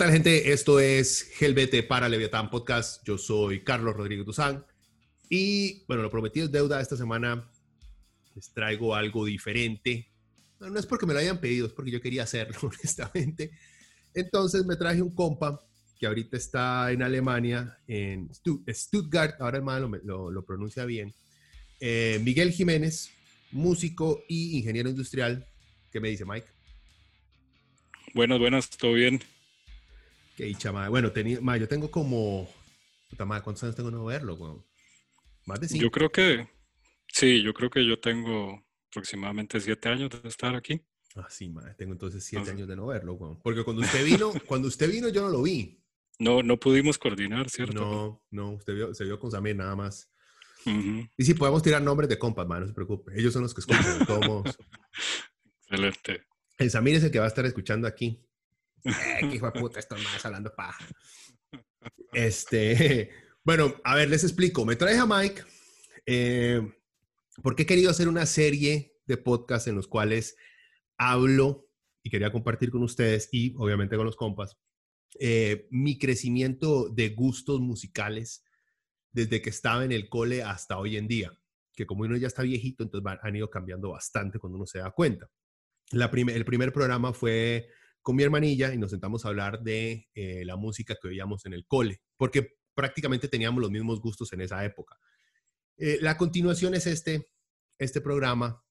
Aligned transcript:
Tal, 0.00 0.12
gente? 0.12 0.50
Esto 0.50 0.80
es 0.80 1.30
Gelbete 1.34 1.82
para 1.82 2.08
Leviatán 2.08 2.48
Podcast. 2.48 3.06
Yo 3.06 3.18
soy 3.18 3.62
Carlos 3.62 3.94
Rodríguez 3.94 4.24
Duzán. 4.24 4.64
Y 5.28 5.84
bueno, 5.86 6.02
lo 6.02 6.08
prometido 6.08 6.46
es 6.46 6.52
deuda. 6.52 6.80
Esta 6.80 6.96
semana 6.96 7.46
les 8.34 8.50
traigo 8.54 8.94
algo 8.94 9.26
diferente. 9.26 10.08
No, 10.58 10.78
es 10.78 10.86
porque 10.86 11.04
me 11.04 11.12
lo 11.12 11.18
hayan 11.18 11.38
pedido, 11.38 11.66
es 11.66 11.74
porque 11.74 11.90
yo 11.90 12.00
quería 12.00 12.22
hacerlo, 12.22 12.56
honestamente. 12.62 13.50
Entonces 14.14 14.64
me 14.64 14.74
traje 14.76 15.02
un 15.02 15.14
compa 15.14 15.60
que 15.98 16.06
ahorita 16.06 16.38
está 16.38 16.90
en 16.92 17.02
Alemania, 17.02 17.76
en 17.86 18.30
Stuttgart, 18.34 19.38
ahora 19.38 19.58
el 19.58 19.64
mal 19.64 20.00
lo, 20.02 20.44
pronuncia 20.46 20.86
bien. 20.86 21.12
Eh, 21.78 22.18
Miguel 22.24 22.52
Jiménez, 22.52 23.10
músico 23.50 24.22
y 24.30 24.56
ingeniero 24.56 24.88
industrial. 24.88 25.46
¿Qué 25.92 26.00
me 26.00 26.08
dice 26.08 26.24
Mike? 26.24 26.46
Buenas, 28.14 28.38
buenas, 28.38 28.70
todo 28.70 28.94
bien. 28.94 29.20
Qué 30.40 30.46
dicha, 30.46 30.70
Bueno, 30.88 31.12
tenía, 31.12 31.38
yo 31.58 31.68
tengo 31.68 31.90
como. 31.90 32.48
Puta 33.10 33.26
madre, 33.26 33.44
¿cuántos 33.44 33.62
años 33.62 33.76
tengo 33.76 33.90
de 33.90 33.96
no 33.98 34.06
verlo, 34.06 34.64
Más 35.44 35.60
de 35.60 35.68
cinco. 35.68 35.82
Yo 35.82 35.90
creo 35.90 36.10
que. 36.10 36.48
Sí, 37.08 37.42
yo 37.42 37.52
creo 37.52 37.68
que 37.68 37.86
yo 37.86 38.00
tengo 38.00 38.64
aproximadamente 38.90 39.60
siete 39.60 39.90
años 39.90 40.08
de 40.08 40.26
estar 40.26 40.54
aquí. 40.54 40.80
Ah, 41.14 41.26
sí, 41.28 41.50
madre. 41.50 41.74
Tengo 41.74 41.92
entonces 41.92 42.24
siete 42.24 42.50
años 42.50 42.66
de 42.66 42.74
no 42.74 42.86
verlo, 42.86 43.38
Porque 43.42 43.64
cuando 43.64 43.82
usted 43.82 44.02
vino, 44.02 44.32
cuando 44.46 44.68
usted 44.68 44.90
vino, 44.90 45.10
yo 45.10 45.20
no 45.20 45.28
lo 45.28 45.42
vi. 45.42 45.78
No, 46.18 46.42
no 46.42 46.58
pudimos 46.58 46.96
coordinar, 46.96 47.50
¿cierto? 47.50 47.74
No, 47.74 48.22
no, 48.30 48.52
usted 48.52 48.72
vio, 48.72 48.94
se 48.94 49.04
vio 49.04 49.18
con 49.18 49.30
Samir 49.30 49.56
nada 49.56 49.76
más. 49.76 50.10
Y 50.64 51.22
sí, 51.22 51.34
podemos 51.34 51.62
tirar 51.62 51.82
nombres 51.82 52.08
de 52.08 52.18
compas, 52.18 52.46
man, 52.46 52.62
no 52.62 52.66
se 52.66 52.72
preocupe. 52.72 53.12
Ellos 53.14 53.34
son 53.34 53.42
los 53.42 53.52
que 53.52 53.60
escuchan, 53.60 54.06
todos. 54.06 54.56
Excelente. 55.68 56.24
El 56.56 56.70
Samir 56.70 56.94
es 56.94 57.04
el 57.04 57.10
que 57.10 57.18
va 57.18 57.26
a 57.26 57.28
estar 57.28 57.44
escuchando 57.44 57.86
aquí. 57.86 58.24
Eh, 58.84 59.30
hijo 59.32 59.50
de 59.50 59.60
puta, 59.60 59.78
esto 59.78 59.96
más 59.96 60.24
hablando 60.24 60.52
paja. 60.54 60.86
Este, 62.12 63.10
bueno, 63.44 63.74
a 63.84 63.94
ver, 63.94 64.10
les 64.10 64.24
explico. 64.24 64.66
Me 64.66 64.76
traje 64.76 64.98
a 64.98 65.06
Mike 65.06 65.42
eh, 66.04 66.60
porque 67.42 67.62
he 67.62 67.66
querido 67.66 67.90
hacer 67.90 68.08
una 68.08 68.26
serie 68.26 68.96
de 69.06 69.16
podcasts 69.16 69.68
en 69.68 69.76
los 69.76 69.86
cuales 69.86 70.36
hablo 70.98 71.68
y 72.02 72.10
quería 72.10 72.32
compartir 72.32 72.70
con 72.70 72.82
ustedes 72.82 73.28
y 73.32 73.54
obviamente 73.56 73.96
con 73.96 74.06
los 74.06 74.16
compas 74.16 74.58
eh, 75.18 75.66
mi 75.70 75.98
crecimiento 75.98 76.88
de 76.88 77.10
gustos 77.10 77.60
musicales 77.60 78.44
desde 79.12 79.42
que 79.42 79.50
estaba 79.50 79.84
en 79.84 79.92
el 79.92 80.08
cole 80.08 80.42
hasta 80.42 80.78
hoy 80.78 80.96
en 80.96 81.08
día, 81.08 81.36
que 81.74 81.86
como 81.86 82.04
uno 82.04 82.16
ya 82.16 82.28
está 82.28 82.42
viejito, 82.42 82.84
entonces 82.84 83.18
han 83.20 83.36
ido 83.36 83.50
cambiando 83.50 83.90
bastante 83.90 84.38
cuando 84.38 84.56
uno 84.56 84.66
se 84.66 84.78
da 84.78 84.92
cuenta. 84.92 85.28
La 85.90 86.06
el 86.06 86.44
primer 86.44 86.72
programa 86.72 87.12
fue 87.12 87.68
con 88.02 88.16
mi 88.16 88.22
hermanilla 88.22 88.72
y 88.72 88.78
nos 88.78 88.90
sentamos 88.90 89.24
a 89.24 89.28
hablar 89.28 89.62
de 89.62 90.08
eh, 90.14 90.44
la 90.44 90.56
música 90.56 90.96
que 91.00 91.08
oíamos 91.08 91.44
en 91.46 91.52
el 91.52 91.66
cole, 91.66 92.00
porque 92.16 92.56
prácticamente 92.74 93.28
teníamos 93.28 93.60
los 93.60 93.70
mismos 93.70 94.00
gustos 94.00 94.32
en 94.32 94.40
esa 94.40 94.64
época. 94.64 94.98
Eh, 95.76 95.98
la 96.00 96.16
continuación 96.16 96.74
es 96.74 96.86
este, 96.86 97.26
este 97.78 98.00
programa 98.00 98.62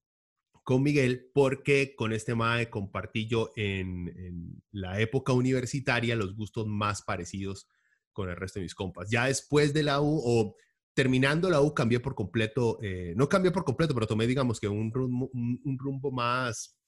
con 0.63 0.83
Miguel, 0.83 1.31
porque 1.33 1.95
con 1.95 2.13
este 2.13 2.35
MAE 2.35 2.69
compartí 2.69 3.27
yo 3.27 3.51
en, 3.55 4.61
la 4.71 4.99
época 4.99 5.33
universitaria 5.33 6.15
los 6.15 6.35
gustos 6.35 6.67
más 6.67 7.01
parecidos 7.01 7.67
con 8.11 8.29
el 8.29 8.35
resto 8.35 8.59
de 8.59 8.65
mis 8.65 8.75
compas. 8.75 9.09
Ya 9.09 9.25
después 9.25 9.73
de 9.73 9.83
la 9.83 10.01
U 10.01 10.21
o 10.23 10.55
terminando 10.93 11.49
la 11.49 11.61
U 11.61 11.73
cambié 11.73 11.99
por 11.99 12.13
completo, 12.13 12.77
eh, 12.83 13.13
no 13.15 13.27
cambié 13.27 13.51
por 13.51 13.63
completo, 13.63 13.93
pero 13.93 14.05
tomé 14.05 14.27
digamos 14.27 14.59
que 14.59 14.67
un 14.67 14.91
rumbo, 14.91 15.31
un 15.33 15.77
rumbo 15.79 16.11
más, 16.11 16.79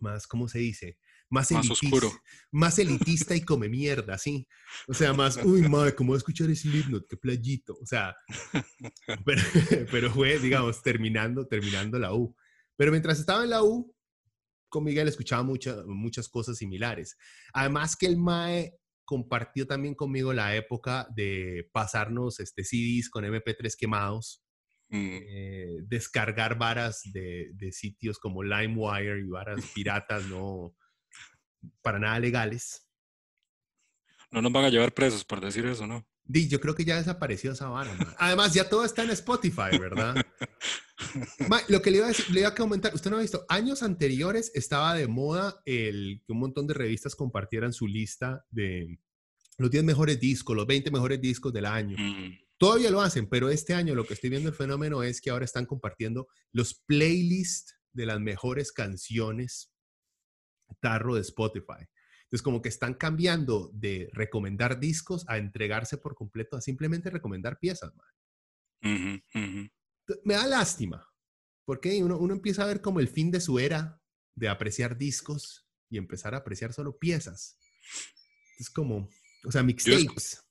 más, 0.00 0.26
¿cómo 0.26 0.48
se 0.48 0.58
dice? 0.58 0.98
Más, 1.32 1.50
oscuro. 1.50 2.12
Más 2.50 2.78
elitista 2.78 3.34
y 3.34 3.40
come 3.40 3.68
mierda, 3.68 4.18
sí. 4.18 4.46
O 4.86 4.92
sea, 4.92 5.12
más, 5.14 5.38
uy, 5.42 5.62
madre, 5.68 5.94
¿cómo 5.94 6.08
voy 6.08 6.16
a 6.16 6.18
escuchar 6.18 6.50
ese 6.50 6.68
Slipknot? 6.68 7.08
Qué 7.08 7.16
playito. 7.16 7.74
O 7.80 7.86
sea, 7.86 8.14
pero, 9.90 10.12
fue, 10.12 10.38
digamos, 10.38 10.82
terminando, 10.82 11.46
terminando 11.48 11.98
la 11.98 12.14
U. 12.14 12.36
Pero 12.76 12.90
mientras 12.90 13.18
estaba 13.18 13.44
en 13.44 13.50
la 13.50 13.62
U, 13.62 13.94
con 14.68 14.84
Miguel 14.84 15.08
escuchaba 15.08 15.42
muchas 15.42 15.84
muchas 15.86 16.28
cosas 16.28 16.58
similares. 16.58 17.16
Además 17.52 17.96
que 17.96 18.06
el 18.06 18.16
MAE 18.16 18.74
compartió 19.04 19.66
también 19.66 19.94
conmigo 19.94 20.32
la 20.32 20.54
época 20.54 21.06
de 21.14 21.68
pasarnos 21.72 22.40
este, 22.40 22.62
CDs 22.64 23.10
con 23.10 23.24
MP3 23.24 23.74
quemados, 23.76 24.42
mm. 24.88 24.96
eh, 24.96 25.76
descargar 25.84 26.56
varas 26.58 27.02
de, 27.12 27.50
de, 27.54 27.72
sitios 27.72 28.18
como 28.18 28.42
LimeWire 28.42 29.20
y 29.20 29.28
varas 29.28 29.64
piratas, 29.74 30.26
¿no? 30.28 30.74
Para 31.82 31.98
nada 31.98 32.18
legales. 32.18 32.86
No 34.30 34.40
nos 34.40 34.52
van 34.52 34.64
a 34.64 34.70
llevar 34.70 34.94
presos 34.94 35.24
por 35.24 35.40
decir 35.40 35.66
eso, 35.66 35.86
¿no? 35.86 36.06
Di, 36.24 36.48
yo 36.48 36.60
creo 36.60 36.74
que 36.74 36.84
ya 36.84 36.96
desapareció 36.96 37.52
esa 37.52 37.68
vara. 37.68 37.94
Además, 38.18 38.54
ya 38.54 38.68
todo 38.68 38.84
está 38.84 39.02
en 39.02 39.10
Spotify, 39.10 39.76
¿verdad? 39.78 40.14
lo 41.68 41.82
que 41.82 41.90
le 41.90 41.98
iba, 41.98 42.06
a 42.06 42.08
decir, 42.08 42.30
le 42.30 42.40
iba 42.40 42.48
a 42.48 42.54
comentar, 42.54 42.94
usted 42.94 43.10
no 43.10 43.18
ha 43.18 43.20
visto, 43.20 43.44
años 43.48 43.82
anteriores 43.82 44.52
estaba 44.54 44.94
de 44.94 45.08
moda 45.08 45.60
el 45.66 46.22
que 46.24 46.32
un 46.32 46.38
montón 46.38 46.66
de 46.66 46.74
revistas 46.74 47.16
compartieran 47.16 47.72
su 47.72 47.86
lista 47.86 48.46
de 48.50 48.98
los 49.58 49.70
10 49.70 49.84
mejores 49.84 50.20
discos, 50.20 50.56
los 50.56 50.66
20 50.66 50.90
mejores 50.90 51.20
discos 51.20 51.52
del 51.52 51.66
año. 51.66 51.96
Mm. 51.98 52.38
Todavía 52.56 52.90
lo 52.90 53.00
hacen, 53.00 53.28
pero 53.28 53.50
este 53.50 53.74
año 53.74 53.94
lo 53.94 54.04
que 54.04 54.14
estoy 54.14 54.30
viendo 54.30 54.48
el 54.48 54.54
fenómeno 54.54 55.02
es 55.02 55.20
que 55.20 55.30
ahora 55.30 55.44
están 55.44 55.66
compartiendo 55.66 56.28
los 56.52 56.74
playlists 56.86 57.74
de 57.92 58.06
las 58.06 58.20
mejores 58.20 58.70
canciones 58.70 59.71
tarro 60.74 61.14
de 61.14 61.20
Spotify. 61.22 61.86
Entonces, 62.24 62.42
como 62.42 62.62
que 62.62 62.70
están 62.70 62.94
cambiando 62.94 63.70
de 63.74 64.08
recomendar 64.12 64.80
discos 64.80 65.24
a 65.28 65.36
entregarse 65.36 65.98
por 65.98 66.14
completo 66.14 66.56
a 66.56 66.62
simplemente 66.62 67.10
recomendar 67.10 67.58
piezas, 67.58 67.92
Me 68.80 70.34
da 70.34 70.46
lástima, 70.46 71.06
porque 71.66 72.02
uno, 72.02 72.18
uno 72.18 72.32
empieza 72.32 72.62
a 72.62 72.66
ver 72.66 72.80
como 72.80 73.00
el 73.00 73.08
fin 73.08 73.30
de 73.30 73.40
su 73.40 73.58
era 73.58 74.00
de 74.34 74.48
apreciar 74.48 74.96
discos 74.96 75.66
y 75.90 75.98
empezar 75.98 76.34
a 76.34 76.38
apreciar 76.38 76.72
solo 76.72 76.96
piezas. 76.98 77.58
Es 78.58 78.70
como, 78.70 79.10
o 79.44 79.52
sea, 79.52 79.62
mixtapes. 79.62 80.42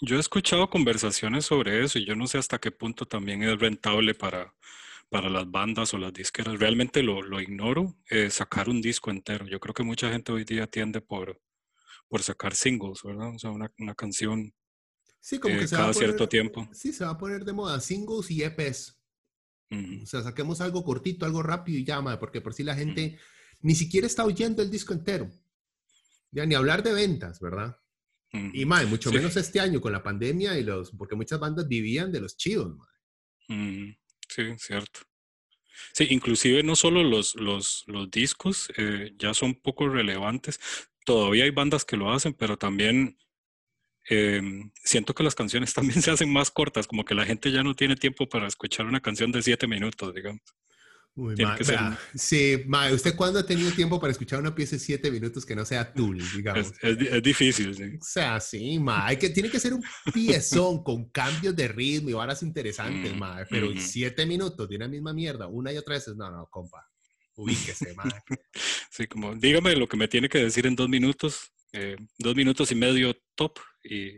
yo 0.00 0.16
he 0.16 0.20
escuchado 0.20 0.70
conversaciones 0.70 1.44
sobre 1.44 1.84
eso 1.84 1.98
y 1.98 2.06
yo 2.06 2.14
no 2.14 2.26
sé 2.26 2.38
hasta 2.38 2.58
qué 2.58 2.70
punto 2.70 3.04
también 3.04 3.42
es 3.42 3.58
rentable 3.58 4.14
para, 4.14 4.54
para 5.08 5.30
las 5.30 5.50
bandas 5.50 5.94
o 5.94 5.98
las 5.98 6.12
disqueras. 6.12 6.58
Realmente 6.58 7.02
lo, 7.02 7.22
lo 7.22 7.40
ignoro, 7.40 7.96
eh, 8.10 8.30
sacar 8.30 8.68
un 8.68 8.80
disco 8.80 9.10
entero. 9.10 9.46
Yo 9.46 9.60
creo 9.60 9.74
que 9.74 9.82
mucha 9.82 10.10
gente 10.10 10.32
hoy 10.32 10.44
día 10.44 10.66
tiende 10.66 11.00
por, 11.00 11.40
por 12.08 12.22
sacar 12.22 12.54
singles, 12.54 13.02
¿verdad? 13.02 13.34
O 13.34 13.38
sea, 13.38 13.50
una, 13.50 13.72
una 13.78 13.94
canción 13.94 14.52
sí, 15.20 15.38
como 15.38 15.56
que 15.56 15.64
eh, 15.64 15.68
cada 15.68 15.92
cierto 15.94 16.28
tiempo. 16.28 16.68
Sí, 16.72 16.92
se 16.92 17.04
va 17.04 17.10
a 17.10 17.18
poner 17.18 17.44
de 17.44 17.52
moda, 17.52 17.80
singles 17.80 18.30
y 18.30 18.42
EPs. 18.42 18.96
O 20.02 20.06
sea, 20.06 20.22
saquemos 20.22 20.62
algo 20.62 20.82
cortito, 20.82 21.26
algo 21.26 21.42
rápido 21.42 21.78
y 21.78 21.84
llama, 21.84 22.18
porque 22.18 22.40
por 22.40 22.54
si 22.54 22.62
la 22.62 22.74
gente 22.74 23.18
ni 23.60 23.74
siquiera 23.74 24.06
está 24.06 24.24
oyendo 24.24 24.62
el 24.62 24.70
disco 24.70 24.94
entero. 24.94 25.30
Ya 26.30 26.46
ni 26.46 26.54
hablar 26.54 26.82
de 26.82 26.94
ventas, 26.94 27.38
¿verdad? 27.40 27.76
Y 28.32 28.66
más, 28.66 28.86
mucho 28.86 29.10
menos 29.10 29.36
este 29.36 29.58
año 29.58 29.80
con 29.80 29.92
la 29.92 30.02
pandemia 30.02 30.58
y 30.58 30.62
los, 30.62 30.90
porque 30.92 31.14
muchas 31.14 31.40
bandas 31.40 31.66
vivían 31.66 32.12
de 32.12 32.20
los 32.20 32.36
chivos, 32.36 32.76
madre. 32.76 33.98
Sí, 34.28 34.42
cierto. 34.58 35.00
Sí, 35.94 36.06
inclusive 36.10 36.62
no 36.62 36.76
solo 36.76 37.02
los, 37.04 37.34
los, 37.36 37.84
los 37.86 38.10
discos 38.10 38.70
eh, 38.76 39.12
ya 39.18 39.34
son 39.34 39.54
poco 39.54 39.88
relevantes, 39.88 40.60
todavía 41.04 41.44
hay 41.44 41.50
bandas 41.50 41.84
que 41.84 41.96
lo 41.96 42.12
hacen, 42.12 42.34
pero 42.34 42.56
también 42.58 43.18
em, 44.08 44.72
siento 44.84 45.14
que 45.14 45.24
las 45.24 45.36
canciones 45.36 45.74
también 45.74 46.02
se 46.02 46.10
hacen 46.12 46.32
más 46.32 46.50
cortas, 46.50 46.88
como 46.88 47.04
que 47.04 47.14
la 47.16 47.26
gente 47.26 47.52
ya 47.52 47.62
no 47.64 47.74
tiene 47.76 47.96
tiempo 47.96 48.28
para 48.28 48.48
escuchar 48.48 48.86
una 48.86 49.00
canción 49.02 49.32
de 49.32 49.42
siete 49.42 49.68
minutos, 49.68 50.14
digamos. 50.14 50.42
Uy, 51.18 51.34
Sí, 52.14 52.64
¿usted 52.92 53.16
cuándo 53.16 53.40
ha 53.40 53.42
tenido 53.44 53.72
tiempo 53.72 53.98
para 53.98 54.12
escuchar 54.12 54.38
una 54.38 54.54
pieza 54.54 54.76
de 54.76 54.78
siete 54.78 55.10
minutos 55.10 55.44
que 55.44 55.56
no 55.56 55.64
sea 55.64 55.92
Tool, 55.92 56.22
digamos? 56.32 56.72
Es, 56.80 57.22
difícil, 57.22 57.74
sí. 57.74 57.96
O 58.00 58.04
sea, 58.04 58.38
sí, 58.38 58.78
ma, 58.78 59.04
hay 59.04 59.16
que, 59.16 59.28
tiene 59.30 59.50
que 59.50 59.58
ser 59.58 59.74
un 59.74 59.82
piezón 60.14 60.84
con 60.84 61.10
cambios 61.10 61.56
de 61.56 61.66
ritmo 61.66 62.10
y 62.10 62.12
varas 62.12 62.44
interesantes, 62.44 63.12
mm, 63.12 63.18
ma, 63.18 63.44
pero 63.50 63.68
siete 63.76 64.26
minutos 64.26 64.68
de 64.68 64.76
una 64.76 64.86
misma 64.86 65.12
mierda, 65.12 65.48
una 65.48 65.72
y 65.72 65.76
otra 65.76 65.96
vez, 65.96 66.06
no, 66.16 66.30
no, 66.30 66.46
compa, 66.46 66.86
ubíquese, 67.34 67.94
ma. 67.94 68.04
Sí, 68.90 69.08
como, 69.08 69.34
dígame 69.34 69.74
lo 69.74 69.88
que 69.88 69.96
me 69.96 70.06
tiene 70.06 70.28
que 70.28 70.38
decir 70.38 70.66
en 70.68 70.76
dos 70.76 70.88
minutos, 70.88 71.52
eh, 71.72 71.96
dos 72.16 72.36
minutos 72.36 72.70
y 72.70 72.76
medio 72.76 73.16
top 73.34 73.58
y 73.82 74.16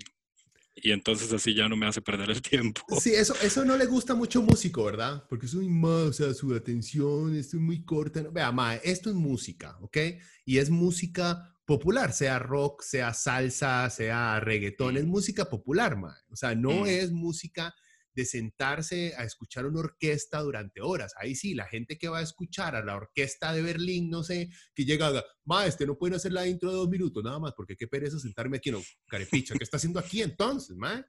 y 0.83 0.93
entonces 0.93 1.33
así 1.33 1.55
ya 1.55 1.69
no 1.69 1.77
me 1.77 1.87
hace 1.87 2.01
perder 2.01 2.31
el 2.31 2.43
tiempo. 2.43 2.83
Sí, 3.01 3.15
eso, 3.15 3.35
eso 3.43 3.65
no 3.65 3.77
le 3.77 3.87
gusta 3.87 4.15
mucho 4.15 4.43
músico, 4.43 4.85
¿verdad? 4.85 5.25
Porque 5.29 5.47
soy 5.47 5.69
más, 5.69 5.91
o 5.91 6.13
sea, 6.13 6.35
su 6.35 6.55
atención, 6.55 7.35
estoy 7.35 7.61
muy 7.61 7.85
corta. 7.85 8.23
Vea, 8.23 8.53
mae, 8.53 8.81
esto 8.85 9.11
es 9.11 9.17
música, 9.17 9.77
¿ok? 9.81 9.97
Y 10.45 10.59
es 10.59 10.71
música 10.71 11.55
popular, 11.65 12.13
sea 12.13 12.39
rock, 12.39 12.83
sea 12.83 13.15
salsa, 13.15 13.89
sea 13.91 14.41
reggaetón, 14.41 14.97
es 14.97 15.07
música 15.07 15.49
popular, 15.49 15.97
mae. 15.97 16.17
O 16.31 16.37
sea, 16.37 16.55
no 16.55 16.83
mm. 16.83 16.87
es 16.87 17.13
música 17.13 17.75
de 18.13 18.25
sentarse 18.25 19.15
a 19.17 19.25
escuchar 19.25 19.67
una 19.67 19.81
orquesta 19.81 20.41
durante 20.41 20.81
horas. 20.81 21.15
Ahí 21.17 21.35
sí, 21.35 21.55
la 21.55 21.67
gente 21.67 21.99
que 21.99 22.09
va 22.09 22.19
a 22.19 22.23
escuchar 22.23 22.75
a 22.75 22.85
la 22.85 22.97
orquesta 22.97 23.53
de 23.53 23.63
Berlín, 23.63 24.11
no 24.11 24.23
sé, 24.23 24.51
que 24.75 24.85
llega, 24.85 25.25
maestro, 25.45 25.87
no 25.87 25.99
pueden 25.99 26.17
hacer 26.17 26.33
la 26.33 26.47
intro 26.47 26.71
de 26.71 26.77
dos 26.77 26.89
minutos, 26.89 27.23
nada 27.23 27.39
más, 27.39 27.53
porque 27.55 27.77
qué 27.77 27.87
pereza 27.87 28.19
sentarme 28.19 28.59
aquí, 28.59 28.71
no, 28.71 28.83
carepicha, 29.07 29.55
¿qué 29.55 29.65
está 29.65 29.77
haciendo 29.77 30.01
aquí 30.01 30.23
entonces, 30.23 30.77
ma? 30.77 31.05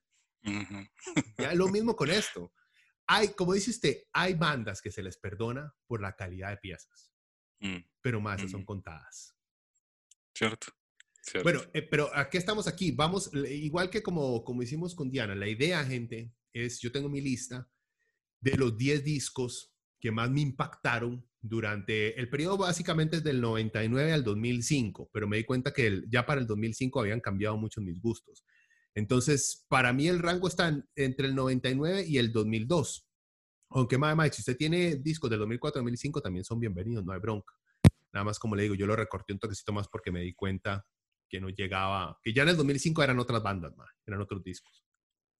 Ya 1.38 1.54
lo 1.54 1.68
mismo 1.68 1.96
con 1.96 2.10
esto. 2.10 2.54
Hay, 3.08 3.30
como 3.30 3.54
dice 3.54 3.72
usted, 3.72 3.98
hay 4.14 4.36
bandas 4.36 4.82
que 4.82 4.92
se 4.92 5.04
les 5.04 5.18
perdona 5.18 5.74
por 5.86 6.02
la 6.02 6.16
calidad 6.16 6.50
de 6.50 6.58
piezas, 6.58 7.12
mm. 7.60 7.78
pero 8.02 8.22
más 8.22 8.50
son 8.50 8.64
contadas. 8.64 9.36
Cierto. 10.34 10.68
Bueno, 11.44 11.62
eh, 11.74 11.84
pero 11.84 12.14
¿a 12.16 12.30
qué 12.30 12.38
estamos 12.38 12.68
aquí? 12.68 12.92
Vamos, 12.92 13.32
igual 13.34 13.90
que 13.90 14.02
como, 14.02 14.44
como 14.44 14.64
hicimos 14.64 14.96
con 14.96 15.12
Diana, 15.12 15.36
la 15.36 15.48
idea, 15.48 15.84
gente, 15.84 16.34
es, 16.54 16.80
yo 16.80 16.92
tengo 16.92 17.10
mi 17.10 17.22
lista 17.22 17.70
de 18.40 18.58
los 18.58 18.78
10 18.78 19.04
discos 19.04 19.74
que 20.00 20.12
más 20.12 20.30
me 20.32 20.42
impactaron 20.42 21.26
durante 21.40 22.20
el 22.20 22.30
periodo 22.30 22.58
básicamente 22.58 23.22
del 23.22 23.42
99 23.42 24.14
al 24.14 24.24
2005, 24.24 25.10
pero 25.12 25.28
me 25.28 25.38
di 25.38 25.44
cuenta 25.44 25.74
que 25.74 26.04
ya 26.10 26.26
para 26.26 26.42
el 26.42 26.48
2005 26.48 27.00
habían 27.00 27.20
cambiado 27.20 27.58
mucho 27.58 27.82
mis 27.82 28.00
gustos. 28.00 28.44
Entonces, 28.94 29.66
para 29.70 29.94
mí 29.94 30.08
el 30.08 30.20
rango 30.20 30.48
está 30.48 30.84
entre 30.96 31.28
el 31.28 31.36
99 31.36 32.06
y 32.08 32.18
el 32.18 32.32
2002. 32.32 33.08
Aunque, 33.70 33.98
más, 33.98 34.36
si 34.36 34.42
usted 34.42 34.58
tiene 34.58 34.98
discos 34.98 35.30
del 35.30 35.40
2004-2005, 35.42 36.22
también 36.22 36.44
son 36.44 36.60
bienvenidos, 36.60 37.06
no 37.06 37.14
hay 37.14 37.20
bronca. 37.20 37.54
Nada 38.12 38.26
más 38.26 38.38
como 38.38 38.56
le 38.56 38.64
digo, 38.64 38.76
yo 38.76 38.86
lo 38.86 38.96
recorté 38.96 39.34
un 39.34 39.40
toquecito 39.40 39.72
más 39.72 39.88
porque 39.88 40.12
me 40.12 40.22
di 40.22 40.34
cuenta 40.34 40.86
que 41.30 41.40
no 41.40 41.48
llegaba, 41.50 42.20
que 42.22 42.34
ya 42.34 42.44
en 42.44 42.50
el 42.50 42.58
2005 42.58 43.02
eran 43.02 43.20
otras 43.20 43.42
bandas, 43.42 43.76
más, 43.78 43.90
eran 44.06 44.20
otros 44.20 44.44
discos. 44.44 44.84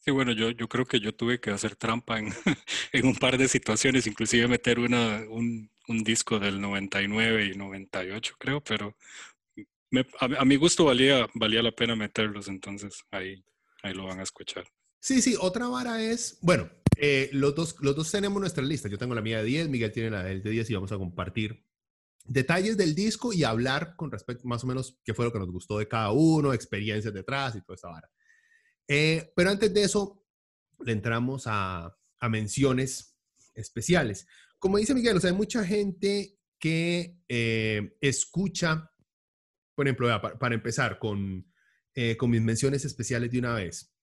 Sí, 0.04 0.10
bueno, 0.10 0.32
yo, 0.32 0.50
yo 0.50 0.68
creo 0.68 0.86
que 0.86 1.00
yo 1.00 1.14
tuve 1.14 1.40
que 1.40 1.52
hacer 1.52 1.76
trampa 1.76 2.18
en, 2.18 2.34
en 2.92 3.06
un 3.06 3.16
par 3.16 3.38
de 3.38 3.48
situaciones, 3.48 4.08
inclusive 4.08 4.48
meter 4.48 4.80
una, 4.80 5.24
un, 5.30 5.70
un, 5.88 6.04
disco 6.04 6.40
del 6.40 6.60
99 6.60 7.46
y 7.46 7.58
98, 7.58 8.36
creo, 8.40 8.64
pero 8.64 8.98
a, 10.20 10.44
mi 10.44 10.56
gusto 10.56 10.86
valía, 10.86 11.28
valía 11.36 11.62
la 11.62 11.72
pena 11.72 11.96
meterlos, 11.96 12.48
entonces 12.48 13.04
ahí, 13.12 13.44
ahí 13.84 13.94
lo 13.94 14.06
van 14.06 14.20
a 14.20 14.24
escuchar. 14.24 14.66
Sí, 15.00 15.22
sí, 15.22 15.36
otra 15.40 15.68
vara 15.68 16.02
es, 16.02 16.40
bueno, 16.42 16.68
eh, 16.98 17.30
los, 17.34 17.54
dos, 17.54 17.76
los 17.82 17.96
dos 17.96 18.10
tenemos 18.10 18.40
nuestra 18.40 18.64
lista, 18.64 18.90
yo 18.90 18.98
tengo 18.98 19.14
la 19.14 19.22
mía 19.22 19.38
de 19.40 19.46
10, 19.46 19.70
Miguel 19.70 19.92
tiene 19.92 20.10
la 20.10 20.24
de 20.24 20.40
10 20.40 20.68
y 20.68 20.74
vamos 20.74 20.92
a 20.92 20.98
compartir 20.98 21.64
detalles 22.26 22.76
del 22.76 22.96
disco 22.96 23.34
y 23.34 23.44
hablar 23.44 23.96
con 23.96 24.12
respecto 24.12 24.48
más 24.48 24.64
o 24.64 24.68
menos 24.68 25.00
qué 25.04 25.14
fue 25.14 25.26
lo 25.26 25.32
que 25.32 25.40
nos 25.40 25.52
gustó 25.52 25.78
de 25.78 25.88
cada 25.88 26.12
uno, 26.12 26.54
experiencias 26.54 27.14
detrás 27.14 27.56
y 27.56 27.62
toda 27.62 27.76
esa 27.76 27.90
vara. 27.90 28.10
Eh, 28.94 29.32
pero 29.38 29.52
antes 29.52 29.74
de 29.74 29.84
eso, 29.84 30.22
le 30.80 30.92
entramos 30.92 31.44
a, 31.46 31.98
menciones 32.30 33.18
especiales. 33.56 34.28
Como 34.60 34.78
dice 34.78 34.94
Miguel, 34.94 35.16
o 35.16 35.20
sea, 35.22 35.30
hay 35.30 35.36
mucha 35.36 35.64
gente 35.66 36.38
que 36.60 37.18
eh, 37.30 37.96
escucha, 38.02 38.92
por 39.76 39.88
ejemplo, 39.88 40.10
para, 40.38 40.54
empezar 40.54 41.00
con, 41.00 41.50
eh, 41.96 42.18
con 42.18 42.32
mis 42.32 42.42
menciones 42.42 42.84
especiales 42.84 43.32
de 43.32 43.40
una 43.40 43.54
vez. 43.54 43.96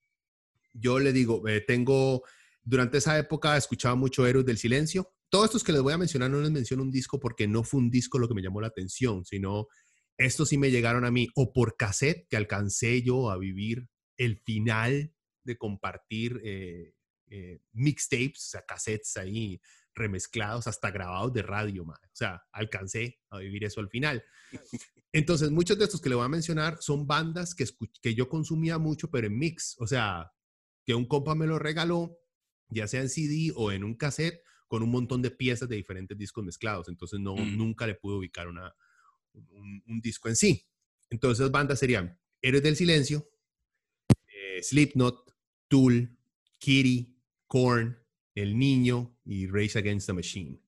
Yo 0.73 0.99
le 0.99 1.12
digo, 1.12 1.43
tengo, 1.67 2.25
durante 2.62 2.96
esa 2.96 3.19
época 3.19 3.58
escuchaba 3.58 3.94
mucho 3.94 4.26
Héroes 4.26 4.46
del 4.46 4.56
Silencio. 4.56 5.12
Todos 5.29 5.46
estos 5.46 5.64
que 5.64 5.73
les 5.73 5.82
voy 5.82 5.93
a 5.93 5.99
mencionar 5.99 6.31
no 6.31 6.40
les 6.40 6.50
menciono 6.50 6.82
un 6.82 6.90
disco 6.90 7.20
porque 7.20 7.46
no 7.46 7.62
fue 7.62 7.81
un 7.81 7.90
disco 7.90 8.19
lo 8.19 8.26
que 8.26 8.35
me 8.35 8.43
llamó 8.43 8.62
la 8.62 8.69
atención, 8.69 9.26
sino 9.26 9.67
estos 10.17 10.49
sí 10.49 10.56
me 10.56 10.70
llegaron 10.70 11.05
a 11.05 11.11
mí 11.11 11.29
o 11.35 11.52
por 11.52 11.76
cassette 11.76 12.26
que 12.31 12.38
alcancé 12.38 13.02
yo 13.02 13.31
a 13.31 13.37
vivir 13.37 13.87
el 14.18 14.38
final 14.38 15.14
de 15.44 15.56
compartir 15.56 16.40
eh, 16.44 16.94
eh, 17.28 17.60
mixtapes, 17.72 18.46
o 18.46 18.50
sea, 18.50 18.66
cassettes 18.66 19.16
ahí 19.16 19.60
remezclados, 19.94 20.66
hasta 20.66 20.90
grabados 20.90 21.32
de 21.32 21.42
radio, 21.42 21.84
O 21.84 21.94
sea, 22.12 22.42
alcancé 22.52 23.18
a 23.30 23.38
vivir 23.38 23.64
eso 23.64 23.80
al 23.80 23.88
final. 23.88 24.22
Entonces, 25.12 25.50
muchos 25.50 25.78
de 25.78 25.84
estos 25.84 26.00
que 26.00 26.08
le 26.08 26.14
voy 26.14 26.24
a 26.24 26.28
mencionar 26.28 26.78
son 26.80 27.06
bandas 27.06 27.54
que, 27.54 27.64
que 28.00 28.14
yo 28.14 28.28
consumía 28.28 28.78
mucho, 28.78 29.10
pero 29.10 29.26
en 29.26 29.38
mix. 29.38 29.76
O 29.78 29.86
sea, 29.86 30.30
que 30.84 30.94
un 30.94 31.06
compa 31.06 31.34
me 31.34 31.46
lo 31.46 31.58
regaló, 31.58 32.18
ya 32.68 32.86
sea 32.86 33.00
en 33.00 33.08
CD 33.08 33.52
o 33.56 33.72
en 33.72 33.84
un 33.84 33.94
cassette, 33.94 34.42
con 34.68 34.82
un 34.82 34.90
montón 34.90 35.22
de 35.22 35.30
piezas 35.30 35.68
de 35.68 35.76
diferentes 35.76 36.16
discos 36.16 36.44
mezclados. 36.44 36.88
Entonces, 36.88 37.18
no, 37.18 37.34
mm. 37.34 37.56
nunca 37.56 37.86
le 37.86 37.94
pude 37.94 38.16
ubicar 38.16 38.48
una, 38.48 38.74
un, 39.32 39.82
un, 39.86 40.00
disco 40.00 40.28
en 40.28 40.36
sí. 40.36 40.66
Entonces, 41.10 41.50
bandas 41.50 41.78
serían 41.78 42.18
Héroes 42.40 42.62
del 42.62 42.76
Silencio, 42.76 43.28
Slipknot, 44.62 45.34
Tool, 45.69 46.16
Kitty, 46.58 47.16
Korn, 47.46 47.99
El 48.34 48.58
Niño 48.58 49.19
y 49.25 49.46
Race 49.46 49.78
Against 49.78 50.06
the 50.06 50.12
Machine. 50.12 50.60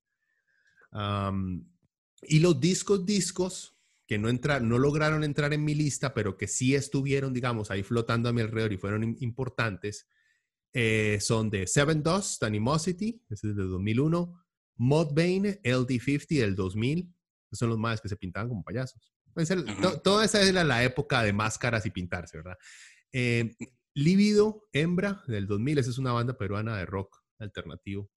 y 2.23 2.39
los 2.39 2.59
discos, 2.59 3.05
discos 3.05 3.77
que 4.11 4.17
no, 4.17 4.29
no 4.29 4.77
lograron 4.77 5.23
entrar 5.23 5.53
en 5.53 5.63
mi 5.63 5.73
lista, 5.73 6.13
pero 6.13 6.37
que 6.37 6.47
sí 6.47 6.75
estuvieron, 6.75 7.33
digamos, 7.33 7.71
ahí 7.71 7.81
flotando 7.81 8.27
a 8.27 8.33
mi 8.33 8.41
alrededor 8.41 8.73
y 8.73 8.77
fueron 8.77 9.15
importantes, 9.21 10.05
eh, 10.73 11.17
son 11.21 11.49
de 11.49 11.65
Seven 11.65 12.03
Dust, 12.03 12.43
Animosity, 12.43 13.23
ese 13.29 13.47
es 13.47 13.55
del 13.55 13.69
2001, 13.69 14.43
Mudvayne, 14.75 15.61
LD50 15.63 16.39
del 16.39 16.55
2000, 16.55 17.13
esos 17.47 17.59
son 17.59 17.69
los 17.69 17.77
más 17.77 18.01
que 18.01 18.09
se 18.09 18.17
pintaban 18.17 18.49
como 18.49 18.63
payasos. 18.63 19.13
toda 20.03 20.25
esa 20.25 20.41
era 20.41 20.65
la 20.65 20.83
época 20.83 21.23
de 21.23 21.31
máscaras 21.31 21.85
y 21.85 21.91
pintarse, 21.91 22.35
¿verdad? 22.35 22.57
Eh, 23.13 23.55
Lívido, 23.93 24.67
Hembra, 24.71 25.23
del 25.27 25.47
2000, 25.47 25.77
esa 25.79 25.89
es 25.89 25.97
una 25.97 26.13
banda 26.13 26.37
peruana 26.37 26.77
de 26.77 26.85
rock 26.85 27.17
alternativo, 27.39 28.09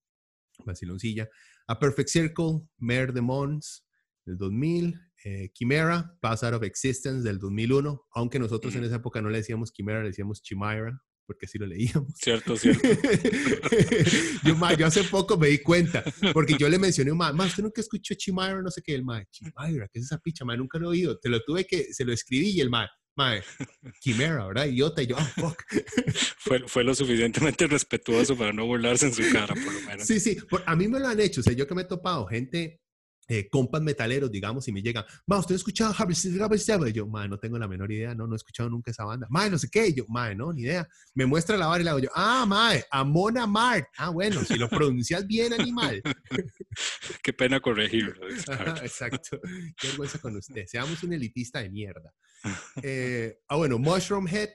vaciloncilla. 0.65 1.29
A 1.67 1.79
Perfect 1.79 2.09
Circle, 2.09 2.69
Mare 2.79 3.13
de 3.13 3.21
Mons, 3.21 3.87
del 4.25 4.37
2000. 4.37 5.01
Eh, 5.27 5.49
Chimera, 5.55 6.19
Pass 6.21 6.45
Out 6.45 6.55
of 6.55 6.63
Existence, 6.65 7.27
del 7.27 7.39
2001. 7.39 8.09
Aunque 8.15 8.39
nosotros 8.39 8.75
en 8.75 8.85
esa 8.85 8.97
época 8.97 9.23
no 9.23 9.31
le 9.31 9.39
decíamos 9.39 9.73
Chimera, 9.73 10.01
le 10.01 10.09
decíamos 10.09 10.43
Chimera, 10.43 11.01
porque 11.27 11.47
así 11.47 11.57
lo 11.59 11.67
leíamos. 11.67 12.13
Cierto, 12.15 12.57
cierto. 12.59 12.87
yo, 14.79 14.87
hace 14.87 15.03
poco 15.05 15.39
me 15.39 15.49
di 15.49 15.59
cuenta, 15.59 16.05
porque 16.35 16.57
yo 16.59 16.69
le 16.69 16.79
mencioné, 16.79 17.15
más, 17.15 17.35
usted 17.35 17.63
nunca 17.63 17.81
escuchó 17.81 18.15
Chimera, 18.15 18.61
no 18.61 18.71
sé 18.71 18.83
qué, 18.83 18.95
el 18.95 19.03
ma, 19.03 19.25
Chimera, 19.31 19.89
¿qué 19.91 19.99
es 19.99 20.05
esa 20.05 20.19
picha, 20.19 20.45
ma? 20.45 20.59
Nunca 20.59 20.79
lo 20.79 20.89
he 20.89 20.91
oído. 20.91 21.19
Te 21.19 21.31
lo 21.31 21.41
tuve 21.41 21.65
que, 21.65 21.95
se 21.95 22.05
lo 22.05 22.13
escribí 22.13 22.51
y 22.51 22.61
el 22.61 22.69
ma, 22.69 22.87
Mae, 23.17 23.43
quimera, 24.01 24.47
¿verdad? 24.47 24.67
Idiota. 24.67 25.03
Y 25.03 25.07
yo, 25.07 25.17
oh, 25.17 25.25
fuck. 25.41 25.63
fue, 26.39 26.67
fue 26.67 26.85
lo 26.85 26.95
suficientemente 26.95 27.67
respetuoso 27.67 28.37
para 28.37 28.53
no 28.53 28.67
burlarse 28.67 29.07
en 29.07 29.15
su 29.15 29.23
cara, 29.33 29.55
por 29.55 29.73
lo 29.73 29.81
menos. 29.83 30.07
Sí, 30.07 30.19
sí. 30.19 30.37
a 30.67 30.77
mí 30.77 30.89
me 30.89 30.99
lo 30.99 31.09
han 31.09 31.21
hecho. 31.21 31.41
O 31.41 31.45
sea, 31.45 31.53
yo 31.53 31.67
que 31.67 31.75
me 31.75 31.83
he 31.83 31.87
topado 31.87 32.27
gente 32.27 32.81
eh, 33.29 33.49
compas 33.49 33.81
metaleros, 33.81 34.31
digamos, 34.31 34.67
y 34.69 34.73
me 34.73 34.83
llegan, 34.83 35.05
ma, 35.27 35.39
¿usted 35.39 35.55
ha 35.55 35.57
escuchado 35.57 35.95
Harvey 35.97 36.17
Y 36.89 36.93
yo, 36.93 37.07
ma, 37.07 37.27
no 37.27 37.39
tengo 37.39 37.59
la 37.59 37.67
menor 37.67 37.91
idea, 37.91 38.15
no, 38.15 38.27
no 38.27 38.35
he 38.35 38.37
escuchado 38.37 38.69
nunca 38.69 38.91
esa 38.91 39.05
banda. 39.05 39.27
Ma, 39.31 39.49
no 39.49 39.59
sé 39.59 39.69
qué. 39.71 39.93
yo, 39.93 40.05
ma, 40.09 40.35
no, 40.35 40.53
ni 40.53 40.63
idea. 40.63 40.87
Me 41.15 41.27
muestra 41.27 41.57
la 41.57 41.67
barra 41.67 41.81
y 41.81 41.85
le 41.85 41.91
hago 41.91 41.99
yo, 42.01 42.11
ah, 42.15 42.45
ma, 42.47 42.73
Amona 42.91 43.47
Mart. 43.47 43.87
Ah, 43.97 44.11
bueno, 44.11 44.43
si 44.45 44.57
lo 44.57 44.69
pronuncias 44.69 45.27
bien, 45.27 45.53
animal. 45.53 46.03
qué 47.23 47.33
pena 47.33 47.61
corregirlo. 47.61 48.15
Exacto. 48.83 49.41
Qué 49.77 49.89
vergüenza 49.89 50.19
con 50.19 50.37
usted. 50.37 50.67
Seamos 50.67 51.03
un 51.03 51.13
elitista 51.13 51.61
de 51.61 51.71
mierda. 51.71 52.15
Eh, 52.83 53.39
ah, 53.49 53.57
bueno, 53.57 53.79
Mushroom 53.79 54.29
Head, 54.29 54.51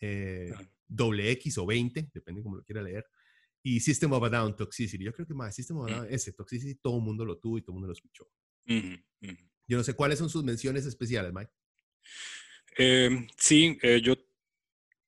eh, 0.00 0.52
doble 0.86 1.30
X 1.32 1.58
o 1.58 1.66
20, 1.66 2.10
depende 2.12 2.42
cómo 2.42 2.56
lo 2.56 2.62
quiera 2.62 2.82
leer 2.82 3.04
y 3.66 3.80
System 3.80 4.12
of 4.12 4.22
a 4.22 4.28
Down, 4.28 4.54
Toxicity. 4.54 5.02
Yo 5.02 5.12
creo 5.12 5.26
que 5.26 5.32
más 5.34 5.54
System 5.54 5.78
of 5.78 5.90
a. 5.90 5.94
Down, 5.94 6.06
ese 6.10 6.32
Toxicity, 6.34 6.74
todo 6.76 6.98
el 6.98 7.02
mundo 7.02 7.24
lo 7.24 7.38
tuvo 7.38 7.56
y 7.58 7.62
todo 7.62 7.72
el 7.72 7.74
mundo 7.76 7.88
lo 7.88 7.94
escuchó. 7.94 8.30
Yo 9.66 9.78
no 9.78 9.82
sé 9.82 9.94
cuáles 9.94 10.18
son 10.18 10.28
sus 10.28 10.44
menciones 10.44 10.84
especiales, 10.84 11.32
Mike. 11.32 11.50
Em, 12.76 13.26
sí, 13.38 13.78
eh, 13.82 14.00
yo 14.02 14.16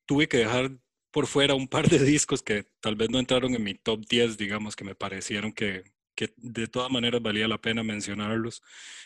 tuve 0.06 0.26
que 0.26 0.38
dejar 0.38 0.78
por 1.10 1.26
fuera 1.26 1.54
un 1.54 1.68
par 1.68 1.88
de 1.88 1.98
discos 1.98 2.42
que 2.42 2.64
tal 2.80 2.96
vez 2.96 3.10
no 3.10 3.18
entraron 3.18 3.54
en 3.54 3.62
mi 3.62 3.74
top 3.74 4.06
10, 4.08 4.38
digamos, 4.38 4.74
que 4.74 4.84
me 4.84 4.94
parecieron 4.94 5.52
que, 5.52 5.92
que 6.14 6.32
de 6.38 6.66
todas 6.66 6.90
maneras 6.90 7.20
valía 7.20 7.46
la 7.48 7.60
pena 7.60 7.82
mencionarlos. 7.82 8.62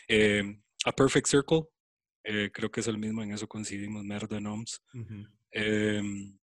Eh, 0.07 0.61
A 0.85 0.93
Perfect 0.93 1.27
Circle, 1.27 1.63
eh, 2.23 2.49
creo 2.53 2.71
que 2.71 2.79
es 2.79 2.87
el 2.87 2.97
mismo, 2.97 3.21
en 3.21 3.33
eso 3.33 3.47
coincidimos, 3.47 4.05
Merda 4.05 4.39
Noms. 4.39 4.81
Em, 5.51 6.37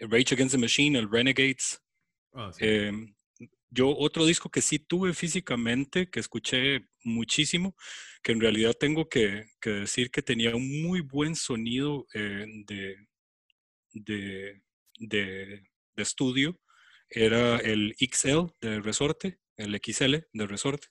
Rage 0.00 0.34
Against 0.34 0.54
the 0.54 0.58
Machine, 0.58 0.98
el 0.98 1.10
Renegades. 1.10 1.80
Ah. 2.36 2.50
Em, 2.58 3.14
yo 3.70 3.88
otro 3.96 4.26
disco 4.26 4.50
que 4.50 4.62
sí 4.62 4.78
tuve 4.78 5.14
físicamente, 5.14 6.10
que 6.10 6.20
escuché 6.20 6.86
muchísimo, 7.02 7.74
que 8.22 8.32
en 8.32 8.40
realidad 8.40 8.74
tengo 8.78 9.08
que, 9.08 9.46
decir 9.62 10.10
que 10.10 10.22
tenía 10.22 10.54
un 10.54 10.82
muy 10.82 11.00
buen 11.00 11.34
sonido 11.34 12.06
eh, 12.14 12.46
de, 12.66 14.62
de 15.00 15.62
estudio, 15.96 16.60
era 17.08 17.56
el 17.56 17.94
XL 17.98 18.52
de 18.60 18.80
Resorte, 18.80 19.38
el 19.56 19.80
XL 19.82 20.16
de 20.32 20.46
Resorte. 20.46 20.88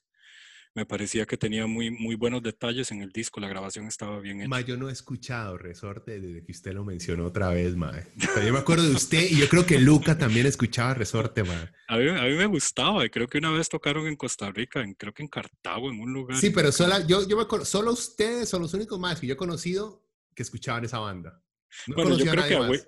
Me 0.76 0.84
parecía 0.84 1.24
que 1.24 1.38
tenía 1.38 1.66
muy, 1.66 1.90
muy 1.90 2.16
buenos 2.16 2.42
detalles 2.42 2.92
en 2.92 3.00
el 3.00 3.10
disco, 3.10 3.40
la 3.40 3.48
grabación 3.48 3.86
estaba 3.86 4.20
bien 4.20 4.40
hecha. 4.40 4.48
Ma, 4.50 4.60
yo 4.60 4.76
no 4.76 4.90
he 4.90 4.92
escuchado 4.92 5.56
Resorte 5.56 6.20
desde 6.20 6.44
que 6.44 6.52
usted 6.52 6.74
lo 6.74 6.84
mencionó 6.84 7.24
otra 7.24 7.48
vez, 7.48 7.74
ma. 7.74 7.98
Yo 8.44 8.52
me 8.52 8.58
acuerdo 8.58 8.84
de 8.84 8.94
usted 8.94 9.26
y 9.30 9.38
yo 9.38 9.48
creo 9.48 9.64
que 9.64 9.80
Luca 9.80 10.18
también 10.18 10.44
escuchaba 10.44 10.92
Resorte, 10.92 11.44
ma. 11.44 11.72
A 11.88 11.96
mí, 11.96 12.08
a 12.10 12.22
mí 12.24 12.34
me 12.34 12.44
gustaba, 12.44 13.06
y 13.06 13.08
creo 13.08 13.26
que 13.26 13.38
una 13.38 13.52
vez 13.52 13.70
tocaron 13.70 14.06
en 14.06 14.16
Costa 14.16 14.50
Rica, 14.50 14.82
en, 14.82 14.92
creo 14.92 15.14
que 15.14 15.22
en 15.22 15.28
Cartago, 15.30 15.88
en 15.88 15.98
un 15.98 16.12
lugar. 16.12 16.36
Sí, 16.36 16.50
pero 16.50 16.70
sola, 16.70 17.06
yo, 17.06 17.26
yo 17.26 17.38
me 17.38 17.44
acuerdo, 17.44 17.64
solo 17.64 17.92
ustedes 17.92 18.46
son 18.46 18.60
los 18.60 18.74
únicos 18.74 19.00
más 19.00 19.18
que 19.18 19.26
yo 19.26 19.32
he 19.32 19.38
conocido 19.38 20.06
que 20.34 20.42
escuchaban 20.42 20.84
esa 20.84 20.98
banda. 20.98 21.42
No 21.86 21.94
bueno, 21.94 22.18
yo 22.18 22.30
creo 22.30 22.46
que, 22.46 22.54
a. 22.54 22.68
Will, 22.68 22.82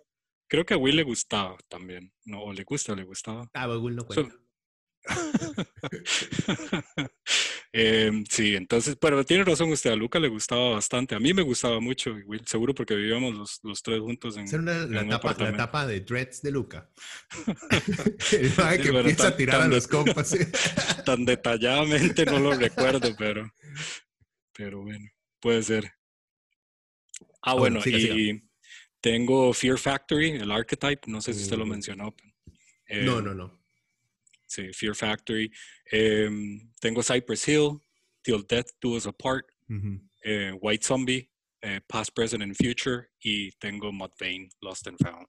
creo 0.46 0.66
que 0.66 0.74
a 0.74 0.76
Will 0.76 0.94
le 0.94 1.04
gustaba 1.04 1.56
también, 1.68 2.12
no, 2.26 2.42
o 2.42 2.52
le 2.52 2.64
gusta 2.64 2.92
o 2.92 2.96
le 2.96 3.04
gustaba. 3.04 3.50
Ah, 3.54 3.66
Google 3.66 3.96
no 3.96 4.06
So- 4.10 4.28
Em, 7.72 8.24
sí, 8.28 8.56
entonces, 8.56 8.96
pero 9.00 9.24
tiene 9.24 9.44
razón 9.44 9.70
usted, 9.70 9.90
a 9.90 9.96
Luca 9.96 10.18
le 10.18 10.28
gustaba 10.28 10.70
bastante, 10.70 11.14
a 11.14 11.20
mí 11.20 11.32
me 11.34 11.42
gustaba 11.42 11.78
mucho, 11.80 12.14
Will, 12.26 12.42
seguro 12.46 12.74
porque 12.74 12.94
vivíamos 12.96 13.34
los, 13.34 13.60
los 13.62 13.82
tres 13.82 14.00
juntos 14.00 14.36
en, 14.38 14.46
una- 14.58 14.82
en 14.82 14.94
la, 14.94 15.00
un 15.02 15.06
etapa, 15.08 15.34
la 15.38 15.48
etapa 15.50 15.86
de 15.86 16.00
Dreads 16.00 16.42
de 16.42 16.50
Luca. 16.50 16.90
El 18.32 18.50
Sí, 18.50 18.56
que 18.56 18.88
empieza 18.88 19.28
a 19.28 19.30
tan- 19.30 19.36
tirar 19.36 19.60
a 19.62 19.68
los 19.68 19.86
compas. 19.86 20.34
Tan 21.04 21.24
detalladamente 21.24 22.24
no 22.26 22.38
lo 22.38 22.54
recuerdo, 22.54 23.14
pero, 23.16 23.50
pero 24.56 24.82
bueno, 24.82 25.06
puede 25.40 25.62
ser. 25.62 25.92
Ah, 27.42 27.54
bueno, 27.54 27.80
bueno, 27.80 27.82
siga, 27.82 27.98
siga. 27.98 28.14
y 28.14 28.42
tengo 29.00 29.52
Fear 29.52 29.78
Factory, 29.78 30.30
el 30.30 30.50
Archetype, 30.50 31.02
no 31.06 31.20
sé 31.20 31.34
si 31.34 31.42
usted 31.42 31.56
lo 31.56 31.66
Mm. 31.66 31.70
mencionó. 31.70 32.14
No, 32.90 33.18
Em, 33.18 33.24
no, 33.24 33.34
no. 33.34 33.58
Sí, 34.48 34.72
Fear 34.72 34.94
Factory. 34.94 35.52
Em, 35.92 36.72
tengo 36.80 37.02
Cypress 37.02 37.46
Hill, 37.46 37.80
Till 38.22 38.44
Death 38.48 38.70
Do 38.80 38.96
Us 38.96 39.06
Apart, 39.06 39.46
eh, 40.24 40.52
White 40.60 40.84
Zombie, 40.84 41.30
eh, 41.60 41.80
Past, 41.86 42.10
Present 42.14 42.42
and 42.42 42.56
Future, 42.56 43.08
y 43.20 43.50
tengo 43.52 43.92
Mudvayne, 43.92 44.48
Lost 44.62 44.86
and 44.88 44.98
Found. 44.98 45.26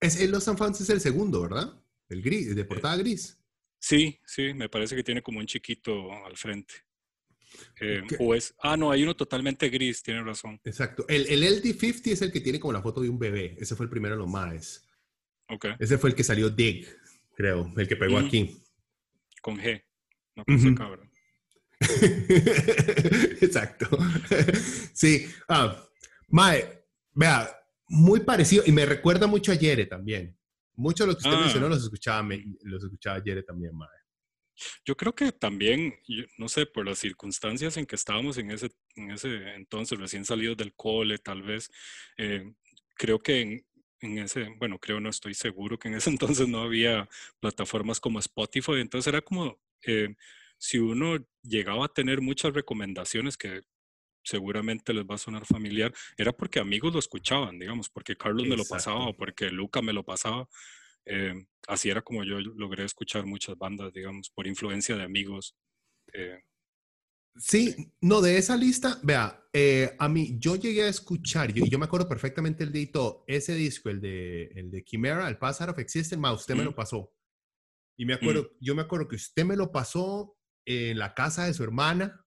Es, 0.00 0.20
el 0.20 0.30
Los 0.30 0.44
Fans 0.44 0.80
es 0.80 0.90
el 0.90 1.00
segundo, 1.00 1.42
¿verdad? 1.42 1.72
El 2.08 2.22
gris, 2.22 2.54
de 2.54 2.64
portada 2.64 2.96
gris. 2.96 3.38
Sí, 3.78 4.20
sí, 4.24 4.54
me 4.54 4.68
parece 4.68 4.94
que 4.94 5.02
tiene 5.02 5.22
como 5.22 5.40
un 5.40 5.46
chiquito 5.46 6.12
al 6.24 6.36
frente. 6.36 6.74
Eh, 7.80 8.02
o 8.20 8.34
es, 8.34 8.54
ah, 8.62 8.76
no, 8.76 8.90
hay 8.90 9.02
uno 9.02 9.16
totalmente 9.16 9.68
gris, 9.68 10.02
tiene 10.02 10.22
razón. 10.22 10.60
Exacto. 10.64 11.04
El, 11.08 11.26
el 11.26 11.42
LD50 11.42 12.12
es 12.12 12.22
el 12.22 12.32
que 12.32 12.40
tiene 12.40 12.60
como 12.60 12.72
la 12.72 12.82
foto 12.82 13.00
de 13.00 13.08
un 13.08 13.18
bebé. 13.18 13.56
Ese 13.58 13.74
fue 13.74 13.84
el 13.84 13.90
primero 13.90 14.14
en 14.14 14.20
los 14.20 14.28
maes. 14.28 14.88
Ok, 15.48 15.66
Ese 15.78 15.98
fue 15.98 16.10
el 16.10 16.16
que 16.16 16.24
salió 16.24 16.48
Dig, 16.48 16.86
creo. 17.34 17.72
El 17.76 17.88
que 17.88 17.96
pegó 17.96 18.18
aquí. 18.18 18.56
con 19.40 19.58
G, 19.58 19.82
no 20.36 20.44
con 20.44 20.54
Ujú. 20.54 20.68
C, 20.68 20.74
cabrón. 20.74 21.10
Exacto. 23.40 23.86
sí. 24.92 25.26
Ah, 25.48 25.82
mae, 26.28 26.84
vea, 27.12 27.48
muy 27.88 28.20
parecido. 28.20 28.62
Y 28.66 28.72
me 28.72 28.86
recuerda 28.86 29.26
mucho 29.26 29.52
a 29.52 29.54
Yere 29.54 29.86
también. 29.86 30.36
Mucho 30.74 31.04
de 31.04 31.08
lo 31.08 31.14
que 31.14 31.18
usted 31.26 31.36
Ah. 31.38 31.40
mencionó 31.40 31.68
los 31.68 31.82
escuchaba, 31.82 32.26
los 32.62 32.84
escuchaba 32.84 33.22
Yere 33.22 33.42
también, 33.42 33.76
mae. 33.76 33.88
Yo 34.84 34.96
creo 34.96 35.14
que 35.14 35.32
también, 35.32 35.94
no 36.38 36.48
sé, 36.48 36.66
por 36.66 36.86
las 36.86 36.98
circunstancias 36.98 37.76
en 37.78 37.86
que 37.86 37.96
estábamos 37.96 38.38
en 38.38 38.50
ese, 38.50 38.70
en 38.94 39.10
ese 39.10 39.54
entonces, 39.54 39.98
recién 39.98 40.24
salidos 40.24 40.56
del 40.56 40.74
cole, 40.74 41.18
tal 41.18 41.42
vez, 41.42 41.70
eh, 42.16 42.52
creo 42.94 43.18
que 43.18 43.40
en, 43.40 43.66
en 44.02 44.18
ese, 44.18 44.48
bueno, 44.58 44.78
creo, 44.78 45.00
no 45.00 45.08
estoy 45.08 45.34
seguro 45.34 45.78
que 45.78 45.88
en 45.88 45.94
ese 45.94 46.10
entonces 46.38 46.48
no 46.48 46.62
había 46.62 47.08
plataformas 47.40 48.00
como 48.00 48.18
Spotify, 48.18 48.80
entonces 48.80 49.08
era 49.08 49.22
como, 49.22 49.58
eh, 49.86 50.14
si 50.58 50.78
uno 50.78 51.16
llegaba 51.42 51.86
a 51.86 51.92
tener 51.92 52.20
muchas 52.20 52.54
recomendaciones 52.54 53.36
que 53.36 53.62
seguramente 54.24 54.92
les 54.92 55.04
va 55.04 55.16
a 55.16 55.18
sonar 55.18 55.44
familiar, 55.44 55.92
era 56.16 56.32
porque 56.32 56.60
amigos 56.60 56.92
lo 56.92 56.98
escuchaban, 56.98 57.58
digamos, 57.58 57.88
porque 57.88 58.16
Carlos 58.16 58.46
me 58.46 58.56
lo 58.56 58.64
pasaba 58.64 58.98
Exacto. 58.98 59.10
o 59.10 59.16
porque 59.16 59.50
Luca 59.50 59.82
me 59.82 59.92
lo 59.92 60.04
pasaba. 60.04 60.48
Eh, 61.04 61.34
así 61.66 61.90
era 61.90 62.02
como 62.02 62.22
yo 62.22 62.40
logré 62.40 62.84
escuchar 62.84 63.26
muchas 63.26 63.58
bandas, 63.58 63.92
digamos, 63.92 64.30
por 64.30 64.46
influencia 64.46 64.96
de 64.96 65.02
amigos. 65.02 65.56
Eh, 66.12 66.40
Sí, 67.36 67.92
no, 68.00 68.20
de 68.20 68.36
esa 68.36 68.56
lista, 68.56 68.98
vea, 69.02 69.42
eh, 69.52 69.96
a 69.98 70.08
mí, 70.08 70.36
yo 70.38 70.56
llegué 70.56 70.84
a 70.84 70.88
escuchar, 70.88 71.52
yo, 71.52 71.64
yo 71.64 71.78
me 71.78 71.86
acuerdo 71.86 72.08
perfectamente 72.08 72.62
el 72.62 72.72
de 72.72 72.86
todo, 72.86 73.24
ese 73.26 73.54
disco, 73.54 73.88
el 73.88 74.00
de, 74.00 74.44
el 74.54 74.70
de 74.70 74.84
Chimera, 74.84 75.28
el 75.28 75.38
Pass 75.38 75.60
Out 75.62 75.70
of 75.70 75.78
Existence, 75.78 76.20
ma, 76.20 76.32
usted 76.32 76.54
me 76.54 76.62
Mm. 76.62 76.66
lo 76.66 76.74
pasó. 76.74 77.12
Y 77.98 78.04
me 78.04 78.14
acuerdo, 78.14 78.50
yo 78.60 78.74
me 78.74 78.82
acuerdo 78.82 79.08
que 79.08 79.16
usted 79.16 79.44
me 79.44 79.56
lo 79.56 79.70
pasó 79.72 80.36
en 80.66 80.98
la 80.98 81.14
casa 81.14 81.44
de 81.46 81.54
su 81.54 81.62
hermana, 81.64 82.24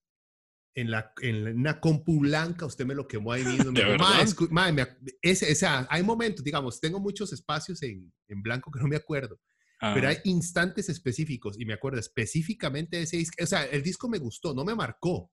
en, 0.76 0.92
la, 0.92 1.14
en 1.22 1.48
una 1.60 1.80
compu 1.80 2.20
blanca, 2.20 2.66
usted 2.66 2.86
me 2.86 2.96
lo 2.96 3.08
quemó 3.08 3.32
ahí 3.32 3.44
mismo. 3.68 3.72
Me 3.72 3.80
¿De 3.82 3.86
dijo, 3.86 3.98
"Ma, 4.00 4.10
verdad? 4.18 4.28
escu- 4.28 4.50
ma, 4.50 4.72
me 4.72 4.82
ac- 4.84 4.98
ese, 5.22 5.52
o 5.52 5.56
sea, 5.56 5.88
hay 5.90 6.04
momentos, 6.04 6.44
digamos, 6.44 6.80
tengo 6.82 7.00
muchos 7.00 7.32
espacios 7.32 7.82
en, 7.84 8.12
en 8.28 8.42
blanco 8.42 8.72
que 8.72 8.80
no 8.80 8.88
me 8.88 8.96
acuerdo, 8.96 9.40
pero 9.94 10.08
hay 10.08 10.18
instantes 10.24 10.90
específicos 10.90 11.60
y 11.60 11.66
me 11.66 11.74
acuerdo 11.74 12.00
específicamente 12.00 12.98
de 12.98 13.04
ese 13.04 13.18
disco. 13.18 13.44
O 13.44 13.48
sea, 13.48 13.66
el 13.66 13.84
disco 13.84 14.10
me 14.10 14.18
gustó, 14.18 14.54
no 14.54 14.64
me 14.64 14.76
marcó, 14.76 15.32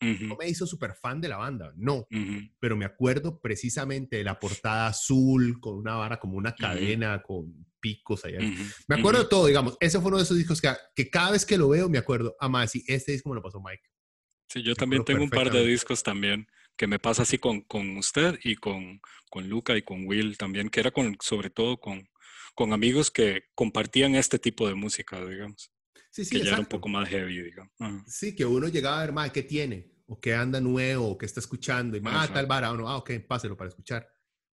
no 0.00 0.36
me 0.36 0.48
hizo 0.48 0.66
súper 0.66 0.94
fan 0.94 1.20
de 1.20 1.28
la 1.28 1.38
banda, 1.38 1.72
no, 1.76 2.06
ujú, 2.10 2.42
pero 2.60 2.76
me 2.76 2.84
acuerdo 2.84 3.40
precisamente 3.40 4.16
de 4.16 4.24
la 4.24 4.38
portada 4.38 4.88
azul 4.88 5.58
con 5.60 5.78
una 5.78 5.94
vara 5.94 6.20
como 6.20 6.36
una 6.36 6.54
cadena 6.54 7.22
con 7.22 7.66
picos 7.80 8.24
allá. 8.24 8.40
Me 8.86 8.96
acuerdo 8.96 9.22
de 9.22 9.28
todo, 9.28 9.46
digamos, 9.46 9.76
ese 9.80 9.98
fue 10.00 10.08
uno 10.08 10.18
de 10.18 10.24
esos 10.24 10.36
discos 10.36 10.60
que, 10.60 10.70
que 10.94 11.08
cada 11.08 11.30
vez 11.30 11.46
que 11.46 11.56
lo 11.56 11.68
veo 11.70 11.88
me 11.88 11.98
acuerdo, 11.98 12.36
ah, 12.38 12.48
madre, 12.48 12.68
sí, 12.68 12.84
este 12.86 13.12
disco 13.12 13.30
me 13.30 13.36
lo 13.36 13.42
pasó 13.42 13.62
Mike. 13.62 13.82
Sí, 14.48 14.62
yo 14.62 14.74
también 14.74 15.02
acuerdo 15.02 15.18
tengo 15.20 15.24
un 15.24 15.30
par 15.30 15.50
de 15.50 15.66
discos 15.66 16.02
también 16.02 16.46
que 16.76 16.86
me 16.86 16.98
pasa 16.98 17.22
así 17.22 17.38
con, 17.38 17.62
con 17.62 17.96
usted 17.96 18.38
y 18.42 18.56
con, 18.56 19.00
con 19.30 19.48
Luca 19.48 19.76
y 19.76 19.82
con 19.82 20.06
Will 20.06 20.36
también, 20.36 20.68
que 20.68 20.80
era 20.80 20.90
con, 20.90 21.16
sobre 21.20 21.50
todo 21.50 21.78
con, 21.78 22.08
con 22.54 22.72
amigos 22.72 23.10
que 23.10 23.44
compartían 23.54 24.14
este 24.14 24.38
tipo 24.38 24.68
de 24.68 24.74
música, 24.74 25.24
digamos, 25.24 25.72
Sí, 26.10 26.24
sí, 26.24 26.30
que 26.32 26.38
ya 26.38 26.50
era 26.50 26.52
un 26.52 26.60
exacto. 26.62 26.76
poco 26.76 26.88
más 26.88 27.08
heavy, 27.08 27.42
digamos. 27.42 27.72
Ajá. 27.78 28.04
Sí, 28.06 28.34
que 28.34 28.44
uno 28.44 28.68
llegaba 28.68 28.98
a 28.98 29.04
ver, 29.04 29.12
madre, 29.12 29.32
¿qué 29.32 29.42
tiene? 29.42 29.92
O 30.06 30.20
qué 30.20 30.34
anda 30.34 30.60
nuevo, 30.60 31.08
o 31.08 31.18
qué 31.18 31.26
está 31.26 31.40
escuchando, 31.40 31.96
y 31.96 32.00
más, 32.00 32.30
ah, 32.30 32.34
tal 32.34 32.46
vara, 32.46 32.70
o 32.72 32.76
no, 32.76 32.88
ah, 32.88 32.96
ok, 32.98 33.10
páselo 33.26 33.56
para 33.56 33.68
escuchar. 33.68 34.08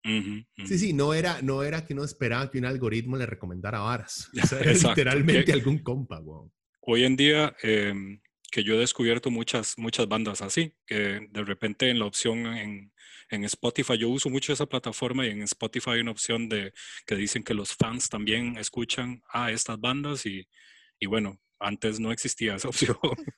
Ujú, 0.06 0.46
Sí, 0.56 0.64
ujú. 0.64 0.78
sí, 0.78 0.94
no 0.94 1.14
era, 1.14 1.42
no 1.42 1.64
era 1.64 1.86
que 1.86 1.94
uno 1.94 2.04
esperaba 2.06 2.50
que 2.50 2.58
un 2.60 2.66
algoritmo 2.66 3.18
le 3.18 3.26
recomendara 3.26 3.80
varas. 3.80 4.30
O 4.44 4.48
sea, 4.48 4.60
era 4.60 4.72
Exacto, 4.72 4.90
literalmente 5.02 5.52
algún 5.52 5.80
compa, 5.80 6.20
weón. 6.20 6.52
Hoy 6.82 7.04
en 7.04 7.16
día, 7.18 7.56
em, 7.62 8.22
que 8.52 8.64
yo 8.64 8.76
he 8.76 8.78
descubierto 8.78 9.32
muchas, 9.32 9.78
muchas 9.78 10.08
bandas 10.08 10.42
así, 10.42 10.74
que 10.86 11.28
de 11.30 11.44
repente 11.44 11.90
en 11.90 12.00
la 12.00 12.06
opción 12.06 12.46
en, 12.48 12.92
en 13.30 13.44
Spotify, 13.46 13.98
yo 13.98 14.10
uso 14.10 14.30
mucho 14.30 14.54
esa 14.54 14.66
plataforma 14.66 15.26
y 15.26 15.30
en 15.30 15.42
Spotify 15.44 15.92
hay 15.92 16.02
una 16.02 16.12
opción 16.12 16.50
de 16.50 16.74
que 17.06 17.16
dicen 17.16 17.44
que 17.44 17.54
los 17.54 17.74
fans 17.74 18.10
también 18.10 18.58
escuchan 18.58 19.22
a 19.32 19.52
estas 19.52 19.80
bandas 19.80 20.26
y, 20.26 20.48
y 21.00 21.06
bueno, 21.06 21.40
antes 21.60 22.00
no 22.00 22.12
existía 22.12 22.56
esa 22.56 22.70
opción. 22.70 22.98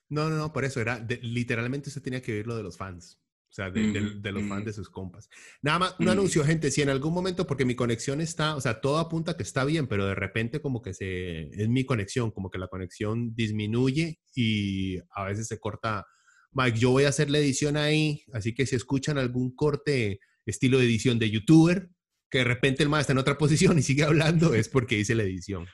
No, 0.10 0.30
no, 0.30 0.38
no, 0.38 0.54
por 0.54 0.66
eso 0.66 0.82
era, 0.82 1.06
literalmente 1.22 1.90
usted 1.90 2.02
tenía 2.02 2.22
que 2.22 2.34
oír 2.34 2.48
lo 2.48 2.56
de 2.56 2.64
los 2.64 2.78
fans. 2.78 3.21
O 3.52 3.54
sea, 3.54 3.70
de, 3.70 4.32
los 4.32 4.48
fans 4.48 4.64
de 4.64 4.72
sus 4.72 4.90
compas. 4.90 5.30
Nada 5.62 5.78
más, 5.78 5.96
un 6.00 6.08
anuncio, 6.08 6.46
gente, 6.46 6.72
si 6.72 6.82
en 6.82 6.88
algún 6.88 7.14
momento, 7.14 7.46
porque 7.46 7.66
mi 7.66 7.76
conexión 7.76 8.22
está, 8.22 8.56
o 8.56 8.62
sea, 8.62 8.80
todo 8.80 8.98
apunta 8.98 9.36
que 9.36 9.44
está 9.44 9.66
bien, 9.66 9.88
pero 9.88 10.06
de 10.06 10.16
repente 10.16 10.62
como 10.62 10.82
que 10.82 10.94
se, 10.94 11.50
es 11.50 11.68
mi 11.68 11.84
conexión, 11.84 12.32
como 12.32 12.50
que 12.50 12.58
la 12.58 12.70
conexión 12.70 13.36
disminuye 13.36 14.22
y 14.34 15.00
a 15.14 15.26
veces 15.26 15.48
se 15.48 15.60
corta. 15.60 16.06
Mike, 16.54 16.80
yo 16.80 16.92
voy 16.92 17.04
a 17.04 17.10
hacer 17.10 17.30
la 17.30 17.40
edición 17.40 17.76
ahí, 17.76 18.24
así 18.32 18.54
que 18.54 18.66
si 18.66 18.78
escuchan 18.78 19.18
algún 19.18 19.54
corte 19.54 20.22
estilo 20.46 20.78
de 20.78 20.86
edición 20.86 21.20
de 21.20 21.30
youtuber, 21.30 21.90
que 22.30 22.38
de 22.38 22.44
repente 22.46 22.84
el 22.84 22.90
más 22.90 23.02
está 23.02 23.12
en 23.12 23.20
otra 23.20 23.38
posición 23.38 23.78
y 23.78 23.82
sigue 23.82 24.04
hablando, 24.04 24.54
es 24.54 24.70
porque 24.70 24.98
hice 24.98 25.14
la 25.14 25.24
edición. 25.24 25.68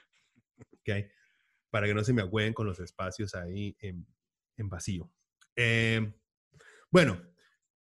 ¿Ok? 0.57 1.05
Para 1.69 1.85
que 1.85 1.93
no 1.93 2.03
se 2.03 2.13
me 2.13 2.23
agüen 2.23 2.53
con 2.53 2.65
los 2.65 2.79
espacios 2.79 3.35
ahí 3.35 3.77
en, 3.81 4.07
en 4.57 4.67
vacío. 4.67 5.11
Eh, 5.55 6.11
bueno, 6.89 7.21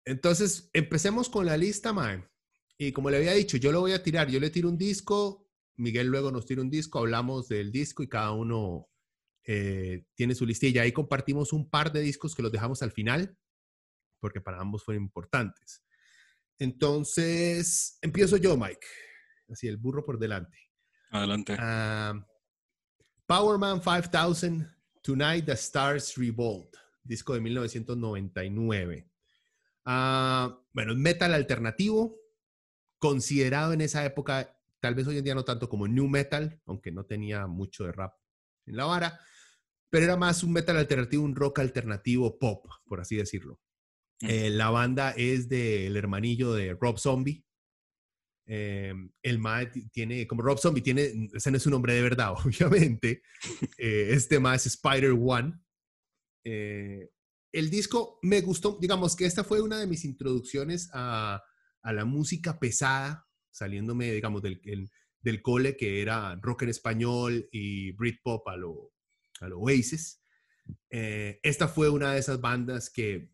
entonces 0.05 0.69
empecemos 0.73 1.29
con 1.29 1.45
la 1.45 1.57
lista, 1.57 1.93
Mae. 1.93 2.23
Y 2.77 2.91
como 2.93 3.09
le 3.09 3.17
había 3.17 3.33
dicho, 3.33 3.57
yo 3.57 3.71
lo 3.71 3.81
voy 3.81 3.91
a 3.91 4.01
tirar. 4.01 4.29
Yo 4.29 4.39
le 4.39 4.49
tiro 4.49 4.69
un 4.69 4.77
disco, 4.77 5.49
Miguel 5.75 6.07
luego 6.07 6.31
nos 6.31 6.45
tira 6.45 6.61
un 6.61 6.69
disco, 6.69 6.99
hablamos 6.99 7.47
del 7.49 7.71
disco 7.71 8.03
y 8.03 8.07
cada 8.07 8.31
uno 8.31 8.89
eh, 9.45 10.05
tiene 10.15 10.35
su 10.35 10.45
listilla. 10.45 10.83
Ahí 10.83 10.91
compartimos 10.91 11.53
un 11.53 11.69
par 11.69 11.91
de 11.91 12.01
discos 12.01 12.35
que 12.35 12.41
los 12.41 12.51
dejamos 12.51 12.81
al 12.81 12.91
final, 12.91 13.37
porque 14.19 14.41
para 14.41 14.59
ambos 14.59 14.83
fueron 14.83 15.03
importantes. 15.03 15.83
Entonces, 16.57 17.97
empiezo 18.01 18.37
yo, 18.37 18.57
Mike. 18.57 18.85
Así, 19.49 19.67
el 19.67 19.77
burro 19.77 20.05
por 20.05 20.19
delante. 20.19 20.57
Adelante. 21.11 21.55
Ah, 21.57 22.13
Powerman 23.25 23.81
5000, 23.81 24.67
Tonight 25.01 25.45
the 25.45 25.53
Stars 25.53 26.15
Revolt, 26.15 26.75
disco 27.03 27.33
de 27.33 27.41
1999. 27.41 29.08
Ah, 29.85 30.59
bueno, 30.73 30.95
metal 30.95 31.33
alternativo, 31.33 32.17
considerado 32.99 33.73
en 33.73 33.81
esa 33.81 34.05
época, 34.05 34.57
tal 34.79 34.95
vez 34.95 35.07
hoy 35.07 35.17
en 35.17 35.23
día 35.23 35.35
no 35.35 35.45
tanto 35.45 35.69
como 35.69 35.87
new 35.87 36.07
metal, 36.07 36.61
aunque 36.65 36.91
no 36.91 37.05
tenía 37.05 37.47
mucho 37.47 37.85
de 37.85 37.91
rap 37.91 38.13
en 38.65 38.77
la 38.77 38.85
vara, 38.85 39.19
pero 39.89 40.05
era 40.05 40.17
más 40.17 40.43
un 40.43 40.53
metal 40.53 40.77
alternativo, 40.77 41.23
un 41.23 41.35
rock 41.35 41.59
alternativo 41.59 42.37
pop, 42.37 42.67
por 42.85 42.99
así 42.99 43.15
decirlo. 43.15 43.59
Eh, 44.21 44.49
la 44.49 44.69
banda 44.69 45.11
es 45.11 45.47
del 45.47 45.95
hermanillo 45.95 46.53
de 46.53 46.73
Rob 46.73 46.99
Zombie. 46.99 47.43
Eh, 48.45 48.93
el 49.21 49.39
MAE 49.39 49.67
tiene, 49.91 50.27
como 50.27 50.41
Rob 50.41 50.57
Zombie 50.59 50.81
tiene, 50.81 51.29
ese 51.33 51.51
no 51.51 51.57
es 51.57 51.63
su 51.63 51.69
nombre 51.69 51.93
de 51.93 52.01
verdad, 52.01 52.33
obviamente. 52.45 53.21
Eh, 53.77 54.09
este 54.11 54.39
MAE 54.39 54.57
es 54.57 54.65
Spider 54.65 55.11
One. 55.11 55.59
El 57.51 57.69
disco 57.69 58.19
me 58.21 58.41
gustó, 58.41 58.77
digamos 58.79 59.15
que 59.15 59.25
esta 59.25 59.43
fue 59.43 59.61
una 59.61 59.79
de 59.79 59.87
mis 59.87 60.05
introducciones 60.05 60.89
a, 60.93 61.43
la 61.83 62.05
música 62.05 62.59
pesada, 62.59 63.27
saliéndome, 63.51 64.11
digamos, 64.11 64.41
del, 64.41 65.41
cole 65.41 65.75
que 65.75 66.01
era 66.01 66.35
rock 66.41 66.63
en 66.63 66.69
español 66.69 67.47
y 67.51 67.91
Britpop 67.93 68.47
a 68.47 68.57
lo, 68.57 68.93
a 69.41 69.47
Oasis. 69.47 70.21
esta 70.89 71.67
fue 71.67 71.89
una 71.89 72.13
de 72.13 72.19
esas 72.19 72.39
bandas 72.41 72.89
que 72.89 73.31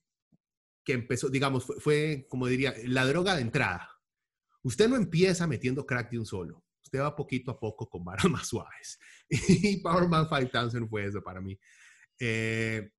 que 0.86 0.94
empezó, 0.94 1.30
digamos, 1.30 1.66
fue, 1.80 2.28
como 2.30 2.48
diría, 2.48 2.74
la 2.86 3.06
droga 3.06 3.36
de 3.36 3.42
entrada. 3.42 3.90
Usted 4.62 4.88
no 4.88 4.96
empieza 4.96 5.48
metiendo 5.48 5.86
crack 5.86 6.12
de 6.12 6.20
un 6.20 6.26
solo. 6.26 6.64
Usted 6.84 7.00
va 7.00 7.16
poquito 7.16 7.52
a 7.52 7.60
poco 7.60 7.90
con 7.90 8.06
varas 8.06 8.26
más 8.30 8.48
suaves. 8.48 9.00
Y 9.28 9.82
Powerman 9.82 10.30
5000 10.30 10.88
fue 10.88 11.06
eso 11.06 11.22
para 11.22 11.42
mí. 11.42 11.60
Eh, 12.20 12.92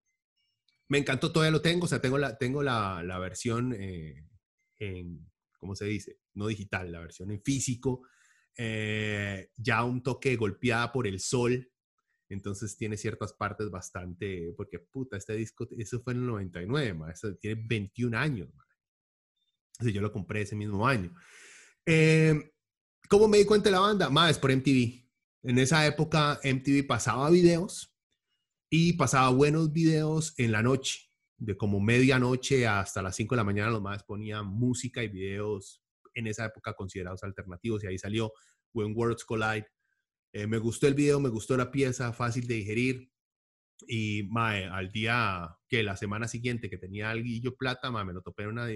me 0.88 0.98
encantó, 0.98 1.32
todavía 1.32 1.52
lo 1.52 1.62
tengo. 1.62 1.84
O 1.84 1.88
sea, 1.88 2.00
tengo 2.00 2.18
la, 2.18 2.36
tengo 2.38 2.62
la, 2.62 3.02
la 3.02 3.18
versión 3.18 3.74
eh, 3.78 4.26
en, 4.78 5.30
¿cómo 5.58 5.74
se 5.74 5.86
dice? 5.86 6.18
No 6.34 6.46
digital, 6.46 6.92
la 6.92 7.00
versión 7.00 7.30
en 7.30 7.42
físico. 7.42 8.02
Eh, 8.56 9.50
ya 9.56 9.84
un 9.84 10.02
toque 10.02 10.36
golpeada 10.36 10.92
por 10.92 11.06
el 11.06 11.20
sol. 11.20 11.70
Entonces 12.28 12.76
tiene 12.76 12.96
ciertas 12.96 13.32
partes 13.32 13.70
bastante, 13.70 14.52
porque 14.56 14.80
puta, 14.80 15.16
este 15.16 15.34
disco, 15.34 15.68
eso 15.78 16.00
fue 16.00 16.12
en 16.12 16.20
el 16.20 16.26
99, 16.26 16.94
ma, 16.94 17.12
eso 17.12 17.32
tiene 17.36 17.62
21 17.68 18.18
años. 18.18 18.48
Ma. 18.52 18.64
yo 19.92 20.00
lo 20.00 20.10
compré 20.10 20.42
ese 20.42 20.56
mismo 20.56 20.88
año. 20.88 21.14
Eh, 21.84 22.52
¿Cómo 23.08 23.28
me 23.28 23.38
di 23.38 23.44
cuenta 23.44 23.68
de 23.68 23.72
la 23.72 23.80
banda? 23.80 24.10
Más 24.10 24.40
por 24.40 24.50
MTV. 24.50 25.06
En 25.44 25.58
esa 25.58 25.86
época 25.86 26.40
MTV 26.42 26.84
pasaba 26.88 27.30
videos 27.30 27.95
y 28.70 28.94
pasaba 28.94 29.30
buenos 29.30 29.72
videos 29.72 30.34
en 30.38 30.52
la 30.52 30.62
noche, 30.62 31.10
de 31.38 31.56
como 31.56 31.80
medianoche 31.80 32.66
hasta 32.66 33.02
las 33.02 33.16
5 33.16 33.34
de 33.34 33.36
la 33.36 33.44
mañana 33.44 33.70
los 33.70 33.82
más 33.82 34.02
ponían 34.02 34.46
música 34.46 35.02
y 35.02 35.08
videos 35.08 35.82
en 36.14 36.26
esa 36.26 36.46
época 36.46 36.72
considerados 36.74 37.22
alternativos 37.22 37.84
y 37.84 37.88
ahí 37.88 37.98
salió 37.98 38.32
When 38.72 38.94
Worlds 38.96 39.24
Collide, 39.24 39.68
eh, 40.32 40.46
me 40.46 40.58
gustó 40.58 40.86
el 40.86 40.94
video, 40.94 41.18
me 41.18 41.30
gustó 41.30 41.56
la 41.56 41.70
pieza, 41.70 42.12
fácil 42.12 42.46
de 42.46 42.56
digerir. 42.56 43.10
Y 43.88 44.24
mae, 44.30 44.66
al 44.66 44.90
día 44.90 45.56
que 45.68 45.82
la 45.82 45.96
semana 45.96 46.28
siguiente 46.28 46.68
que 46.68 46.78
tenía 46.78 47.14
yo 47.16 47.56
plata, 47.56 47.90
me 47.90 48.12
lo 48.12 48.20
topé 48.22 48.42
en 48.42 48.50
una, 48.50 48.66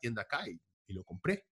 tienda 0.00 0.22
acá 0.22 0.48
y, 0.48 0.58
lo 0.92 1.04
compré. 1.04 1.44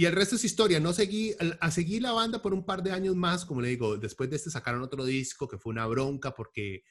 Y 0.00 0.06
el 0.06 0.14
resto 0.14 0.36
es 0.36 0.44
historia. 0.46 0.80
No 0.80 0.94
seguí, 0.94 1.34
a, 1.60 1.70
seguir 1.70 2.00
la 2.00 2.12
banda 2.12 2.40
por 2.40 2.54
un 2.54 2.64
par 2.64 2.82
de 2.82 2.90
años 2.90 3.14
más, 3.16 3.44
como 3.44 3.60
le 3.60 3.68
digo, 3.68 3.98
después 3.98 4.30
de 4.30 4.36
este 4.36 4.48
sacaron 4.48 4.80
otro 4.80 5.04
disco 5.04 5.46
que 5.46 5.58
fue 5.58 5.72
una 5.72 5.84
bronca 5.84 6.32
porque 6.32 6.84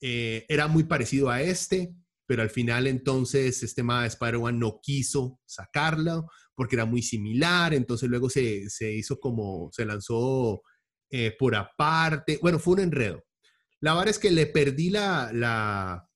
eh, 0.00 0.44
era 0.48 0.66
muy 0.66 0.82
parecido 0.82 1.30
a 1.30 1.40
este, 1.40 1.94
pero 2.26 2.42
al 2.42 2.50
final 2.50 2.88
entonces 2.88 3.62
este 3.62 3.84
mae 3.84 4.08
Spider-Man 4.08 4.58
no 4.58 4.80
quiso 4.82 5.38
sacarlo 5.46 6.28
porque 6.56 6.74
era 6.74 6.86
muy 6.86 7.02
similar, 7.02 7.72
entonces 7.72 8.08
luego 8.08 8.28
se, 8.28 8.68
se 8.68 8.92
hizo 8.92 9.20
como, 9.20 9.70
se 9.70 9.84
lanzó 9.84 10.60
eh, 11.08 11.36
por 11.38 11.54
aparte. 11.54 12.40
Bueno, 12.42 12.58
fue 12.58 12.74
un 12.74 12.80
enredo. 12.80 13.22
La 13.78 13.92
verdad 13.94 14.08
es 14.08 14.18
que 14.18 14.32
le 14.32 14.46
perdí 14.46 14.90
la, 14.90 15.30
la, 15.32 16.10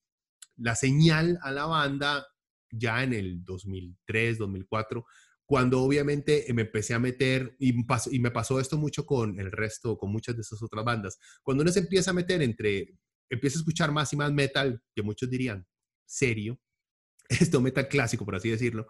la 0.56 0.74
señal 0.74 1.38
a 1.42 1.52
la 1.52 1.66
banda 1.66 2.26
ya 2.72 3.04
en 3.04 3.12
el 3.12 3.44
2003, 3.44 4.38
2004, 4.38 5.04
cuando 5.50 5.82
obviamente 5.82 6.46
me 6.54 6.62
empecé 6.62 6.94
a 6.94 7.00
meter, 7.00 7.56
y, 7.58 7.70
y, 7.70 8.18
me 8.20 8.30
pasó 8.30 8.60
esto 8.60 8.78
mucho 8.78 9.04
con 9.04 9.36
el 9.40 9.50
resto, 9.50 9.98
con 9.98 10.12
muchas 10.12 10.36
de 10.36 10.42
esas 10.42 10.62
otras 10.62 10.84
bandas, 10.84 11.18
cuando 11.42 11.62
uno 11.62 11.72
se 11.72 11.80
empieza 11.80 12.12
a 12.12 12.14
meter 12.14 12.40
entre, 12.40 12.96
empieza 13.28 13.58
a 13.58 13.62
escuchar 13.62 13.90
más 13.90 14.12
y 14.12 14.16
más 14.16 14.32
metal, 14.32 14.80
que 14.94 15.02
muchos 15.02 15.28
dirían 15.28 15.66
serio, 16.06 16.60
esto 17.28 17.60
metal 17.60 17.88
clásico, 17.88 18.24
por 18.24 18.36
así 18.36 18.48
decirlo, 18.48 18.86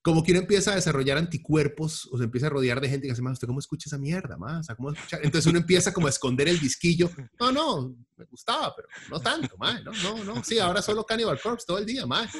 como 0.00 0.22
que 0.22 0.32
uno 0.32 0.40
empieza 0.40 0.72
a 0.72 0.76
desarrollar 0.76 1.18
anticuerpos 1.18 2.08
o 2.10 2.16
se 2.16 2.24
empieza 2.24 2.46
a 2.46 2.50
rodear 2.50 2.80
de 2.80 2.88
gente 2.88 3.06
que 3.06 3.12
dice, 3.12 3.20
más, 3.20 3.34
¿usted 3.34 3.46
cómo 3.46 3.58
escucha 3.58 3.90
esa 3.90 3.98
mierda? 3.98 4.38
Más? 4.38 4.66
¿cómo 4.78 4.94
Entonces 5.20 5.44
uno 5.44 5.58
empieza 5.58 5.92
como 5.92 6.06
a 6.06 6.10
esconder 6.10 6.48
el 6.48 6.58
disquillo. 6.58 7.10
No, 7.38 7.52
no, 7.52 7.94
me 8.16 8.24
gustaba, 8.24 8.74
pero 8.74 8.88
no 9.10 9.20
tanto, 9.20 9.58
más. 9.58 9.84
No, 9.84 9.92
no, 9.92 10.24
no. 10.24 10.42
Sí, 10.42 10.58
ahora 10.58 10.80
solo 10.80 11.04
Cannibal 11.04 11.38
Corpse 11.38 11.66
todo 11.66 11.76
el 11.76 11.84
día, 11.84 12.06
más. 12.06 12.32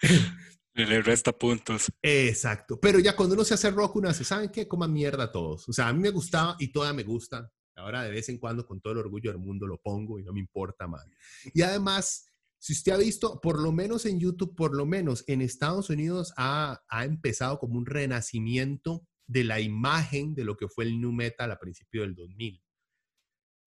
Le 0.74 1.02
resta 1.02 1.32
puntos. 1.32 1.92
Exacto. 2.02 2.78
Pero 2.80 2.98
ya 2.98 3.14
cuando 3.14 3.34
uno 3.34 3.44
se 3.44 3.54
hace 3.54 3.70
rock, 3.70 3.96
uno 3.96 4.08
hace, 4.08 4.24
¿saben 4.24 4.50
qué? 4.50 4.66
Coman 4.66 4.92
mierda 4.92 5.30
todos. 5.30 5.68
O 5.68 5.72
sea, 5.72 5.88
a 5.88 5.92
mí 5.92 6.00
me 6.00 6.10
gustaba 6.10 6.56
y 6.58 6.68
todavía 6.68 6.94
me 6.94 7.04
gusta. 7.04 7.50
Ahora 7.76 8.02
de 8.02 8.10
vez 8.10 8.28
en 8.28 8.38
cuando, 8.38 8.66
con 8.66 8.80
todo 8.80 8.92
el 8.92 9.00
orgullo 9.00 9.30
del 9.30 9.40
mundo, 9.40 9.66
lo 9.66 9.78
pongo 9.78 10.18
y 10.18 10.24
no 10.24 10.32
me 10.32 10.40
importa, 10.40 10.86
más. 10.86 11.06
Y 11.52 11.62
además 11.62 12.26
si 12.64 12.72
usted 12.72 12.92
ha 12.92 12.96
visto, 12.96 13.42
por 13.42 13.60
lo 13.60 13.72
menos 13.72 14.06
en 14.06 14.18
YouTube, 14.18 14.56
por 14.56 14.74
lo 14.74 14.86
menos 14.86 15.22
en 15.26 15.42
Estados 15.42 15.90
Unidos, 15.90 16.32
ha, 16.38 16.80
empezado 17.04 17.58
como 17.58 17.76
un 17.76 17.84
renacimiento 17.84 19.06
de 19.26 19.44
la 19.44 19.60
imagen 19.60 20.34
de 20.34 20.44
lo 20.44 20.56
que 20.56 20.68
fue 20.68 20.86
el 20.86 20.98
New 20.98 21.12
Metal 21.12 21.50
a 21.50 21.58
principios 21.58 22.06
del 22.06 22.14
2000. 22.14 22.62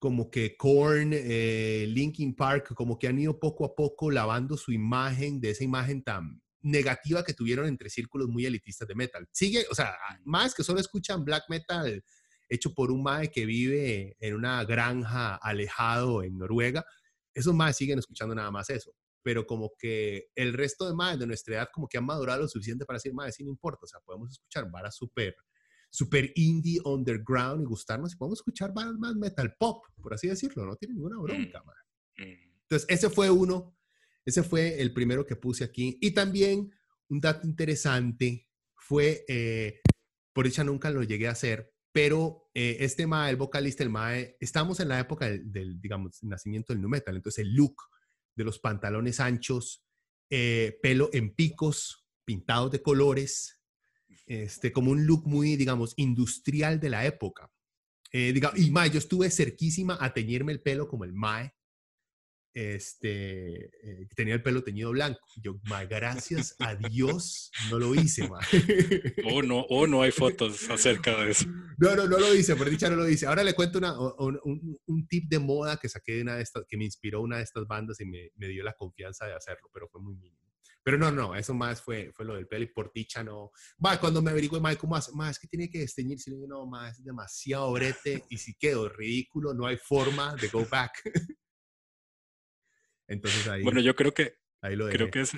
Como 0.00 0.32
que 0.32 0.56
Korn, 0.56 1.12
eh, 1.12 1.86
Linkin 1.88 2.34
Park, 2.34 2.74
como 2.74 2.98
que 2.98 3.06
han 3.06 3.20
ido 3.20 3.38
poco 3.38 3.64
a 3.64 3.76
poco 3.76 4.10
lavando 4.10 4.56
su 4.56 4.72
imagen 4.72 5.40
de 5.40 5.50
esa 5.50 5.62
imagen 5.62 6.02
tan 6.02 6.42
negativa 6.60 7.24
que 7.24 7.34
tuvieron 7.34 7.66
entre 7.66 7.90
círculos 7.90 8.28
muy 8.28 8.46
elitistas 8.46 8.88
de 8.88 8.94
metal. 8.94 9.26
Sigue, 9.32 9.64
o 9.70 9.74
sea, 9.74 9.94
más 10.24 10.54
que 10.54 10.64
solo 10.64 10.80
escuchan 10.80 11.24
black 11.24 11.44
metal 11.48 12.02
hecho 12.48 12.72
por 12.72 12.90
un 12.90 13.02
mae 13.02 13.30
que 13.30 13.46
vive 13.46 14.16
en 14.20 14.34
una 14.34 14.64
granja 14.64 15.36
alejado 15.36 16.22
en 16.22 16.38
Noruega, 16.38 16.84
esos 17.34 17.54
más 17.54 17.76
siguen 17.76 17.98
escuchando 17.98 18.34
nada 18.34 18.50
más 18.50 18.70
eso. 18.70 18.94
Pero 19.22 19.46
como 19.46 19.72
que 19.78 20.28
el 20.34 20.54
resto 20.54 20.88
de 20.88 20.94
más 20.94 21.18
de 21.18 21.26
nuestra 21.26 21.56
edad 21.56 21.68
como 21.72 21.88
que 21.88 21.98
han 21.98 22.06
madurado 22.06 22.42
lo 22.42 22.48
suficiente 22.48 22.86
para 22.86 22.96
decir, 22.96 23.12
más, 23.12 23.34
sí 23.34 23.44
no 23.44 23.50
importa, 23.50 23.80
o 23.84 23.86
sea, 23.86 24.00
podemos 24.00 24.30
escuchar 24.30 24.70
varas 24.70 24.96
súper 24.96 25.34
super 25.90 26.30
indie, 26.34 26.80
underground 26.84 27.62
y 27.62 27.64
gustarnos 27.64 28.12
y 28.12 28.16
podemos 28.16 28.40
escuchar 28.40 28.72
varas 28.74 28.94
más 28.98 29.14
metal 29.16 29.54
pop, 29.58 29.84
por 30.02 30.12
así 30.14 30.28
decirlo, 30.28 30.66
no 30.66 30.76
tiene 30.76 30.94
ninguna 30.94 31.18
bronca, 31.18 31.62
mm, 31.62 32.22
mm. 32.22 32.48
Entonces, 32.62 32.86
ese 32.90 33.08
fue 33.08 33.30
uno, 33.30 33.77
ese 34.28 34.42
fue 34.42 34.80
el 34.80 34.92
primero 34.92 35.24
que 35.24 35.36
puse 35.36 35.64
aquí. 35.64 35.96
Y 36.02 36.10
también 36.10 36.70
un 37.08 37.18
dato 37.18 37.46
interesante 37.46 38.46
fue, 38.74 39.24
eh, 39.26 39.80
por 40.34 40.44
dicha 40.44 40.62
nunca 40.62 40.90
lo 40.90 41.02
llegué 41.02 41.28
a 41.28 41.32
hacer, 41.32 41.72
pero 41.92 42.50
eh, 42.52 42.76
este 42.80 43.06
Mae, 43.06 43.30
el 43.30 43.36
vocalista, 43.36 43.82
el 43.82 43.88
Mae, 43.88 44.36
estamos 44.38 44.80
en 44.80 44.88
la 44.88 45.00
época 45.00 45.30
del, 45.30 45.80
digamos, 45.80 46.22
nacimiento 46.22 46.74
del 46.74 46.82
nu 46.82 46.90
metal, 46.90 47.16
entonces 47.16 47.42
el 47.42 47.54
look 47.54 47.76
de 48.36 48.44
los 48.44 48.58
pantalones 48.58 49.18
anchos, 49.18 49.82
eh, 50.28 50.78
pelo 50.82 51.08
en 51.14 51.34
picos, 51.34 52.06
pintados 52.26 52.70
de 52.70 52.82
colores, 52.82 53.62
este, 54.26 54.72
como 54.72 54.90
un 54.90 55.06
look 55.06 55.26
muy, 55.26 55.56
digamos, 55.56 55.94
industrial 55.96 56.78
de 56.80 56.90
la 56.90 57.06
época. 57.06 57.50
Eh, 58.12 58.38
y 58.56 58.70
Mae, 58.70 58.90
yo 58.90 58.98
estuve 58.98 59.30
cerquísima 59.30 59.96
a 59.98 60.12
teñirme 60.12 60.52
el 60.52 60.60
pelo 60.60 60.86
como 60.86 61.04
el 61.04 61.14
Mae, 61.14 61.54
este, 62.54 63.66
eh, 63.66 64.08
tenía 64.14 64.34
el 64.34 64.42
pelo 64.42 64.62
teñido 64.62 64.90
blanco. 64.90 65.20
Yo, 65.42 65.60
ma, 65.64 65.84
gracias 65.84 66.56
a 66.58 66.74
Dios, 66.74 67.50
no 67.70 67.78
lo 67.78 67.94
hice, 67.94 68.28
ma. 68.28 68.40
O 69.30 69.42
no, 69.42 69.60
o 69.68 69.86
no 69.86 70.02
hay 70.02 70.10
fotos 70.10 70.68
acerca 70.70 71.16
de 71.22 71.30
eso. 71.32 71.46
No, 71.78 71.94
no, 71.94 72.06
no 72.08 72.18
lo 72.18 72.34
hice, 72.34 72.56
por 72.56 72.68
dicha 72.70 72.90
no 72.90 72.96
lo 72.96 73.08
hice. 73.08 73.26
Ahora 73.26 73.44
le 73.44 73.54
cuento 73.54 73.78
una, 73.78 73.98
un, 73.98 74.78
un, 74.86 75.06
tip 75.06 75.28
de 75.28 75.38
moda 75.38 75.76
que 75.76 75.88
saqué 75.88 76.16
de 76.16 76.22
una 76.22 76.36
de 76.36 76.42
estas, 76.42 76.64
que 76.68 76.76
me 76.76 76.84
inspiró 76.84 77.20
una 77.20 77.38
de 77.38 77.44
estas 77.44 77.66
bandas 77.66 78.00
y 78.00 78.06
me, 78.06 78.30
me 78.36 78.48
dio 78.48 78.64
la 78.64 78.72
confianza 78.74 79.26
de 79.26 79.34
hacerlo, 79.34 79.68
pero 79.72 79.88
fue 79.88 80.00
muy 80.00 80.14
mínimo. 80.16 80.48
Pero 80.88 80.96
no, 80.96 81.12
no, 81.12 81.36
eso 81.36 81.52
más 81.52 81.82
fue, 81.82 82.12
fue 82.14 82.24
lo 82.24 82.34
del 82.34 82.46
pelo 82.46 82.64
y 82.64 82.68
por 82.68 82.90
dicha 82.94 83.22
no. 83.22 83.50
Va, 83.84 84.00
cuando 84.00 84.22
me 84.22 84.30
averigué, 84.30 84.58
más 84.58 84.76
¿cómo 84.76 84.96
hace? 84.96 85.12
Más, 85.12 85.32
es 85.32 85.38
que 85.38 85.46
tiene 85.46 85.68
que 85.68 85.80
desteñirse. 85.80 86.30
No, 86.48 86.66
más, 86.66 86.98
es 86.98 87.04
demasiado 87.04 87.70
brete 87.72 88.24
y 88.30 88.38
si 88.38 88.54
quedo 88.54 88.88
ridículo, 88.88 89.52
no 89.52 89.66
hay 89.66 89.76
forma 89.76 90.34
de 90.36 90.48
go 90.48 90.66
back. 90.70 90.92
Entonces 93.08 93.48
ahí. 93.48 93.62
Bueno, 93.62 93.80
yo 93.80 93.96
creo 93.96 94.14
que. 94.14 94.36
Ahí 94.60 94.76
lo 94.76 94.88
creo 94.88 95.10
que, 95.10 95.20
es, 95.20 95.32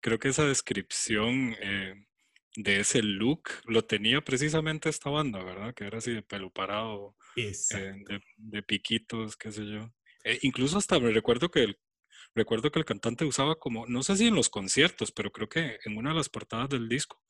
creo 0.00 0.18
que 0.18 0.28
esa 0.28 0.44
descripción 0.44 1.56
eh, 1.60 2.06
de 2.56 2.80
ese 2.80 3.02
look 3.02 3.50
lo 3.66 3.84
tenía 3.84 4.22
precisamente 4.22 4.88
esta 4.88 5.10
banda, 5.10 5.42
¿verdad? 5.42 5.74
Que 5.74 5.84
era 5.84 5.98
así 5.98 6.12
de 6.12 6.22
pelo 6.22 6.50
parado, 6.50 7.16
eh, 7.36 7.52
de, 7.70 8.20
de, 8.36 8.62
piquitos, 8.62 9.36
qué 9.36 9.52
sé 9.52 9.66
yo. 9.66 9.92
Eh, 10.24 10.38
incluso 10.42 10.78
hasta 10.78 10.98
me 10.98 11.10
recuerdo 11.10 11.50
que 11.50 11.64
el, 11.64 11.78
recuerdo 12.34 12.70
que 12.70 12.78
el 12.78 12.84
cantante 12.84 13.24
usaba 13.24 13.56
como, 13.56 13.86
no 13.86 14.02
sé 14.02 14.16
si 14.16 14.26
en 14.26 14.34
los 14.34 14.48
conciertos, 14.48 15.12
pero 15.12 15.30
creo 15.30 15.48
que 15.48 15.78
en 15.84 15.96
una 15.96 16.10
de 16.10 16.16
las 16.16 16.28
portadas 16.28 16.68
del 16.68 16.88
disco, 16.88 17.22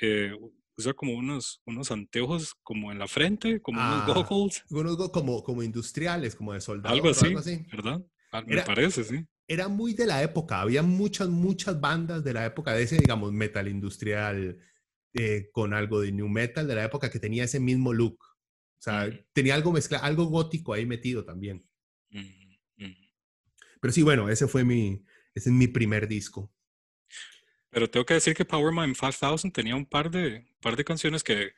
eh, 0.00 0.32
usa 0.76 0.94
como 0.94 1.12
unos, 1.12 1.62
unos 1.66 1.90
anteojos 1.90 2.54
como 2.62 2.90
en 2.92 2.98
la 2.98 3.06
frente, 3.06 3.60
como 3.60 3.80
unos 3.80 4.08
ah, 4.08 4.24
goggles. 4.28 4.64
Unos 4.70 5.10
como, 5.10 5.42
como 5.42 5.62
industriales, 5.62 6.34
como 6.34 6.52
de 6.52 6.60
soldados. 6.60 6.96
Algo 6.96 7.10
así, 7.10 7.64
¿verdad? 7.70 8.04
Ah, 8.34 8.42
me 8.44 8.60
parece, 8.62 9.04
sí. 9.04 9.24
Era 9.46 9.68
muy 9.68 9.94
de 9.94 10.06
la 10.06 10.20
época, 10.24 10.60
había 10.60 10.82
muchas, 10.82 11.28
muchas 11.28 11.80
bandas 11.80 12.24
de 12.24 12.32
la 12.32 12.44
época 12.44 12.72
de 12.72 12.82
ese, 12.82 12.96
digamos, 12.96 13.32
metal 13.32 13.68
industrial 13.68 14.58
eh, 15.12 15.50
con 15.52 15.72
algo 15.72 16.00
de 16.00 16.10
new 16.10 16.28
metal 16.28 16.66
de 16.66 16.74
la 16.74 16.84
época 16.84 17.10
que 17.10 17.20
tenía 17.20 17.44
ese 17.44 17.60
mismo 17.60 17.92
look. 17.92 18.18
O 18.24 18.82
sea, 18.84 19.08
tenía 19.32 19.54
algo 19.54 19.70
mezclado, 19.70 20.04
algo 20.04 20.24
gótico 20.24 20.72
ahí 20.72 20.84
metido 20.84 21.24
también. 21.24 21.64
Pero 23.80 23.92
sí, 23.92 24.02
bueno, 24.02 24.28
ese 24.28 24.48
fue 24.48 24.64
mi, 24.64 25.04
ese 25.32 25.50
es 25.50 25.54
mi 25.54 25.68
primer 25.68 26.08
disco. 26.08 26.52
Pero 27.70 27.88
tengo 27.88 28.04
que 28.04 28.14
decir 28.14 28.34
que 28.34 28.44
Power 28.44 28.74
Mind 28.74 28.96
5000 28.96 29.52
tenía 29.52 29.76
un 29.76 29.86
par 29.86 30.10
de, 30.10 30.44
par 30.60 30.74
de 30.74 30.84
canciones 30.84 31.22
que, 31.22 31.52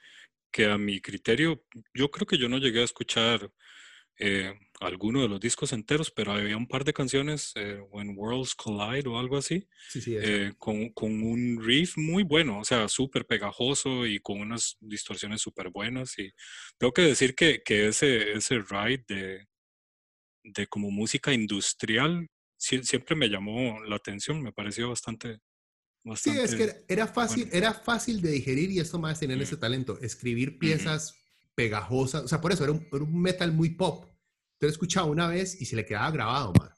que 0.50 0.66
a 0.66 0.76
mi 0.76 1.00
criterio, 1.00 1.64
yo 1.94 2.10
creo 2.10 2.26
que 2.26 2.36
yo 2.36 2.50
no 2.50 2.58
llegué 2.58 2.80
a 2.80 2.84
escuchar 2.84 3.50
eh, 4.18 4.54
alguno 4.80 5.22
de 5.22 5.28
los 5.28 5.40
discos 5.40 5.72
enteros, 5.72 6.10
pero 6.10 6.32
había 6.32 6.56
un 6.56 6.66
par 6.66 6.84
de 6.84 6.92
canciones, 6.92 7.52
eh, 7.54 7.80
When 7.90 8.14
Worlds 8.16 8.54
Collide 8.54 9.08
o 9.08 9.18
algo 9.18 9.36
así, 9.36 9.66
eh, 10.06 10.52
con, 10.58 10.90
con, 10.90 11.22
un 11.22 11.62
riff 11.62 11.96
muy 11.96 12.22
bueno, 12.22 12.60
o 12.60 12.64
sea, 12.64 12.88
súper 12.88 13.26
pegajoso 13.26 14.06
y 14.06 14.20
con 14.20 14.40
unas 14.40 14.76
distorsiones 14.80 15.40
súper 15.40 15.70
buenas. 15.70 16.18
Y 16.18 16.30
tengo 16.78 16.92
que 16.92 17.02
decir 17.02 17.34
que, 17.34 17.62
que 17.64 17.88
ese, 17.88 18.32
ese 18.32 18.58
ride 18.58 19.04
de, 19.08 19.46
de 20.44 20.66
como 20.66 20.90
música 20.90 21.32
industrial 21.32 22.28
siempre 22.58 23.14
me 23.16 23.28
llamó 23.28 23.82
la 23.84 23.96
atención, 23.96 24.42
me 24.42 24.52
pareció 24.52 24.88
bastante... 24.88 25.40
bastante 26.04 26.38
sí, 26.38 26.44
es 26.44 26.54
que 26.54 26.84
era, 26.88 27.06
fácil, 27.06 27.48
era 27.52 27.74
fácil 27.74 28.20
de 28.20 28.30
digerir 28.30 28.70
y 28.70 28.80
esto 28.80 28.98
más 28.98 29.20
tener 29.20 29.40
ese 29.40 29.56
talento, 29.56 29.98
escribir 30.00 30.58
piezas 30.58 31.14
pegajosas, 31.54 32.24
o 32.24 32.28
sea, 32.28 32.40
por 32.40 32.52
eso 32.52 32.64
era 32.64 32.72
un, 32.72 33.20
metal 33.20 33.52
muy 33.52 33.70
pop. 33.70 34.06
Te 34.58 34.66
lo 34.66 34.70
escuchaba 34.70 35.06
una 35.06 35.28
vez 35.28 35.60
y 35.60 35.66
se 35.66 35.76
le 35.76 35.84
quedaba 35.84 36.10
grabado, 36.10 36.52
man. 36.58 36.70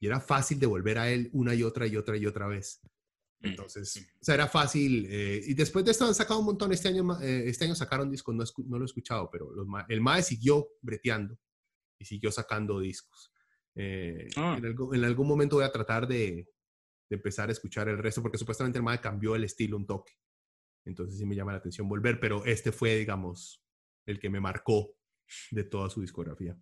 Y 0.00 0.06
era 0.06 0.20
fácil 0.20 0.58
de 0.58 0.66
volver 0.66 0.98
a 0.98 1.10
él 1.10 1.30
una 1.32 1.54
y 1.54 1.62
otra 1.62 1.86
y 1.86 1.96
otra 1.96 2.16
y 2.16 2.26
otra 2.26 2.46
vez. 2.48 2.80
Entonces, 3.42 3.96
o 4.20 4.24
sea, 4.24 4.34
era 4.34 4.48
fácil. 4.48 5.06
Eh, 5.08 5.40
y 5.46 5.54
después 5.54 5.84
de 5.84 5.90
esto 5.90 6.06
han 6.06 6.14
sacado 6.14 6.40
un 6.40 6.46
montón. 6.46 6.72
Este 6.72 6.88
año, 6.88 7.20
eh, 7.20 7.44
este 7.46 7.64
año 7.64 7.74
sacaron 7.74 8.10
discos, 8.10 8.34
no, 8.34 8.44
no, 8.68 8.78
lo 8.78 8.84
he 8.84 8.86
escuchado, 8.86 9.28
pero 9.30 9.52
el 9.88 10.00
MAE 10.00 10.22
siguió 10.22 10.68
breteando 10.80 11.38
y 11.98 12.04
siguió 12.04 12.30
sacando 12.30 12.80
discos. 12.80 13.32
Eh, 13.74 14.28
ah. 14.36 14.58
en, 14.58 15.04
algún, 15.04 15.26
momento 15.26 15.56
voy 15.56 15.64
a 15.64 15.72
tratar 15.72 16.06
de, 16.06 16.48
empezar 17.10 17.48
a 17.48 17.52
escuchar 17.52 17.88
el 17.88 17.98
resto, 17.98 18.22
porque 18.22 18.38
supuestamente 18.38 18.78
el 18.78 18.84
MAE 18.84 19.00
cambió 19.00 19.34
el 19.34 19.44
estilo 19.44 19.76
un 19.76 19.86
toque. 19.86 20.12
Entonces 20.84 21.18
sí 21.18 21.26
me 21.26 21.34
llama 21.34 21.52
la 21.52 21.58
atención 21.58 21.88
volver, 21.88 22.18
pero 22.18 22.44
este 22.44 22.72
fue, 22.72 22.96
digamos, 22.96 23.62
el 24.06 24.18
que 24.18 24.30
me 24.30 24.40
marcó 24.40 24.96
de 25.50 25.64
toda 25.64 25.90
su 25.90 26.00
discografía. 26.00 26.56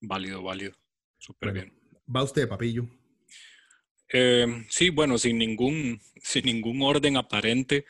Válido, 0.00 0.42
válido. 0.42 0.72
Súper 1.18 1.52
bien. 1.52 1.72
¿Va 2.14 2.22
usted, 2.22 2.48
papillo? 2.48 2.88
Eh, 4.12 4.66
sí, 4.68 4.90
bueno, 4.90 5.18
sin 5.18 5.38
ningún, 5.38 6.00
sin 6.22 6.44
ningún 6.44 6.82
orden 6.82 7.16
aparente. 7.16 7.86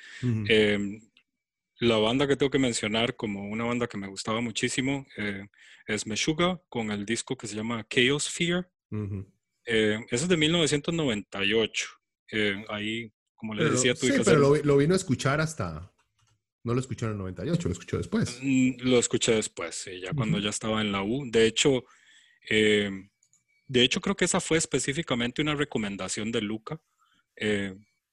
La 1.81 1.97
banda 1.97 2.29
que 2.29 2.37
tengo 2.37 2.51
que 2.51 2.59
mencionar 2.59 3.17
como 3.17 3.49
una 3.49 3.65
banda 3.65 3.87
que 3.87 3.97
me 3.97 4.07
gustaba 4.07 4.43
muchísimo 4.43 5.07
eh, 5.17 5.47
es 5.87 6.07
Meshuga 6.07 6.61
con 6.69 6.91
el 6.91 7.07
disco 7.07 7.39
que 7.39 7.47
se 7.47 7.57
llama 7.57 7.87
Chaos 7.89 8.29
Fear. 8.29 8.71
Eh, 9.65 9.99
eso 10.11 10.25
es 10.25 10.29
de 10.29 10.37
1998. 10.37 11.87
Eh, 12.33 12.65
ahí, 12.69 13.11
como 13.35 13.55
le 13.55 13.71
decía 13.71 13.95
tú. 13.95 14.07
Sí, 14.07 14.13
pero 14.23 14.63
lo, 14.63 14.77
vino 14.77 14.93
a 14.93 14.97
escuchar 14.97 15.41
hasta... 15.41 15.91
No 16.63 16.75
lo 16.75 16.81
escuché 16.81 17.07
en 17.07 17.13
el 17.13 17.19
98, 17.19 17.69
lo 17.69 17.73
escuchó 17.73 17.97
después. 17.97 18.39
Mm, 18.43 18.73
lo 18.81 18.99
escuché 18.99 19.33
después, 19.33 19.75
sí, 19.75 20.01
ya 20.03 20.13
cuando 20.13 20.39
ya 20.39 20.51
estaba 20.51 20.83
en 20.83 20.93
la 20.93 21.03
U. 21.03 21.31
De 21.31 21.47
hecho, 21.47 21.85
de 22.49 23.83
hecho 23.83 24.01
creo 24.01 24.17
que 24.17 24.25
esa 24.25 24.41
fue 24.41 24.59
específicamente 24.59 25.43
una 25.43 25.55
recomendación 25.55 26.33
de 26.33 26.41
Luca 26.41 26.81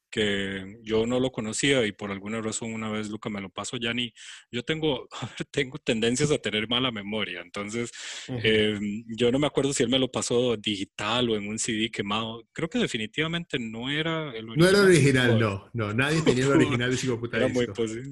que 0.09 0.79
yo 0.83 1.05
no 1.05 1.19
lo 1.19 1.31
conocía 1.31 1.85
y 1.85 1.91
por 1.91 2.11
alguna 2.11 2.41
razón 2.41 2.73
una 2.73 2.89
vez 2.89 3.09
Luca 3.09 3.29
me 3.29 3.41
lo 3.41 3.49
pasó, 3.49 3.77
ya 3.77 3.93
ni, 3.93 4.13
yo 4.51 4.63
tengo, 4.63 5.07
tengo 5.51 5.77
tendencias 5.77 6.31
a 6.31 6.37
tener 6.37 6.67
mala 6.67 6.91
memoria, 6.91 7.41
entonces 7.41 7.91
em, 8.27 9.03
yo 9.07 9.31
no 9.31 9.39
me 9.39 9.47
acuerdo 9.47 9.73
si 9.73 9.83
él 9.83 9.89
me 9.89 9.99
lo 9.99 10.09
pasó 10.09 10.55
digital 10.57 11.29
o 11.29 11.35
en 11.35 11.47
un 11.47 11.59
CD 11.59 11.89
quemado, 11.91 12.43
creo 12.53 12.69
que 12.69 12.79
definitivamente 12.79 13.59
no 13.59 13.89
era 13.89 14.31
el 14.35 14.49
original. 14.49 14.57
No 14.57 14.67
era 14.69 14.81
original, 14.81 15.39
no, 15.39 15.69
no, 15.73 15.93
nadie 15.93 16.21
tenía 16.21 16.45
el 16.45 16.51
original 16.51 16.95
de 16.95 17.17
puta 17.17 17.37
Era 17.37 17.47
muy 17.47 17.67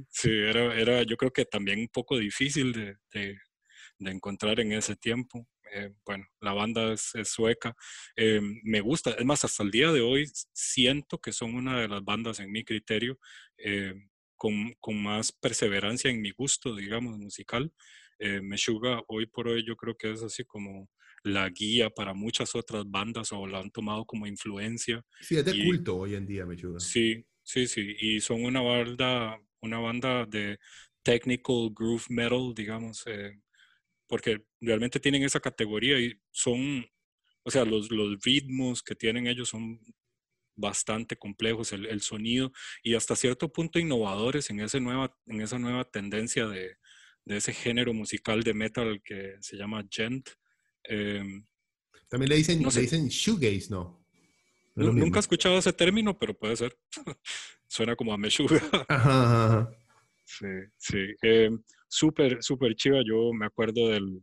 sí, 0.09 0.29
era, 0.29 0.75
era, 0.75 1.03
yo 1.03 1.15
creo 1.15 1.31
que 1.31 1.45
también 1.45 1.79
un 1.79 1.87
poco 1.87 2.17
difícil 2.17 2.73
de, 2.73 2.97
de, 3.13 3.37
de 3.99 4.11
encontrar 4.11 4.59
en 4.59 4.73
ese 4.73 4.95
tiempo. 4.95 5.47
Eh, 5.75 5.91
bueno, 6.05 6.25
la 6.39 6.53
banda 6.53 6.93
es, 6.93 7.11
sueca, 7.25 7.75
eh, 8.15 8.39
me 8.63 8.79
gusta, 8.79 9.11
es 9.11 9.25
más, 9.25 9.43
hasta 9.43 9.61
el 9.61 9.71
día 9.71 9.91
de 9.91 9.99
hoy 9.99 10.25
siento 10.53 11.19
que 11.19 11.33
son 11.33 11.53
una 11.53 11.81
de 11.81 11.89
las 11.89 12.01
bandas 12.01 12.39
en 12.39 12.49
mi 12.49 12.63
criterio 12.63 13.19
eh, 13.57 13.93
con, 14.37 14.73
con, 14.79 15.03
más 15.03 15.33
perseverancia 15.33 16.09
en 16.09 16.21
mi 16.21 16.31
gusto, 16.31 16.75
digamos, 16.75 17.17
musical. 17.17 17.71
Meshuga 18.41 19.01
hoy 19.09 19.25
por 19.25 19.49
hoy 19.49 19.65
yo 19.67 19.75
creo 19.75 19.97
que 19.97 20.13
es 20.13 20.23
así 20.23 20.45
como 20.45 20.89
la 21.23 21.49
guía 21.49 21.89
para 21.89 22.13
muchas 22.13 22.55
otras 22.55 22.85
bandas 22.87 23.33
o 23.33 23.45
la 23.45 23.59
han 23.59 23.69
tomado 23.71 24.05
como 24.05 24.25
influencia. 24.25 25.03
Sí, 25.19 25.35
es 25.35 25.43
de 25.43 25.65
culto 25.65 25.97
hoy 25.97 26.15
en 26.15 26.25
día, 26.25 26.45
Meshuga. 26.45 26.79
Sí, 26.79 27.25
sí, 27.43 27.67
sí, 27.67 27.93
y 27.99 28.21
son 28.21 28.45
una 28.45 28.61
banda, 28.61 29.37
una 29.59 29.79
banda 29.79 30.25
de 30.25 30.57
technical 31.03 31.71
groove 31.75 32.05
metal, 32.07 32.53
digamos, 32.55 33.03
porque 34.07 34.45
realmente 34.61 34.99
tienen 34.99 35.23
esa 35.23 35.39
categoría 35.39 35.99
y 35.99 36.19
son, 36.31 36.85
o 37.43 37.51
sea, 37.51 37.65
los, 37.65 37.91
los 37.91 38.17
ritmos 38.23 38.83
que 38.83 38.95
tienen 38.95 39.27
ellos 39.27 39.49
son 39.49 39.79
bastante 40.55 41.17
complejos, 41.17 41.73
el, 41.73 41.85
el, 41.85 42.01
sonido 42.01 42.51
y 42.81 42.95
hasta 42.95 43.15
cierto 43.15 43.51
punto 43.51 43.77
innovadores 43.77 44.49
en, 44.49 44.61
ese 44.61 44.79
nueva, 44.79 45.15
en 45.25 45.41
esa 45.41 45.59
nueva 45.59 45.83
tendencia 45.83 46.47
de, 46.47 46.77
de 47.25 47.37
ese 47.37 47.53
género 47.53 47.93
musical 47.93 48.43
de 48.43 48.53
metal 48.53 49.01
que 49.03 49.35
se 49.41 49.57
llama 49.57 49.85
gent. 49.89 50.29
Em, 50.83 51.45
También 52.09 52.29
le 52.29 52.35
dicen, 52.37 52.63
le 52.63 52.81
dicen 52.81 53.07
shoegaze, 53.07 53.67
¿no? 53.69 54.05
nunca 54.75 55.19
he 55.19 55.21
escuchado 55.21 55.57
ese 55.57 55.73
término, 55.73 56.17
pero 56.17 56.37
puede 56.37 56.55
ser. 56.55 56.77
Suena 57.67 57.95
como 57.95 58.13
a 58.13 58.17
meshuga. 58.17 58.61
Sí, 60.27 60.47
sí. 60.77 60.97
Em, 61.21 61.61
súper, 61.87 62.41
súper 62.41 62.75
chiva. 62.75 63.01
Yo 63.05 63.31
me 63.33 63.45
acuerdo 63.45 63.89
del, 63.89 64.21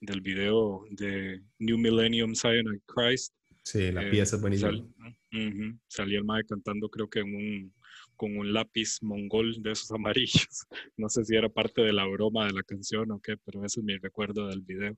del 0.00 0.20
video 0.20 0.84
de 0.90 1.42
New 1.58 1.78
Millennium 1.78 2.34
Cyanide 2.34 2.82
Christ. 2.86 3.34
Sí, 3.62 3.90
la 3.90 4.06
eh, 4.06 4.10
pieza 4.10 4.36
es 4.36 4.42
buenísima. 4.42 4.72
salía 5.88 6.18
el 6.18 6.24
mae 6.24 6.44
cantando, 6.44 6.88
creo 6.90 7.08
que 7.08 7.20
en 7.20 7.34
un, 7.34 7.74
con 8.16 8.36
un 8.36 8.52
lápiz 8.52 8.98
mongol 9.02 9.62
de 9.62 9.72
esos 9.72 9.90
amarillos. 9.92 10.66
No 10.96 11.08
sé 11.08 11.24
si 11.24 11.34
era 11.34 11.48
parte 11.48 11.82
de 11.82 11.92
la 11.92 12.06
broma 12.06 12.46
de 12.46 12.52
la 12.52 12.62
canción 12.62 13.10
o 13.10 13.20
qué, 13.20 13.36
pero 13.44 13.64
ese 13.64 13.80
es 13.80 13.84
mi 13.84 13.96
recuerdo 13.96 14.48
del 14.48 14.60
video. 14.62 14.96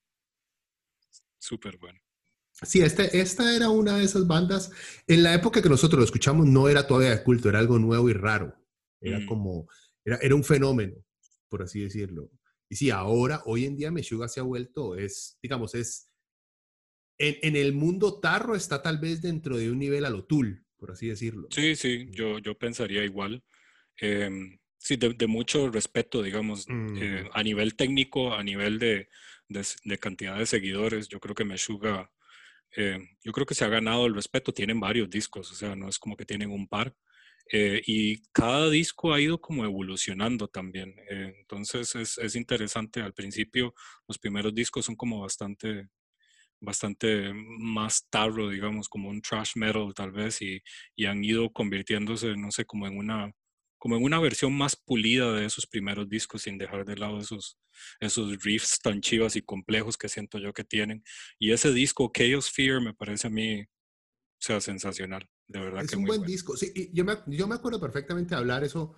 Súper 1.38 1.78
bueno. 1.78 2.00
Sí, 2.62 2.80
este, 2.80 3.20
esta 3.20 3.54
era 3.54 3.68
una 3.68 3.98
de 3.98 4.04
esas 4.04 4.26
bandas. 4.26 4.72
En 5.06 5.22
la 5.22 5.34
época 5.34 5.60
que 5.60 5.68
nosotros 5.68 5.98
lo 5.98 6.04
escuchamos 6.04 6.46
no 6.46 6.68
era 6.68 6.86
todavía 6.86 7.10
de 7.10 7.22
culto, 7.22 7.50
era 7.50 7.58
algo 7.58 7.78
nuevo 7.78 8.08
y 8.08 8.14
raro. 8.14 8.56
Era 8.98 9.20
mm. 9.20 9.26
como, 9.26 9.68
era, 10.02 10.16
era 10.22 10.34
un 10.34 10.42
fenómeno 10.42 10.96
por 11.56 11.64
así 11.64 11.80
decirlo. 11.80 12.30
Y 12.68 12.76
sí, 12.76 12.90
ahora, 12.90 13.40
hoy 13.46 13.64
en 13.64 13.76
día, 13.76 13.90
Meshuga 13.90 14.28
se 14.28 14.40
ha 14.40 14.42
vuelto, 14.42 14.94
es, 14.94 15.38
digamos, 15.42 15.74
es, 15.74 16.10
en, 17.16 17.36
en, 17.40 17.56
el 17.56 17.72
mundo 17.72 18.20
tarro 18.20 18.54
está 18.54 18.82
tal 18.82 18.98
vez 18.98 19.22
dentro 19.22 19.56
de 19.56 19.70
un 19.70 19.78
nivel 19.78 20.04
a 20.04 20.10
lo 20.10 20.26
tool, 20.26 20.66
por 20.76 20.90
así 20.90 21.08
decirlo. 21.08 21.48
Sí, 21.50 21.76
sí, 21.76 22.08
yo, 22.10 22.38
yo 22.40 22.58
pensaría 22.58 23.04
igual. 23.04 23.42
Em, 23.96 24.58
sí, 24.76 24.96
de, 24.96 25.26
mucho 25.26 25.70
respeto, 25.70 26.22
digamos, 26.22 26.66
mm. 26.68 26.96
eh, 27.00 27.30
a 27.32 27.42
nivel 27.42 27.74
técnico, 27.74 28.34
a 28.34 28.42
nivel 28.42 28.78
de, 28.78 29.08
de, 29.48 29.98
cantidad 29.98 30.36
de 30.36 30.44
seguidores, 30.44 31.08
yo 31.08 31.20
creo 31.20 31.34
que 31.34 31.46
Meshuga 31.46 32.10
eh, 32.76 32.98
yo 33.24 33.32
creo 33.32 33.46
que 33.46 33.54
se 33.54 33.64
ha 33.64 33.68
ganado 33.68 34.04
el 34.04 34.14
respeto. 34.14 34.52
Tienen 34.52 34.78
varios 34.78 35.08
discos, 35.08 35.50
o 35.50 35.54
sea, 35.54 35.74
no 35.74 35.88
es 35.88 35.98
como 35.98 36.16
que 36.16 36.26
tienen 36.26 36.50
un 36.50 36.68
par. 36.68 36.94
Eh, 37.52 37.82
y 37.86 38.22
cada 38.32 38.68
disco 38.70 39.12
ha 39.12 39.20
ido 39.20 39.40
como 39.40 39.64
evolucionando 39.64 40.48
también. 40.48 40.94
Eh, 41.10 41.34
entonces 41.40 41.94
es, 41.94 42.18
es, 42.18 42.36
interesante. 42.36 43.00
Al 43.02 43.14
principio 43.14 43.74
los 44.08 44.18
primeros 44.18 44.54
discos 44.54 44.86
son 44.86 44.96
como 44.96 45.20
bastante, 45.20 45.88
bastante 46.60 47.32
más 47.34 48.08
tarro, 48.10 48.50
digamos, 48.50 48.88
como 48.88 49.08
un 49.10 49.22
trash 49.22 49.52
metal 49.56 49.92
tal 49.94 50.12
vez, 50.12 50.42
y, 50.42 50.62
y 50.96 51.06
han 51.06 51.24
ido 51.24 51.52
convirtiéndose, 51.52 52.36
no 52.36 52.50
sé, 52.50 52.64
como 52.66 52.86
en 52.86 52.98
una 52.98 53.32
como 53.78 53.96
en 53.96 54.04
una 54.04 54.18
versión 54.20 54.52
más 54.56 54.74
pulida 54.76 55.32
de 55.32 55.46
esos 55.46 55.66
primeros 55.66 56.08
discos 56.08 56.42
sin 56.42 56.58
dejar 56.58 56.84
de 56.84 56.96
lado 56.96 57.18
esos, 57.20 57.58
esos 58.00 58.42
riffs 58.42 58.80
tan 58.80 59.00
chivas 59.00 59.36
y 59.36 59.42
complejos 59.42 59.96
que 59.98 60.08
siento 60.08 60.38
yo 60.38 60.52
que 60.52 60.64
tienen. 60.64 61.04
Y 61.38 61.52
ese 61.52 61.72
disco, 61.72 62.10
Chaos 62.12 62.50
Fear, 62.50 62.80
me 62.80 62.94
parece 62.94 63.28
a 63.28 63.30
mí, 63.30 63.62
o 63.62 63.66
sea, 64.40 64.60
sensacional, 64.60 65.28
de 65.48 65.60
verdad. 65.60 65.84
Es 65.84 65.90
que 65.90 65.96
un 65.96 66.04
buen 66.04 66.22
disco. 66.22 66.56
Sí, 66.56 66.90
yo 66.92 67.04
me, 67.04 67.18
yo 67.26 67.46
me 67.46 67.54
acuerdo 67.54 67.80
perfectamente 67.80 68.34
de 68.34 68.40
hablar 68.40 68.64
eso 68.64 68.94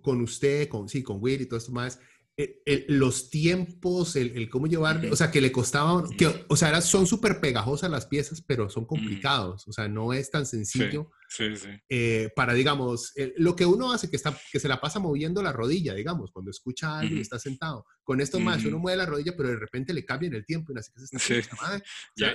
con 0.00 0.20
usted, 0.20 0.68
con, 0.68 0.88
sí, 0.88 1.02
con 1.02 1.18
Will 1.20 1.42
y 1.42 1.46
todo 1.46 1.58
esto 1.58 1.72
más. 1.72 1.98
Eh, 2.34 2.86
los 2.88 3.28
tiempos, 3.28 4.16
el, 4.16 4.48
cómo 4.48 4.66
llevar, 4.66 5.04
o 5.04 5.16
sea, 5.16 5.30
que 5.30 5.42
le 5.42 5.52
costaban, 5.52 6.08
que, 6.16 6.46
o 6.48 6.56
sea, 6.56 6.80
son 6.80 7.06
súper 7.06 7.40
pegajosas 7.40 7.90
las 7.90 8.06
piezas, 8.06 8.40
pero 8.40 8.70
son 8.70 8.86
complicados, 8.86 9.68
o 9.68 9.72
sea, 9.72 9.86
no 9.86 10.14
es 10.14 10.30
tan 10.30 10.46
sencillo 10.46 11.10
sí, 11.28 11.54
sí, 11.56 11.68
eh, 11.90 12.30
para, 12.34 12.54
digamos, 12.54 13.12
lo 13.36 13.54
que 13.54 13.66
uno 13.66 13.92
hace 13.92 14.08
que, 14.08 14.16
está, 14.16 14.34
que 14.50 14.60
se 14.60 14.68
la 14.68 14.80
pasa 14.80 14.98
moviendo 14.98 15.42
la 15.42 15.52
rodilla, 15.52 15.92
digamos, 15.92 16.32
cuando 16.32 16.50
escucha 16.50 16.96
a 16.96 17.00
alguien 17.00 17.18
y 17.18 17.20
está 17.20 17.38
sentado. 17.38 17.84
Con 18.02 18.22
esto 18.22 18.40
más, 18.40 18.64
uno 18.64 18.78
mueve 18.78 18.96
la 18.96 19.06
rodilla, 19.06 19.34
pero 19.36 19.50
de 19.50 19.56
repente 19.56 19.92
le 19.92 20.04
cambian 20.04 20.32
el 20.32 20.46
tiempo 20.46 20.72
y 20.72 20.78
así 20.78 20.90
que 20.90 21.18
se 21.18 21.38
está 21.38 21.82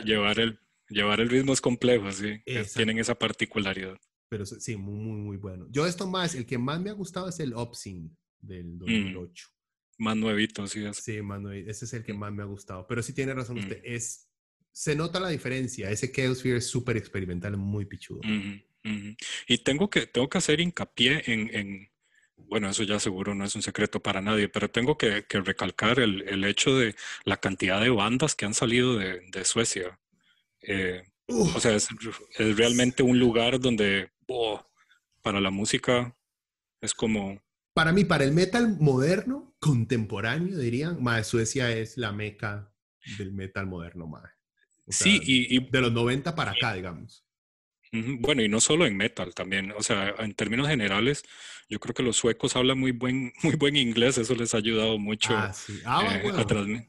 llevar, 0.04 0.40
el, 0.40 0.60
llevar 0.90 1.20
el 1.20 1.30
ritmo 1.30 1.54
es 1.54 1.62
complejo, 1.62 2.12
sí, 2.12 2.42
tienen 2.76 3.00
esa 3.00 3.18
particularidad. 3.18 3.98
Pero 4.30 4.46
sí, 4.46 4.76
muy, 4.76 5.00
muy, 5.00 5.18
muy 5.20 5.38
bueno. 5.38 5.68
Yo 5.70 5.86
esto 5.86 6.08
más, 6.08 6.36
el 6.36 6.46
que 6.46 6.58
más 6.58 6.82
me 6.82 6.90
ha 6.90 6.94
gustado 6.94 7.30
es 7.30 7.40
el 7.40 7.54
Opsing 7.54 8.16
del 8.42 8.78
2008. 8.78 9.48
Más 10.00 10.16
nuevito, 10.18 10.68
sí. 10.68 10.86
Es. 10.86 10.98
Sí, 10.98 11.22
más 11.22 11.40
nuevito. 11.40 11.72
Ese 11.72 11.86
es 11.86 11.94
el 11.94 12.04
que 12.04 12.14
más 12.14 12.32
me 12.32 12.44
ha 12.44 12.46
gustado. 12.46 12.86
Pero 12.88 13.02
sí 13.02 13.14
tiene 13.14 13.34
razón 13.34 13.60
usted. 13.60 13.80
Mm. 13.80 13.86
Es, 13.86 14.30
se 14.72 14.96
nota 14.96 15.20
la 15.20 15.30
diferencia. 15.30 15.90
Ese 15.90 16.12
Chaos 16.12 16.44
Fear 16.44 16.58
es 16.58 16.68
súper 16.68 16.98
experimental, 16.98 17.58
muy 17.58 17.86
pichudo. 17.86 18.22
Y 19.48 19.58
tengo 19.60 19.90
que, 19.90 20.08
tengo 20.08 20.30
que 20.30 20.38
hacer 20.38 20.60
hincapié 20.60 21.24
en, 21.26 21.56
en, 21.56 21.92
bueno, 22.38 22.70
eso 22.70 22.84
ya 22.84 23.00
seguro 23.00 23.34
no 23.34 23.44
es 23.44 23.56
un 23.56 23.62
secreto 23.62 24.02
para 24.02 24.22
nadie, 24.22 24.48
pero 24.48 24.70
tengo 24.70 24.98
que, 24.98 25.26
que 25.26 25.42
recalcar 25.42 26.00
el, 26.00 26.22
el, 26.28 26.44
hecho 26.46 26.78
de 26.78 26.96
la 27.26 27.38
cantidad 27.38 27.82
de 27.82 27.90
bandas 27.90 28.36
que 28.36 28.46
han 28.46 28.54
salido 28.54 28.96
de, 28.98 29.22
de 29.30 29.46
Suecia. 29.46 30.00
Eh, 30.68 31.02
o 31.28 31.60
sea, 31.60 31.76
es, 31.76 31.88
es, 32.38 32.58
realmente 32.58 33.04
un 33.04 33.20
lugar 33.20 33.60
donde 33.60 34.12
oh, 34.28 34.64
para 35.22 35.42
la 35.42 35.50
música 35.50 36.16
es 36.82 36.94
como 36.94 37.42
para 37.78 37.92
mí, 37.92 38.06
para 38.06 38.24
el 38.24 38.32
metal 38.32 38.76
moderno, 38.80 39.56
contemporáneo, 39.60 40.58
dirían, 40.58 40.98
más 41.04 41.28
Suecia 41.28 41.72
es 41.72 41.96
la 41.96 42.12
meca 42.12 42.74
del 43.20 43.34
metal 43.34 43.68
moderno, 43.68 44.08
más. 44.08 44.24
sí, 44.88 45.20
y, 45.24 45.60
De 45.70 45.82
los 45.82 45.92
90 45.92 46.34
para 46.34 46.54
acá, 46.54 46.74
digamos. 46.74 47.24
Bueno, 47.92 48.42
y 48.42 48.50
no 48.50 48.62
solo 48.62 48.88
en 48.88 48.98
metal 48.98 49.36
también, 49.36 49.74
o 49.74 49.84
sea, 49.84 50.16
en 50.18 50.34
términos 50.34 50.68
generales, 50.68 51.24
yo 51.70 51.80
creo 51.80 51.94
que 51.94 52.02
los 52.02 52.18
suecos 52.18 52.56
hablan 52.56 52.80
muy 52.80 52.94
buen, 52.94 53.32
muy 53.44 53.56
buen 53.56 53.76
inglés, 53.76 54.18
eso 54.18 54.34
les 54.34 54.56
ha 54.56 54.58
ayudado 54.58 54.98
mucho 54.98 55.38
ah, 55.38 55.54
sí. 55.54 55.80
ah, 55.86 56.16
eh, 56.16 56.22
bueno. 56.24 56.84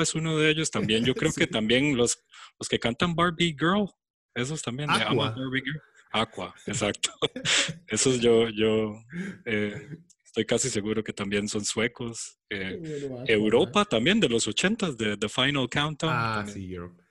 Es 0.00 0.14
uno 0.14 0.38
de 0.38 0.50
ellos 0.50 0.70
también, 0.70 1.04
yo 1.04 1.14
creo 1.14 1.32
que 1.36 1.46
también 1.46 1.96
los, 1.96 2.18
los 2.58 2.68
que 2.68 2.78
cantan 2.78 3.14
Barbie 3.14 3.56
Girl, 3.58 3.90
esos 4.34 4.62
también, 4.62 4.88
Barbie 4.88 5.62
Girl. 5.62 5.82
Aqua, 6.12 6.54
exacto. 6.66 7.10
Esos 7.88 8.20
yo, 8.20 8.50
yo 8.50 9.02
eh, 9.46 9.98
estoy 10.26 10.44
casi 10.44 10.68
seguro 10.68 11.02
que 11.02 11.14
también 11.14 11.48
son 11.48 11.64
suecos. 11.64 12.38
Eh, 12.50 13.24
Europa 13.26 13.86
también, 13.86 14.20
de 14.20 14.28
los 14.28 14.46
ochentas, 14.46 14.98
de 14.98 15.16
The 15.16 15.28
Final 15.30 15.70
Countdown. 15.70 16.12
Ah, 16.14 16.44
sí, 16.46 16.74
Europe. 16.74 17.02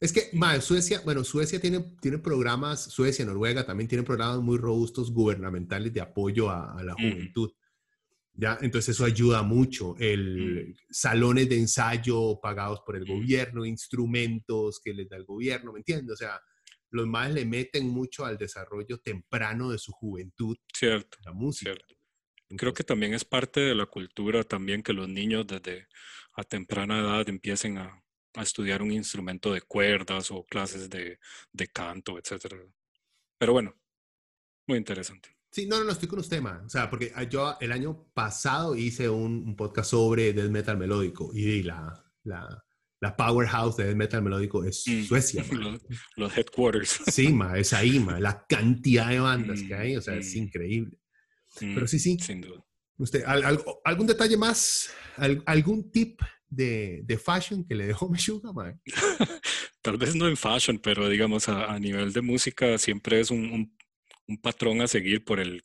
Es 0.00 0.12
que, 0.12 0.30
Suecia, 0.60 1.02
bueno, 1.04 1.22
Suecia 1.24 1.60
tiene, 1.60 1.84
tiene 2.00 2.18
programas, 2.18 2.82
Suecia, 2.84 3.24
Noruega 3.24 3.66
también 3.66 3.86
tienen 3.86 4.04
programas 4.04 4.40
muy 4.40 4.56
robustos 4.56 5.12
gubernamentales 5.12 5.92
de 5.92 6.00
apoyo 6.00 6.48
a, 6.48 6.82
la 6.82 6.94
juventud. 6.94 7.52
¿Ya? 8.40 8.58
Entonces 8.62 8.94
eso 8.96 9.04
ayuda 9.04 9.42
mucho. 9.42 9.96
El 9.98 10.74
salones 10.88 11.48
de 11.48 11.58
ensayo 11.58 12.40
pagados 12.40 12.80
por 12.86 12.96
el 12.96 13.04
gobierno, 13.04 13.66
instrumentos 13.66 14.80
que 14.82 14.94
les 14.94 15.08
da 15.08 15.18
el 15.18 15.26
gobierno, 15.26 15.72
¿me 15.72 15.80
entiendes? 15.80 16.14
O 16.14 16.16
sea, 16.16 16.40
los 16.90 17.06
más 17.06 17.30
le 17.32 17.44
meten 17.44 17.88
mucho 17.88 18.24
al 18.24 18.38
desarrollo 18.38 18.98
temprano 18.98 19.70
de 19.70 19.78
su 19.78 19.92
juventud. 19.92 20.56
Cierto. 20.72 21.18
La 21.24 21.32
música. 21.32 21.72
Creo 22.56 22.72
que 22.72 22.82
también 22.82 23.14
es 23.14 23.24
parte 23.24 23.60
de 23.60 23.74
la 23.74 23.86
cultura 23.86 24.42
también 24.42 24.82
que 24.82 24.92
los 24.92 25.08
niños 25.08 25.46
desde 25.46 25.86
a 26.34 26.42
temprana 26.42 26.98
edad 26.98 27.28
empiecen 27.28 27.78
a, 27.78 28.02
estudiar 28.34 28.80
un 28.80 28.92
instrumento 28.92 29.52
de 29.52 29.60
cuerdas 29.60 30.30
o 30.30 30.44
clases 30.44 30.88
de, 30.88 31.18
canto, 31.72 32.16
etc. 32.16 32.54
Pero 33.38 33.52
bueno, 33.52 33.74
muy 34.68 34.78
interesante. 34.78 35.36
Sí, 35.52 35.66
no, 35.66 35.78
no, 35.78 35.84
no, 35.84 35.92
estoy 35.92 36.08
con 36.08 36.20
usted, 36.20 36.40
man. 36.40 36.64
O 36.66 36.68
sea, 36.68 36.88
porque 36.88 37.12
ah, 37.14 37.24
yo 37.24 37.56
el 37.60 37.72
año 37.72 38.06
pasado 38.14 38.76
hice 38.76 39.08
un, 39.08 39.56
podcast 39.56 39.90
sobre 39.90 40.32
death 40.32 40.50
metal 40.50 40.78
melódico 40.78 41.32
y 41.34 41.62
la, 41.64 42.04
la, 42.22 42.64
la 43.00 43.16
powerhouse 43.16 43.76
de 43.78 43.94
metal 43.96 44.22
melódico 44.22 44.64
es 44.64 44.84
mm. 44.86 45.04
Suecia. 45.04 45.44
Los, 46.16 46.36
headquarters. 46.36 47.00
Sí, 47.08 47.32
ma, 47.32 47.58
es 47.58 47.72
ahí, 47.72 47.98
ma, 47.98 48.20
la 48.20 48.46
cantidad 48.46 49.08
de 49.08 49.18
bandas 49.18 49.62
que 49.62 49.74
hay, 49.74 49.96
o 49.96 50.00
sea, 50.00 50.14
es 50.14 50.34
mm. 50.34 50.38
increíble. 50.38 50.98
Mm, 51.60 51.74
Pero 51.74 51.86
sí, 51.88 51.98
sí. 51.98 52.16
Sin 52.20 52.40
duda. 52.40 52.64
Usted, 52.98 53.24
¿Algún 53.84 54.06
detalle 54.06 54.36
más? 54.36 54.90
¿Algún 55.46 55.90
tip 55.90 56.20
de, 56.48 57.00
de 57.04 57.18
fashion 57.18 57.64
que 57.64 57.74
le 57.74 57.86
dejó 57.86 58.08
Meshuga, 58.08 58.52
ma? 58.52 58.78
Tal 59.82 59.96
vez 59.96 60.14
no 60.14 60.28
en 60.28 60.36
fashion, 60.36 60.78
pero 60.78 61.08
digamos 61.08 61.48
a, 61.48 61.78
nivel 61.78 62.12
de 62.12 62.20
música 62.20 62.76
siempre 62.76 63.20
es 63.20 63.30
un, 63.30 63.50
un 63.50 63.76
patrón 64.38 64.80
a 64.80 64.88
seguir 64.88 65.24
por 65.24 65.40
el 65.40 65.62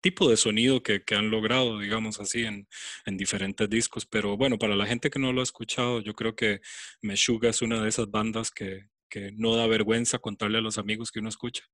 tipo 0.00 0.28
de 0.30 0.36
sonido 0.36 0.82
que, 0.82 1.02
que 1.02 1.14
han 1.14 1.30
logrado, 1.30 1.78
digamos 1.80 2.20
así, 2.20 2.44
en, 2.44 2.68
en, 3.06 3.16
diferentes 3.16 3.68
discos. 3.68 4.06
Pero 4.06 4.36
bueno, 4.36 4.58
para 4.58 4.76
la 4.76 4.86
gente 4.86 5.10
que 5.10 5.18
no 5.18 5.32
lo 5.32 5.40
ha 5.40 5.44
escuchado, 5.44 6.00
yo 6.00 6.14
creo 6.14 6.36
que 6.36 6.60
Meshuga 7.02 7.50
es 7.50 7.62
una 7.62 7.82
de 7.82 7.88
esas 7.88 8.10
bandas 8.10 8.50
que, 8.50 8.88
que 9.08 9.32
no 9.32 9.56
da 9.56 9.66
vergüenza 9.66 10.18
contarle 10.18 10.58
a 10.58 10.60
los 10.60 10.78
amigos 10.78 11.10
que 11.10 11.20
uno 11.20 11.28
escucha. 11.28 11.64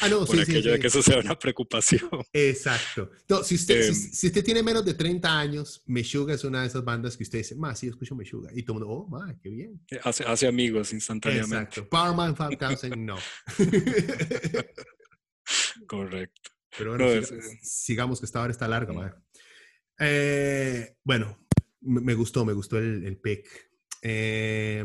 Ah, 0.00 0.08
no, 0.08 0.18
Por 0.26 0.36
sí, 0.36 0.42
aquello 0.42 0.72
de 0.72 0.78
que 0.78 0.88
eso 0.88 1.02
sea 1.02 1.18
una 1.18 1.38
preocupación. 1.38 2.08
Exacto. 2.32 3.10
No, 3.28 3.42
si, 3.42 3.54
usted, 3.54 3.88
Em. 3.88 3.94
si, 3.94 4.26
usted 4.26 4.44
tiene 4.44 4.62
menos 4.62 4.84
de 4.84 4.94
30 4.94 5.38
años, 5.38 5.82
Meshuga 5.86 6.34
es 6.34 6.44
una 6.44 6.62
de 6.62 6.68
esas 6.68 6.84
bandas 6.84 7.16
que 7.16 7.22
usted 7.22 7.38
dice, 7.38 7.54
más 7.54 7.78
sí, 7.78 7.88
escucho 7.88 8.14
Meshuga. 8.14 8.50
Y 8.54 8.62
todo 8.62 8.78
el 8.78 8.84
mundo, 8.84 8.94
oh, 8.94 9.08
ma, 9.08 9.34
qué 9.42 9.48
bien. 9.48 9.80
Eh, 9.90 10.00
hace, 10.02 10.24
hace 10.24 10.46
amigos 10.46 10.92
instantáneamente. 10.92 11.80
Exacto. 11.80 11.88
Powerman 11.88 12.36
5000, 12.36 13.06
no. 13.06 13.16
Correcto. 15.86 16.50
Pero 16.76 16.96
bueno, 16.96 17.26
sigamos 17.62 18.20
que 18.20 18.26
esta 18.26 18.40
hora 18.40 18.52
está 18.52 18.68
larga, 18.68 19.20
eh, 19.98 20.96
bueno, 21.04 21.36
me, 21.80 22.14
gustó, 22.14 22.44
me 22.44 22.52
gustó 22.52 22.78
el, 22.78 23.04
el 23.04 23.18
pick. 23.18 23.46
Eh, 24.02 24.84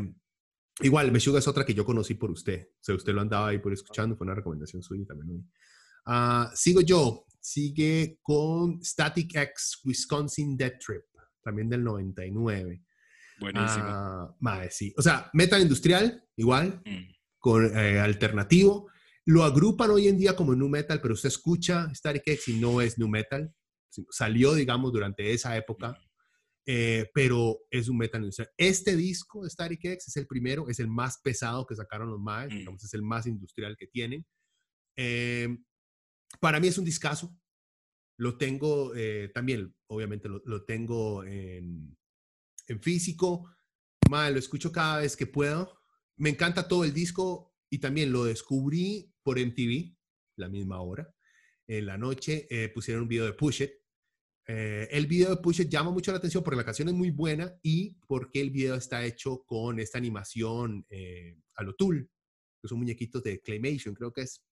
igual, 0.80 1.12
Meshuga 1.12 1.38
es 1.38 1.48
otra 1.48 1.64
que 1.64 1.74
yo 1.74 1.84
conocí 1.84 2.14
por 2.14 2.30
usted. 2.30 2.68
O 2.72 2.84
sea, 2.84 2.94
usted 2.94 3.14
lo 3.14 3.20
andaba 3.20 3.48
ahí 3.48 3.58
por 3.58 3.72
escuchando, 3.72 4.16
fue 4.16 4.26
una 4.26 4.34
recomendación 4.34 4.82
suya 4.82 5.06
también. 5.06 5.50
Uh, 6.06 6.54
sigo 6.54 6.80
yo, 6.82 7.24
sigue 7.40 8.18
con 8.22 8.82
Static 8.82 9.34
X 9.34 9.80
Wisconsin 9.84 10.56
Dead 10.56 10.74
Trip, 10.78 11.04
también 11.42 11.68
del 11.68 11.82
99. 11.82 12.82
Buenísimo. 13.40 14.36
Uh, 14.40 14.68
sí. 14.70 14.94
O 14.96 15.02
sea, 15.02 15.30
metal 15.32 15.60
industrial, 15.60 16.24
igual, 16.36 16.82
mm. 16.84 17.12
con 17.38 17.76
eh, 17.76 17.98
alternativo. 17.98 18.88
Lo 19.28 19.42
agrupan 19.42 19.90
hoy 19.90 20.06
en 20.06 20.18
día 20.18 20.36
como 20.36 20.54
nu 20.54 20.68
metal, 20.68 21.00
pero 21.00 21.14
usted 21.14 21.30
escucha 21.30 21.92
Static 21.92 22.22
X 22.24 22.48
y 22.48 22.60
no 22.60 22.80
es 22.80 22.96
nu 22.96 23.08
metal. 23.08 23.52
Salió, 24.10 24.54
digamos, 24.54 24.92
durante 24.92 25.32
esa 25.32 25.56
época, 25.56 25.98
eh, 26.64 27.10
pero 27.12 27.58
es 27.68 27.88
un 27.88 27.98
metal 27.98 28.20
industrial. 28.20 28.52
Este 28.56 28.94
disco 28.94 29.42
de 29.42 29.50
Static 29.50 29.84
X 29.84 30.06
es 30.06 30.16
el 30.16 30.28
primero, 30.28 30.68
es 30.68 30.78
el 30.78 30.86
más 30.86 31.18
pesado 31.22 31.66
que 31.66 31.74
sacaron 31.74 32.08
los 32.08 32.20
más, 32.20 32.46
mm. 32.46 32.56
digamos, 32.56 32.84
es 32.84 32.94
el 32.94 33.02
más 33.02 33.26
industrial 33.26 33.76
que 33.76 33.88
tienen. 33.88 34.24
Em, 34.96 35.64
para 36.40 36.60
mí 36.60 36.68
es 36.68 36.78
un 36.78 36.84
discazo. 36.84 37.36
Lo 38.18 38.38
tengo 38.38 38.94
eh, 38.94 39.32
también, 39.34 39.74
obviamente, 39.88 40.28
lo, 40.28 40.40
lo 40.44 40.64
tengo 40.64 41.24
en, 41.24 41.98
en 42.68 42.80
físico. 42.80 43.50
Mal, 44.08 44.34
lo 44.34 44.38
escucho 44.38 44.70
cada 44.70 45.00
vez 45.00 45.16
que 45.16 45.26
puedo. 45.26 45.80
Me 46.16 46.30
encanta 46.30 46.68
todo 46.68 46.84
el 46.84 46.92
disco 46.92 47.55
y 47.70 47.78
también 47.78 48.12
lo 48.12 48.24
descubrí 48.24 49.12
por 49.22 49.38
MTV, 49.38 49.96
la 50.36 50.48
misma 50.48 50.80
hora. 50.80 51.12
En 51.66 51.86
la 51.86 51.98
noche 51.98 52.46
eh, 52.48 52.68
pusieron 52.68 53.02
un 53.02 53.08
video 53.08 53.24
de 53.24 53.32
Push 53.32 53.62
It. 53.62 53.70
Eh, 54.48 54.88
el 54.92 55.06
video 55.06 55.30
de 55.30 55.42
Push 55.42 55.62
It 55.62 55.68
llama 55.68 55.90
mucho 55.90 56.12
la 56.12 56.18
atención 56.18 56.44
porque 56.44 56.58
la 56.58 56.64
canción 56.64 56.88
es 56.88 56.94
muy 56.94 57.10
buena 57.10 57.52
y 57.62 57.98
porque 58.06 58.40
el 58.40 58.50
video 58.50 58.76
está 58.76 59.04
hecho 59.04 59.42
con 59.44 59.80
esta 59.80 59.98
animación 59.98 60.86
eh, 60.88 61.36
a 61.56 61.64
lo 61.64 61.74
Tool, 61.74 62.08
que 62.62 62.68
son 62.68 62.78
muñequitos 62.78 63.22
de 63.22 63.40
Claymation, 63.40 63.94
creo 63.94 64.12
que 64.12 64.22
es. 64.22 64.44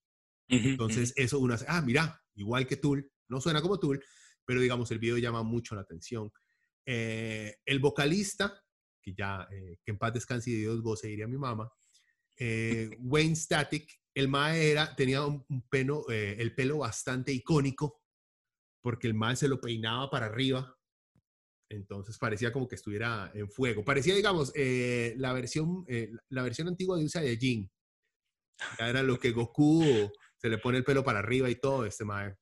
Entonces, 0.47 1.15
eso 1.17 1.39
uno 1.39 1.55
hace, 1.55 1.65
ah, 1.69 1.81
mira, 1.81 2.21
igual 2.35 2.67
que 2.67 2.77
Tool, 2.77 3.11
no 3.29 3.41
suena 3.41 3.63
como 3.63 3.79
Tool, 3.79 4.05
pero 4.45 4.61
digamos, 4.61 4.91
el 4.91 4.99
video 4.99 5.17
llama 5.17 5.43
mucho 5.43 5.75
la 5.75 5.81
atención. 5.81 6.31
El 6.85 7.79
vocalista, 7.81 8.63
que 9.01 9.15
ya, 9.15 9.49
que 9.51 9.91
en 9.91 9.97
paz 9.97 10.13
descanse 10.13 10.51
y 10.51 10.57
Dios 10.57 10.83
goce, 10.83 11.09
diría 11.09 11.27
mi 11.27 11.39
mamá, 11.39 11.73
Wayne 12.39 13.37
Static, 13.37 13.91
el 14.15 14.29
mae 14.29 14.71
era, 14.71 14.95
tenía 14.95 15.25
un, 15.25 15.45
pelo, 15.71 16.09
el 16.09 16.55
pelo 16.55 16.79
bastante 16.79 17.33
icónico, 17.33 18.01
porque 18.83 19.07
el 19.07 19.15
mal 19.15 19.37
se 19.37 19.49
lo 19.49 19.61
peinaba 19.61 20.11
para 20.11 20.27
arriba. 20.27 20.77
Entonces 21.71 22.19
parecía 22.19 22.53
como 22.53 22.69
que 22.69 22.75
estuviera 22.75 23.31
en 23.35 23.51
fuego. 23.51 23.85
Parecía, 23.85 24.15
digamos, 24.15 24.53
eh, 24.55 25.15
la, 25.17 25.33
versión, 25.33 25.85
eh, 25.89 26.11
la 26.29 26.43
versión 26.43 26.69
antigua 26.69 26.99
de 26.99 27.21
de 27.21 27.37
Jin. 27.37 27.71
Era 28.79 29.03
lo 29.03 29.19
que 29.19 29.33
Goku 29.33 30.13
se 30.37 30.49
le 30.49 30.59
pone 30.59 30.79
el 30.79 30.85
pelo 30.85 31.03
para 31.03 31.19
arriba 31.19 31.51
y 31.51 31.57
todo. 31.57 31.87
Este 31.87 32.05
mae 32.05 32.37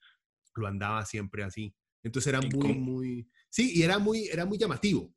lo 0.57 0.67
andaba 0.67 1.05
siempre 1.07 1.45
así. 1.45 1.75
Entonces 2.03 2.29
era 2.29 2.41
muy, 2.41 2.75
muy. 2.75 3.31
Sí, 3.49 3.73
y 3.75 3.83
era 3.83 3.99
muy, 3.99 4.27
era 4.27 4.45
muy 4.45 4.59
llamativo. 4.59 5.15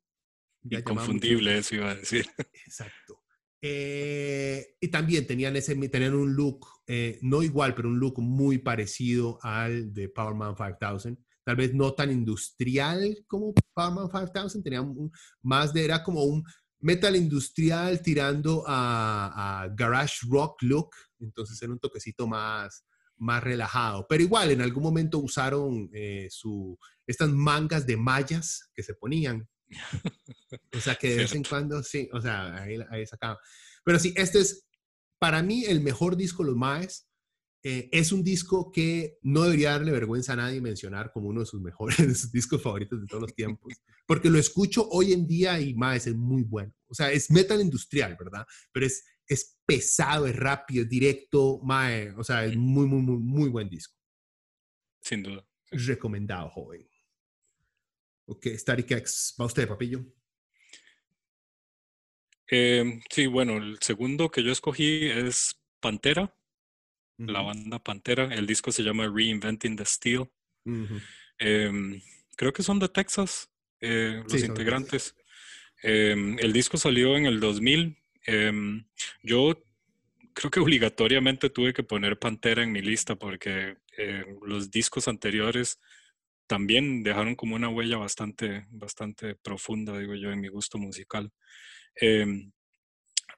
Inconfundible, 0.62 1.58
eso 1.58 1.74
iba 1.74 1.90
a 1.90 1.94
decir. 1.96 2.26
Exacto. 2.66 3.22
Eh, 3.68 4.76
y 4.80 4.88
también 4.88 5.26
tenían, 5.26 5.56
ese, 5.56 5.74
tenían 5.88 6.14
un 6.14 6.34
look, 6.34 6.66
eh, 6.86 7.18
no 7.22 7.42
igual, 7.42 7.74
pero 7.74 7.88
un 7.88 7.98
look 7.98 8.20
muy 8.20 8.58
parecido 8.58 9.40
al 9.42 9.92
de 9.92 10.08
Powerman 10.08 10.54
5000. 10.56 11.18
Tal 11.44 11.56
vez 11.56 11.74
no 11.74 11.92
tan 11.92 12.12
industrial 12.12 13.24
como 13.26 13.52
Powerman 13.74 14.08
5000, 14.08 14.62
tenían 14.62 14.94
más 15.42 15.72
de, 15.72 15.84
era 15.84 16.04
como 16.04 16.22
un 16.22 16.44
metal 16.80 17.16
industrial 17.16 18.00
tirando 18.02 18.62
a, 18.66 19.68
garage 19.74 20.26
rock 20.28 20.62
look, 20.62 20.90
entonces 21.18 21.60
era 21.60 21.72
un 21.72 21.80
toquecito 21.80 22.28
más, 22.28 22.84
más 23.16 23.42
relajado. 23.42 24.06
Pero 24.08 24.22
igual, 24.22 24.52
en 24.52 24.60
algún 24.60 24.84
momento 24.84 25.18
usaron 25.18 25.90
eh, 25.92 26.28
su, 26.30 26.78
estas 27.04 27.30
mangas 27.30 27.84
de 27.84 27.96
mallas 27.96 28.70
que 28.72 28.84
se 28.84 28.94
ponían 28.94 29.48
o 30.72 30.80
sea, 30.80 30.94
que 30.94 31.10
de 31.10 31.16
vez 31.16 31.34
en 31.34 31.44
cuando, 31.44 31.82
sí, 31.82 32.08
o 32.12 32.20
sea, 32.20 32.62
ahí, 32.62 32.78
ahí 32.90 33.06
sacaba. 33.06 33.38
Pero 33.84 33.98
sí, 33.98 34.12
este 34.16 34.40
es 34.40 34.66
para 35.18 35.42
mí 35.42 35.64
el 35.64 35.80
mejor 35.80 36.16
disco 36.16 36.42
de 36.42 36.50
los 36.50 36.58
Maes. 36.58 37.08
Eh, 37.62 37.88
es 37.90 38.12
un 38.12 38.22
disco 38.22 38.70
que 38.70 39.18
no 39.22 39.42
debería 39.42 39.72
darle 39.72 39.90
vergüenza 39.90 40.34
a 40.34 40.36
nadie 40.36 40.60
mencionar 40.60 41.10
como 41.10 41.28
uno 41.28 41.40
de 41.40 41.46
sus 41.46 41.60
mejores 41.60 41.96
de 41.96 42.14
sus 42.14 42.30
discos 42.32 42.62
favoritos 42.62 43.00
de 43.00 43.08
todos 43.08 43.22
los 43.22 43.34
tiempos, 43.34 43.74
porque 44.06 44.30
lo 44.30 44.38
escucho 44.38 44.88
hoy 44.88 45.12
en 45.12 45.26
día 45.26 45.58
y 45.58 45.74
Maes 45.74 46.06
es 46.06 46.14
muy 46.14 46.44
bueno. 46.44 46.72
O 46.86 46.94
sea, 46.94 47.10
es 47.10 47.28
metal 47.28 47.60
industrial, 47.60 48.16
¿verdad? 48.16 48.46
Pero 48.70 48.86
es, 48.86 49.04
es 49.26 49.58
pesado, 49.66 50.28
es 50.28 50.36
rápido, 50.36 50.84
es 50.84 50.88
directo, 50.88 51.60
Mae, 51.64 52.12
o 52.16 52.22
sea, 52.22 52.44
es 52.44 52.56
muy, 52.56 52.86
muy, 52.86 53.02
muy, 53.02 53.18
muy 53.18 53.48
buen 53.48 53.68
disco. 53.68 53.96
Sin 55.00 55.24
duda. 55.24 55.44
Recomendado, 55.72 56.50
joven. 56.50 56.88
Ok, 58.26 58.46
Static 58.56 58.90
X. 58.90 59.34
¿Va 59.40 59.46
usted, 59.46 59.68
papillo? 59.68 60.04
Em, 62.48 63.00
sí, 63.10 63.26
bueno, 63.26 63.56
el 63.56 63.78
segundo 63.80 64.30
que 64.30 64.42
yo 64.42 64.52
escogí 64.52 65.06
es 65.06 65.60
Pantera, 65.80 66.34
la 67.18 67.40
banda 67.40 67.78
Pantera. 67.78 68.24
El 68.34 68.46
disco 68.46 68.72
se 68.72 68.82
llama 68.82 69.08
Reinventing 69.08 69.76
the 69.76 69.84
Steel. 69.84 70.28
Em, 71.38 72.00
creo 72.36 72.52
que 72.52 72.62
son 72.62 72.78
de 72.78 72.88
Texas, 72.88 73.48
eh, 73.80 74.22
los 74.28 74.42
integrantes. 74.42 75.14
Em, 75.82 76.38
el 76.40 76.52
disco 76.52 76.76
salió 76.76 77.16
en 77.16 77.26
el 77.26 77.40
2000. 77.40 77.96
yo 79.22 79.62
creo 80.32 80.50
que 80.50 80.60
obligatoriamente 80.60 81.48
tuve 81.48 81.72
que 81.72 81.84
poner 81.84 82.18
Pantera 82.18 82.64
en 82.64 82.72
mi 82.72 82.82
lista 82.82 83.14
porque 83.14 83.76
los 84.42 84.70
discos 84.72 85.06
anteriores 85.06 85.78
también 86.46 87.02
dejaron 87.02 87.34
como 87.34 87.56
una 87.56 87.68
huella 87.68 87.96
bastante, 87.96 88.66
bastante 88.70 89.34
profunda, 89.36 89.98
digo 89.98 90.14
yo, 90.14 90.30
en 90.30 90.40
mi 90.40 90.48
gusto 90.48 90.78
musical. 90.78 91.32
Em, 91.96 92.52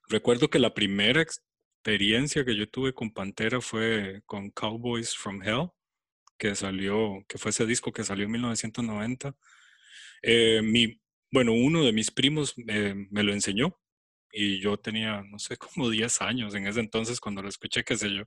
recuerdo 0.08 0.48
que 0.50 0.58
la 0.58 0.74
primera 0.74 1.22
experiencia 1.22 2.44
que 2.44 2.56
yo 2.56 2.68
tuve 2.68 2.92
con 2.92 3.12
Pantera 3.12 3.60
fue 3.60 4.22
con 4.26 4.50
Cowboys 4.50 5.16
from 5.16 5.42
Hell, 5.42 5.70
que 6.38 6.54
salió, 6.54 7.24
que 7.28 7.38
fue 7.38 7.50
ese 7.50 7.66
disco 7.66 7.92
que 7.92 8.04
salió 8.04 8.26
en 8.26 8.32
1990. 8.32 9.36
Eh, 10.22 10.62
mi, 10.62 11.00
bueno, 11.30 11.52
uno 11.52 11.84
de 11.84 11.92
mis 11.92 12.10
primos 12.10 12.54
me 12.56 13.22
lo 13.22 13.32
enseñó 13.32 13.78
y 14.32 14.60
yo 14.60 14.76
tenía, 14.78 15.22
no 15.22 15.38
sé, 15.38 15.56
como 15.80 15.90
10 15.90 16.20
años 16.22 16.54
en 16.54 16.66
ese 16.66 16.80
entonces 16.80 17.20
cuando 17.20 17.42
lo 17.42 17.48
escuché, 17.48 17.84
qué 17.84 17.96
sé 17.96 18.10
yo. 18.10 18.24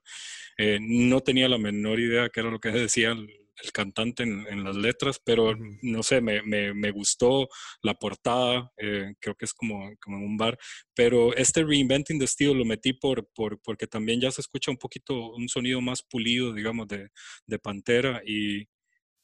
Eh, 0.58 0.80
no 0.82 1.22
tenía 1.22 1.48
la 1.50 1.58
menor 1.58 2.00
idea 2.00 2.30
qué 2.30 2.42
era 2.42 2.52
lo 2.52 2.60
que 2.60 2.70
decía 2.72 3.16
el 3.64 3.72
cantante 3.72 4.24
en, 4.24 4.64
las 4.64 4.76
letras, 4.76 5.22
pero 5.24 5.56
no 5.82 6.04
sé, 6.04 6.22
me, 6.22 6.42
me, 6.44 6.92
gustó 6.92 7.48
la 7.82 7.94
portada, 7.94 8.72
eh, 8.78 9.14
creo 9.20 9.36
que 9.36 9.46
es 9.46 9.54
como, 9.54 9.92
como 10.02 10.18
en 10.18 10.24
un 10.24 10.38
bar, 10.38 10.58
pero 10.96 11.36
este 11.36 11.64
Reinventing 11.64 12.20
the 12.20 12.28
Steel 12.28 12.58
lo 12.58 12.66
metí 12.66 12.94
por, 12.94 13.28
por, 13.34 13.62
porque 13.62 13.88
también 13.88 14.22
ya 14.22 14.32
se 14.32 14.42
escucha 14.42 14.72
un 14.72 14.78
poquito, 14.78 15.32
un 15.32 15.50
sonido 15.50 15.82
más 15.82 16.02
pulido, 16.04 16.54
digamos, 16.54 16.88
de, 16.88 17.10
de 17.46 17.60
Pantera 17.60 18.22
y, 18.26 18.68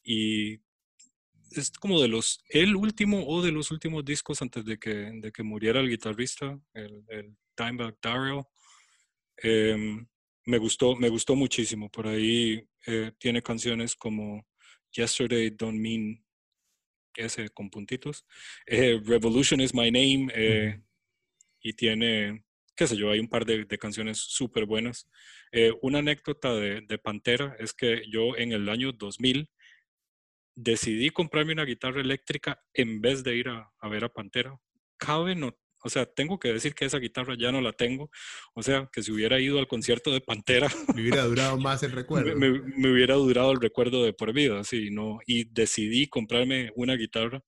y 0.02 0.60
es 1.52 1.70
como 1.70 2.00
de 2.00 2.08
los, 2.08 2.44
el 2.48 2.76
último 2.76 3.26
o 3.26 3.42
de 3.42 3.52
los 3.52 3.70
últimos 3.70 4.04
discos 4.04 4.42
antes 4.42 4.64
de 4.64 4.78
que, 4.78 5.10
de 5.14 5.32
que 5.32 5.42
muriera 5.42 5.80
el 5.80 5.88
guitarrista, 5.88 6.58
el, 6.74 7.04
el 7.08 7.36
Dimebag 7.56 7.96
Darrell. 8.02 8.42
Em, 9.38 10.06
me 10.48 10.56
gustó, 10.56 10.96
me 10.96 11.10
gustó 11.10 11.36
muchísimo. 11.36 11.90
Por 11.90 12.08
ahí 12.08 12.66
eh, 12.86 13.12
tiene 13.18 13.42
canciones 13.42 13.94
como 13.94 14.46
Yesterday 14.90 15.50
Don't 15.50 15.78
Mean 15.78 16.24
ese 17.14 17.50
con 17.50 17.68
puntitos. 17.68 18.24
Eh, 18.66 18.98
Revolution 19.04 19.60
is 19.60 19.74
My 19.74 19.90
Name. 19.90 20.32
Eh, 20.34 20.80
y 21.60 21.74
tiene, 21.74 22.44
qué 22.74 22.86
sé 22.86 22.96
yo, 22.96 23.10
hay 23.10 23.20
un 23.20 23.28
par 23.28 23.44
de, 23.44 23.66
canciones 23.78 24.18
súper 24.18 24.64
buenas. 24.64 25.06
una 25.82 25.98
anécdota 25.98 26.54
de, 26.54 26.80
de, 26.80 26.98
Pantera 26.98 27.54
es 27.58 27.74
que 27.74 28.02
yo 28.08 28.34
en 28.36 28.52
el 28.52 28.70
año 28.70 28.92
2000 28.92 29.50
decidí 30.54 31.10
comprarme 31.10 31.52
una 31.52 31.64
guitarra 31.64 32.00
eléctrica 32.00 32.64
en 32.72 33.02
vez 33.02 33.22
de 33.22 33.36
ir 33.36 33.48
a, 33.48 33.70
a 33.78 33.88
ver 33.88 34.04
a 34.04 34.08
Pantera. 34.08 34.58
Cabe 34.96 35.34
no, 35.34 35.58
o 35.82 35.88
sea, 35.88 36.06
tengo 36.06 36.38
que 36.38 36.52
decir 36.52 36.74
que 36.74 36.84
esa 36.84 36.98
guitarra 36.98 37.34
ya 37.38 37.52
no 37.52 37.60
la 37.60 37.72
tengo. 37.72 38.10
O 38.54 38.62
sea, 38.62 38.88
que 38.92 39.02
si 39.02 39.12
hubiera 39.12 39.40
ido 39.40 39.58
al 39.58 39.68
concierto 39.68 40.12
de 40.12 40.20
Pantera. 40.20 40.68
Me 40.94 41.02
hubiera 41.02 41.24
durado 41.24 41.58
más 41.60 41.82
el 41.82 41.92
recuerdo. 41.92 42.36
me, 42.36 42.50
hubiera 42.90 43.14
durado 43.14 43.52
el 43.52 43.60
recuerdo 43.60 44.04
de 44.04 44.12
por 44.12 44.32
vida, 44.32 44.64
sí, 44.64 44.90
¿no? 44.90 45.18
Y 45.26 45.44
decidí 45.44 46.08
comprarme 46.08 46.72
una 46.74 46.94
guitarra 46.94 47.42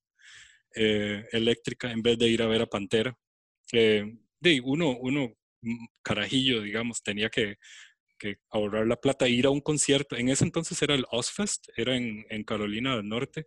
eh, 0.74 1.24
eléctrica 1.32 1.90
en 1.90 2.02
vez 2.02 2.18
de 2.18 2.28
ir 2.28 2.42
a 2.42 2.46
ver 2.46 2.62
a 2.62 2.66
Pantera. 2.66 3.16
Eh, 3.72 4.04
de 4.40 4.60
uno, 4.64 4.96
uno, 5.00 5.34
mm, 5.62 5.86
carajillo, 6.02 6.62
digamos, 6.62 7.02
tenía 7.02 7.28
que 7.28 7.56
que 8.20 8.36
ahorrar 8.50 8.86
la 8.86 9.00
plata, 9.00 9.26
ir 9.28 9.46
a 9.46 9.50
un 9.50 9.62
concierto. 9.62 10.14
En 10.14 10.28
ese 10.28 10.44
entonces 10.44 10.80
era 10.82 10.94
el 10.94 11.06
Ozfest, 11.10 11.68
era 11.74 11.96
en, 11.96 12.26
en 12.28 12.44
Carolina 12.44 12.94
del 12.94 13.08
Norte. 13.08 13.46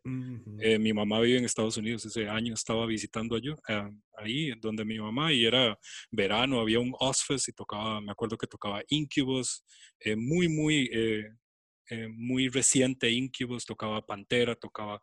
Eh, 0.59 0.79
mi 0.79 0.91
mamá 0.91 1.21
vive 1.21 1.37
en 1.37 1.45
Estados 1.45 1.77
Unidos, 1.77 2.03
ese 2.05 2.27
año 2.27 2.55
estaba 2.55 2.85
visitando 2.87 3.35
allí, 3.35 3.53
eh, 3.69 3.89
ahí 4.17 4.51
donde 4.59 4.83
mi 4.83 4.99
mamá, 4.99 5.31
y 5.31 5.45
era 5.45 5.77
verano, 6.11 6.59
había 6.59 6.79
un 6.79 6.93
Ozfest 6.99 7.49
y 7.49 7.53
tocaba, 7.53 8.01
me 8.01 8.11
acuerdo 8.11 8.35
que 8.35 8.47
tocaba 8.47 8.81
Incubus, 8.89 9.63
eh, 9.99 10.15
muy, 10.15 10.49
muy, 10.49 10.89
muy 12.15 12.47
reciente 12.47 13.11
Incubus, 13.11 13.65
tocaba 13.65 14.03
Pantera, 14.03 14.55
tocaba, 14.55 14.99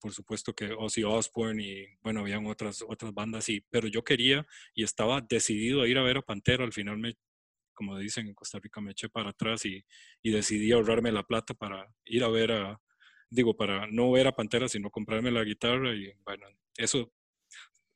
por 0.00 0.12
supuesto 0.12 0.52
que 0.52 0.72
Ozzy 0.76 1.04
Osbourne 1.04 1.62
y, 1.62 1.86
bueno, 2.02 2.20
habían 2.20 2.46
otras, 2.46 2.82
otras 2.82 3.14
bandas, 3.14 3.48
y, 3.48 3.60
pero 3.70 3.86
yo 3.86 4.02
quería 4.02 4.44
y 4.74 4.82
estaba 4.82 5.20
decidido 5.20 5.82
a 5.82 5.88
ir 5.88 5.98
a 5.98 6.02
ver 6.02 6.16
a 6.16 6.22
Pantera, 6.22 6.64
al 6.64 6.72
final 6.72 6.98
me 6.98 7.14
como 7.72 7.98
dicen 7.98 8.26
en 8.26 8.34
Costa 8.34 8.58
Rica, 8.58 8.80
me 8.80 8.92
eché 8.92 9.08
para 9.08 9.30
atrás 9.30 9.64
y, 9.64 9.84
decidí 10.22 10.72
ahorrarme 10.72 11.12
la 11.12 11.22
plata 11.22 11.54
para 11.54 11.92
ir 12.04 12.24
a 12.24 12.28
ver 12.28 12.52
a, 12.52 12.80
digo, 13.30 13.56
para 13.56 13.86
no 13.88 14.10
ver 14.10 14.26
a 14.26 14.32
Pantera, 14.32 14.68
sino 14.68 14.90
comprarme 14.90 15.30
la 15.30 15.44
guitarra 15.44 15.94
y 15.94 16.12
bueno, 16.24 16.46
eso 16.76 17.12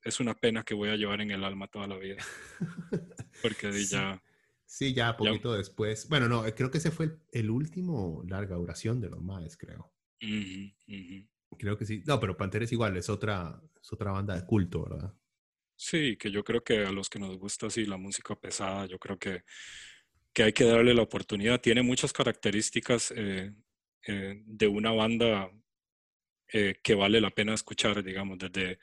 es 0.03 0.21
una 0.21 0.35
pena 0.35 0.63
que 0.63 0.75
voy 0.75 0.89
a 0.89 0.97
llevar 0.97 1.21
en 1.21 1.31
el 1.31 1.45
alma 1.45 1.69
toda 1.69 1.87
la 1.87 1.97
vida. 1.97 2.23
Porque 3.43 3.73
ya... 3.85 4.23
Sí, 4.65 4.95
ya 4.95 5.17
poquito 5.17 5.53
después. 5.53 6.09
Bueno, 6.09 6.29
no, 6.29 6.43
creo 6.55 6.71
que 6.71 6.79
ese 6.79 6.91
fue 6.91 7.19
el, 7.33 7.51
último 7.51 8.23
larga 8.27 8.57
duración 8.57 9.01
de 9.01 9.09
los 9.09 9.23
Maes, 9.23 9.57
creo. 9.57 9.93
Creo 11.59 11.79
que 11.79 11.87
sí. 11.87 12.03
No, 12.05 12.19
pero 12.19 12.37
Pantera 12.37 12.65
es 12.65 12.73
igual, 12.73 12.97
es 12.97 13.09
otra, 13.09 13.63
es 13.81 13.93
otra 13.93 14.11
banda 14.11 14.35
de 14.35 14.45
culto, 14.45 14.83
¿verdad? 14.83 15.15
Sí, 15.79 16.17
que 16.17 16.31
yo 16.31 16.43
creo 16.43 16.65
que 16.65 16.79
a 16.87 16.93
los 16.93 17.11
que 17.11 17.19
nos 17.19 17.37
gusta 17.39 17.67
así 17.67 17.85
la 17.85 17.99
música 17.99 18.35
pesada, 18.35 18.87
yo 18.87 18.99
creo 18.99 19.19
que, 19.19 19.43
que 20.33 20.45
hay 20.45 20.53
que 20.53 20.65
darle 20.65 20.95
la 20.95 21.03
oportunidad. 21.03 21.61
Tiene 21.61 21.83
muchas 21.83 22.13
características 22.13 23.13
eh, 23.17 23.53
eh, 24.07 24.43
de 24.47 24.67
una 24.69 24.93
banda 24.93 25.51
eh, 26.53 26.77
que 26.83 26.95
vale 26.95 27.21
la 27.21 27.31
pena 27.31 27.55
escuchar, 27.55 28.03
digamos, 28.03 28.39
desde, 28.39 28.79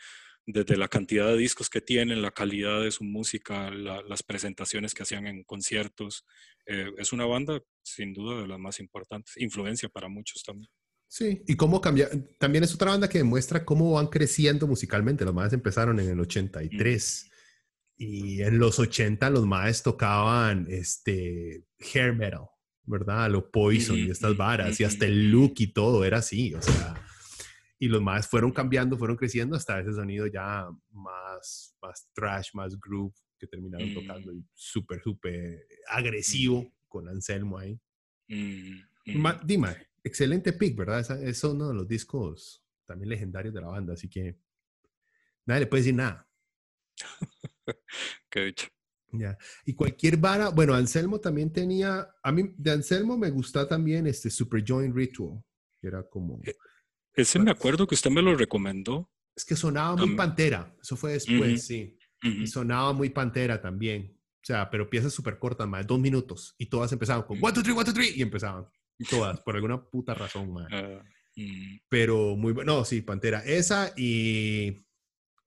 desde 0.45 0.77
la 0.77 0.87
cantidad 0.87 1.27
de 1.27 1.37
discos 1.37 1.69
que 1.69 1.81
tienen, 1.81 2.21
la 2.21 2.31
calidad 2.31 2.81
de 2.83 2.91
su 2.91 3.03
música, 3.03 3.71
las 3.71 4.23
presentaciones 4.23 4.93
que 4.93 5.03
hacían 5.03 5.27
en 5.27 5.43
conciertos. 5.43 6.25
Es 6.65 7.13
una 7.13 7.25
banda, 7.25 7.61
sin 7.83 8.13
duda, 8.13 8.41
de 8.41 8.47
las 8.47 8.59
más 8.59 8.79
importantes, 8.79 9.37
influencia 9.37 9.89
para 9.89 10.09
muchos 10.09 10.43
también. 10.43 10.69
Sí, 11.13 11.43
y 11.45 11.55
cómo 11.55 11.79
cambia. 11.79 12.09
También 12.39 12.63
es 12.63 12.73
otra 12.73 12.89
banda 12.89 13.07
que 13.07 13.19
demuestra 13.19 13.63
cómo 13.63 13.91
van 13.91 14.07
creciendo 14.07 14.65
musicalmente. 14.65 15.23
Los 15.23 15.35
más 15.35 15.53
empezaron 15.53 15.99
en 15.99 16.09
el 16.09 16.19
83. 16.19 17.29
Y 17.97 18.41
en 18.41 18.57
los 18.57 18.79
80 18.79 19.29
los 19.29 19.45
más 19.45 19.83
tocaban 19.83 20.65
este 20.67 21.67
hair 21.77 22.15
metal, 22.15 22.47
¿verdad? 22.85 23.29
Lo 23.29 23.51
Poison 23.51 23.95
y 23.95 24.09
estas 24.09 24.35
varas, 24.35 24.79
y 24.79 24.85
hasta 24.85 25.05
el 25.05 25.29
look 25.29 25.53
y 25.57 25.67
todo 25.67 26.03
era 26.03 26.17
así, 26.17 26.55
o 26.55 26.61
sea. 26.63 26.95
Y 27.77 27.89
los 27.89 28.01
más 28.01 28.27
fueron 28.27 28.51
cambiando, 28.51 28.97
fueron 28.97 29.15
creciendo 29.15 29.55
hasta 29.55 29.79
ese 29.81 29.93
sonido 29.93 30.25
ya 30.25 30.67
más, 30.89 31.77
más 31.79 32.09
trash, 32.15 32.49
más 32.55 32.79
groove, 32.79 33.13
que 33.37 33.45
terminaron 33.45 33.91
mm. 33.91 33.93
tocando 33.93 34.33
súper, 34.55 34.99
súper 35.03 35.67
agresivo 35.89 36.73
con 36.87 37.07
Anselmo 37.07 37.59
ahí. 37.59 37.79
Dime, 39.45 39.92
excelente 40.03 40.53
pick, 40.53 40.75
¿verdad? 40.75 41.23
Es 41.23 41.43
uno 41.43 41.69
de 41.69 41.75
los 41.75 41.87
discos 41.87 42.63
también 42.85 43.09
legendarios 43.09 43.53
de 43.53 43.61
la 43.61 43.67
banda, 43.67 43.93
así 43.93 44.09
que 44.09 44.37
nadie 45.45 45.61
le 45.61 45.67
puede 45.67 45.81
decir 45.81 45.95
nada. 45.95 46.27
Qué 48.29 48.45
dicho. 48.45 48.67
Ya. 49.11 49.37
Y 49.65 49.73
cualquier 49.73 50.17
vara, 50.17 50.49
bueno, 50.49 50.73
Anselmo 50.73 51.19
también 51.19 51.51
tenía, 51.53 52.09
a 52.21 52.31
mí 52.31 52.53
de 52.57 52.71
Anselmo 52.71 53.17
me 53.17 53.29
gusta 53.29 53.67
también 53.67 54.07
este 54.07 54.29
Super 54.29 54.63
Joint 54.67 54.95
Ritual, 54.95 55.43
que 55.79 55.87
era 55.87 56.03
como... 56.09 56.39
E, 56.43 56.55
ese 57.15 57.37
me 57.37 57.51
acuerdo 57.51 57.85
que 57.85 57.93
usted 57.93 58.09
me 58.09 58.23
lo 58.23 58.35
recomendó. 58.35 59.11
Es 59.35 59.45
que 59.45 59.55
sonaba 59.55 59.95
muy 59.95 60.15
pantera, 60.15 60.75
eso 60.81 60.95
fue 60.95 61.13
después, 61.13 61.65
sí. 61.65 61.97
Y 62.21 62.47
sonaba 62.47 62.93
muy 62.93 63.09
pantera 63.09 63.61
también. 63.61 64.17
O 64.43 64.45
sea, 64.45 64.69
pero 64.69 64.89
piezas 64.89 65.13
súper 65.13 65.39
cortas, 65.39 65.67
más 65.67 65.81
de 65.81 65.87
dos 65.87 65.99
minutos. 65.99 66.55
Y 66.57 66.65
todas 66.65 66.91
empezaban 66.91 67.23
con 67.23 67.37
1, 67.37 67.51
2, 67.51 67.63
3, 67.63 67.75
1, 67.75 67.83
2, 67.83 67.93
3. 67.93 68.17
Y 68.17 68.21
empezaban. 68.21 68.67
Todas, 69.09 69.39
por 69.41 69.55
alguna 69.55 69.83
puta 69.83 70.13
razón, 70.13 70.53
más. 70.53 70.67
Ah, 70.71 71.03
mm. 71.35 71.77
Pero 71.89 72.35
muy 72.35 72.53
bueno. 72.53 72.77
No, 72.77 72.85
sí, 72.85 73.01
Pantera. 73.01 73.39
Esa 73.45 73.93
y 73.97 74.83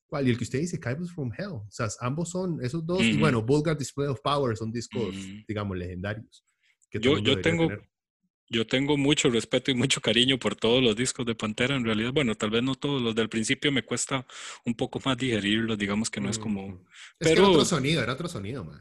¿Cuál? 0.06 0.28
Y 0.28 0.30
el 0.30 0.38
que 0.38 0.44
usted 0.44 0.60
dice, 0.60 0.80
Kybus 0.80 1.12
from 1.12 1.32
Hell. 1.36 1.48
O 1.48 1.66
sea, 1.68 1.88
ambos 2.00 2.30
son 2.30 2.62
esos 2.62 2.86
dos. 2.86 3.02
Y 3.02 3.16
bueno, 3.16 3.42
Vulgar 3.42 3.76
Display 3.76 4.08
of 4.08 4.20
Power 4.22 4.56
son 4.56 4.70
discos, 4.70 5.14
digamos, 5.48 5.76
legendarios. 5.76 6.44
yo, 6.92 7.18
yo 7.18 7.40
tengo, 7.40 7.68
yo 8.48 8.66
tengo 8.66 8.96
mucho 8.96 9.28
respeto 9.30 9.72
y 9.72 9.74
mucho 9.74 10.00
cariño 10.00 10.38
por 10.38 10.54
todos 10.54 10.80
los 10.80 10.94
discos 10.94 11.26
de 11.26 11.34
Pantera. 11.34 11.74
En 11.74 11.84
realidad, 11.84 12.12
bueno, 12.12 12.36
tal 12.36 12.50
vez 12.50 12.62
no 12.62 12.76
todos. 12.76 13.02
Los 13.02 13.16
del 13.16 13.28
principio 13.28 13.72
me 13.72 13.84
cuesta 13.84 14.24
un 14.64 14.74
poco 14.74 15.00
más 15.04 15.16
digerirlos. 15.16 15.76
Digamos 15.76 16.08
que 16.08 16.20
no 16.20 16.30
es 16.30 16.38
como. 16.38 16.86
Es 17.18 17.28
pero... 17.28 17.34
que 17.34 17.40
era 17.40 17.48
otro 17.48 17.64
sonido, 17.64 18.02
era 18.02 18.12
otro 18.12 18.28
sonido, 18.28 18.64
man. 18.64 18.80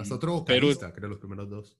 Hasta 0.00 0.14
otro 0.16 0.32
vocalista, 0.32 0.92
creo, 0.92 1.08
los 1.08 1.20
primeros 1.20 1.48
dos. 1.48 1.78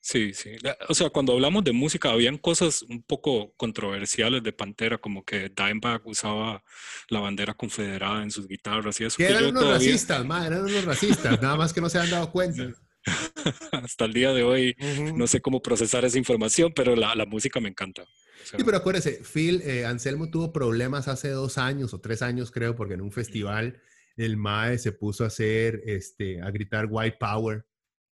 Sí, 0.00 0.32
sí. 0.32 0.52
O 0.88 0.94
sea, 0.94 1.10
cuando 1.10 1.32
hablamos 1.32 1.64
de 1.64 1.72
música, 1.72 2.10
habían 2.10 2.38
cosas 2.38 2.82
un 2.82 3.02
poco 3.02 3.52
controversiales 3.56 4.42
de 4.42 4.52
Pantera, 4.52 4.98
como 4.98 5.24
que 5.24 5.50
Dimebag 5.54 6.06
usaba 6.06 6.62
la 7.08 7.20
bandera 7.20 7.54
confederada 7.54 8.22
en 8.22 8.30
sus 8.30 8.46
guitarras 8.46 9.00
y 9.00 9.04
eso. 9.04 9.16
Que 9.16 9.26
eran 9.26 9.46
unos 9.46 9.68
racistas, 9.68 10.24
man, 10.24 10.46
eran 10.46 10.64
unos 10.64 10.84
racistas, 10.84 11.42
nada 11.42 11.56
más 11.56 11.72
que 11.72 11.80
no 11.80 11.90
se 11.90 11.98
han 11.98 12.10
dado 12.10 12.30
cuenta. 12.30 12.72
Hasta 13.72 14.04
el 14.04 14.12
día 14.12 14.32
de 14.32 14.42
hoy 14.42 14.76
no 15.14 15.26
sé 15.26 15.40
cómo 15.40 15.60
procesar 15.62 16.04
esa 16.04 16.18
información, 16.18 16.72
pero 16.74 16.94
la, 16.94 17.14
la 17.14 17.26
música 17.26 17.60
me 17.60 17.68
encanta. 17.68 18.04
sí, 18.44 18.56
pero 18.64 18.76
acuérdese, 18.76 19.22
Phil, 19.24 19.62
eh, 19.62 19.84
Anselmo 19.84 20.30
tuvo 20.30 20.52
problemas 20.52 21.08
hace 21.08 21.30
dos 21.30 21.58
años 21.58 21.92
o 21.92 22.00
tres 22.00 22.22
años, 22.22 22.50
creo, 22.50 22.76
porque 22.76 22.94
en 22.94 23.00
un 23.00 23.12
festival 23.12 23.80
el 24.16 24.36
MAE 24.36 24.78
se 24.78 24.92
puso 24.92 25.24
a 25.24 25.28
hacer, 25.28 25.82
este, 25.86 26.40
a 26.42 26.50
gritar 26.50 26.86
White 26.88 27.18
Power 27.20 27.66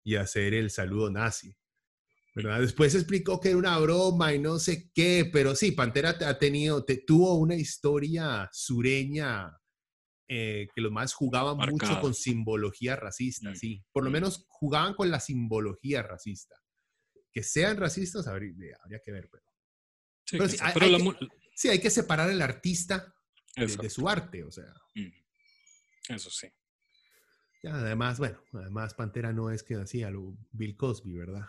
y 0.03 0.15
a 0.15 0.21
hacer 0.21 0.53
el 0.53 0.69
saludo 0.69 1.09
nazi. 1.09 1.55
Después 2.36 2.95
explicó 2.95 3.39
que 3.39 3.49
era 3.49 3.57
una 3.57 3.77
broma 3.77 4.34
y 4.34 4.39
no 4.39 4.57
sé 4.57 4.89
qué, 4.91 5.29
pero 5.31 5.55
sí, 5.55 5.71
Pantera 5.71 6.17
ha 6.25 6.39
tenido, 6.39 6.84
tuvo 7.05 7.36
una 7.36 7.55
historia 7.55 8.49
sureña 8.51 9.55
eh, 10.27 10.67
que 10.73 10.81
los 10.81 10.91
más 10.91 11.13
jugaban 11.13 11.57
mucho 11.57 12.01
con 12.01 12.15
simbología 12.15 12.95
racista, 12.95 13.51
mm, 13.51 13.55
sí. 13.55 13.86
Por 13.91 14.03
lo 14.03 14.09
mm. 14.09 14.13
menos 14.13 14.45
jugaban 14.47 14.95
con 14.95 15.11
la 15.11 15.19
simbología 15.19 16.01
racista. 16.01 16.55
Que 17.31 17.43
sean 17.43 17.77
racistas, 17.77 18.25
habría, 18.27 18.53
que 19.03 19.11
ver, 19.11 19.29
pero. 19.31 19.43
Sí, 20.25 20.38
pero, 20.38 20.47
sí, 21.55 21.67
hay, 21.69 21.79
que, 21.79 21.89
separar 21.89 22.29
el 22.29 22.41
artista 22.41 23.13
de, 23.55 23.89
su 23.89 24.09
arte, 24.09 24.43
o 24.43 24.51
sea. 24.51 24.73
Mm. 24.95 26.13
Eso 26.13 26.31
sí. 26.31 26.47
Ya, 27.61 27.75
además, 27.75 28.17
bueno, 28.17 28.41
además 28.53 28.93
Pantera 28.93 29.34
no 29.34 29.51
es 29.51 29.61
que 29.61 29.75
así 29.75 30.03
a 30.03 30.09
lo 30.09 30.36
Bill 30.51 30.75
Cosby, 30.75 31.13
¿verdad? 31.13 31.45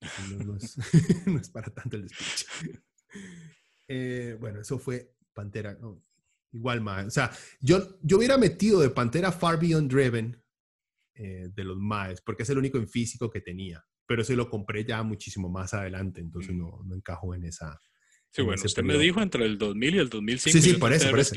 No, 1.26 1.36
es, 1.36 1.50
para 1.50 1.72
tanto 1.72 1.96
el 1.96 2.02
despiche. 2.02 2.46
Eh, 3.92 4.36
bueno, 4.38 4.60
eso 4.60 4.78
fue 4.78 5.16
Pantera. 5.32 5.76
igual 6.52 6.80
más. 6.80 7.06
O 7.08 7.10
sea, 7.10 7.32
yo, 7.58 7.98
yo 8.02 8.18
hubiera 8.18 8.38
metido 8.38 8.80
de 8.80 8.88
Pantera 8.88 9.32
Far 9.32 9.58
Beyond 9.58 9.92
Driven 9.92 10.40
eh, 11.14 11.48
de 11.52 11.64
los 11.64 11.76
Maes, 11.76 12.20
porque 12.20 12.44
es 12.44 12.50
el 12.50 12.58
único 12.58 12.78
en 12.78 12.86
físico 12.86 13.28
que 13.28 13.40
tenía. 13.40 13.84
Pero 14.06 14.22
ese 14.22 14.36
lo 14.36 14.48
compré 14.48 14.84
ya 14.84 15.02
muchísimo 15.02 15.48
más 15.48 15.74
adelante, 15.74 16.20
entonces 16.20 16.54
no, 16.54 16.80
no 16.84 16.94
encajo 16.94 17.34
en 17.34 17.46
esa. 17.46 17.80
Sí, 18.30 18.42
bueno, 18.42 18.62
usted 18.64 18.84
me 18.84 18.96
dijo 18.96 19.20
entre 19.20 19.44
el 19.44 19.58
2000 19.58 19.94
y 19.96 19.98
el 19.98 20.08
2005. 20.08 20.56
Sí, 20.56 20.62
sí, 20.62 20.76
por 20.78 20.92
eso, 20.92 21.10
por 21.10 21.18
eso. 21.18 21.34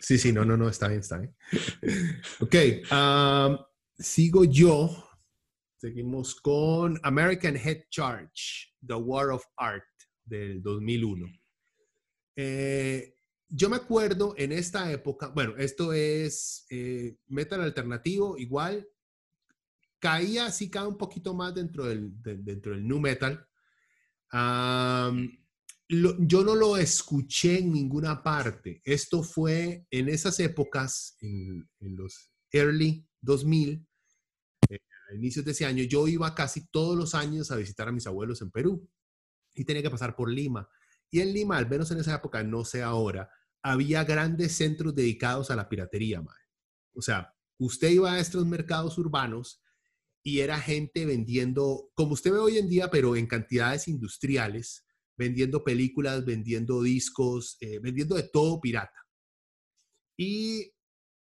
Sí, 0.00 0.18
sí, 0.18 0.32
no, 0.32 0.44
no, 0.44 0.56
no, 0.56 0.68
está 0.68 0.88
bien, 0.88 0.98
está 0.98 1.18
bien. 1.18 1.32
ok, 2.40 2.56
sigo 4.00 4.44
yo 4.44 5.10
Seguimos 5.84 6.36
con 6.36 6.98
American 7.02 7.58
Head 7.58 7.90
Charge, 7.90 8.72
The 8.86 8.94
War 8.94 9.32
of 9.32 9.44
Art 9.58 9.84
del 10.24 10.62
2001. 10.62 11.26
Eh, 12.36 13.14
yo 13.50 13.68
me 13.68 13.76
acuerdo 13.76 14.34
en 14.38 14.52
esta 14.52 14.90
época, 14.90 15.28
bueno, 15.28 15.54
esto 15.58 15.92
es 15.92 16.64
eh, 16.70 17.18
metal 17.26 17.60
alternativo, 17.60 18.38
igual, 18.38 18.88
caía, 19.98 20.50
sí 20.50 20.70
cae 20.70 20.86
un 20.86 20.96
poquito 20.96 21.34
más 21.34 21.54
dentro 21.54 21.84
del, 21.84 22.14
dentro 22.22 22.72
del 22.72 22.88
new 22.88 22.98
metal. 22.98 23.46
yo 25.90 26.44
no 26.44 26.54
lo 26.54 26.78
escuché 26.78 27.58
en 27.58 27.70
ninguna 27.70 28.22
parte. 28.22 28.80
Esto 28.86 29.22
fue 29.22 29.86
en 29.90 30.08
esas 30.08 30.40
épocas, 30.40 31.18
en, 31.20 31.68
los 31.78 32.32
early 32.52 33.06
2000, 33.20 33.86
a 35.08 35.14
inicios 35.14 35.44
de 35.44 35.52
ese 35.52 35.66
año, 35.66 35.84
yo 35.84 36.06
iba 36.08 36.34
casi 36.34 36.66
todos 36.68 36.96
los 36.96 37.14
años 37.14 37.50
a 37.50 37.56
visitar 37.56 37.88
a 37.88 37.92
mis 37.92 38.06
abuelos 38.06 38.42
en 38.42 38.50
Perú 38.50 38.88
y 39.54 39.64
tenía 39.64 39.82
que 39.82 39.90
pasar 39.90 40.16
por 40.16 40.30
Lima. 40.30 40.68
Y 41.10 41.20
en 41.20 41.32
Lima, 41.32 41.56
al 41.56 41.68
menos 41.68 41.90
en 41.90 41.98
esa 41.98 42.16
época, 42.16 42.42
no 42.42 42.64
sé 42.64 42.82
ahora, 42.82 43.30
había 43.62 44.04
grandes 44.04 44.56
centros 44.56 44.94
dedicados 44.94 45.50
a 45.50 45.56
la 45.56 45.68
piratería, 45.68 46.22
O 46.94 47.02
sea, 47.02 47.32
usted 47.58 47.90
iba 47.90 48.12
a 48.12 48.20
estos 48.20 48.44
mercados 48.46 48.98
urbanos 48.98 49.62
y 50.22 50.40
era 50.40 50.58
gente 50.58 51.06
vendiendo, 51.06 51.90
como 51.94 52.14
usted 52.14 52.32
ve 52.32 52.38
hoy 52.38 52.58
en 52.58 52.68
día, 52.68 52.90
pero 52.90 53.16
en 53.16 53.26
cantidades 53.26 53.88
industriales, 53.88 54.86
vendiendo 55.16 55.62
películas, 55.64 56.24
vendiendo 56.24 56.82
discos, 56.82 57.56
eh, 57.60 57.78
vendiendo 57.78 58.16
de 58.16 58.24
todo 58.24 58.60
pirata. 58.60 59.06
Y 60.16 60.72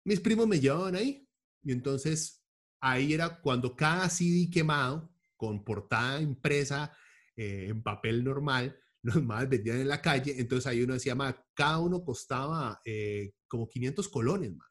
mis 0.04 0.20
primos 0.20 0.48
me 0.48 0.60
llevaban 0.60 0.96
ahí. 0.96 1.28
Y 1.64 1.72
entonces 1.72 2.41
ahí 2.82 3.14
era 3.14 3.40
cuando 3.40 3.76
cada 3.76 4.10
CD 4.10 4.50
quemado, 4.50 5.10
con 5.38 5.64
portada 5.64 6.22
impresa 6.22 6.92
eh, 7.36 7.68
en 7.70 7.82
papel 7.82 8.24
normal, 8.24 8.78
los 9.04 9.24
más 9.24 9.48
vendían 9.48 9.80
en 9.80 9.88
la 9.88 10.02
calle, 10.02 10.36
entonces 10.38 10.68
ahí 10.68 10.82
uno 10.82 10.96
decía, 10.96 11.16
más 11.16 11.36
cada 11.54 11.80
uno 11.80 12.04
costaba 12.04 12.82
eh, 12.86 13.34
como 13.48 13.68
500 13.68 14.08
colones, 14.10 14.56
más. 14.56 14.68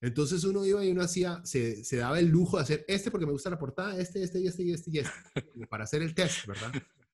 Entonces 0.00 0.44
uno 0.44 0.66
iba 0.66 0.84
y 0.84 0.90
uno 0.90 1.00
hacía, 1.00 1.40
se, 1.44 1.82
se, 1.82 1.96
daba 1.96 2.18
el 2.18 2.28
lujo 2.28 2.58
de 2.58 2.62
hacer 2.64 2.84
este 2.88 3.10
porque 3.10 3.24
me 3.24 3.32
gusta 3.32 3.48
la 3.48 3.58
portada, 3.58 3.98
este, 3.98 4.22
este 4.22 4.38
y 4.38 4.46
este 4.48 4.62
y 4.62 4.72
este 4.72 4.90
y 4.90 4.98
este, 4.98 5.66
para 5.66 5.84
hacer 5.84 6.02
el 6.02 6.14
test, 6.14 6.46
¿verdad? 6.46 6.72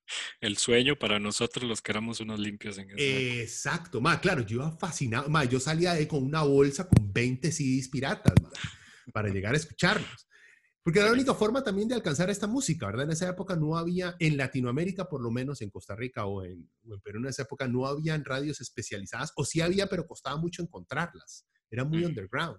El 0.40 0.56
sueño 0.56 0.98
para 0.98 1.20
nosotros 1.20 1.68
los 1.68 1.80
que 1.80 1.92
éramos 1.92 2.18
unos 2.18 2.40
limpios 2.40 2.76
en 2.78 2.90
eso. 2.90 2.98
Exacto, 2.98 4.00
más 4.00 4.18
claro, 4.18 4.44
yo 4.44 4.56
iba 4.56 4.72
fascinado, 4.72 5.28
más 5.28 5.48
yo 5.48 5.60
salía 5.60 5.92
de 5.92 6.00
ahí 6.00 6.06
con 6.06 6.24
una 6.24 6.42
bolsa 6.42 6.88
con 6.88 7.12
20 7.12 7.52
CDs 7.52 7.88
piratas, 7.88 8.34
más 8.42 8.52
para 9.12 9.28
llegar 9.28 9.54
a 9.54 9.56
escucharlos. 9.56 10.28
Porque 10.82 10.98
era 10.98 11.08
la 11.08 11.14
única 11.14 11.34
forma 11.34 11.62
también 11.62 11.88
de 11.88 11.94
alcanzar 11.94 12.30
esta 12.30 12.46
música, 12.46 12.86
¿verdad? 12.86 13.04
En 13.04 13.12
esa 13.12 13.28
época 13.28 13.54
no 13.54 13.76
había, 13.76 14.16
en 14.18 14.36
Latinoamérica 14.38 15.08
por 15.08 15.20
lo 15.20 15.30
menos, 15.30 15.60
en 15.60 15.70
Costa 15.70 15.94
Rica 15.94 16.24
o 16.24 16.42
en, 16.42 16.70
Perú 17.02 17.20
en 17.20 17.26
esa 17.26 17.42
época 17.42 17.68
no 17.68 17.86
habían 17.86 18.24
radios 18.24 18.60
especializadas, 18.62 19.32
o 19.36 19.44
sí 19.44 19.60
había, 19.60 19.88
pero 19.88 20.06
costaba 20.06 20.36
mucho 20.38 20.62
encontrarlas. 20.62 21.46
Era 21.70 21.84
muy 21.84 22.04
underground. 22.04 22.58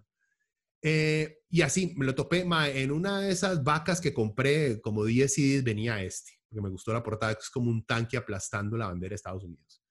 Eh, 0.84 1.40
y 1.50 1.62
así, 1.62 1.94
me 1.98 2.06
lo 2.06 2.14
topé 2.16 2.42
en 2.42 2.92
una 2.92 3.22
de 3.22 3.32
esas 3.32 3.64
vacas 3.64 4.00
que 4.00 4.14
compré, 4.14 4.80
como 4.82 5.04
10 5.04 5.34
CDs, 5.34 5.64
venía 5.64 6.02
este, 6.04 6.32
porque 6.48 6.62
me 6.62 6.70
gustó 6.70 6.94
la 6.94 7.04
portada, 7.04 7.34
que 7.34 7.42
es 7.42 7.50
como 7.50 7.70
un 7.72 7.86
tanque 7.86 8.18
aplastando 8.18 8.78
la 8.78 8.88
bandera 8.88 9.10
de 9.10 9.16
Estados 9.16 9.44
Unidos. 9.44 9.84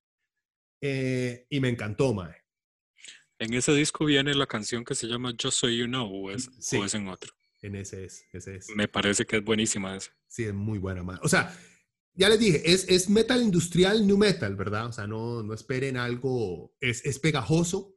Eh, 0.81 1.47
y 1.51 1.61
me 1.61 1.69
encantó, 1.69 2.15
mae. 2.15 2.40
En 3.41 3.55
ese 3.55 3.73
disco 3.73 4.05
viene 4.05 4.35
la 4.35 4.47
canción 4.47 4.85
que 4.85 4.95
se 4.95 5.07
llama 5.09 5.33
Just 5.41 5.59
So 5.59 5.69
You 5.69 5.87
Know, 5.87 6.07
o 6.27 6.31
es, 6.31 6.51
Sí. 6.61 6.77
o 6.77 6.85
es 6.85 6.95
en 6.95 7.09
otro. 7.09 7.33
En 7.63 7.75
ese 7.75 8.05
es, 8.05 8.25
ese 8.33 8.57
es. 8.57 8.69
Me 8.77 8.87
parece 8.87 9.25
que 9.27 9.39
es 9.39 9.45
buenísima 9.45 9.97
esa. 9.97 10.15
Sí, 10.29 10.45
es 10.45 10.53
muy 10.55 10.79
buena. 10.79 11.03
O 11.23 11.29
sea, 11.29 11.59
ya 12.15 12.29
les 12.29 12.39
dije, 12.39 12.71
es, 12.71 12.87
es 12.89 13.09
metal 13.09 13.43
industrial, 13.43 14.07
new 14.07 14.19
metal, 14.19 14.57
¿verdad? 14.57 14.87
O 14.87 14.93
sea, 14.93 15.07
no, 15.07 15.43
no 15.43 15.55
esperen 15.55 15.97
algo, 15.97 16.75
es, 16.81 17.05
es 17.07 17.19
pegajoso, 17.19 17.97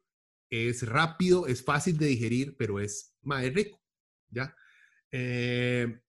es 0.49 0.87
rápido, 0.87 1.45
es 1.47 1.61
fácil 1.63 1.97
de 1.97 2.05
digerir, 2.07 2.55
pero 2.57 2.79
es, 2.79 3.13
es 3.41 3.53
rico, 3.53 3.81
¿ya? 4.29 4.55
Eh, 5.11 5.99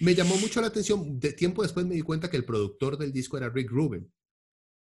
me 0.00 0.14
llamó 0.14 0.36
mucho 0.36 0.60
la 0.60 0.66
atención, 0.66 1.18
de 1.18 1.32
tiempo 1.32 1.62
después 1.62 1.86
me 1.86 1.94
di 1.94 2.02
cuenta 2.02 2.30
que 2.30 2.36
el 2.36 2.44
productor 2.44 2.98
del 2.98 3.12
disco 3.12 3.38
era 3.38 3.48
Rick 3.48 3.70
Rubin, 3.70 4.12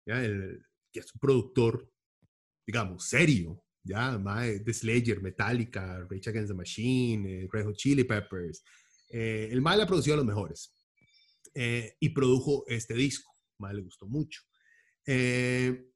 ¿ya? 0.05 0.23
El- 0.23 0.63
que 0.91 0.99
es 1.01 1.13
un 1.13 1.19
productor, 1.19 1.91
digamos, 2.65 3.07
serio, 3.07 3.63
¿ya? 3.87 4.17
Mae, 4.17 4.59
de 4.59 4.73
Slayer, 4.73 5.21
Metallica, 5.21 6.05
Rage 6.09 6.29
Against 6.29 6.49
the 6.49 6.53
Machine, 6.53 7.43
eh, 7.43 7.47
Red 7.51 7.65
Hot 7.65 7.75
Chili 7.75 8.03
Peppers. 8.03 8.63
Eh, 9.09 9.49
el 9.51 9.61
Mae 9.61 9.77
le 9.77 9.83
ha 9.83 9.87
producido 9.87 10.15
a 10.15 10.17
los 10.17 10.25
mejores 10.25 10.73
eh, 11.53 11.95
y 11.99 12.09
produjo 12.09 12.65
este 12.67 12.93
disco. 12.93 13.31
Mae 13.59 13.73
le 13.73 13.81
gustó 13.81 14.07
mucho. 14.07 14.41
Eh, 15.05 15.89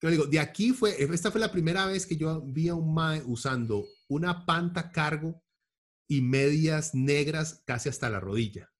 yo 0.00 0.10
digo, 0.10 0.26
de 0.26 0.40
aquí 0.40 0.72
fue, 0.72 1.00
esta 1.02 1.30
fue 1.30 1.40
la 1.40 1.52
primera 1.52 1.86
vez 1.86 2.06
que 2.06 2.16
yo 2.16 2.42
vi 2.42 2.68
a 2.68 2.74
un 2.74 2.94
Mae 2.94 3.22
usando 3.24 3.86
una 4.08 4.46
panta 4.46 4.90
cargo 4.90 5.42
y 6.08 6.20
medias 6.20 6.94
negras 6.94 7.62
casi 7.66 7.88
hasta 7.88 8.10
la 8.10 8.20
rodilla 8.20 8.70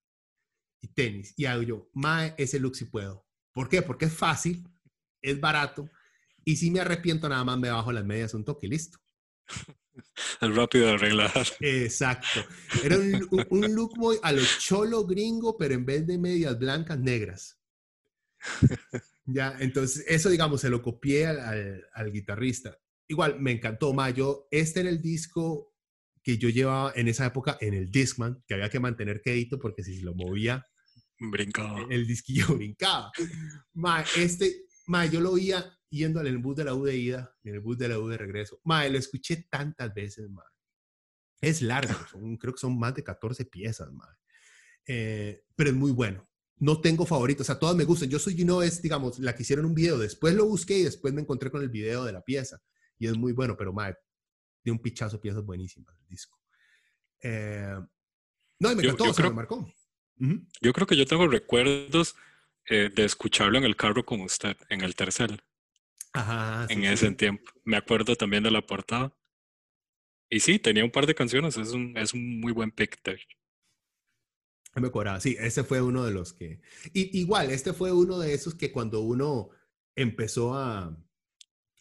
y 0.81 0.89
tenis. 0.89 1.35
Y 1.37 1.45
hago 1.45 1.63
yo, 1.63 1.91
Mae, 1.93 2.35
ese 2.39 2.59
look 2.59 2.77
sí 2.77 2.87
puedo. 2.87 3.27
¿Por 3.53 3.69
qué? 3.69 3.83
Porque 3.83 4.07
es 4.07 4.15
fácil, 4.15 4.69
es 5.21 5.41
barato 5.41 5.89
y 6.45 6.57
si 6.57 6.71
me 6.71 6.81
arrepiento 6.81 7.29
nada 7.29 7.45
más 7.45 7.59
me 7.59 7.71
bajo 7.71 7.93
las 7.93 8.05
medias 8.05 8.35
un 8.35 8.45
toque 8.45 8.67
y 8.67 8.71
listo. 8.71 8.99
Es 10.41 10.55
rápido 10.55 10.87
de 10.87 10.93
arreglar. 10.95 11.31
Exacto. 11.61 12.45
Era 12.83 12.97
un, 12.99 13.75
look 13.75 13.93
muy 13.99 14.17
a 14.23 14.33
lo 14.33 14.43
cholo 14.59 15.05
gringo, 15.07 15.57
pero 15.59 15.75
en 15.75 15.85
vez 15.85 16.07
de 16.07 16.17
medias 16.19 16.59
blancas, 16.59 16.99
negras. 16.99 17.61
Ya, 19.25 19.55
entonces 19.61 20.05
eso, 20.09 20.31
digamos, 20.31 20.61
se 20.63 20.69
lo 20.69 20.83
copié 20.83 21.27
al, 21.29 21.39
al- 21.39 21.85
al 21.95 22.11
guitarrista. 22.13 22.77
Igual, 23.07 23.39
me 23.39 23.53
encantó, 23.53 23.93
ma. 23.95 24.11
Yo, 24.11 24.49
este 24.51 24.81
era 24.81 24.89
el 24.91 25.01
disco 25.01 25.73
que 26.25 26.39
yo 26.39 26.49
llevaba 26.49 26.93
en 26.97 27.07
esa 27.07 27.27
época 27.27 27.57
en 27.61 27.75
el 27.75 27.89
Discman, 27.89 28.43
que 28.49 28.55
había 28.55 28.69
que 28.69 28.81
mantener 28.81 29.23
quedito 29.23 29.61
porque 29.61 29.85
si 29.85 30.01
lo 30.01 30.15
movía, 30.17 30.67
Brincaba. 31.21 31.87
el 31.89 32.05
disquillo 32.07 32.47
brincaba. 32.57 33.13
Ma, 33.75 34.05
este, 34.17 34.65
ma, 34.89 35.07
yo 35.07 35.21
lo 35.21 35.31
oía 35.33 35.73
yendo 35.93 36.21
en 36.21 36.27
el 36.27 36.39
bus 36.39 36.57
de 36.57 36.65
la 36.65 36.75
U 36.75 36.85
de 36.85 36.97
ida 36.97 37.37
y 37.45 37.51
en 37.51 37.55
el 37.57 37.61
bus 37.61 37.79
de 37.79 37.89
la 37.89 37.99
U 37.99 38.09
de 38.09 38.17
regreso. 38.17 38.61
Ma, 38.65 38.87
lo 38.89 38.99
escuché 38.99 39.47
tantas 39.51 39.93
veces, 39.95 40.29
ma. 40.31 40.43
Es 41.41 41.63
largo, 41.63 41.93
son- 42.11 42.37
creo 42.37 42.55
que 42.55 42.61
son 42.61 42.79
más 42.79 42.95
de 42.95 43.05
14 43.05 43.45
piezas, 43.45 43.93
ma. 43.93 44.09
Eh, 44.87 45.45
pero 45.55 45.71
es 45.71 45.77
muy 45.77 45.93
bueno. 45.93 46.29
No 46.59 46.81
tengo 46.81 47.05
favoritos, 47.07 47.43
o 47.43 47.47
sea, 47.47 47.59
todas 47.59 47.75
me 47.77 47.85
gustan. 47.85 48.09
Yo 48.09 48.19
soy, 48.19 48.35
you 48.35 48.45
know, 48.45 48.63
es, 48.63 48.81
digamos, 48.81 49.19
la 49.19 49.35
que 49.35 49.43
hicieron 49.43 49.65
un 49.65 49.75
video, 49.75 49.99
después 49.99 50.35
lo 50.35 50.47
busqué 50.47 50.79
y 50.79 50.83
después 50.85 51.13
me 51.13 51.21
encontré 51.21 51.51
con 51.51 51.63
el 51.63 51.69
video 51.69 52.05
de 52.05 52.13
la 52.13 52.23
pieza. 52.23 52.61
Y 52.99 53.07
es 53.09 53.17
muy 53.17 53.33
bueno, 53.33 53.57
pero, 53.57 53.73
ma, 53.73 53.93
de 54.65 54.71
un 54.71 54.79
pichazo 54.79 55.21
piezas 55.21 55.45
buenísimas 55.45 55.97
el 56.01 56.07
disco. 56.07 56.39
Eh, 57.21 57.75
no, 58.61 58.73
y 58.73 58.77
me 58.77 58.83
Yo- 58.83 58.91
encantó, 58.91 59.05
yo 59.07 59.11
o 59.11 59.15
sea, 59.15 59.25
me 59.29 59.35
marcó. 59.35 59.73
Yo 60.61 60.73
creo 60.73 60.87
que 60.87 60.97
yo 60.97 61.05
tengo 61.05 61.27
recuerdos 61.27 62.15
eh, 62.69 62.91
de 62.95 63.05
escucharlo 63.05 63.59
en 63.59 63.65
el 63.65 63.75
carro 63.75 64.05
con 64.05 64.21
usted, 64.21 64.57
en 64.69 64.83
el 64.83 64.95
tercer, 64.95 65.43
Ajá, 66.13 66.67
sí, 66.69 66.75
en 66.75 66.85
ese 66.85 67.09
sí. 67.09 67.15
tiempo. 67.15 67.51
Me 67.65 67.77
acuerdo 67.77 68.17
también 68.17 68.43
de 68.43 68.51
la 68.51 68.67
portada. 68.67 69.17
Y 70.29 70.41
sí, 70.41 70.59
tenía 70.59 70.85
un 70.85 70.91
par 70.91 71.07
de 71.07 71.15
canciones, 71.15 71.57
es 71.59 71.73
un, 71.73 71.97
es 71.97 72.15
un 72.15 72.41
muy 72.41 72.53
buen 72.53 72.71
pick 72.71 72.99
No 74.75 74.81
Me 74.81 74.89
acordaba, 74.89 75.21
sí, 75.21 75.37
ese 75.39 75.63
fue 75.63 75.83
uno 75.83 76.05
de 76.05 76.13
los 76.13 76.33
que... 76.33 76.61
Y, 76.95 77.19
igual, 77.19 77.51
este 77.51 77.75
fue 77.75 77.93
uno 77.93 78.19
de 78.19 78.33
esos 78.33 78.55
que 78.55 78.73
cuando 78.73 79.01
uno 79.03 79.51
empezó 79.95 80.55
a, 80.55 80.97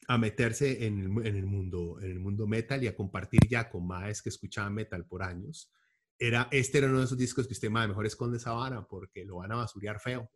a 0.08 0.18
meterse 0.18 0.86
en 0.86 1.00
el, 1.00 1.28
en 1.28 1.36
el 1.38 1.46
mundo, 1.46 1.98
en 2.02 2.12
el 2.12 2.20
mundo 2.20 2.46
metal 2.46 2.84
y 2.84 2.88
a 2.88 2.96
compartir 2.96 3.40
ya 3.48 3.70
con 3.70 3.88
maes 3.88 4.22
que 4.22 4.28
escuchaban 4.28 4.74
metal 4.74 5.06
por 5.06 5.24
años, 5.24 5.72
era, 6.20 6.50
este 6.52 6.80
era 6.80 6.88
uno 6.88 7.00
de 7.00 7.06
esos 7.06 7.18
discos 7.18 7.48
que 7.48 7.54
usted, 7.54 7.70
mae, 7.70 7.88
mejor 7.88 8.06
esconde 8.06 8.38
esa 8.38 8.52
vara 8.52 8.86
porque 8.86 9.24
lo 9.24 9.38
van 9.38 9.54
a 9.54 9.56
basurear 9.56 10.00
feo. 10.00 10.30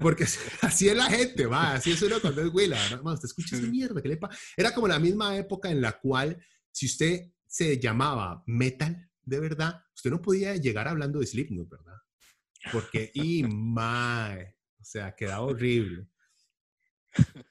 Porque 0.00 0.24
así 0.62 0.88
es 0.88 0.96
la 0.96 1.10
gente, 1.10 1.46
va, 1.46 1.74
así 1.74 1.92
es 1.92 2.02
uno 2.02 2.20
cuando 2.20 2.42
es 2.42 2.52
Willa, 2.52 2.78
¿no? 2.96 3.12
Usted 3.12 3.26
escucha 3.26 3.56
esa 3.56 3.66
mierda, 3.66 4.00
¿qué 4.00 4.08
le 4.08 4.16
pasa? 4.16 4.36
Era 4.56 4.72
como 4.74 4.88
la 4.88 4.98
misma 4.98 5.36
época 5.36 5.70
en 5.70 5.80
la 5.80 5.92
cual, 5.92 6.42
si 6.72 6.86
usted 6.86 7.30
se 7.46 7.78
llamaba 7.78 8.42
metal, 8.46 9.08
de 9.22 9.40
verdad, 9.40 9.82
usted 9.94 10.10
no 10.10 10.22
podía 10.22 10.56
llegar 10.56 10.88
hablando 10.88 11.20
de 11.20 11.26
Slipknot, 11.26 11.68
¿verdad? 11.68 11.96
Porque, 12.72 13.10
y 13.14 13.42
mae, 13.42 14.56
o 14.80 14.84
sea, 14.84 15.14
quedaba 15.14 15.42
horrible. 15.42 16.06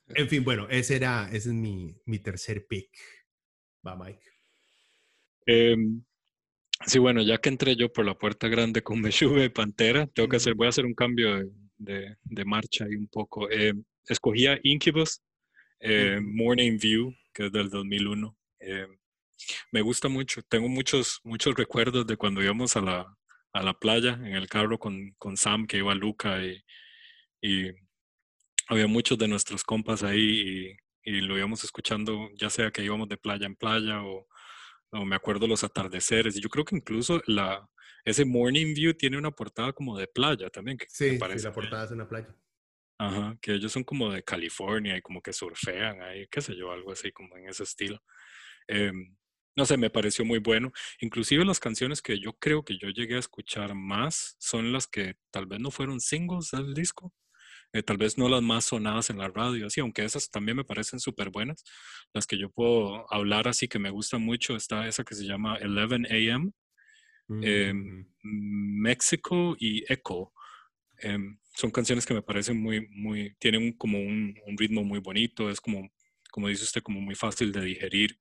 En 0.07 0.27
fin, 0.27 0.43
bueno, 0.43 0.67
ese 0.69 0.95
era, 0.95 1.27
ese 1.27 1.49
es 1.49 1.55
mi, 1.55 1.95
mi 2.05 2.19
tercer 2.19 2.65
pick. 2.67 2.89
Va, 3.85 3.95
Mike. 3.95 4.23
Em, 5.45 6.03
sí, 6.85 6.99
bueno, 6.99 7.21
ya 7.21 7.37
que 7.37 7.49
entré 7.49 7.75
yo 7.75 7.91
por 7.91 8.05
la 8.05 8.17
puerta 8.17 8.47
grande 8.47 8.81
con 8.81 9.01
Meshuga 9.01 9.43
y 9.45 9.49
Pantera, 9.49 10.07
tengo 10.07 10.29
que 10.29 10.37
hacer, 10.37 10.55
voy 10.55 10.67
a 10.67 10.69
hacer 10.69 10.85
un 10.85 10.93
cambio 10.93 11.35
de, 11.35 11.49
de- 11.79 12.17
de 12.23 12.45
marcha 12.45 12.85
ahí 12.85 12.95
un 12.95 13.07
poco. 13.07 13.49
Em, 13.51 13.83
escogía 14.07 14.59
Incubus, 14.63 15.21
eh. 15.81 16.19
Morning 16.21 16.77
View, 16.79 17.13
que 17.33 17.47
es 17.47 17.51
del 17.51 17.69
2001. 17.69 18.37
Em, 18.59 18.97
me 19.71 19.81
gusta 19.81 20.09
mucho, 20.09 20.41
tengo 20.43 20.67
muchos, 20.69 21.19
muchos 21.23 21.55
recuerdos 21.55 22.05
de 22.07 22.17
cuando 22.17 22.43
íbamos 22.43 22.75
a 22.77 22.81
la, 22.81 23.17
a 23.53 23.63
la 23.63 23.73
playa 23.73 24.13
en 24.15 24.35
el 24.35 24.47
carro 24.49 24.77
con, 24.79 25.13
con 25.17 25.37
Sam, 25.37 25.65
que 25.67 25.77
iba 25.77 25.95
Luca 25.95 26.43
y, 26.45 26.61
y 27.41 27.71
había 28.67 28.87
muchos 28.87 29.17
de 29.17 29.27
nuestros 29.27 29.63
compas 29.63 30.03
ahí 30.03 30.77
y, 31.03 31.11
y 31.17 31.21
lo 31.21 31.37
íbamos 31.37 31.63
escuchando, 31.63 32.29
ya 32.35 32.49
sea 32.49 32.71
que 32.71 32.83
íbamos 32.83 33.09
de 33.09 33.17
playa 33.17 33.45
en 33.47 33.55
playa 33.55 34.03
o, 34.03 34.27
o 34.91 35.05
me 35.05 35.15
acuerdo 35.15 35.47
los 35.47 35.63
atardeceres. 35.63 36.35
Y 36.37 36.41
yo 36.41 36.49
creo 36.49 36.65
que 36.65 36.75
incluso 36.75 37.21
la, 37.27 37.67
ese 38.09 38.25
Morning 38.25 38.73
View 38.73 38.93
tiene 38.93 39.17
una 39.17 39.31
portada 39.31 39.73
como 39.73 39.97
de 39.97 40.07
playa 40.07 40.49
también, 40.49 40.77
que 40.77 40.85
Sí, 40.89 41.05
me 41.05 41.11
sí, 41.13 41.17
parece. 41.19 41.47
la 41.47 41.53
portada 41.53 41.85
es 41.85 41.91
una 41.91 42.07
playa. 42.07 42.35
Ajá, 42.97 43.37
que 43.41 43.53
ellos 43.53 43.71
son 43.71 43.83
como 43.85 44.11
de 44.11 44.23
California 44.23 44.97
y 44.97 45.01
como 45.01 45.21
que 45.21 45.31
surfean 45.31 46.01
ahí, 46.01 46.27
qué 46.27 46.41
sé 46.41 46.55
yo, 46.55 46.71
algo 46.71 46.91
así 46.91 47.11
como 47.13 47.37
en 47.37 47.47
ese 47.47 47.63
estilo. 47.63 48.03
Em, 48.67 49.15
no 49.55 49.65
sé, 49.65 49.77
me 49.77 49.89
pareció 49.89 50.25
muy 50.25 50.39
bueno. 50.39 50.71
Inclusive 51.01 51.45
las 51.45 51.59
canciones 51.59 52.01
que 52.01 52.19
yo 52.19 52.33
creo 52.33 52.63
que 52.63 52.77
yo 52.77 52.89
llegué 52.89 53.15
a 53.15 53.19
escuchar 53.19 53.73
más 53.75 54.35
son 54.39 54.73
las 54.73 54.87
que 54.87 55.15
tal 55.31 55.45
vez 55.45 55.59
no 55.61 55.71
fueron 55.71 56.01
singles 56.01 56.51
del 56.51 56.73
disco, 56.73 57.13
eh, 57.73 57.83
tal 57.83 57.97
vez 57.97 58.17
no 58.17 58.27
las 58.29 58.41
más 58.41 58.65
sonadas 58.65 59.09
en 59.11 59.17
la 59.19 59.29
radio, 59.29 59.67
así, 59.67 59.79
aunque 59.81 60.03
esas 60.03 60.29
también 60.31 60.57
me 60.57 60.65
parecen 60.65 60.99
súper 60.99 61.29
buenas. 61.29 61.63
Las 62.13 62.27
que 62.27 62.37
yo 62.37 62.49
puedo 62.49 63.11
hablar 63.13 63.47
así 63.47 63.67
que 63.69 63.79
me 63.79 63.91
gustan 63.91 64.21
mucho, 64.23 64.55
está 64.55 64.87
esa 64.87 65.03
que 65.05 65.15
se 65.15 65.25
llama 65.25 65.57
11 65.61 66.31
AM, 66.33 66.51
Em, 67.41 68.01
Ujú. 68.01 68.07
México 68.23 69.55
y 69.59 69.83
Echo. 69.91 70.33
Em, 71.01 71.39
son 71.55 71.71
canciones 71.71 72.05
que 72.05 72.13
me 72.13 72.21
parecen 72.21 72.61
muy, 72.61 72.87
muy, 72.91 73.35
tienen 73.39 73.73
como 73.73 73.99
un, 73.99 74.35
un 74.47 74.57
ritmo 74.57 74.83
muy 74.83 74.99
bonito, 74.99 75.49
es 75.49 75.61
como, 75.61 75.89
como 76.31 76.47
dice 76.49 76.63
usted, 76.65 76.81
como 76.83 77.01
muy 77.01 77.15
fácil 77.15 77.51
de 77.51 77.61
digerir. 77.61 78.17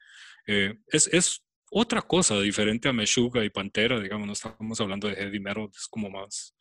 Eh, 0.46 0.74
es, 0.88 1.08
es 1.12 1.44
otra 1.70 2.02
cosa 2.02 2.40
diferente 2.40 2.88
a 2.88 2.92
Meshuga 2.92 3.44
y 3.44 3.50
Pantera, 3.50 4.00
digamos, 4.00 4.26
no 4.26 4.32
estamos 4.32 4.80
hablando 4.80 5.08
de 5.08 5.16
heavy 5.16 5.40
metal, 5.40 5.68
es 5.74 5.86
como 5.88 6.10
más, 6.10 6.56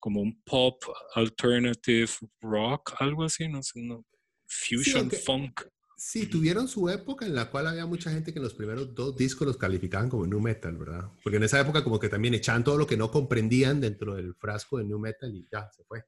como 0.00 0.20
un 0.20 0.40
pop, 0.44 0.82
alternative, 1.14 2.08
rock, 2.40 2.94
algo 3.00 3.24
así, 3.24 3.48
no 3.48 3.62
sé, 3.62 3.80
no, 3.82 4.04
fusion, 4.46 5.00
aunque- 5.02 5.16
funk. 5.18 5.62
Sí, 6.04 6.26
tuvieron 6.26 6.66
su 6.66 6.88
época 6.88 7.24
en 7.26 7.34
la 7.36 7.48
cual 7.48 7.68
había 7.68 7.86
mucha 7.86 8.10
gente 8.10 8.34
que 8.34 8.40
los 8.40 8.54
primeros 8.54 8.92
dos 8.92 9.16
discos 9.16 9.46
los 9.46 9.56
calificaban 9.56 10.08
como 10.10 10.26
new 10.26 10.40
metal, 10.40 10.76
¿verdad? 10.76 11.08
Porque 11.22 11.36
en 11.36 11.44
esa 11.44 11.60
época 11.60 11.84
como 11.84 12.00
que 12.00 12.08
también 12.08 12.34
echaban 12.34 12.64
todo 12.64 12.76
lo 12.76 12.88
que 12.88 12.96
no 12.96 13.08
comprendían 13.10 13.80
dentro 13.80 14.16
del 14.16 14.34
frasco 14.34 14.78
de 14.78 14.84
new 14.84 14.98
metal 14.98 15.32
y 15.32 15.46
ya, 15.50 15.70
se 15.70 15.84
fue. 15.84 16.04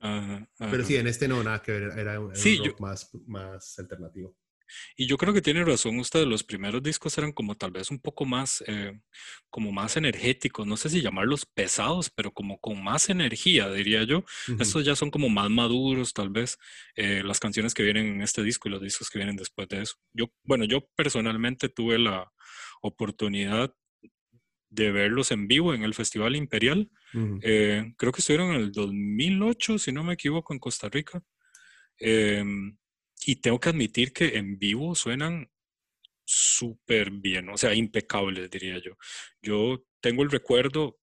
Ajá, 0.00 0.48
Pero 0.58 0.82
sí, 0.84 0.96
en 0.96 1.06
este 1.06 1.28
no, 1.28 1.42
nada 1.44 1.60
que 1.60 1.70
ver, 1.72 1.98
era 1.98 2.18
un, 2.18 2.34
Sí, 2.34 2.56
yo- 2.56 2.64
rock 2.70 2.80
más, 2.80 3.10
más 3.26 3.78
alternativo. 3.78 4.34
Y 4.96 5.06
yo 5.06 5.16
creo 5.16 5.32
que 5.32 5.42
tiene 5.42 5.64
razón 5.64 5.98
usted, 5.98 6.26
los 6.26 6.44
primeros 6.44 6.82
discos 6.82 7.16
eran 7.18 7.32
como 7.32 7.54
tal 7.54 7.70
vez 7.70 7.90
un 7.90 7.98
poco 7.98 8.24
más, 8.24 8.62
eh, 8.66 8.98
como 9.50 9.72
más 9.72 9.96
energéticos, 9.96 10.66
no 10.66 10.76
sé 10.76 10.88
si 10.88 11.02
llamarlos 11.02 11.46
pesados, 11.46 12.10
pero 12.10 12.32
como 12.32 12.58
con 12.58 12.82
más 12.82 13.08
energía, 13.08 13.70
diría 13.70 14.04
yo. 14.04 14.24
Estos 14.58 14.84
ya 14.84 14.96
son 14.96 15.10
como 15.10 15.28
más 15.28 15.50
maduros, 15.50 16.12
tal 16.12 16.30
vez, 16.30 16.58
eh, 16.94 17.22
las 17.24 17.40
canciones 17.40 17.74
que 17.74 17.82
vienen 17.82 18.06
en 18.06 18.22
este 18.22 18.42
disco 18.42 18.68
y 18.68 18.72
los 18.72 18.82
discos 18.82 19.10
que 19.10 19.18
vienen 19.18 19.36
después 19.36 19.68
de 19.68 19.82
eso. 19.82 19.96
Yo, 20.12 20.26
bueno, 20.44 20.64
yo 20.64 20.88
personalmente 20.96 21.68
tuve 21.68 21.98
la 21.98 22.32
oportunidad 22.82 23.74
de 24.68 24.92
verlos 24.92 25.30
en 25.32 25.48
vivo 25.48 25.74
en 25.74 25.82
el 25.82 25.94
Festival 25.94 26.36
Imperial. 26.36 26.90
Eh, 27.40 27.94
creo 27.96 28.12
que 28.12 28.20
estuvieron 28.20 28.54
en 28.54 28.60
el 28.60 28.72
2008, 28.72 29.78
si 29.78 29.92
no 29.92 30.04
me 30.04 30.14
equivoco, 30.14 30.52
en 30.52 30.58
Costa 30.58 30.88
Rica. 30.88 31.22
Em, 31.98 32.76
y 33.26 33.36
tengo 33.36 33.58
que 33.58 33.70
admitir 33.70 34.12
que 34.12 34.36
en 34.38 34.56
vivo 34.56 34.94
suenan 34.94 35.50
súper 36.24 37.10
bien, 37.10 37.48
o 37.48 37.58
sea, 37.58 37.74
impecables, 37.74 38.48
diría 38.48 38.78
yo. 38.78 38.96
Yo 39.42 39.84
tengo 40.00 40.22
el 40.22 40.30
recuerdo, 40.30 41.00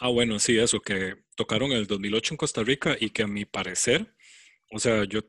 ah, 0.00 0.08
bueno, 0.08 0.40
sí, 0.40 0.58
eso, 0.58 0.80
que 0.80 1.14
tocaron 1.36 1.70
en 1.70 1.78
el 1.78 1.86
2008 1.86 2.34
en 2.34 2.36
Costa 2.36 2.64
Rica 2.64 2.96
y 2.98 3.10
que 3.10 3.22
a 3.22 3.28
mi 3.28 3.44
parecer, 3.44 4.16
o 4.72 4.80
sea, 4.80 5.04
yo 5.04 5.20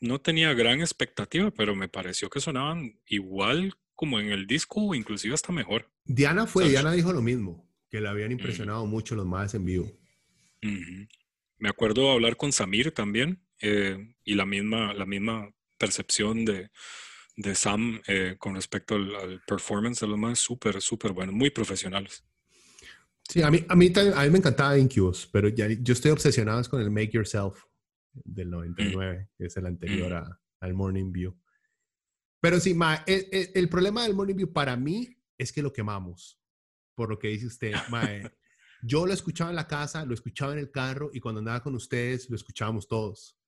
no 0.00 0.20
tenía 0.20 0.52
gran 0.54 0.80
expectativa, 0.80 1.52
pero 1.52 1.76
me 1.76 1.88
pareció 1.88 2.28
que 2.28 2.40
sonaban 2.40 3.00
igual 3.06 3.74
como 3.94 4.18
en 4.18 4.32
el 4.32 4.48
disco 4.48 4.88
o 4.88 4.94
inclusive 4.96 5.34
hasta 5.34 5.52
mejor. 5.52 5.88
Diana 6.04 6.48
fue, 6.48 6.68
Diana 6.68 6.90
dijo 6.90 7.12
lo 7.12 7.22
mismo, 7.22 7.72
que 7.88 8.00
le 8.00 8.08
habían 8.08 8.32
impresionado 8.32 8.86
mucho 8.86 9.14
los 9.14 9.24
más 9.24 9.54
en 9.54 9.64
vivo. 9.64 9.92
Me 11.58 11.68
acuerdo 11.68 12.10
hablar 12.10 12.36
con 12.36 12.50
Samir 12.50 12.90
también 12.90 13.43
eh, 13.60 14.14
y 14.24 14.34
la 14.34 14.46
misma, 14.46 14.94
la 14.94 15.06
misma 15.06 15.50
percepción 15.78 16.44
de, 16.44 16.70
de 17.36 17.54
Sam 17.54 18.00
eh, 18.06 18.36
con 18.38 18.54
respecto 18.54 18.94
al, 18.94 19.42
performance 19.46 20.00
de 20.00 20.06
los 20.06 20.18
más 20.18 20.38
súper, 20.38 20.80
súper 20.80 21.12
buenos, 21.12 21.34
muy 21.34 21.50
profesionales. 21.50 22.24
Sí, 23.28 23.42
a 23.42 23.50
mí, 23.50 23.64
a 23.68 23.74
mí, 23.74 23.92
a 23.96 24.22
mí 24.22 24.30
me 24.30 24.38
encantaba 24.38 24.78
Incubus, 24.78 25.26
pero 25.26 25.48
ya, 25.48 25.66
yo 25.68 25.94
estoy 25.94 26.10
obsesionado 26.10 26.62
con 26.68 26.80
el 26.80 26.90
Make 26.90 27.12
Yourself 27.12 27.64
del 28.12 28.50
99, 28.50 29.18
mm. 29.18 29.28
que 29.38 29.46
es 29.46 29.56
el 29.56 29.66
anterior 29.66 30.12
mm. 30.12 30.16
a, 30.16 30.40
al 30.60 30.74
Morning 30.74 31.10
View. 31.10 31.36
Pero 32.40 32.60
sí, 32.60 32.74
ma, 32.74 33.02
el, 33.06 33.26
el, 33.54 33.68
problema 33.70 34.02
del 34.02 34.14
Morning 34.14 34.34
View 34.34 34.52
para 34.52 34.76
mí 34.76 35.16
es 35.38 35.50
que 35.50 35.62
lo 35.62 35.72
quemamos, 35.72 36.38
por 36.94 37.08
lo 37.08 37.18
que 37.18 37.28
dice 37.28 37.46
usted. 37.46 37.72
Ma, 37.90 38.06
yo 38.82 39.06
lo 39.06 39.14
escuchaba 39.14 39.48
en 39.48 39.56
la 39.56 39.66
casa, 39.66 40.04
lo 40.04 40.12
escuchaba 40.12 40.52
en 40.52 40.58
el 40.58 40.70
carro 40.70 41.10
y 41.12 41.20
cuando 41.20 41.38
andaba 41.38 41.62
con 41.62 41.74
ustedes 41.74 42.28
lo 42.28 42.36
escuchábamos 42.36 42.86
todos. 42.86 43.38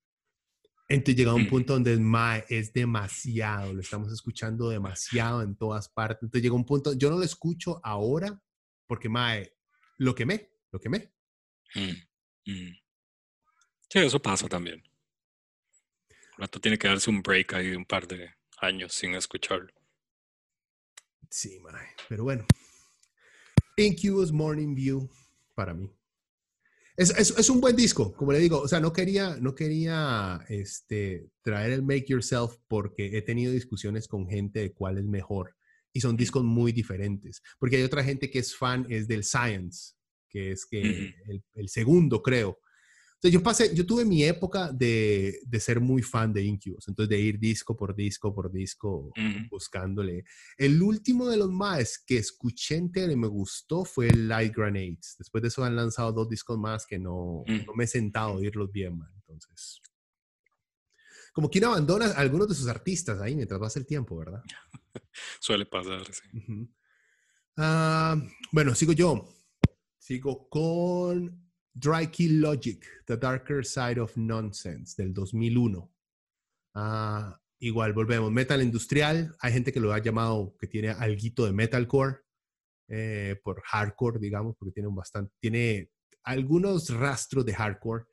Entonces 0.89 1.17
llegaba 1.17 1.35
un 1.35 1.47
punto 1.47 1.73
donde 1.73 1.97
mae, 1.97 2.45
es 2.47 2.71
demasiado, 2.71 3.73
lo 3.73 3.81
estamos 3.81 4.11
escuchando 4.13 4.69
demasiado 4.69 5.41
en 5.41 5.55
todas 5.55 5.89
partes. 5.89 6.23
Entonces 6.23 6.43
llegó 6.43 6.55
un 6.55 6.65
punto, 6.65 6.93
yo 6.93 7.09
no 7.09 7.17
lo 7.17 7.23
escucho 7.23 7.81
ahora 7.83 8.41
porque 8.87 9.09
mae, 9.09 9.53
lo 9.97 10.15
quemé, 10.15 10.49
lo 10.71 10.79
quemé. 10.79 11.11
Mm, 11.75 12.51
mm. 12.51 12.77
Sí, 13.89 13.99
eso 13.99 14.21
pasa 14.21 14.47
también. 14.47 14.81
Rato 16.37 16.59
tiene 16.61 16.77
que 16.77 16.87
darse 16.87 17.09
un 17.09 17.21
break 17.21 17.53
ahí 17.53 17.71
de 17.71 17.77
un 17.77 17.85
par 17.85 18.07
de 18.07 18.35
años 18.59 18.93
sin 18.93 19.13
escucharlo. 19.15 19.73
Sí, 21.29 21.59
mae, 21.59 21.87
pero 22.07 22.23
bueno. 22.23 22.45
Incubus 23.75 24.31
Morning 24.31 24.73
View 24.73 25.09
para 25.53 25.73
mí. 25.73 25.96
Es, 26.97 27.11
es, 27.11 27.49
un 27.51 27.61
buen 27.61 27.75
disco, 27.75 28.11
como 28.15 28.31
le 28.31 28.39
digo. 28.39 28.59
O 28.59 28.67
sea, 28.67 28.79
no 28.79 28.91
quería, 28.91 29.37
no 29.39 29.53
quería 29.53 30.43
este, 30.49 31.29
traer 31.43 31.71
el 31.71 31.83
Make 31.83 32.07
Yourself 32.07 32.55
porque 32.67 33.15
he 33.15 33.21
tenido 33.21 33.53
discusiones 33.53 34.07
con 34.07 34.27
gente 34.27 34.61
de 34.61 34.73
cuál 34.73 34.97
es 34.97 35.05
mejor. 35.05 35.55
Y 35.93 36.01
son 36.01 36.17
discos 36.17 36.43
muy 36.43 36.71
diferentes. 36.71 37.43
Porque 37.59 37.77
hay 37.77 37.83
otra 37.83 38.03
gente 38.03 38.31
que 38.31 38.39
es 38.39 38.55
fan, 38.55 38.87
es 38.89 39.07
del 39.07 39.23
Science, 39.23 39.93
que 40.27 40.51
es 40.51 40.65
que 40.65 41.13
el, 41.27 41.43
el, 41.53 41.69
segundo, 41.69 42.23
creo 42.23 42.59
yo 43.23 43.41
pasé, 43.41 43.75
yo 43.75 43.85
tuve 43.85 44.05
mi 44.05 44.23
época 44.23 44.71
de, 44.71 45.39
de, 45.45 45.59
ser 45.59 45.79
muy 45.79 46.03
fan 46.03 46.31
de 46.31 46.43
Incubus, 46.43 46.87
entonces 46.87 47.09
de 47.09 47.19
ir 47.19 47.39
disco 47.39 47.75
por 47.75 47.95
disco 47.95 48.33
por 48.33 48.51
disco 48.51 49.11
buscándole. 49.49 50.23
El 50.57 50.81
último 50.81 51.27
de 51.27 51.37
los 51.37 51.49
más 51.49 51.97
que 51.97 52.17
escuché 52.17 52.75
entero 52.75 53.11
y 53.11 53.15
me 53.15 53.27
gustó 53.27 53.85
fue 53.85 54.09
Light 54.11 54.55
Grenades. 54.55 55.15
Después 55.17 55.41
de 55.41 55.47
eso 55.47 55.63
han 55.63 55.75
lanzado 55.75 56.11
dos 56.11 56.29
discos 56.29 56.59
más 56.59 56.85
que 56.85 56.99
no, 56.99 57.43
no 57.47 57.73
me 57.73 57.85
he 57.85 57.87
sentado 57.87 58.29
a 58.29 58.35
oírlos 58.35 58.71
bien, 58.71 58.97
man. 58.97 59.11
Entonces, 59.15 59.81
como 61.33 61.49
quien 61.49 61.65
abandona 61.65 62.05
a 62.05 62.19
algunos 62.19 62.47
de 62.47 62.55
sus 62.55 62.67
artistas 62.67 63.19
ahí 63.19 63.35
mientras 63.35 63.59
pasa 63.59 63.79
el 63.79 63.85
tiempo, 63.85 64.15
¿verdad? 64.17 64.43
Suele 65.39 65.65
pasar, 65.65 66.05
sí. 66.13 66.69
Ah, 67.57 68.15
bueno, 68.51 68.75
sigo 68.75 68.93
yo. 68.93 69.27
Sigo 69.97 70.47
con 70.47 71.46
Dry 71.79 72.07
Kill 72.07 72.41
Logic, 72.41 72.83
The 73.05 73.17
Darker 73.17 73.63
Side 73.63 73.99
of 73.99 74.17
Nonsense, 74.17 75.01
del 75.01 75.13
2001. 75.13 75.91
Ah, 76.73 77.39
igual, 77.59 77.93
volvemos. 77.93 78.31
Metal 78.31 78.61
industrial, 78.61 79.35
hay 79.39 79.53
gente 79.53 79.71
que 79.71 79.79
lo 79.79 79.93
ha 79.93 79.99
llamado, 79.99 80.55
que 80.59 80.67
tiene 80.67 80.89
algo 80.89 81.45
de 81.45 81.53
metalcore, 81.53 82.17
eh, 82.87 83.39
por 83.43 83.61
hardcore, 83.61 84.19
digamos, 84.19 84.55
porque 84.57 84.73
tiene, 84.73 84.87
un 84.87 84.95
bastante, 84.95 85.33
tiene 85.39 85.91
algunos 86.23 86.89
rastros 86.89 87.45
de 87.45 87.53
hardcore. 87.53 88.05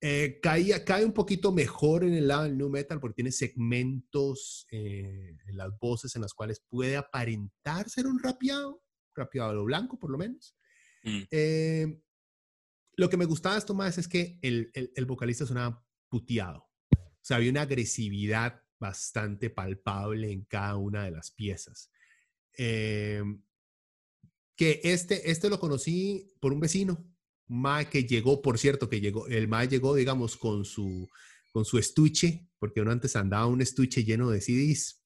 Eh, 0.00 0.38
cae, 0.42 0.84
cae, 0.84 1.04
un 1.04 1.12
poquito 1.12 1.52
mejor 1.52 2.04
en 2.04 2.14
el 2.14 2.26
lado 2.26 2.44
del 2.44 2.58
new 2.58 2.68
metal 2.68 2.98
porque 2.98 3.14
tiene 3.16 3.30
segmentos 3.30 4.66
eh, 4.72 5.36
en 5.46 5.56
las 5.56 5.70
voces 5.78 6.16
en 6.16 6.22
las 6.22 6.34
cuales 6.34 6.60
puede 6.68 6.96
aparentar 6.96 7.88
ser 7.88 8.08
un 8.08 8.18
rapeado, 8.20 8.82
rapeado 9.14 9.50
a 9.50 9.54
lo 9.54 9.64
blanco 9.64 9.98
por 9.98 10.10
lo 10.10 10.18
menos. 10.18 10.56
Mm. 11.04 11.22
Eh, 11.30 12.00
lo 12.96 13.08
que 13.08 13.16
me 13.16 13.24
gustaba 13.24 13.54
de 13.54 13.60
esto 13.60 13.74
más 13.74 13.98
es 13.98 14.08
que 14.08 14.38
el, 14.42 14.70
el, 14.72 15.04
vocalista 15.06 15.46
sonaba 15.46 15.84
puteado. 16.08 16.68
O 16.90 17.24
sea, 17.24 17.38
había 17.38 17.50
una 17.50 17.62
agresividad 17.62 18.62
bastante 18.78 19.48
palpable 19.48 20.30
en 20.30 20.44
cada 20.44 20.76
una 20.76 21.04
de 21.04 21.12
las 21.12 21.30
piezas. 21.30 21.90
Em, 22.54 23.42
que 24.56 24.80
este, 24.84 25.30
este 25.30 25.48
lo 25.48 25.58
conocí 25.58 26.34
por 26.40 26.52
un 26.52 26.60
vecino, 26.60 27.08
Mae 27.46 27.88
que 27.88 28.04
llegó, 28.04 28.42
por 28.42 28.58
cierto, 28.58 28.88
que 28.88 29.00
llegó, 29.00 29.26
el 29.28 29.48
Mae 29.48 29.68
llegó, 29.68 29.94
digamos, 29.94 30.36
con 30.36 30.64
su, 30.64 31.08
con 31.52 31.64
su 31.64 31.78
estuche, 31.78 32.48
porque 32.58 32.80
uno 32.80 32.90
antes 32.90 33.16
andaba 33.16 33.46
un 33.46 33.60
estuche 33.60 34.04
lleno 34.04 34.30
de 34.30 34.40
CDs. 34.40 35.01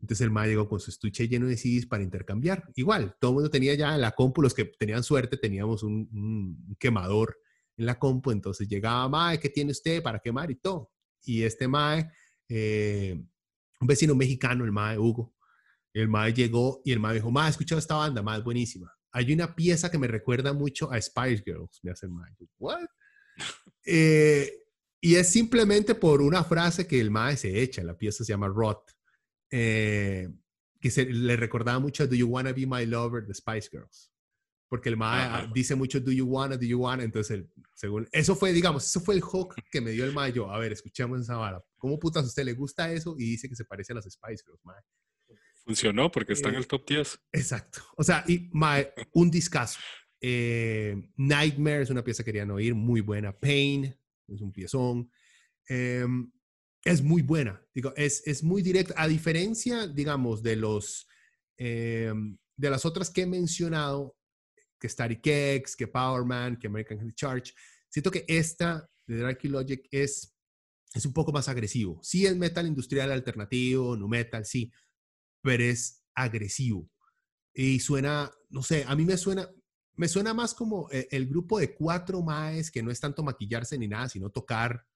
Entonces 0.00 0.24
el 0.24 0.30
MAE 0.30 0.48
llegó 0.48 0.68
con 0.68 0.78
su 0.78 0.90
estuche 0.90 1.26
lleno 1.28 1.46
de 1.46 1.56
CDs 1.56 1.86
para 1.86 2.02
intercambiar. 2.02 2.70
Igual, 2.74 3.16
todo 3.18 3.30
el 3.30 3.34
mundo 3.36 3.50
tenía 3.50 3.74
ya 3.74 3.96
la 3.96 4.12
compu, 4.12 4.42
los 4.42 4.54
que 4.54 4.64
tenían 4.64 5.02
suerte 5.02 5.36
teníamos 5.36 5.82
un, 5.82 6.76
quemador 6.78 7.38
en 7.76 7.86
la 7.86 7.98
compu, 7.98 8.30
entonces 8.30 8.68
llegaba 8.68 9.08
MAE, 9.08 9.40
¿qué 9.40 9.48
tiene 9.48 9.72
usted 9.72 10.02
para 10.02 10.18
quemar 10.18 10.50
y 10.50 10.56
todo? 10.56 10.92
Y 11.24 11.42
este 11.42 11.66
MAE, 11.66 12.10
eh, 12.48 13.22
un 13.80 13.86
vecino 13.86 14.14
mexicano, 14.14 14.64
el 14.64 14.72
MAE 14.72 14.98
Hugo, 14.98 15.34
el 15.92 16.08
MAE 16.08 16.32
llegó 16.32 16.82
y 16.84 16.92
el 16.92 17.00
MAE 17.00 17.14
dijo, 17.14 17.30
MAE, 17.30 17.48
he 17.48 17.50
escuchado 17.50 17.78
esta 17.78 17.96
banda, 17.96 18.22
MAE, 18.22 18.42
buenísima. 18.42 18.92
Hay 19.12 19.32
una 19.32 19.54
pieza 19.54 19.90
que 19.90 19.98
me 19.98 20.08
recuerda 20.08 20.52
mucho 20.52 20.90
a 20.92 21.00
Spice 21.00 21.42
Girls, 21.44 21.80
me 21.82 21.90
hace 21.90 22.06
el 22.06 22.12
MAE. 22.12 22.36
¿What? 22.58 22.86
Eh, 23.84 24.50
y 25.00 25.14
es 25.14 25.28
simplemente 25.28 25.94
por 25.94 26.20
una 26.20 26.44
frase 26.44 26.86
que 26.86 27.00
el 27.00 27.10
MAE 27.10 27.36
se 27.36 27.62
echa, 27.62 27.82
la 27.82 27.96
pieza 27.96 28.24
se 28.24 28.32
llama 28.32 28.48
Rot 28.48 28.95
eh, 29.50 30.28
que 30.80 30.90
se, 30.90 31.06
le 31.06 31.36
recordaba 31.36 31.78
mucho 31.78 32.04
a 32.04 32.06
Do 32.06 32.14
You 32.14 32.28
Wanna 32.28 32.52
Be 32.52 32.66
My 32.66 32.86
Lover 32.86 33.24
de 33.24 33.34
Spice 33.34 33.68
Girls. 33.70 34.12
Porque 34.68 34.88
el 34.88 34.96
mae 34.96 35.48
dice 35.54 35.76
mucho 35.76 36.00
Do 36.00 36.10
You 36.10 36.26
Wanna, 36.26 36.56
Do 36.56 36.64
You 36.64 36.80
Wanna. 36.80 37.04
Entonces, 37.04 37.44
según, 37.74 38.08
eso 38.10 38.34
fue, 38.34 38.52
digamos, 38.52 38.84
eso 38.84 39.00
fue 39.00 39.14
el 39.14 39.20
hook 39.20 39.54
que 39.70 39.80
me 39.80 39.92
dio 39.92 40.04
el 40.04 40.12
mayo. 40.12 40.50
A 40.50 40.58
ver, 40.58 40.72
escuchemos 40.72 41.20
esa 41.20 41.36
vara. 41.36 41.64
¿Cómo 41.76 41.98
putas 41.98 42.24
a 42.24 42.26
usted 42.26 42.44
le 42.44 42.54
gusta 42.54 42.90
eso? 42.90 43.14
Y 43.18 43.24
dice 43.24 43.48
que 43.48 43.54
se 43.54 43.64
parece 43.64 43.92
a 43.92 43.96
las 43.96 44.04
Spice 44.04 44.42
Girls, 44.44 44.64
mae. 44.64 44.80
Funcionó 45.64 46.10
porque 46.10 46.32
está 46.32 46.48
en 46.48 46.56
el 46.56 46.66
top 46.66 46.86
10. 46.86 47.20
Exacto. 47.32 47.82
O 47.96 48.04
sea, 48.04 48.24
y 48.26 48.48
mae, 48.52 48.92
un 49.12 49.30
discazo. 49.30 49.78
Eh, 50.20 50.96
Nightmare 51.16 51.82
es 51.82 51.90
una 51.90 52.02
pieza 52.02 52.22
que 52.22 52.32
querían 52.32 52.50
oír, 52.50 52.74
muy 52.74 53.00
buena. 53.00 53.32
Pain 53.36 53.96
es 54.28 54.40
un 54.40 54.52
piezón. 54.52 55.10
Eh, 55.68 56.06
es 56.86 57.02
muy 57.02 57.22
buena. 57.22 57.60
Digo, 57.74 57.92
es, 57.96 58.22
es 58.26 58.44
muy 58.44 58.62
directa. 58.62 58.94
A 58.96 59.08
diferencia, 59.08 59.88
digamos, 59.88 60.40
de 60.42 60.54
los 60.54 61.08
eh, 61.58 62.12
de 62.56 62.70
las 62.70 62.84
otras 62.84 63.10
que 63.10 63.22
he 63.22 63.26
mencionado, 63.26 64.16
que 64.78 64.88
Static 64.88 65.26
X, 65.26 65.74
que 65.74 65.88
Power 65.88 66.24
Man, 66.24 66.56
que 66.56 66.68
American 66.68 66.98
Heavy 66.98 67.12
Charge, 67.12 67.52
siento 67.88 68.10
que 68.10 68.24
esta 68.28 68.88
de 69.06 69.18
Darky 69.18 69.48
Logic 69.48 69.86
es, 69.90 70.34
es 70.94 71.04
un 71.04 71.12
poco 71.12 71.32
más 71.32 71.48
agresivo. 71.48 71.98
Sí 72.02 72.24
es 72.24 72.36
metal 72.36 72.66
industrial 72.66 73.10
alternativo, 73.10 73.96
no 73.96 74.06
metal, 74.06 74.44
sí, 74.44 74.70
pero 75.42 75.64
es 75.64 76.04
agresivo. 76.14 76.88
Y 77.52 77.80
suena, 77.80 78.30
no 78.48 78.62
sé, 78.62 78.84
a 78.86 78.94
mí 78.94 79.04
me 79.04 79.16
suena, 79.16 79.50
me 79.94 80.08
suena 80.08 80.34
más 80.34 80.54
como 80.54 80.88
el, 80.90 81.08
el 81.10 81.26
grupo 81.26 81.58
de 81.58 81.74
cuatro 81.74 82.22
maes 82.22 82.70
que 82.70 82.82
no 82.82 82.92
es 82.92 83.00
tanto 83.00 83.24
maquillarse 83.24 83.76
ni 83.76 83.88
nada, 83.88 84.08
sino 84.08 84.30
tocar 84.30 84.86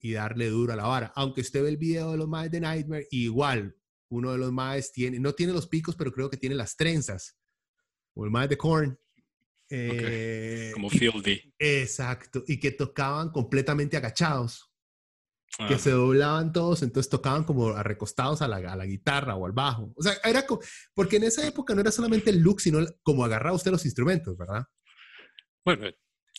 y 0.00 0.12
darle 0.12 0.48
duro 0.48 0.72
a 0.72 0.76
la 0.76 0.86
vara. 0.86 1.12
Aunque 1.16 1.40
usted 1.40 1.62
ve 1.62 1.68
el 1.68 1.76
video 1.76 2.12
de 2.12 2.18
los 2.18 2.28
maes 2.28 2.50
de 2.50 2.60
Nightmare, 2.60 3.06
igual 3.10 3.76
uno 4.10 4.32
de 4.32 4.38
los 4.38 4.52
maes 4.52 4.92
tiene, 4.92 5.18
no 5.18 5.34
tiene 5.34 5.52
los 5.52 5.66
picos, 5.66 5.96
pero 5.96 6.12
creo 6.12 6.30
que 6.30 6.36
tiene 6.36 6.54
las 6.54 6.76
trenzas. 6.76 7.36
O 8.14 8.24
el 8.24 8.30
maes 8.30 8.48
de 8.48 8.56
Korn. 8.56 8.98
Eh, 9.70 10.70
Como 10.74 10.88
Fieldy. 10.88 11.54
Exacto. 11.58 12.42
Y 12.46 12.58
que 12.58 12.72
tocaban 12.72 13.30
completamente 13.30 13.96
agachados. 13.96 14.64
Que 15.66 15.78
se 15.78 15.90
doblaban 15.90 16.52
todos, 16.52 16.82
entonces 16.82 17.10
tocaban 17.10 17.42
como 17.42 17.72
recostados 17.82 18.42
a 18.42 18.48
la, 18.48 18.58
a 18.58 18.76
la, 18.76 18.84
guitarra 18.84 19.34
o 19.34 19.44
al 19.44 19.52
bajo. 19.52 19.92
O 19.96 20.02
sea, 20.02 20.12
era 20.22 20.46
como, 20.46 20.60
porque 20.94 21.16
en 21.16 21.24
esa 21.24 21.44
época 21.48 21.74
no 21.74 21.80
era 21.80 21.90
solamente 21.90 22.30
el 22.30 22.38
look, 22.38 22.60
sino 22.60 22.78
como 23.02 23.24
agarraba 23.24 23.56
usted 23.56 23.72
los 23.72 23.84
instrumentos, 23.84 24.36
¿verdad? 24.36 24.62
Bueno, 25.64 25.88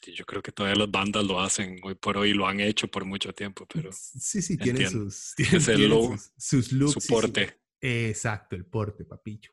yo 0.01 0.25
creo 0.25 0.41
que 0.41 0.51
todavía 0.51 0.79
las 0.79 0.91
bandas 0.91 1.25
lo 1.25 1.39
hacen 1.39 1.79
hoy 1.83 1.95
por 1.95 2.17
hoy, 2.17 2.33
lo 2.33 2.47
han 2.47 2.59
hecho 2.59 2.87
por 2.87 3.05
mucho 3.05 3.33
tiempo, 3.33 3.65
pero... 3.71 3.91
Sí, 3.91 4.41
sí, 4.41 4.57
tienen 4.57 4.89
sus, 4.89 5.33
tienen, 5.37 5.61
sus, 5.61 6.31
sus, 6.37 6.71
looks. 6.71 7.03
Su 7.03 7.07
porte. 7.07 7.59
exacto, 7.81 8.55
el 8.55 8.65
porte, 8.65 9.05
papillo. 9.05 9.51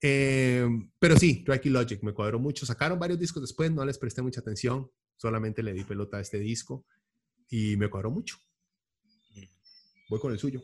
Eh, 0.00 0.66
pero 0.98 1.18
sí, 1.18 1.42
Drake 1.46 1.70
Logic 1.70 2.02
me 2.02 2.12
cuadró 2.12 2.38
mucho. 2.38 2.66
Sacaron 2.66 2.98
varios 2.98 3.18
discos 3.18 3.42
después, 3.42 3.70
no 3.70 3.84
les 3.84 3.98
presté 3.98 4.20
mucha 4.20 4.40
atención, 4.40 4.90
solamente 5.16 5.62
le 5.62 5.72
di 5.72 5.82
pelota 5.84 6.18
a 6.18 6.20
este 6.20 6.38
disco 6.38 6.86
y 7.48 7.76
me 7.76 7.88
cuadró 7.88 8.10
mucho. 8.10 8.36
Mm. 9.34 9.44
Voy 10.10 10.20
con 10.20 10.32
el 10.32 10.38
suyo. 10.38 10.62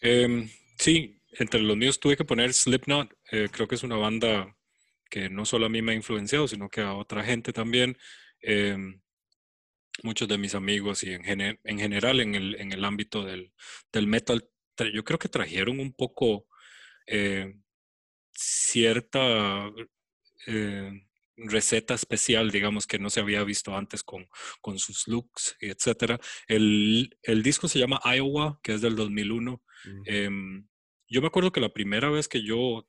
Em, 0.00 0.48
sí, 0.78 1.20
entre 1.32 1.60
los 1.60 1.76
míos 1.76 2.00
tuve 2.00 2.16
que 2.16 2.24
poner 2.24 2.54
Slipknot. 2.54 3.12
Eh, 3.32 3.48
creo 3.50 3.68
que 3.68 3.74
es 3.74 3.82
una 3.82 3.96
banda 3.96 4.56
que 5.10 5.28
no 5.28 5.44
solo 5.44 5.66
a 5.66 5.68
mí 5.68 5.82
me 5.82 5.92
ha 5.92 5.96
influenciado, 5.96 6.48
sino 6.48 6.68
que 6.70 6.80
a 6.80 6.94
otra 6.94 7.24
gente 7.24 7.52
también. 7.52 7.98
Em, 8.40 9.00
muchos 10.02 10.28
de 10.28 10.38
mis 10.38 10.54
amigos 10.54 11.02
y 11.04 11.12
en, 11.12 11.24
en 11.62 11.78
general 11.78 12.20
en 12.20 12.34
el, 12.34 12.54
en 12.58 12.72
el 12.72 12.84
ámbito 12.84 13.24
del, 13.24 13.52
del, 13.92 14.06
metal, 14.06 14.48
yo 14.94 15.04
creo 15.04 15.18
que 15.18 15.28
trajeron 15.28 15.78
un 15.80 15.92
poco 15.92 16.46
eh, 17.06 17.54
cierta 18.32 19.70
eh, 20.46 20.92
receta 21.36 21.94
especial, 21.94 22.50
digamos, 22.50 22.86
que 22.86 22.98
no 22.98 23.10
se 23.10 23.20
había 23.20 23.44
visto 23.44 23.76
antes 23.76 24.02
con, 24.02 24.26
con 24.60 24.78
sus 24.78 25.08
looks, 25.08 25.56
etc. 25.60 26.20
El, 26.46 27.16
el, 27.22 27.42
disco 27.42 27.68
se 27.68 27.78
llama 27.78 28.00
Iowa, 28.04 28.60
que 28.62 28.74
es 28.74 28.80
del 28.80 28.96
2001. 28.96 29.62
Em, 30.06 30.66
yo 31.08 31.20
me 31.20 31.26
acuerdo 31.26 31.52
que 31.52 31.60
la 31.60 31.72
primera 31.72 32.10
vez 32.10 32.28
que 32.28 32.42
yo 32.42 32.88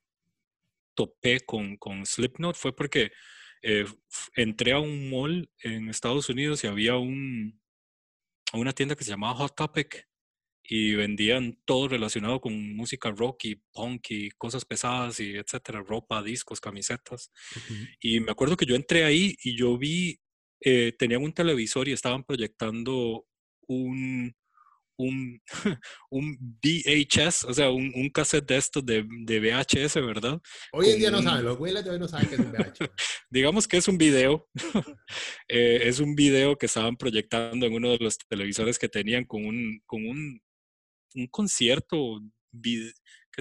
topé 0.94 1.40
con, 1.42 1.78
con 1.78 2.06
Slipknot 2.06 2.56
fue 2.56 2.76
porque 2.76 3.12
eh, 3.64 3.86
entré 4.36 4.72
a 4.72 4.80
un 4.80 5.10
mall 5.10 5.50
en 5.64 5.90
Estados 5.90 6.30
Unidos 6.30 6.64
y 6.64 6.68
había 6.68 6.98
un, 6.98 7.62
una 8.54 8.74
tienda 8.74 8.96
que 8.96 9.04
se 9.04 9.12
llamaba 9.12 9.36
Hot 9.36 9.56
Topic 9.56 10.08
y 10.64 10.94
vendían 10.96 11.60
todo 11.66 11.88
relacionado 11.88 12.40
con 12.40 12.76
música 12.76 13.12
rock 13.12 13.46
y 13.46 13.56
punk 13.74 14.12
y 14.12 14.30
cosas 14.32 14.64
pesadas 14.64 15.20
y 15.20 15.36
etcétera, 15.36 15.84
ropa, 15.86 16.24
discos, 16.24 16.62
camisetas. 16.62 17.32
Y 18.00 18.20
me 18.20 18.32
acuerdo 18.32 18.56
que 18.56 18.66
yo 18.66 18.76
entré 18.76 19.04
ahí 19.04 19.36
y 19.44 19.58
yo 19.58 19.78
vi, 19.78 20.22
eh, 20.62 20.94
tenían 20.98 21.24
un 21.24 21.34
televisor 21.34 21.88
y 21.88 21.94
estaban 21.94 22.24
proyectando 22.24 23.26
un, 23.68 24.34
un, 24.98 25.42
un 26.10 26.38
VHS, 26.62 27.46
o 27.46 27.54
sea, 27.54 27.70
un, 27.70 27.92
un 27.96 28.10
cassette 28.10 28.48
de 28.48 28.58
estos 28.58 28.86
de, 28.86 29.06
de, 29.26 29.40
VHS, 29.40 29.96
¿verdad? 29.96 30.40
Hoy 30.74 30.90
en 30.90 31.00
día 31.00 31.12
no 31.12 31.22
saben, 31.22 31.46
los 31.46 31.58
güeyes 31.58 31.82
todavía 31.82 32.00
no 32.00 32.08
saben 32.08 32.30
qué 32.30 32.36
es 32.36 32.42
un 32.42 32.52
VHS. 32.52 32.80
Digamos 33.30 33.68
que 33.68 33.78
es 33.78 33.88
un 33.88 33.98
video, 33.98 34.48
eh, 35.48 35.82
es 35.84 36.00
un 36.00 36.16
video 36.16 36.58
que 36.58 36.68
estaban 36.68 36.98
proyectando 36.98 37.66
en 37.66 37.74
uno 37.74 37.92
de 37.92 37.98
los 38.00 38.18
televisores 38.18 38.78
que 38.78 38.90
tenían 38.90 39.26
con 39.26 39.46
un, 39.46 39.82
con 39.86 40.06
un 40.06 40.42
un 41.16 41.28
concierto, 41.28 42.22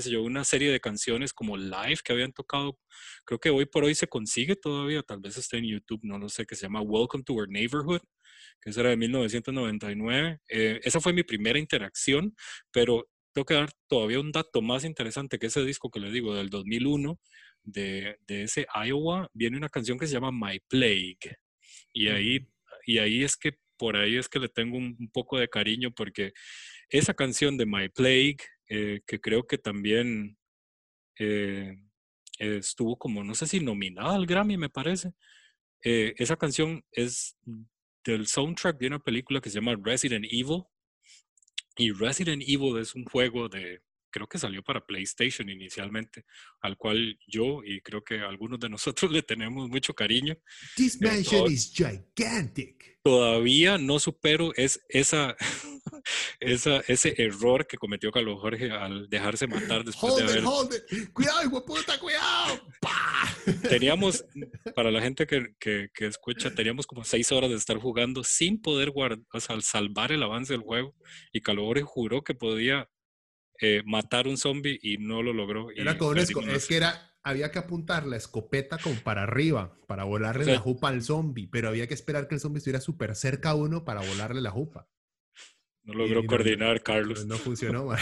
qué 0.01 0.05
sé 0.05 0.11
yo, 0.12 0.22
una 0.22 0.44
serie 0.44 0.72
de 0.72 0.80
canciones 0.80 1.34
como 1.34 1.59
live 1.59 1.98
que 2.03 2.14
habían 2.14 2.32
tocado. 2.32 2.78
Creo 3.26 3.38
que 3.38 3.51
hoy 3.51 3.66
por 3.66 3.84
hoy 3.84 3.94
se 3.94 4.07
consigue 4.07 4.57
todavía, 4.57 5.03
tal 5.03 5.20
vez 5.20 5.36
esté 5.36 5.59
en 5.59 5.66
YouTube, 5.66 6.01
no 6.05 6.18
lo 6.18 6.30
sé, 6.30 6.46
que 6.46 6.57
se 6.57 6.62
llama 6.62 6.80
Welcome 6.80 7.22
to 7.24 7.34
Our 7.34 7.51
Neighborhood, 7.51 8.01
que 8.62 8.70
era 8.70 8.88
de 8.88 8.96
1999. 8.96 10.40
Eh, 10.48 10.80
esa 10.82 11.01
fue 11.03 11.12
mi 11.12 11.22
primera 11.22 11.59
interacción, 11.59 12.34
pero 12.72 13.11
tengo 13.34 13.44
que 13.44 13.55
dar 13.55 13.70
todavía 13.88 14.20
un 14.20 14.32
dato 14.32 14.62
más 14.62 14.84
interesante 14.84 15.38
que 15.38 15.48
ese 15.48 15.62
disco 15.64 15.90
que 15.90 16.01
le 16.01 16.11
digo 16.11 16.34
del 16.34 16.48
2001, 16.48 17.20
de, 17.62 18.16
de 18.26 18.44
ese 18.44 18.66
Iowa, 18.86 19.28
viene 19.34 19.59
una 19.59 19.68
canción 19.68 19.98
que 19.98 20.07
se 20.07 20.14
llama 20.14 20.30
My 20.32 20.61
Plague. 20.66 21.36
Y 21.92 22.09
ahí, 22.09 22.48
y 22.86 22.98
ahí 22.98 23.22
es 23.22 23.36
que, 23.36 23.53
por 23.76 23.98
ahí 23.98 24.16
es 24.16 24.30
que 24.30 24.38
le 24.38 24.48
tengo 24.48 24.78
un, 24.78 24.96
un 24.98 25.11
poco 25.11 25.38
de 25.38 25.48
cariño 25.48 25.90
porque 25.94 26.32
esa 26.88 27.12
canción 27.12 27.59
de 27.59 27.66
My 27.66 27.90
Plague, 27.90 28.38
eh, 28.71 29.01
que 29.05 29.21
creo 29.21 29.47
que 29.49 29.59
también 29.59 30.39
eh, 31.18 31.77
estuvo 32.39 32.97
como, 32.97 33.25
no 33.25 33.35
sé 33.35 33.47
si 33.49 33.61
nominada 33.61 34.14
al 34.14 34.27
Grammy, 34.27 34.57
me 34.57 34.71
parece. 34.71 35.12
Eh, 35.83 36.14
esa 36.18 36.37
canción 36.37 36.85
es 36.93 37.37
del 38.05 38.29
soundtrack 38.29 38.79
de 38.79 38.87
una 38.87 39.01
película 39.01 39.41
que 39.41 39.51
se 39.51 39.57
llama 39.57 39.77
Resident 39.83 40.25
Evil. 40.31 40.62
Y 41.77 41.91
Resident 41.93 42.45
Evil 42.47 42.79
es 42.79 42.95
un 42.95 43.05
juego 43.05 43.49
de, 43.49 43.83
creo 44.11 44.27
que 44.27 44.39
salió 44.39 44.63
para 44.63 44.85
PlayStation 44.85 45.49
inicialmente, 45.49 46.25
al 46.61 46.77
cual 46.77 47.19
yo 47.27 47.63
y 47.65 47.81
creo 47.81 48.03
que 48.03 48.21
algunos 48.21 48.59
de 48.59 48.69
nosotros 48.69 49.11
le 49.11 49.23
tenemos 49.23 49.69
mucho 49.69 49.95
cariño. 49.95 50.37
This 50.77 51.01
mansion 51.01 51.51
is 51.51 51.73
gigantic. 51.73 52.99
Todavía 53.03 53.79
no 53.79 53.99
supero 53.99 54.53
es 54.57 54.81
esa, 54.89 55.35
esa, 56.41 56.81
ese 56.87 57.15
error 57.17 57.67
que 57.67 57.79
cometió 57.79 58.11
Carlos 58.11 58.41
Jorge 58.41 58.71
al 58.71 59.09
dejarse 59.09 59.47
matar 59.47 59.85
después 59.85 60.17
de 60.17 60.25
haber... 60.25 60.43
Cuidado, 61.13 61.43
hijo 61.43 61.65
puta, 61.65 61.99
cuidado. 61.99 62.61
Teníamos, 63.69 64.25
para 64.75 64.91
la 64.91 65.01
gente 65.01 65.27
que, 65.27 65.55
que, 65.59 65.89
que, 65.95 66.07
escucha, 66.07 66.55
teníamos 66.55 66.87
como 66.87 67.05
seis 67.05 67.33
horas 67.33 67.49
de 67.49 67.57
estar 67.57 67.79
jugando 67.79 68.23
sin 68.23 68.61
poder 68.61 68.91
guardar, 68.91 69.21
o 69.33 69.41
sea, 69.41 69.59
salvar 69.63 70.13
el 70.13 70.23
avance 70.23 70.53
del 70.53 70.63
juego. 70.63 70.95
Y 71.33 71.41
Jorge 71.41 71.83
juró 71.83 72.23
que 72.23 72.35
podía 72.35 72.89
eh, 73.61 73.83
matar 73.85 74.27
un 74.27 74.37
zombie 74.37 74.79
y 74.83 74.99
no 74.99 75.23
lo 75.23 75.33
logró. 75.33 75.71
Era 75.75 75.99
con 75.99 76.19
es 76.19 76.67
que 76.67 76.77
era, 76.77 77.15
había 77.23 77.51
que 77.51 77.59
apuntar 77.59 78.07
la 78.07 78.17
escopeta 78.17 78.79
como 78.79 78.97
para 79.01 79.25
arriba, 79.25 79.77
para 79.87 80.05
volarle 80.05 80.47
la 80.47 80.59
jupa 80.59 80.89
al 80.89 81.03
zombie, 81.03 81.49
pero 81.51 81.69
había 81.69 81.87
que 81.87 81.95
esperar 81.95 82.29
que 82.29 82.37
el 82.37 82.41
zombie 82.41 82.59
estuviera 82.59 82.81
súper 82.81 83.15
cerca 83.15 83.51
a 83.51 83.55
uno 83.55 83.85
para 83.85 84.01
volarle 84.01 84.41
la 84.41 84.51
jupa. 84.51 84.89
No 85.83 85.95
logró 85.95 86.25
coordinar, 86.27 86.83
Carlos. 86.83 87.27
No 87.27 87.37
funcionó, 87.37 87.85
man. 87.87 87.99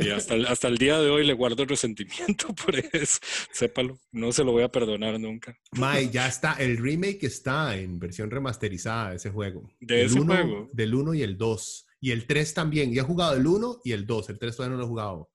Y 0.00 0.10
hasta 0.10 0.34
el, 0.34 0.46
hasta 0.46 0.68
el 0.68 0.76
día 0.76 0.98
de 1.00 1.08
hoy 1.08 1.26
le 1.26 1.32
guardo 1.32 1.64
resentimiento 1.64 2.54
por 2.64 2.76
eso. 2.76 3.18
Sépalo, 3.50 3.98
no 4.12 4.32
se 4.32 4.44
lo 4.44 4.52
voy 4.52 4.62
a 4.62 4.68
perdonar 4.68 5.18
nunca. 5.18 5.58
May, 5.72 6.10
ya 6.10 6.28
está, 6.28 6.54
el 6.54 6.76
remake 6.76 7.24
está 7.24 7.76
en 7.76 7.98
versión 7.98 8.30
remasterizada 8.30 9.10
de 9.10 9.16
ese 9.16 9.30
juego. 9.30 9.70
¿De 9.80 10.04
ese 10.04 10.20
juego? 10.20 10.68
Del 10.72 10.94
1 10.94 11.14
y 11.14 11.22
el 11.22 11.36
2. 11.38 11.86
Y 12.04 12.10
el 12.10 12.26
3 12.26 12.52
también. 12.52 12.92
Ya 12.92 13.00
he 13.00 13.04
jugado 13.06 13.34
el 13.34 13.46
1 13.46 13.80
y 13.82 13.92
el 13.92 14.04
2. 14.04 14.28
El 14.28 14.38
3 14.38 14.54
todavía 14.54 14.76
no 14.76 14.78
lo 14.78 14.84
he 14.84 14.88
jugado. 14.90 15.30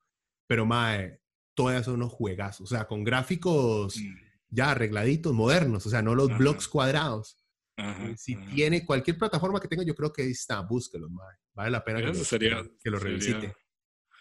Pero, 0.46 0.66
mae, 0.66 1.20
todavía 1.52 1.82
son 1.82 1.94
unos 1.94 2.12
juegazos. 2.12 2.70
O 2.70 2.72
sea, 2.72 2.86
con 2.86 3.02
gráficos 3.02 3.96
mm. 3.96 4.14
ya 4.50 4.70
arregladitos, 4.70 5.32
modernos. 5.32 5.84
O 5.84 5.90
sea, 5.90 6.00
no 6.00 6.14
los 6.14 6.38
blocks 6.38 6.68
cuadrados. 6.68 7.44
si 8.16 8.36
tiene 8.54 8.86
cualquier 8.86 9.18
plataforma 9.18 9.58
que 9.58 9.66
tenga, 9.66 9.82
yo 9.82 9.96
creo 9.96 10.12
que 10.12 10.22
ahí 10.22 10.30
está. 10.30 10.60
Búsquelo, 10.60 11.10
mae. 11.10 11.34
Vale 11.54 11.72
la 11.72 11.82
pena 11.82 11.98
que, 11.98 12.06
lo, 12.06 12.14
sería, 12.14 12.62
que 12.80 12.90
lo 12.90 13.00
revisite. 13.00 13.52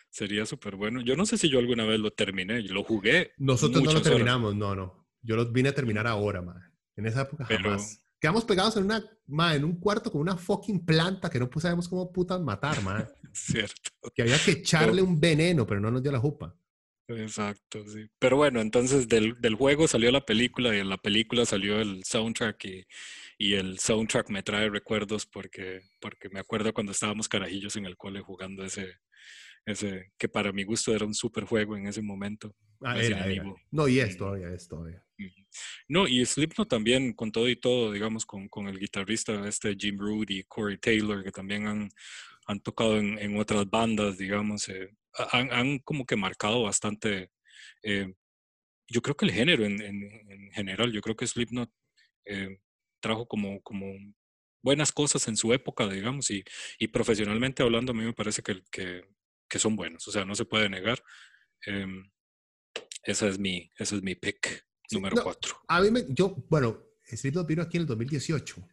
Sería 0.09 0.43
súper 0.47 0.75
bueno. 0.75 1.01
Yo 1.01 1.15
no 1.15 1.27
sé 1.27 1.37
si 1.37 1.49
yo 1.49 1.59
alguna 1.59 1.85
vez 1.85 1.99
lo 1.99 2.09
terminé. 2.09 2.63
Yo 2.63 2.73
lo 2.73 2.83
jugué. 2.83 3.31
Nosotros 3.37 3.83
no 3.83 3.93
lo 3.93 4.01
terminamos. 4.01 4.55
No, 4.55 4.73
no. 4.73 5.07
Yo 5.21 5.35
lo 5.35 5.51
vine 5.51 5.69
a 5.69 5.75
terminar 5.75 6.07
ahora, 6.07 6.41
mae. 6.41 6.63
En 6.95 7.05
esa 7.05 7.21
época 7.21 7.45
jamás. 7.45 8.01
Quedamos 8.19 8.43
pegados 8.43 8.75
en, 8.77 8.83
una, 8.85 9.03
ma, 9.27 9.55
en 9.55 9.63
un 9.63 9.79
cuarto 9.79 10.11
con 10.11 10.21
una 10.21 10.35
fucking 10.35 10.85
planta 10.85 11.29
que 11.29 11.39
no 11.39 11.49
sabemos 11.57 11.87
cómo 11.87 12.11
putas 12.11 12.41
matar, 12.41 12.81
ma. 12.83 13.07
Cierto. 13.33 13.91
Que 14.13 14.23
había 14.23 14.37
que 14.37 14.51
echarle 14.51 15.01
un 15.01 15.19
veneno, 15.19 15.65
pero 15.65 15.79
no 15.79 15.89
nos 15.89 16.03
dio 16.03 16.11
la 16.11 16.19
jupa. 16.19 16.55
Exacto, 17.07 17.87
sí. 17.87 18.07
Pero 18.19 18.37
bueno, 18.37 18.61
entonces 18.61 19.07
del, 19.07 19.39
del, 19.39 19.55
juego 19.55 19.87
salió 19.87 20.11
la 20.11 20.25
película 20.25 20.75
y 20.75 20.79
en 20.79 20.89
la 20.89 20.97
película 20.97 21.45
salió 21.45 21.79
el 21.79 22.03
soundtrack 22.03 22.65
y, 22.65 22.85
y, 23.37 23.53
el 23.55 23.79
soundtrack 23.79 24.29
me 24.29 24.43
trae 24.43 24.69
recuerdos 24.69 25.25
porque, 25.25 25.81
porque 25.99 26.29
me 26.29 26.39
acuerdo 26.39 26.71
cuando 26.73 26.91
estábamos 26.91 27.27
carajillos 27.27 27.75
en 27.77 27.85
el 27.85 27.97
cole 27.97 28.21
jugando 28.21 28.63
ese, 28.63 28.99
ese 29.65 30.11
que 30.19 30.29
para 30.29 30.51
mi 30.51 30.63
gusto 30.63 30.93
era 30.93 31.05
un 31.05 31.15
super 31.15 31.45
juego 31.45 31.75
en 31.75 31.87
ese 31.87 32.01
momento. 32.01 32.55
Ah, 32.81 32.95
No, 33.71 33.87
y 33.87 33.99
es 33.99 34.15
todavía, 34.15 34.49
es 34.53 34.67
todavía. 34.67 35.03
No, 35.87 36.07
y 36.07 36.25
Slipknot 36.25 36.69
también, 36.69 37.13
con 37.13 37.31
todo 37.31 37.49
y 37.49 37.55
todo, 37.55 37.91
digamos, 37.91 38.25
con, 38.25 38.47
con 38.49 38.67
el 38.67 38.79
guitarrista 38.79 39.47
este 39.47 39.75
Jim 39.77 39.97
Root 39.97 40.29
y 40.31 40.43
Corey 40.43 40.77
Taylor, 40.77 41.23
que 41.23 41.31
también 41.31 41.67
han, 41.67 41.89
han 42.47 42.59
tocado 42.61 42.97
en, 42.97 43.17
en, 43.19 43.37
otras 43.37 43.69
bandas, 43.69 44.17
digamos, 44.17 44.69
eh, 44.69 44.89
han, 45.31 45.51
han, 45.51 45.79
como 45.79 46.05
que 46.05 46.15
marcado 46.15 46.63
bastante, 46.63 47.31
eh, 47.83 48.13
yo 48.87 49.01
creo 49.01 49.15
que 49.15 49.25
el 49.25 49.31
género 49.31 49.65
en, 49.65 49.81
en, 49.81 50.51
general, 50.51 50.91
yo 50.91 51.01
creo 51.01 51.15
que 51.15 51.27
Slipknot 51.27 51.71
eh, 52.25 52.59
trajo 52.99 53.27
como, 53.27 53.61
como 53.61 53.93
buenas 54.63 54.91
cosas 54.91 55.27
en 55.27 55.37
su 55.37 55.53
época, 55.53 55.87
digamos, 55.87 56.29
y, 56.31 56.43
y 56.79 56.87
profesionalmente 56.89 57.63
hablando, 57.63 57.91
a 57.91 57.95
mí 57.95 58.03
me 58.03 58.13
parece 58.13 58.41
que, 58.43 58.61
que, 58.71 59.05
que 59.49 59.59
son 59.59 59.75
buenos, 59.75 60.07
o 60.07 60.11
sea, 60.11 60.25
no 60.25 60.35
se 60.35 60.45
puede 60.45 60.69
negar. 60.69 61.03
Em, 61.65 62.09
esa 63.03 63.27
es 63.27 63.39
mi, 63.39 63.69
ese 63.77 63.95
es 63.95 64.03
mi 64.03 64.15
pick 64.15 64.68
número 64.91 65.23
4. 65.23 65.55
a 65.67 65.81
mí 65.81 65.91
me, 65.91 66.05
yo, 66.09 66.35
bueno, 66.49 66.81
Slipknot 67.05 67.47
vino 67.47 67.61
aquí 67.61 67.77
en 67.77 67.81
el 67.81 67.87
2018. 67.87 68.67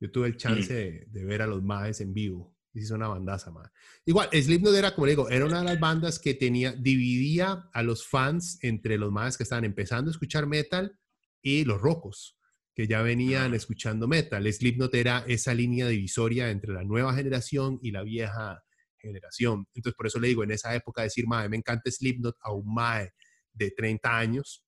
Yo 0.00 0.10
tuve 0.10 0.28
el 0.28 0.36
chance 0.36 1.06
mm. 1.06 1.12
de, 1.12 1.24
ver 1.24 1.42
a 1.42 1.46
los 1.46 1.62
Maes 1.62 2.00
en 2.00 2.14
vivo. 2.14 2.56
Y 2.72 2.80
hizo 2.80 2.94
una 2.94 3.08
bandaza, 3.08 3.50
más. 3.50 3.70
Igual, 4.04 4.28
Slipknot 4.30 4.74
era, 4.74 4.94
como 4.94 5.06
digo, 5.06 5.28
era 5.28 5.44
una 5.44 5.60
de 5.60 5.64
las 5.64 5.80
bandas 5.80 6.18
que 6.18 6.34
tenía, 6.34 6.72
dividía 6.72 7.68
a 7.72 7.82
los 7.82 8.06
fans 8.06 8.58
entre 8.62 8.98
los 8.98 9.10
Maes 9.10 9.36
que 9.36 9.42
estaban 9.42 9.64
empezando 9.64 10.10
a 10.10 10.12
escuchar 10.12 10.46
metal 10.46 10.98
y 11.42 11.64
los 11.64 11.80
rocos 11.80 12.38
que 12.74 12.86
ya 12.86 13.02
venían 13.02 13.54
escuchando 13.54 14.06
metal. 14.06 14.52
Slipknot 14.52 14.94
era 14.94 15.24
esa 15.26 15.52
línea 15.52 15.88
divisoria 15.88 16.50
entre 16.50 16.72
la 16.72 16.84
nueva 16.84 17.12
generación 17.14 17.80
y 17.82 17.90
la 17.90 18.02
vieja 18.02 18.62
generación. 18.98 19.66
Entonces, 19.74 19.96
por 19.96 20.06
eso 20.06 20.20
le 20.20 20.28
digo, 20.28 20.44
en 20.44 20.52
esa 20.52 20.74
época 20.74 21.02
decir, 21.02 21.26
mae, 21.26 21.48
me 21.48 21.56
encanta 21.56 21.90
Slipknot 21.90 22.36
a 22.40 22.52
un 22.52 22.72
mae 22.72 23.12
de 23.52 23.72
30 23.72 24.16
años, 24.16 24.64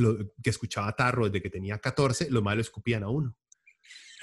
lo, 0.00 0.32
que 0.42 0.50
escuchaba 0.50 0.94
Tarro 0.94 1.26
desde 1.26 1.42
que 1.42 1.50
tenía 1.50 1.78
14, 1.78 2.30
los 2.30 2.42
malos 2.42 2.66
escupían 2.66 3.02
a 3.02 3.08
uno. 3.08 3.36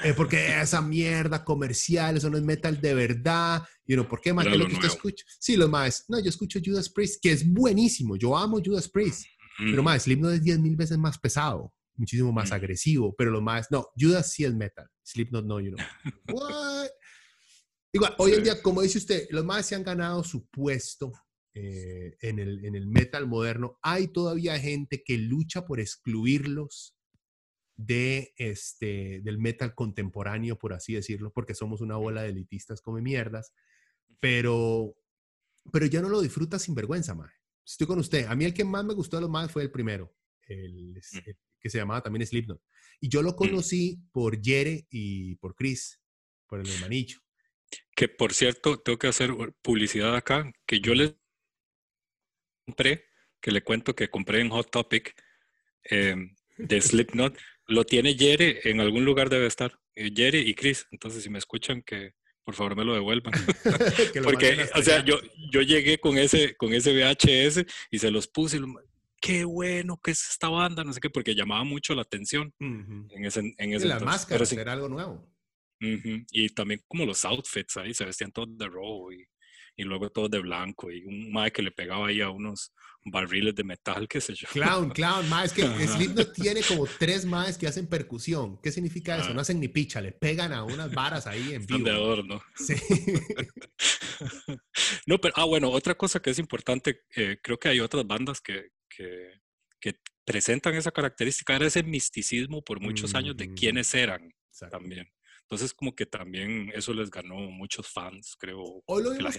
Eh, 0.04 0.14
porque 0.16 0.38
esa 0.62 0.82
mierda 0.82 1.44
comercial, 1.44 2.18
eso 2.18 2.30
no 2.30 2.38
es 2.38 2.44
metal 2.44 2.80
de 2.82 2.94
verdad. 2.94 3.64
Y 3.86 3.94
uno, 3.94 4.08
¿por 4.08 4.22
qué 4.22 4.34
más? 4.34 4.46
lo 4.46 4.68
que 4.68 4.74
usted 4.74 4.88
escucha? 4.88 5.26
Sí, 5.40 5.56
los 5.56 5.70
más, 5.70 6.06
no, 6.08 6.20
yo 6.20 6.30
escucho 6.30 6.60
Judas 6.64 6.90
Priest, 6.90 7.22
que 7.22 7.32
es 7.32 7.48
buenísimo. 7.48 8.16
Yo 8.16 8.38
amo 8.38 8.62
Judas 8.64 8.90
Priest. 8.90 9.26
Pero 9.58 9.84
más, 9.84 10.04
Slipknot 10.04 10.34
es 10.34 10.44
10 10.44 10.60
mil 10.60 10.76
veces 10.76 10.98
más 10.98 11.20
pesado, 11.20 11.72
muchísimo 11.96 12.32
más 12.32 12.52
agresivo. 12.52 13.14
Pero 13.16 13.30
lo 13.30 13.40
más, 13.40 13.68
no, 13.70 13.88
Judas 13.96 14.32
sí 14.32 14.44
es 14.44 14.54
metal. 14.54 14.88
Slipknot 15.04 15.46
no, 15.46 15.60
you 15.60 15.76
know. 15.76 15.86
What? 16.34 16.90
Igual, 17.92 18.16
hoy 18.18 18.34
en 18.34 18.44
día, 18.44 18.62
como 18.62 18.82
dice 18.82 18.98
usted, 18.98 19.28
los 19.30 19.46
más 19.46 19.68
se 19.68 19.76
han 19.76 19.84
ganado 19.84 20.24
su 20.24 20.48
puesto 20.48 21.12
eh, 21.56 22.18
en, 22.22 22.40
el, 22.40 22.66
en 22.66 22.76
el 22.76 22.88
metal 22.88 23.28
moderno. 23.28 23.78
Hay 23.82 24.08
todavía 24.08 24.60
gente 24.60 25.04
que 25.04 25.18
lucha 25.18 25.66
por 25.66 25.80
excluirlos 25.80 26.96
de 27.76 28.34
este, 28.38 29.22
del 29.22 29.38
metal 29.38 29.76
contemporáneo, 29.76 30.58
por 30.58 30.74
así 30.74 30.94
decirlo, 30.94 31.32
porque 31.32 31.56
somos 31.56 31.82
una 31.82 31.96
bola 31.96 32.24
de 32.24 32.30
elitistas 32.30 32.82
come 32.82 33.02
mierdas, 33.02 33.54
pero, 34.20 34.96
pero 35.72 35.86
ya 35.86 36.02
no 36.02 36.10
lo 36.10 36.22
disfruta 36.22 36.60
sin 36.60 36.76
vergüenza, 36.76 37.14
mae. 37.14 37.32
Estoy 37.66 37.88
con 37.88 38.00
usted. 38.00 38.26
A 38.28 38.36
mí 38.36 38.46
el 38.46 38.54
que 38.54 38.66
más 38.66 38.84
me 38.84 38.94
gustó 38.94 39.18
de 39.18 39.22
los 39.22 39.30
más 39.30 39.52
fue 39.52 39.64
el 39.64 39.72
primero, 39.72 40.14
el, 40.48 41.00
que 41.60 41.70
se 41.70 41.78
llamaba 41.78 42.02
también 42.02 42.26
Slipknot. 42.26 42.62
Y 43.00 43.10
yo 43.10 43.22
lo 43.22 43.36
conocí 43.36 44.02
por 44.12 44.42
Jere 44.42 44.86
y 44.90 45.36
por 45.36 45.56
Chris, 45.56 46.02
por 46.48 46.60
el 46.60 46.70
hermanillo. 46.70 47.20
Que 47.96 48.08
por 48.08 48.34
cierto, 48.34 48.80
tengo 48.80 48.98
que 49.00 49.08
hacer 49.08 49.32
publicidad 49.62 50.16
acá, 50.16 50.52
que 50.66 50.80
yo 50.80 50.94
les 50.94 51.16
compré, 52.66 53.06
que 53.42 53.52
le 53.52 53.62
cuento 53.62 53.96
que 53.96 54.10
compré 54.10 54.42
en 54.42 54.50
Hot 54.50 54.72
Topic 54.72 55.14
em, 55.84 56.36
de 56.58 56.82
Slipknot. 56.82 57.38
Lo 57.68 57.86
tiene 57.86 58.16
Jerry, 58.16 58.60
en 58.64 58.82
algún 58.82 59.06
lugar 59.06 59.30
debe 59.30 59.48
estar. 59.48 59.80
Eh, 59.96 60.12
Jerry 60.14 60.40
y 60.40 60.54
Chris. 60.54 60.86
Entonces, 60.92 61.24
si 61.24 61.30
me 61.30 61.40
escuchan, 61.40 61.82
que 61.82 62.14
por 62.44 62.56
favor 62.56 62.76
me 62.76 62.84
lo 62.84 62.94
devuelvan. 62.94 63.34
Porque, 64.24 64.70
o 64.76 64.82
sea, 64.82 65.04
yo, 65.06 65.20
yo 65.52 65.62
llegué 65.62 65.98
con 65.98 66.18
ese, 66.18 66.56
con 66.56 66.74
ese 66.74 66.94
VHS 66.94 67.66
y 67.90 68.00
se 68.00 68.12
los 68.12 68.28
puse. 68.28 68.58
Y 68.58 68.62
qué 69.22 69.46
bueno 69.46 70.00
que 70.04 70.12
es 70.12 70.30
esta 70.32 70.50
banda, 70.50 70.84
no 70.84 70.92
sé 70.92 71.00
qué, 71.00 71.10
porque 71.10 71.34
llamaba 71.34 71.64
mucho 71.64 71.96
la 71.96 72.02
atención 72.02 72.54
en 72.60 73.26
ese, 73.26 73.40
en 73.58 73.74
ese 73.74 73.86
y 73.86 73.90
las 73.90 74.04
máscaras, 74.04 74.52
era 74.52 74.74
algo 74.74 74.90
nuevo. 74.90 75.26
Y 75.80 76.50
también 76.50 76.82
como 76.88 77.06
los 77.06 77.24
outfits 77.24 77.78
ahí, 77.78 77.94
se 77.94 78.04
vestían 78.04 78.34
todos 78.34 78.58
de 78.58 78.68
rojo 78.68 79.14
y 79.14 79.26
y 79.76 79.84
luego 79.84 80.10
todo 80.10 80.30
de 80.30 80.40
blanco 80.40 80.92
y 80.92 81.04
un 81.06 81.32
mae 81.32 81.52
que 81.52 81.62
le 81.62 81.72
pegaba 81.72 82.08
ahí 82.08 82.22
a 82.22 82.30
unos 82.30 82.74
barriles 83.06 83.56
de 83.56 83.64
metal, 83.64 84.08
qué 84.08 84.22
sé 84.22 84.34
yo. 84.34 84.48
Clown, 84.52 84.92
clown, 84.92 85.28
mae, 85.30 85.46
es 85.46 85.54
que 85.54 85.64
Slipknot 85.64 86.34
tiene 86.34 86.62
como 86.62 86.86
tres 86.86 87.26
maes 87.26 87.58
que 87.58 87.68
hacen 87.68 87.88
percusión. 87.88 88.60
¿Qué 88.62 88.72
significa 88.72 89.18
eso? 89.18 89.30
Ah. 89.32 89.34
No 89.34 89.42
hacen 89.42 89.60
ni 89.60 89.68
picha, 89.68 90.00
le 90.02 90.12
pegan 90.12 90.54
a 90.54 90.64
unas 90.64 90.94
varas 90.94 91.28
ahí 91.28 91.54
en 91.54 91.66
vivo. 91.66 91.84
de 91.84 91.92
adorno. 91.92 92.42
Sí. 92.56 92.76
no, 95.06 95.18
pero, 95.20 95.34
ah, 95.38 95.46
bueno, 95.46 95.70
otra 95.70 95.96
cosa 95.96 96.22
que 96.22 96.30
es 96.30 96.40
importante, 96.40 97.02
eh, 97.16 97.38
creo 97.42 97.58
que 97.60 97.70
hay 97.70 97.80
otras 97.80 98.06
bandas 98.06 98.40
que, 98.40 98.70
que, 98.90 99.42
que, 99.80 100.00
presentan 100.26 100.74
esa 100.76 100.92
característica, 100.92 101.54
era 101.54 101.68
ese 101.68 101.84
misticismo 101.84 102.62
por 102.62 102.80
muchos 102.80 103.14
años 103.14 103.36
de 103.36 103.54
quiénes 103.54 103.94
eran 103.94 104.34
también. 104.72 105.12
Entonces, 105.54 105.74
como 105.74 105.96
que 105.96 106.08
también 106.08 106.72
eso 106.74 106.94
les 106.94 107.12
ganó 107.12 107.36
muchos 107.36 107.88
fans, 107.88 108.36
creo. 108.40 108.82
Hoy 108.88 109.04
lo 109.04 109.12
vemos 109.12 109.38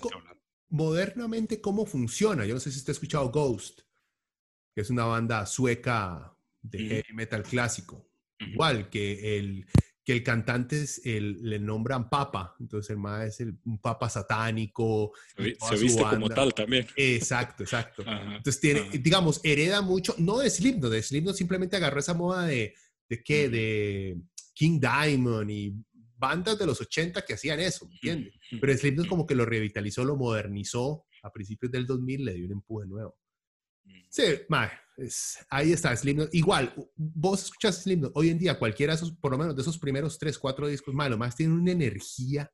modernamente 0.68 1.60
cómo 1.60 1.86
funciona. 1.86 2.46
Yo 2.46 2.54
no 2.54 2.60
sé 2.60 2.70
si 2.70 2.78
usted 2.78 2.90
ha 2.90 2.92
escuchado 2.92 3.30
Ghost, 3.30 3.80
que 4.74 4.80
es 4.80 4.90
una 4.90 5.04
banda 5.04 5.44
sueca 5.46 6.36
de 6.62 6.78
heavy 6.78 7.12
metal 7.14 7.42
clásico. 7.42 8.08
Igual 8.38 8.90
que 8.90 9.38
el, 9.38 9.66
que 10.04 10.12
el 10.12 10.22
cantante 10.22 10.82
es 10.82 11.00
el, 11.04 11.42
le 11.42 11.58
nombran 11.58 12.08
papa, 12.08 12.54
entonces 12.60 12.90
el 12.90 12.98
más 12.98 13.26
es 13.26 13.40
el, 13.40 13.58
un 13.64 13.78
papa 13.78 14.08
satánico. 14.08 15.12
Se, 15.36 15.76
viste 15.76 16.02
como 16.02 16.28
tal 16.28 16.54
también. 16.54 16.86
Exacto, 16.96 17.64
exacto. 17.64 18.04
entonces 18.06 18.60
tiene, 18.60 18.88
digamos, 18.98 19.40
hereda 19.42 19.82
mucho, 19.82 20.14
no 20.18 20.38
de 20.38 20.50
Slipknot, 20.50 20.92
de 20.92 21.02
Slipknot 21.02 21.34
simplemente 21.34 21.76
agarró 21.76 21.98
esa 21.98 22.14
moda 22.14 22.46
de, 22.46 22.74
de 23.08 23.22
qué, 23.22 23.48
de 23.48 24.16
King 24.54 24.80
Diamond 24.80 25.50
y 25.50 25.74
bandas 26.24 26.58
de 26.58 26.66
los 26.66 26.80
80 26.80 27.22
que 27.22 27.34
hacían 27.34 27.60
eso, 27.60 27.86
¿me 27.86 27.94
entiendes? 27.94 28.34
Pero 28.60 28.76
Slipknot 28.76 29.08
como 29.08 29.26
que 29.26 29.34
lo 29.34 29.44
revitalizó, 29.44 30.04
lo 30.04 30.16
modernizó 30.16 31.04
a 31.22 31.30
principios 31.30 31.70
del 31.70 31.86
2000, 31.86 32.24
le 32.24 32.34
dio 32.34 32.46
un 32.46 32.52
empuje 32.52 32.86
nuevo. 32.86 33.16
Sí, 34.08 34.22
ahí 35.50 35.72
está 35.72 35.94
Slipknot. 35.94 36.34
Igual, 36.34 36.74
vos 36.96 37.44
escuchas 37.44 37.82
Slipknot, 37.82 38.12
hoy 38.14 38.30
en 38.30 38.38
día 38.38 38.58
cualquiera 38.58 38.94
de 38.94 38.96
esos, 38.96 39.12
por 39.12 39.32
lo 39.32 39.38
menos 39.38 39.54
de 39.54 39.62
esos 39.62 39.78
primeros 39.78 40.18
3, 40.18 40.38
4 40.38 40.68
discos, 40.68 40.94
más, 40.94 41.10
lo 41.10 41.18
más 41.18 41.36
tiene 41.36 41.52
una 41.52 41.72
energía, 41.72 42.50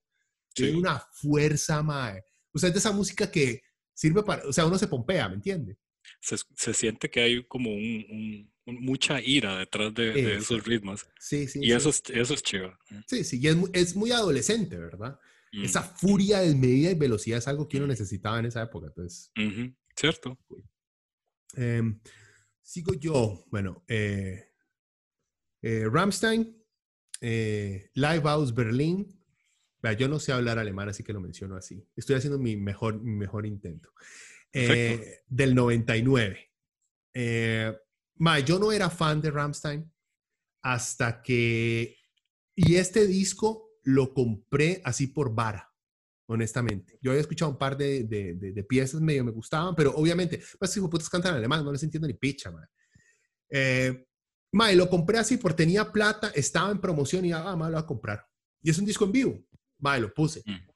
tiene 0.53 0.77
una 0.77 0.99
fuerza, 1.13 1.83
mae. 1.83 2.25
O 2.53 2.59
sea, 2.59 2.69
es 2.69 2.75
de 2.75 2.81
esa 2.81 2.93
música 2.93 3.31
que 3.31 3.63
sirve 3.95 4.25
para, 4.25 4.49
o 4.49 4.53
sea, 4.53 4.67
uno 4.67 4.79
se 4.79 4.89
pompea, 4.89 5.29
¿me 5.29 5.37
entiendes? 5.37 5.77
Se, 6.21 6.37
se, 6.57 6.75
siente 6.75 7.09
que 7.09 7.21
hay 7.21 7.47
como 7.47 7.71
un 7.71 8.51
mucha 8.73 9.21
ira 9.21 9.59
detrás 9.59 9.95
de, 9.95 10.37
esos 10.37 10.65
ritmos. 10.65 11.07
Sí, 11.19 11.47
sí. 11.47 11.61
Y 11.63 11.73
Eso, 11.73 11.91
es, 11.91 12.03
eso 12.09 12.35
es 12.35 12.43
chido. 12.43 12.77
Sí, 13.07 13.25
sí, 13.25 13.41
y 13.41 13.49
es, 13.49 13.57
es 13.73 13.97
muy 13.97 14.13
adolescente, 14.13 14.77
¿verdad? 14.79 15.19
Mm. 15.53 15.65
Esa 15.65 15.83
furia 15.83 16.41
de 16.41 16.55
medida 16.55 16.91
y 16.91 16.95
velocidad 16.95 17.39
es 17.39 17.49
algo 17.49 17.69
que 17.69 17.79
uno 17.79 17.87
necesitaba 17.87 18.39
en 18.39 18.47
esa 18.47 18.63
época, 18.63 18.87
entonces. 18.89 19.33
Cierto. 19.97 20.39
Em, 21.55 22.01
sigo 22.63 22.95
yo, 22.95 23.45
bueno, 23.51 23.85
eh, 23.89 24.51
eh, 25.63 25.87
Rammstein, 25.91 26.57
eh, 27.21 27.91
Live 27.95 28.23
House 28.23 28.55
Berlin. 28.55 29.07
yo 29.99 30.09
no 30.09 30.21
sé 30.21 30.33
hablar 30.33 30.59
alemán, 30.59 30.89
así 30.89 31.03
que 31.03 31.13
lo 31.13 31.21
menciono 31.21 31.57
así. 31.57 31.87
Estoy 31.97 32.17
haciendo 32.17 32.39
mi 32.39 32.57
mejor, 32.57 33.01
mi 33.01 33.17
mejor 33.17 33.47
intento. 33.47 33.93
del 34.53 35.55
99. 35.55 36.51
Eh, 37.13 37.77
yo 38.45 38.59
no 38.59 38.73
era 38.73 38.91
fan 38.91 39.21
de 39.21 39.31
Ramstein 39.31 39.91
hasta 40.63 41.23
que... 41.23 41.97
Y 42.55 42.75
este 42.75 43.07
disco 43.07 43.71
lo 43.85 44.13
compré 44.13 44.83
así 44.85 45.07
por 45.07 45.35
vara, 45.35 45.73
honestamente. 46.27 46.99
Yo 47.01 47.13
había 47.13 47.23
escuchado 47.23 47.51
un 47.51 47.59
par 47.59 47.77
de, 47.77 48.05
de, 48.05 48.65
piezas, 48.65 49.01
medio 49.01 49.25
me 49.25 49.31
gustaban, 49.31 49.75
pero 49.75 49.95
obviamente, 49.95 50.43
pues 50.59 50.71
si 50.71 50.81
putas 50.81 51.09
cantan 51.09 51.35
alemán, 51.35 51.65
no 51.65 51.73
les 51.73 51.83
entiendo 51.83 52.07
ni 52.07 52.15
picha, 52.15 52.51
man. 52.51 52.67
Eh, 53.49 54.07
lo 54.53 54.91
compré 54.91 55.19
así 55.19 55.39
porque 55.39 55.59
tenía 55.59 55.91
plata, 55.91 56.31
estaba 56.35 56.71
en 56.71 56.81
promoción 56.81 57.25
y 57.25 57.33
ah, 57.33 57.57
lo 57.57 57.57
voy 57.57 57.75
a 57.77 57.87
comprar. 57.87 58.27
Y 58.63 58.71
es 58.71 58.79
un 58.79 58.85
disco 58.85 59.07
en 59.07 59.13
vivo. 59.13 59.45
Mae, 59.79 60.01
lo 60.01 60.13
puse. 60.13 60.43
Mm 60.45 60.70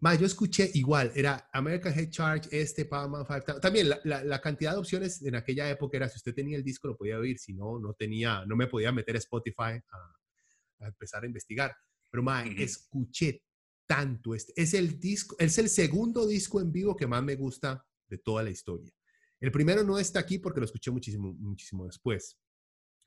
yo 0.00 0.26
escuché 0.26 0.70
igual, 0.74 1.10
era 1.14 1.48
American 1.52 1.98
Head 1.98 2.10
Charge, 2.10 2.48
este, 2.50 2.84
Paramount 2.84 3.26
5. 3.26 3.60
También 3.60 3.88
la, 3.88 4.24
la, 4.24 4.40
cantidad 4.40 4.72
de 4.72 4.78
opciones 4.78 5.22
en 5.22 5.34
aquella 5.34 5.68
época 5.70 5.96
era, 5.96 6.08
si 6.08 6.16
usted 6.16 6.34
tenía 6.34 6.56
el 6.56 6.62
disco 6.62 6.88
lo 6.88 6.96
podía 6.96 7.18
oír, 7.18 7.38
si 7.38 7.54
no, 7.54 7.78
no 7.78 7.94
tenía, 7.94 8.44
no 8.46 8.56
me 8.56 8.66
podía 8.66 8.92
meter 8.92 9.16
a 9.16 9.18
Spotify 9.18 9.80
a, 9.90 10.86
empezar 10.86 11.22
a 11.22 11.26
investigar. 11.26 11.74
Pero, 12.10 12.22
ma, 12.22 12.44
escuché 12.44 13.42
tanto 13.86 14.34
este. 14.34 14.52
Es 14.56 14.74
el 14.74 14.98
disco, 14.98 15.36
es 15.38 15.58
el 15.58 15.68
segundo 15.68 16.26
disco 16.26 16.60
en 16.60 16.72
vivo 16.72 16.96
que 16.96 17.06
más 17.06 17.22
me 17.22 17.36
gusta 17.36 17.84
de 18.08 18.18
toda 18.18 18.42
la 18.42 18.50
historia. 18.50 18.92
El 19.40 19.50
primero 19.50 19.82
no 19.82 19.98
está 19.98 20.20
aquí 20.20 20.38
porque 20.38 20.60
lo 20.60 20.66
escuché 20.66 20.90
muchísimo, 20.90 21.32
muchísimo 21.34 21.86
después. 21.86 22.38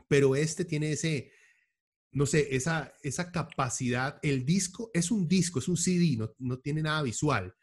Pero 0.08 0.36
este 0.36 0.66
tiene 0.66 0.92
ese, 0.94 1.32
no 2.12 2.26
sé, 2.26 2.55
esa, 2.55 2.93
esa 3.03 3.32
capacidad, 3.32 4.20
el 4.24 4.45
disco 4.45 4.89
es 4.93 5.12
un 5.12 5.28
disco, 5.28 5.60
es 5.60 5.68
un 5.68 5.78
CD, 5.78 6.16
no, 6.18 6.34
no 6.39 6.60
tiene 6.60 6.82
nada 6.82 7.03
visual, 7.03 7.53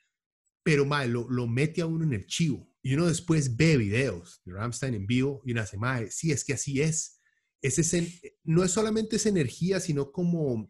pero 0.62 0.84
mal, 0.84 1.10
lo, 1.10 1.28
lo, 1.28 1.46
mete 1.46 1.80
a 1.80 1.86
uno 1.86 2.04
en 2.04 2.12
el 2.12 2.26
chivo 2.26 2.72
y 2.82 2.94
uno 2.94 3.06
después 3.06 3.56
ve 3.56 3.76
videos 3.76 4.40
de 4.44 4.52
Ramstein 4.52 4.94
en 4.94 5.06
vivo 5.06 5.42
y 5.44 5.52
uno 5.52 5.62
hace, 5.62 5.76
mae, 5.76 6.10
sí, 6.10 6.30
es 6.30 6.44
que 6.44 6.54
así 6.54 6.80
es. 6.80 7.20
es 7.62 7.78
ese, 7.78 8.38
no 8.44 8.62
es 8.64 8.70
solamente 8.70 9.16
esa 9.16 9.28
energía, 9.28 9.80
sino 9.80 10.12
como 10.12 10.68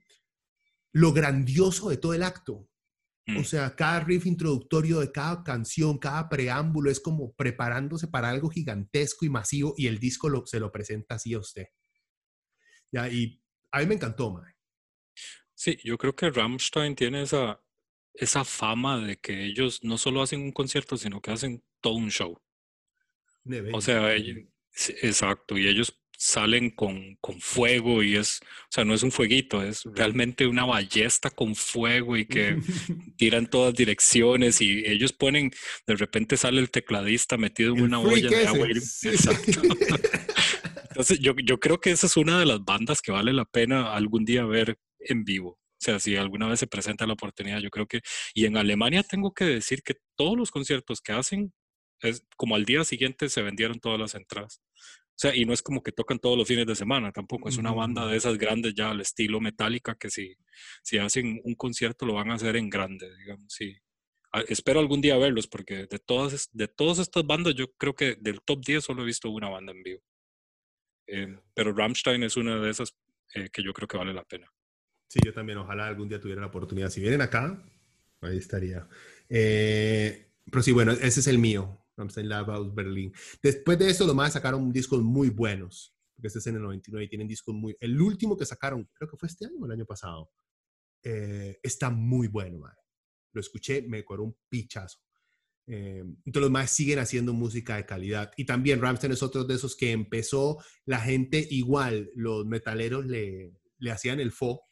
lo 0.93 1.13
grandioso 1.13 1.91
de 1.91 1.99
todo 1.99 2.15
el 2.15 2.23
acto. 2.23 2.69
O 3.29 3.41
mm. 3.41 3.45
sea, 3.45 3.75
cada 3.75 4.01
riff 4.01 4.25
introductorio 4.25 5.01
de 5.01 5.13
cada 5.13 5.43
canción, 5.43 5.99
cada 5.99 6.29
preámbulo 6.29 6.91
es 6.91 7.01
como 7.01 7.35
preparándose 7.35 8.07
para 8.07 8.31
algo 8.31 8.49
gigantesco 8.49 9.27
y 9.27 9.29
masivo 9.29 9.75
y 9.77 9.89
el 9.89 9.99
disco 9.99 10.29
lo, 10.29 10.47
se 10.47 10.61
lo 10.61 10.71
presenta 10.71 11.17
así 11.17 11.35
a 11.35 11.41
usted. 11.41 11.67
Ya, 12.93 13.09
y 13.09 13.43
a 13.77 13.81
mí 13.81 13.87
me 13.87 13.95
encantó, 13.95 14.31
mae. 14.31 14.55
Sí, 15.55 15.79
yo 15.85 15.99
creo 15.99 16.15
que 16.15 16.31
Rammstein 16.31 16.95
tiene 16.95 17.23
esa, 17.23 17.61
esa 18.15 18.45
fama 18.45 18.99
de 18.99 19.17
que 19.17 19.45
ellos 19.45 19.83
no 19.83 19.99
solo 19.99 20.23
hacen 20.23 20.41
un 20.41 20.53
concierto, 20.53 20.97
sino 20.97 21.21
que 21.21 21.31
hacen 21.31 21.63
todo 21.81 21.95
un 21.95 22.11
show. 22.11 22.39
o 23.73 23.81
sea, 23.81 24.15
exacto, 25.03 25.59
y 25.59 25.69
ellos 25.69 25.99
salen 26.19 26.71
con, 26.71 27.17
con, 27.21 27.39
fuego 27.41 28.03
y 28.03 28.17
es, 28.17 28.41
o 28.43 28.71
sea, 28.71 28.85
no 28.87 28.95
es 28.95 29.03
un 29.03 29.13
fueguito, 29.13 29.63
es 29.63 29.83
realmente 29.85 30.47
una 30.47 30.65
ballesta 30.65 31.29
con 31.29 31.55
fuego 31.55 32.17
y 32.17 32.25
que 32.25 32.57
tiran 33.19 33.49
todas 33.49 33.75
direcciones 33.75 34.63
y 34.63 34.85
ellos 34.87 35.13
ponen, 35.13 35.51
de 35.87 35.97
repente 35.97 36.39
sale 36.39 36.61
el 36.61 36.71
tecladista 36.71 37.37
metido 37.37 37.75
en 37.75 37.83
una 37.83 37.99
olla 37.99 38.31
de 38.31 38.47
agua. 38.47 38.69
Exacto. 39.03 39.61
Entonces, 40.97 41.19
yo, 41.21 41.35
yo 41.45 41.61
creo 41.61 41.79
que 41.79 41.91
esa 41.91 42.07
es 42.07 42.17
una 42.17 42.39
de 42.39 42.47
las 42.47 42.65
bandas 42.65 43.03
que 43.03 43.13
vale 43.13 43.35
la 43.35 43.45
pena 43.45 43.93
algún 43.95 44.25
día 44.25 44.47
ver 44.47 44.79
en 44.99 45.25
vivo. 45.25 45.51
O 45.51 45.79
sea, 45.79 46.01
si 46.01 46.17
alguna 46.17 46.49
vez 46.49 46.59
se 46.61 46.67
presenta 46.67 47.07
la 47.07 47.13
oportunidad, 47.13 47.61
yo 47.61 47.69
creo 47.69 47.87
que... 47.87 48.01
Y 48.33 48.47
en 48.47 48.57
Alemania 48.57 49.03
tengo 49.03 49.35
que 49.35 49.45
decir 49.45 49.83
que 49.83 49.97
todos 50.17 50.39
los 50.39 50.51
conciertos 50.51 51.03
que 51.03 51.13
hacen, 51.13 51.53
es 52.01 52.25
como 52.39 52.57
al 52.57 52.65
día 52.65 52.83
siguiente 52.83 53.29
se 53.29 53.43
vendieron 53.43 53.79
todas 53.79 54.01
las 54.01 54.15
entradas. 54.15 54.63
O 55.11 55.19
sea, 55.19 55.37
y 55.37 55.45
no 55.45 55.53
es 55.53 55.61
como 55.61 55.83
que 55.83 55.93
tocan 55.93 56.19
todos 56.19 56.39
los 56.39 56.49
fines 56.49 56.67
de 56.67 56.75
semana 56.75 57.13
tampoco, 57.13 57.51
es 57.51 57.59
una 57.59 57.73
banda 57.73 58.07
de 58.07 58.17
esas 58.17 58.39
grandes 58.39 58.75
ya 58.75 58.91
al 58.91 59.03
estilo 59.03 59.39
metálica 59.41 59.97
que 59.97 60.09
si, 60.09 60.35
si 60.83 60.97
hacen 60.97 61.43
un 61.45 61.55
concierto 61.57 62.07
lo 62.07 62.15
van 62.15 62.31
a 62.31 62.35
hacer 62.37 62.57
en 62.57 62.71
grande, 62.71 63.15
digamos, 63.19 63.53
sí. 63.53 63.77
Ah, 64.33 64.43
espero 64.49 64.81
algún 64.81 65.03
día 65.03 65.19
verlos 65.19 65.47
porque 65.47 65.87
de 65.87 65.99
todas, 65.99 66.49
de 66.53 66.69
todas 66.69 67.01
estas 67.01 67.27
bandas 67.27 67.55
yo 67.55 67.71
creo 67.79 67.95
que 67.95 68.17
del 68.19 68.41
top 68.43 68.65
10 68.65 68.85
solo 68.85 69.03
he 69.03 69.07
visto 69.07 69.31
una 69.31 69.51
banda 69.51 69.73
en 69.73 69.83
vivo. 69.83 70.03
Em, 71.07 71.41
pero 71.55 71.73
Rammstein 71.73 72.23
es 72.23 72.37
una 72.37 72.59
de 72.59 72.71
esas 72.71 72.97
eh, 73.35 73.49
que 73.51 73.63
yo 73.63 73.73
creo 73.73 73.89
que 73.89 73.97
vale 73.97 74.13
la 74.13 74.25
pena. 74.25 74.53
Sí, 75.09 75.21
yo 75.25 75.33
también, 75.33 75.59
ojalá 75.59 75.87
algún 75.87 76.09
día 76.09 76.21
tuviera 76.21 76.41
la 76.41 76.49
oportunidad. 76.49 76.91
Si 76.91 77.01
vienen 77.01 77.21
acá, 77.21 77.63
ahí 78.21 78.39
estaría. 78.39 78.89
Eh, 79.29 80.33
pero 80.51 80.63
sí, 80.63 80.73
bueno, 80.73 80.93
ese 80.93 81.21
es 81.21 81.27
el 81.27 81.39
mío, 81.39 81.87
Rammstein 81.97 82.29
Live 82.29 82.71
Berlin. 82.75 83.13
Después 83.43 83.79
de 83.79 83.91
eso, 83.91 84.07
lo 84.07 84.15
más 84.15 84.33
sacaron 84.33 84.73
discos 84.73 85.03
muy 85.03 85.31
buenos, 85.31 85.97
porque 86.15 86.29
este 86.29 86.41
es 86.41 86.47
en 86.49 86.57
el 86.57 86.63
99 86.63 87.05
y 87.05 87.09
tienen 87.09 87.29
discos 87.29 87.55
muy... 87.55 87.77
El 87.81 88.01
último 88.01 88.37
que 88.37 88.47
sacaron, 88.47 88.89
creo 88.93 89.09
que 89.09 89.17
fue 89.17 89.29
este 89.29 89.47
año 89.47 89.57
o 89.61 89.67
el 89.67 89.73
año 89.73 89.87
pasado, 89.87 90.31
eh, 91.03 91.59
está 91.63 91.91
muy 91.91 92.29
bueno. 92.29 92.67
Lo 93.33 93.41
escuché, 93.41 93.83
me 93.83 94.05
corrió 94.05 94.25
un 94.25 94.37
pichazo. 94.49 95.06
Eh, 95.69 96.05
entonces 96.25 96.43
los 96.43 96.51
más 96.51 96.71
siguen 96.71 96.99
haciendo 96.99 97.33
música 97.33 97.77
de 97.77 97.87
calidad. 97.87 98.33
Y 98.37 98.45
también 98.45 98.81
Ramstein 98.81 99.13
es 99.13 99.23
otro 99.23 99.45
de 99.45 99.55
esos 99.55 99.77
que 99.77 99.93
empezó 99.93 100.63
la 100.85 101.01
gente 101.01 101.47
igual, 101.51 102.11
los 102.15 102.47
metaleros 102.47 103.07
le, 103.07 103.53
le 103.79 103.91
hacían 103.91 104.21
el 104.21 104.33
fo, 104.33 104.63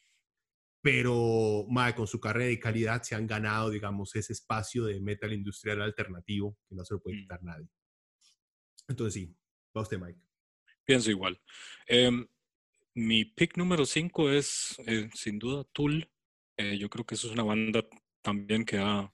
pero 0.81 1.65
más 1.69 1.93
con 1.95 2.07
su 2.07 2.19
carrera 2.19 2.45
de 2.45 2.59
calidad 2.59 3.01
se 3.01 3.15
han 3.15 3.27
ganado, 3.27 3.71
digamos, 3.71 4.15
ese 4.15 4.33
espacio 4.33 4.85
de 4.85 5.01
metal 5.01 5.33
industrial 5.33 5.81
alternativo 5.81 6.57
que 6.69 6.75
no 6.75 6.85
se 6.85 6.93
lo 6.93 7.01
puede 7.01 7.17
mm. 7.17 7.19
quitar 7.21 7.43
nadie. 7.43 7.67
Entonces 8.87 9.13
sí, 9.15 9.35
va 9.75 9.81
usted, 9.81 9.97
Mike. 9.97 10.19
Pienso 10.85 11.09
igual. 11.09 11.41
Em, 11.87 12.27
mi 12.93 13.25
pick 13.25 13.57
número 13.57 13.85
5 13.85 14.29
es, 14.31 14.75
eh, 14.85 15.09
sin 15.13 15.39
duda, 15.39 15.65
Tool. 15.73 16.07
Eh, 16.57 16.77
yo 16.77 16.89
creo 16.89 17.05
que 17.05 17.15
eso 17.15 17.27
es 17.27 17.33
una 17.33 17.43
banda 17.43 17.83
también 18.21 18.63
que 18.63 18.77
ha 18.77 19.11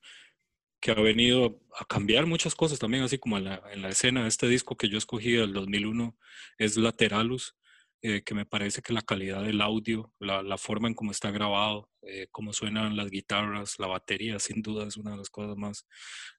que 0.82 0.92
ha 0.92 0.96
venido 0.96 1.62
a 1.80 1.86
cambiar 1.86 2.26
muchas 2.26 2.56
cosas 2.56 2.80
también, 2.80 3.04
así 3.04 3.20
como 3.20 3.38
en 3.38 3.46
la, 3.46 3.62
en 3.72 3.82
la 3.84 3.90
escena. 3.90 4.28
Este 4.28 4.48
disco 4.48 4.76
que 4.76 4.90
yo 4.90 4.98
escogí 4.98 5.34
del 5.34 5.54
2001 5.54 6.18
es 6.58 6.76
Lateralus, 6.76 7.56
eh, 8.02 8.24
que 8.24 8.34
me 8.34 8.48
parece 8.48 8.82
que 8.82 8.94
la 8.94 9.04
calidad 9.04 9.44
del 9.44 9.62
audio, 9.62 10.12
la, 10.20 10.42
la 10.42 10.58
forma 10.58 10.88
en 10.88 10.96
cómo 10.96 11.12
está 11.12 11.30
grabado, 11.30 11.88
eh, 12.02 12.28
cómo 12.32 12.52
suenan 12.52 12.98
las 12.98 13.12
guitarras, 13.12 13.78
la 13.78 13.86
batería, 13.86 14.40
sin 14.40 14.64
duda 14.64 14.88
es 14.88 14.98
una 14.98 15.12
de 15.12 15.18
las 15.18 15.30
cosas 15.30 15.56
más 15.56 15.86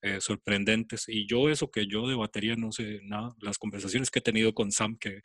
eh, 0.02 0.20
sorprendentes. 0.20 1.04
Y 1.06 1.24
yo 1.28 1.48
eso 1.48 1.70
que 1.70 1.86
yo 1.86 2.08
de 2.08 2.16
batería 2.16 2.56
no 2.56 2.72
sé 2.72 2.98
nada, 3.04 3.36
las 3.38 3.58
conversaciones 3.58 4.10
que 4.10 4.18
he 4.18 4.22
tenido 4.22 4.52
con 4.54 4.72
Sam, 4.72 4.98
que, 4.98 5.20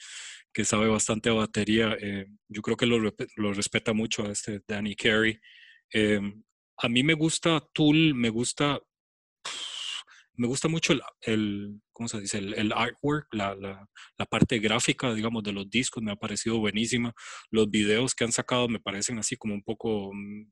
que 0.53 0.63
sabe 0.63 0.87
bastante 0.87 1.29
de 1.29 1.37
batería, 1.37 1.97
yo 2.47 2.61
creo 2.61 2.77
que 2.77 2.85
lo, 2.85 2.99
lo, 2.99 3.53
respeta 3.53 3.93
mucho 3.93 4.23
a 4.25 4.31
este 4.31 4.61
Danny 4.67 4.95
Carey. 4.95 5.39
a 6.77 6.89
mí 6.89 7.03
me 7.03 7.13
gusta 7.15 7.67
Tool, 7.73 8.13
me 8.13 8.29
gusta 8.29 8.79
me 10.37 10.47
gusta 10.47 10.67
mucho 10.67 10.93
el, 11.21 11.81
¿cómo 11.91 12.07
se 12.07 12.21
dice? 12.21 12.37
El, 12.37 12.71
artwork, 12.71 13.27
la, 13.33 13.55
la, 13.55 14.25
parte 14.27 14.59
gráfica, 14.59 15.13
digamos, 15.13 15.43
de 15.43 15.51
los 15.51 15.69
discos 15.69 16.03
me 16.03 16.11
ha 16.11 16.15
parecido 16.15 16.59
buenísima. 16.59 17.13
Los 17.49 17.69
videos 17.69 18.13
que 18.15 18.23
han 18.23 18.31
sacado 18.31 18.67
me 18.69 18.79
parecen 18.79 19.17
así 19.17 19.35
como 19.35 19.55
un 19.55 19.63
poco 19.63 20.11
mm, 20.13 20.51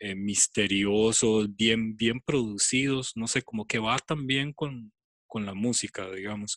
eh, 0.00 0.14
misteriosos, 0.14 1.54
bien, 1.54 1.96
bien 1.96 2.20
producidos, 2.20 3.12
no 3.14 3.28
sé, 3.28 3.42
como 3.42 3.66
que 3.66 3.78
va 3.78 3.98
también 3.98 4.52
con, 4.52 4.92
con 5.26 5.46
la 5.46 5.54
música, 5.54 6.10
digamos. 6.10 6.56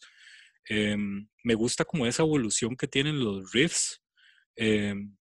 Em, 0.69 1.27
me 1.43 1.55
gusta 1.55 1.85
como 1.85 2.05
esa 2.05 2.23
evolución 2.23 2.75
que 2.77 2.87
tienen 2.87 3.19
los 3.19 3.51
riffs. 3.51 4.01
Em, 4.55 5.15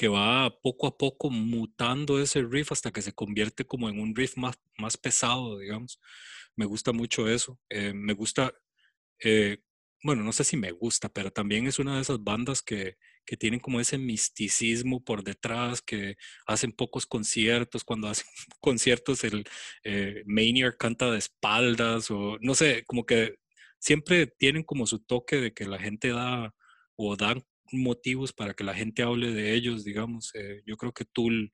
que 0.00 0.08
va 0.08 0.50
poco 0.62 0.86
a 0.86 0.96
poco 0.96 1.28
mutando 1.28 2.22
ese 2.22 2.42
riff 2.42 2.72
hasta 2.72 2.90
que 2.90 3.02
se 3.02 3.12
convierte 3.12 3.66
como 3.66 3.90
en 3.90 4.00
un 4.00 4.16
riff 4.16 4.34
más, 4.38 4.58
más 4.78 4.96
pesado, 4.96 5.58
digamos. 5.58 6.00
Me 6.56 6.64
gusta 6.64 6.92
mucho 6.92 7.28
eso. 7.28 7.60
Eh, 7.68 7.92
me 7.94 8.14
gusta, 8.14 8.50
eh, 9.22 9.58
bueno, 10.02 10.22
no 10.22 10.32
sé 10.32 10.44
si 10.44 10.56
me 10.56 10.72
gusta, 10.72 11.10
pero 11.10 11.30
también 11.30 11.66
es 11.66 11.78
una 11.78 11.96
de 11.96 12.00
esas 12.00 12.24
bandas 12.24 12.62
que, 12.62 12.96
que 13.26 13.36
tienen 13.36 13.60
como 13.60 13.78
ese 13.78 13.98
misticismo 13.98 15.04
por 15.04 15.22
detrás, 15.22 15.82
que 15.82 16.16
hacen 16.46 16.72
pocos 16.72 17.04
conciertos. 17.04 17.84
Cuando 17.84 18.08
hacen 18.08 18.24
conciertos, 18.60 19.22
el 19.24 19.44
eh, 19.84 20.24
canta 20.78 21.10
de 21.10 21.18
espaldas 21.18 22.10
o 22.10 22.38
no 22.40 22.54
sé, 22.54 22.84
como 22.86 23.04
que 23.04 23.34
siempre 23.78 24.26
tienen 24.26 24.62
como 24.64 24.86
su 24.86 25.00
toque 25.00 25.36
de 25.36 25.52
que 25.52 25.66
la 25.66 25.78
gente 25.78 26.08
da 26.08 26.54
o 26.96 27.16
dan 27.16 27.44
motivos 27.72 28.32
para 28.32 28.54
que 28.54 28.64
la 28.64 28.74
gente 28.74 29.02
hable 29.02 29.32
de 29.32 29.54
ellos, 29.54 29.84
digamos. 29.84 30.34
Eh, 30.34 30.62
yo 30.66 30.76
creo 30.76 30.92
que 30.92 31.04
Tool 31.04 31.52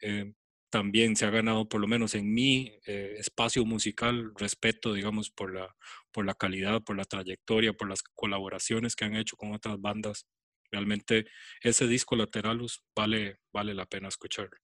eh, 0.00 0.32
también 0.70 1.16
se 1.16 1.26
ha 1.26 1.30
ganado, 1.30 1.68
por 1.68 1.80
lo 1.80 1.88
menos 1.88 2.14
en 2.14 2.32
mi 2.32 2.78
eh, 2.86 3.16
espacio 3.18 3.64
musical, 3.64 4.32
respeto, 4.36 4.92
digamos, 4.94 5.30
por 5.30 5.54
la, 5.54 5.74
por 6.12 6.26
la 6.26 6.34
calidad, 6.34 6.82
por 6.82 6.96
la 6.96 7.04
trayectoria, 7.04 7.72
por 7.72 7.88
las 7.88 8.02
colaboraciones 8.02 8.96
que 8.96 9.04
han 9.04 9.16
hecho 9.16 9.36
con 9.36 9.52
otras 9.52 9.80
bandas. 9.80 10.26
Realmente 10.70 11.26
ese 11.62 11.86
disco 11.86 12.16
Lateralus 12.16 12.84
vale, 12.94 13.38
vale 13.52 13.74
la 13.74 13.86
pena 13.86 14.08
escucharlo. 14.08 14.58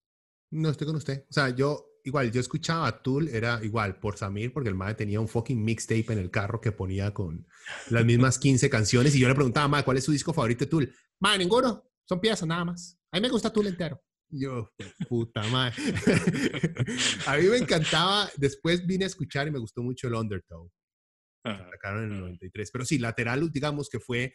No 0.55 0.71
estoy 0.71 0.87
con 0.87 0.95
usted. 0.95 1.25
O 1.29 1.33
sea, 1.33 1.49
yo 1.49 1.99
igual, 2.05 2.31
yo 2.31 2.41
escuchaba 2.41 2.87
a 2.87 3.03
Tool, 3.03 3.29
era 3.29 3.59
igual 3.65 3.99
por 3.99 4.17
Samir, 4.17 4.53
porque 4.53 4.69
el 4.69 4.77
madre 4.77 4.95
tenía 4.95 5.19
un 5.19 5.27
fucking 5.27 5.65
mixtape 5.65 6.13
en 6.13 6.19
el 6.19 6.31
carro 6.31 6.61
que 6.61 6.71
ponía 6.71 7.13
con 7.13 7.45
las 7.91 8.05
mismas 8.05 8.39
15 8.39 8.71
canciones. 8.71 9.17
Y 9.17 9.19
yo 9.19 9.27
le 9.27 9.35
preguntaba, 9.35 9.67
madre, 9.67 9.85
¿cuál 9.85 9.97
es 9.97 10.05
su 10.05 10.13
disco 10.13 10.33
favorito 10.33 10.65
de 10.65 10.71
Tool? 10.71 10.95
Madre, 11.19 11.39
ninguno. 11.39 11.91
Son 12.09 12.21
piezas 12.21 12.47
nada 12.47 12.65
más. 12.65 12.97
A 13.11 13.17
mí 13.17 13.23
me 13.23 13.31
gusta 13.31 13.53
Tool 13.53 13.67
entero. 13.67 14.01
yo, 14.29 14.71
puta 15.09 15.43
madre. 15.49 15.75
a 17.27 17.37
mí 17.37 17.47
me 17.49 17.57
encantaba. 17.57 18.31
Después 18.37 18.87
vine 18.87 19.05
a 19.05 19.09
escuchar 19.09 19.49
y 19.49 19.51
me 19.51 19.59
gustó 19.59 19.83
mucho 19.83 20.07
el 20.07 20.15
Undertow. 20.15 20.71
Sacaron 21.43 22.05
en 22.05 22.13
el 22.13 22.21
93. 22.21 22.71
Pero 22.71 22.85
sí, 22.85 22.99
Lateral, 22.99 23.51
digamos 23.51 23.89
que 23.89 23.99
fue 23.99 24.33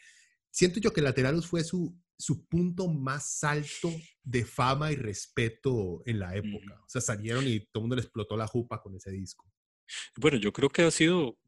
siento 0.50 0.80
yo 0.80 0.92
que 0.92 1.02
Lateralus 1.02 1.46
fue 1.46 1.64
su, 1.64 1.96
su 2.18 2.46
punto 2.46 2.88
más 2.88 3.42
alto 3.44 3.90
de 4.22 4.44
fama 4.44 4.92
y 4.92 4.96
respeto 4.96 6.02
en 6.06 6.18
la 6.18 6.36
época. 6.36 6.80
O 6.84 6.88
sea, 6.88 7.00
salieron 7.00 7.46
y 7.46 7.60
todo 7.60 7.70
el 7.76 7.82
mundo 7.82 7.96
le 7.96 8.02
explotó 8.02 8.36
la 8.36 8.46
jupa 8.46 8.80
con 8.80 8.94
ese 8.94 9.10
disco. 9.10 9.50
Bueno, 10.16 10.38
yo 10.38 10.52
creo 10.52 10.68
que 10.68 10.82
ha 10.82 10.90
sido 10.90 11.38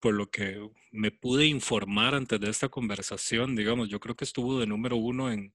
por 0.00 0.14
lo 0.14 0.30
que 0.30 0.58
me 0.90 1.12
pude 1.12 1.46
informar 1.46 2.14
antes 2.14 2.40
de 2.40 2.50
esta 2.50 2.68
conversación, 2.68 3.54
digamos, 3.54 3.88
yo 3.88 4.00
creo 4.00 4.16
que 4.16 4.24
estuvo 4.24 4.58
de 4.58 4.66
número 4.66 4.96
uno 4.96 5.30
en, 5.30 5.54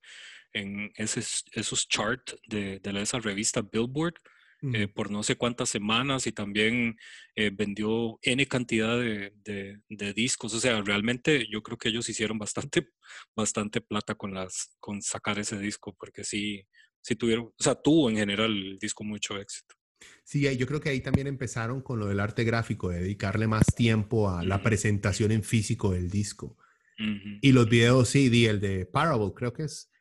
en 0.54 0.92
esos 0.96 1.88
charts 1.90 2.38
de, 2.48 2.80
de 2.80 3.02
esa 3.02 3.20
revista 3.20 3.62
Billboard 3.62 4.16
eh, 4.62 4.88
por 4.88 5.12
no 5.12 5.22
sé 5.22 5.36
cuántas 5.36 5.70
semanas 5.70 6.26
y 6.26 6.32
también 6.32 6.98
eh, 7.36 7.52
vendió 7.54 8.18
N 8.24 8.46
cantidad 8.48 8.98
de, 8.98 9.32
de, 9.44 10.14
discos. 10.14 10.54
O 10.54 10.60
sea, 10.60 10.82
realmente 10.82 11.48
yo 11.50 11.62
creo 11.62 11.78
que 11.78 11.90
ellos 11.90 12.10
hicieron 12.10 12.40
bastante, 12.40 12.90
bastante 13.36 13.82
plata 13.82 14.16
con, 14.16 14.34
las, 14.34 14.76
con 14.80 15.02
sacar 15.02 15.38
ese 15.38 15.60
disco, 15.60 15.96
porque 16.00 16.24
sí, 16.24 16.66
sí 17.02 17.16
tuvieron, 17.16 17.46
o 17.46 17.64
sea, 17.64 17.76
tuvo 17.76 18.10
en 18.10 18.18
general 18.18 18.52
el 18.52 18.80
disco 18.80 19.04
mucho 19.04 19.38
éxito. 19.38 19.76
Sí, 20.24 20.58
yo 20.58 20.68
creo 20.68 20.82
que 20.82 20.90
ahí 20.90 21.02
también 21.02 21.28
empezaron 21.28 21.82
con 21.82 22.00
lo 22.00 22.08
del 22.08 22.20
arte 22.20 22.44
gráfico, 22.44 22.90
de 22.90 23.02
dedicarle 23.02 23.48
más 23.48 23.66
tiempo 23.76 24.30
a 24.30 24.44
la 24.44 24.62
presentación 24.62 25.32
en 25.32 25.44
físico 25.44 25.92
del 25.92 26.10
disco. 26.10 26.58
Y 27.42 27.52
los 27.52 27.70
videos, 27.70 28.10
sí, 28.10 28.48
el 28.48 28.60
de 28.60 28.88
Parable, 28.88 29.32
creo 29.36 29.54
que 29.54 29.64
es, 29.66 29.92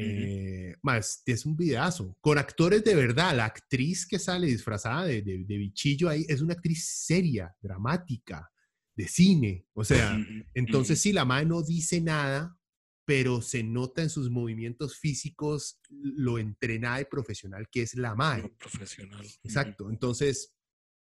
eh, 0.00 0.76
más, 0.82 1.22
es 1.26 1.44
un 1.44 1.56
videazo, 1.56 2.16
con 2.20 2.38
actores 2.38 2.84
de 2.84 2.94
verdad. 2.94 3.34
La 3.34 3.46
actriz 3.46 4.06
que 4.06 4.18
sale 4.18 4.46
disfrazada 4.46 5.04
de, 5.04 5.22
de, 5.22 5.58
bichillo 5.58 6.08
ahí 6.08 6.24
es 6.28 6.40
una 6.40 6.54
actriz 6.54 6.88
seria, 7.04 7.54
dramática, 7.60 8.50
de 8.94 9.08
cine. 9.08 9.66
O 9.72 9.84
sea, 9.84 10.18
entonces 10.54 11.00
sí, 11.00 11.12
la 11.12 11.24
madre 11.24 11.46
no 11.46 11.62
dice 11.62 12.00
nada, 12.00 12.56
pero 13.04 13.40
se 13.40 13.62
nota 13.62 14.02
en 14.02 14.10
sus 14.10 14.30
movimientos 14.30 14.98
físicos 14.98 15.80
lo 15.88 16.38
entrenada 16.38 17.00
y 17.00 17.06
profesional 17.06 17.68
que 17.70 17.82
es 17.82 17.94
la 17.94 18.14
madre. 18.14 18.52
profesional. 18.58 19.26
Exacto. 19.42 19.90
Entonces, 19.90 20.54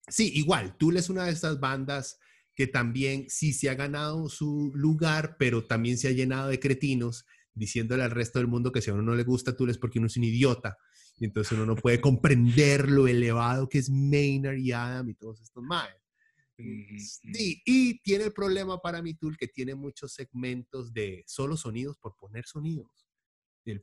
sí, 0.07 0.31
igual, 0.35 0.75
Tool 0.77 0.97
es 0.97 1.09
una 1.09 1.25
de 1.25 1.31
estas 1.31 1.59
bandas 1.59 2.17
que 2.55 2.67
también 2.67 3.25
sí 3.29 3.53
se 3.53 3.69
ha 3.69 3.75
ganado 3.75 4.29
su 4.29 4.71
lugar, 4.73 5.37
pero 5.37 5.65
también 5.65 5.97
se 5.97 6.07
ha 6.07 6.11
llenado 6.11 6.49
de 6.49 6.59
cretinos 6.59 7.25
diciéndole 7.53 8.03
al 8.03 8.11
resto 8.11 8.39
del 8.39 8.47
mundo 8.47 8.71
que 8.71 8.81
si 8.81 8.89
a 8.89 8.93
uno 8.93 9.03
no 9.03 9.15
le 9.15 9.23
gusta 9.23 9.55
tú 9.55 9.67
es 9.67 9.77
porque 9.77 9.99
uno 9.99 10.07
es 10.07 10.17
un 10.17 10.23
idiota. 10.23 10.77
Y 11.17 11.25
entonces 11.25 11.51
uno 11.53 11.65
no 11.65 11.75
puede 11.75 12.01
comprender 12.01 12.89
lo 12.89 13.07
elevado 13.07 13.69
que 13.69 13.77
es 13.77 13.89
Maynard 13.89 14.57
y 14.57 14.71
Adam 14.71 15.09
y 15.09 15.13
todos 15.13 15.41
estos 15.41 15.63
más. 15.63 15.89
Sí, 16.57 17.61
y 17.65 17.99
tiene 18.01 18.25
el 18.25 18.33
problema 18.33 18.79
para 18.79 19.01
mi 19.01 19.15
tool 19.15 19.37
que 19.37 19.47
tiene 19.47 19.73
muchos 19.73 20.13
segmentos 20.13 20.93
de 20.93 21.23
solo 21.27 21.57
sonidos 21.57 21.97
por 21.97 22.15
poner 22.15 22.45
sonidos. 22.45 23.07
El 23.65 23.81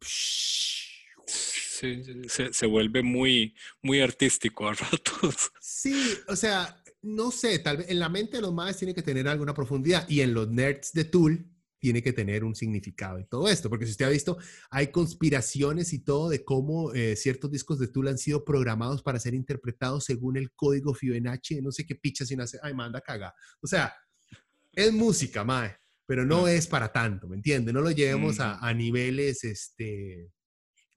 se, 1.27 2.53
se, 2.53 2.67
vuelve 2.67 3.03
muy, 3.03 3.55
muy 3.83 4.01
artístico 4.01 4.69
a 4.69 4.75
ratos. 4.75 5.53
Sí, 5.61 6.15
o 6.27 6.35
sea, 6.35 6.83
no 7.03 7.31
sé, 7.31 7.59
tal 7.61 7.79
vez 7.79 7.89
en 7.89 8.01
la 8.01 8.09
mente 8.09 8.39
de 8.39 8.43
los 8.43 8.53
más 8.53 8.77
tiene 8.77 8.95
que 8.95 9.03
tener 9.03 9.29
alguna 9.29 9.55
profundidad 9.55 10.09
y 10.09 10.21
en 10.21 10.35
los 10.35 10.49
nerds 10.49 10.93
de 10.93 11.05
Tool 11.05 11.47
tiene 11.79 12.03
que 12.03 12.13
tener 12.13 12.45
un 12.45 12.55
significado 12.55 13.19
y 13.19 13.25
todo 13.27 13.49
esto, 13.49 13.69
porque 13.69 13.87
si 13.87 13.93
usted 13.93 14.07
ha 14.07 14.11
visto, 14.11 14.39
hay 14.71 14.89
conspiraciones 14.89 15.93
y 15.93 16.01
todo 16.01 16.29
de 16.29 16.45
cómo 16.45 16.93
eh, 16.93 17.17
ciertos 17.17 17.51
discos 17.51 17.79
de 17.79 17.89
Tool 17.89 18.09
han 18.09 18.19
sido 18.19 18.45
programados 18.45 19.03
para 19.03 19.19
ser 19.19 19.35
interpretados 19.35 20.05
según 20.05 20.37
el 20.37 20.53
código 20.53 20.95
Fibonacci, 20.95 21.61
no 21.61 21.73
sé 21.73 21.87
qué 21.87 21.95
picha 21.95 22.25
sin 22.25 22.41
hacer, 22.41 22.61
ay, 22.63 22.75
manda 22.75 23.01
caga. 23.01 23.35
O 23.61 23.67
sea, 23.67 23.95
es 24.73 24.93
música, 24.93 25.45
mae, 25.45 25.77
pero 26.07 26.25
no 26.25 26.49
es 26.49 26.67
para 26.67 26.93
tanto, 26.93 27.29
¿me 27.29 27.37
entiende? 27.37 27.73
No 27.73 27.81
lo 27.81 27.91
llevemos 27.91 28.41
a, 28.41 28.55
mm. 28.55 28.65
a 28.65 28.75
niveles, 28.75 29.45
este, 29.45 30.31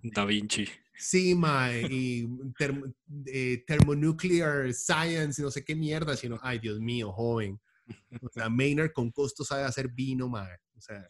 Da 0.03 0.25
Vinci. 0.25 0.67
Sí, 0.97 1.33
mae, 1.35 1.87
y 1.89 2.27
eh, 3.25 3.63
thermonuclear 3.65 4.73
science, 4.73 5.41
no 5.41 5.49
sé 5.49 5.63
qué 5.63 5.75
mierda, 5.75 6.15
sino, 6.15 6.39
ay, 6.41 6.59
Dios 6.59 6.79
mío, 6.79 7.11
joven. 7.11 7.59
O 8.21 8.29
sea, 8.29 8.49
Maynard 8.49 8.91
con 8.93 9.11
costo 9.11 9.43
sabe 9.43 9.63
hacer 9.63 9.89
vino, 9.89 10.29
mae. 10.29 10.57
O 10.81 10.83
sea. 10.83 11.07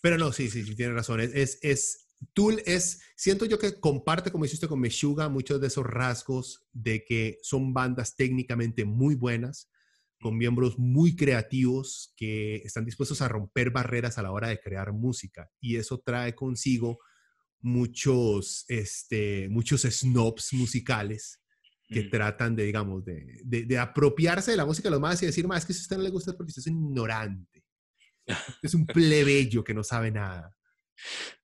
Pero 0.00 0.16
no, 0.16 0.32
sí, 0.32 0.48
sí, 0.48 0.64
sí, 0.64 0.76
tiene 0.76 0.92
razón. 0.94 1.20
Es, 1.20 1.58
es, 1.60 2.08
Tool 2.32 2.62
es, 2.64 3.00
siento 3.16 3.44
yo 3.44 3.58
que 3.58 3.80
comparte, 3.80 4.30
como 4.30 4.44
hiciste 4.44 4.68
con 4.68 4.80
Meshuga, 4.80 5.28
muchos 5.28 5.60
de 5.60 5.66
esos 5.66 5.84
rasgos 5.84 6.66
de 6.72 7.04
que 7.04 7.38
son 7.42 7.74
bandas 7.74 8.14
técnicamente 8.14 8.84
muy 8.84 9.16
buenas, 9.16 9.68
con 10.20 10.38
miembros 10.38 10.78
muy 10.78 11.16
creativos 11.16 12.14
que 12.16 12.56
están 12.56 12.84
dispuestos 12.84 13.22
a 13.22 13.28
romper 13.28 13.70
barreras 13.70 14.18
a 14.18 14.22
la 14.22 14.32
hora 14.32 14.48
de 14.48 14.60
crear 14.60 14.92
música. 14.92 15.50
Y 15.60 15.76
eso 15.76 15.98
trae 15.98 16.34
consigo 16.34 17.00
muchos, 17.60 18.64
este, 18.68 19.48
muchos 19.48 19.82
snobs 19.82 20.52
musicales 20.52 21.40
que 21.88 22.04
mm. 22.04 22.10
tratan 22.10 22.54
de, 22.54 22.64
digamos, 22.64 23.04
de, 23.04 23.40
de, 23.44 23.78
apropiarse 23.78 24.52
de 24.52 24.56
la 24.56 24.64
música 24.64 24.88
de 24.88 24.92
los 24.92 25.00
más 25.00 25.20
y 25.22 25.26
decir, 25.26 25.48
más 25.48 25.62
es 25.62 25.66
que 25.66 25.72
si 25.72 25.80
a 25.80 25.82
usted 25.82 25.96
no 25.96 26.04
le 26.04 26.10
gusta 26.10 26.30
es 26.30 26.36
porque 26.36 26.50
usted 26.50 26.60
es 26.60 26.68
ignorante. 26.68 27.64
Es 28.62 28.74
un 28.74 28.86
plebeyo 28.86 29.64
que 29.64 29.74
no 29.74 29.82
sabe 29.82 30.10
nada. 30.10 30.54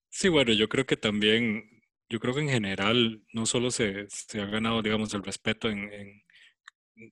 Sí, 0.09 0.29
bueno, 0.29 0.53
yo 0.53 0.69
creo 0.69 0.87
que 0.87 0.97
también, 0.97 1.83
yo 2.09 2.21
creo 2.21 2.35
que 2.35 2.41
en 2.41 2.49
general 2.49 3.23
no 3.33 3.47
solo 3.47 3.71
se, 3.71 4.07
se 4.09 4.41
ha 4.41 4.47
ganado, 4.47 4.83
digamos, 4.83 5.13
el 5.15 5.23
respeto 5.23 5.69
en, 5.69 5.91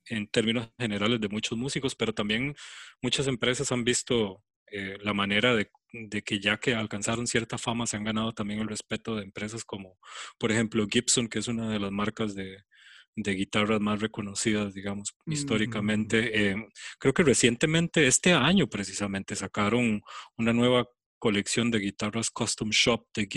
en 0.06 0.26
términos 0.28 0.70
generales 0.78 1.20
de 1.20 1.28
muchos 1.28 1.58
músicos, 1.58 1.94
pero 1.94 2.12
también 2.12 2.54
muchas 3.02 3.26
empresas 3.26 3.70
han 3.72 3.84
visto 3.84 4.42
eh, 4.66 4.98
la 5.02 5.14
manera 5.14 5.54
de, 5.54 5.70
que 6.22 6.40
ya 6.40 6.56
que 6.58 6.74
alcanzaron 6.74 7.26
cierta 7.26 7.58
fama 7.58 7.86
se 7.86 7.96
han 7.96 8.04
ganado 8.04 8.32
también 8.32 8.60
el 8.60 8.68
respeto 8.68 9.16
de 9.16 9.22
empresas 9.22 9.64
como, 9.64 9.98
por 10.38 10.50
ejemplo, 10.50 10.86
Gibson, 10.90 11.28
que 11.28 11.38
es 11.38 11.48
una 11.48 11.70
de 11.70 11.78
las 11.78 11.92
marcas 11.92 12.34
de, 12.34 12.64
guitarras 13.16 13.80
más 13.80 14.00
reconocidas, 14.00 14.74
digamos, 14.74 15.14
históricamente. 15.26 16.50
Eh, 16.50 16.56
creo 16.98 17.14
que 17.14 17.22
recientemente, 17.22 18.06
este 18.06 18.32
año 18.32 18.68
precisamente, 18.68 19.36
sacaron 19.36 20.02
una 20.36 20.52
nueva 20.52 20.86
colección 21.18 21.70
de 21.70 21.78
guitarras 21.78 22.30
Custom 22.30 22.70
Shop 22.70 23.06
de, 23.14 23.28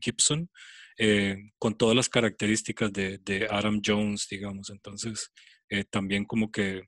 Gibson, 0.00 0.50
eh, 0.98 1.36
con 1.58 1.76
todas 1.76 1.96
las 1.96 2.08
características 2.08 2.92
de, 2.92 3.18
de, 3.18 3.46
Adam 3.50 3.80
Jones, 3.84 4.26
digamos. 4.30 4.70
Entonces, 4.70 5.30
eh, 5.70 5.84
también 5.84 6.24
como 6.24 6.50
que 6.50 6.82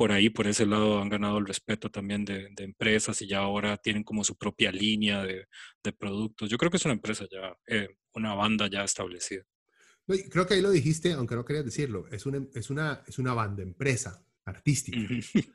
por 0.00 0.12
ahí, 0.12 0.30
por 0.30 0.46
ese 0.46 0.64
lado, 0.64 1.02
han 1.02 1.10
ganado 1.10 1.36
el 1.36 1.46
respeto 1.46 1.90
también 1.90 2.24
de, 2.24 2.50
empresas 2.56 3.20
y 3.20 3.28
ya 3.28 3.40
ahora 3.40 3.76
tienen 3.76 4.02
como 4.02 4.24
su 4.24 4.34
propia 4.34 4.72
línea 4.72 5.22
de, 5.22 5.46
productos. 5.98 6.48
Yo 6.48 6.56
creo 6.56 6.70
que 6.70 6.78
es 6.78 6.84
una 6.86 6.94
empresa 6.94 7.26
ya, 7.30 7.54
eh, 7.66 7.86
una 8.14 8.32
banda 8.34 8.66
ya 8.70 8.82
establecida. 8.82 9.42
Creo 10.30 10.46
que 10.46 10.54
ahí 10.54 10.60
lo 10.60 10.70
dijiste, 10.70 11.12
aunque 11.12 11.34
no 11.34 11.44
querías 11.44 11.64
decirlo, 11.64 12.06
es 12.10 12.26
una, 12.26 12.46
es 12.54 12.70
una, 12.70 13.02
es 13.06 13.18
una 13.18 13.34
banda, 13.34 13.62
empresa 13.62 14.24
artística. 14.44 14.98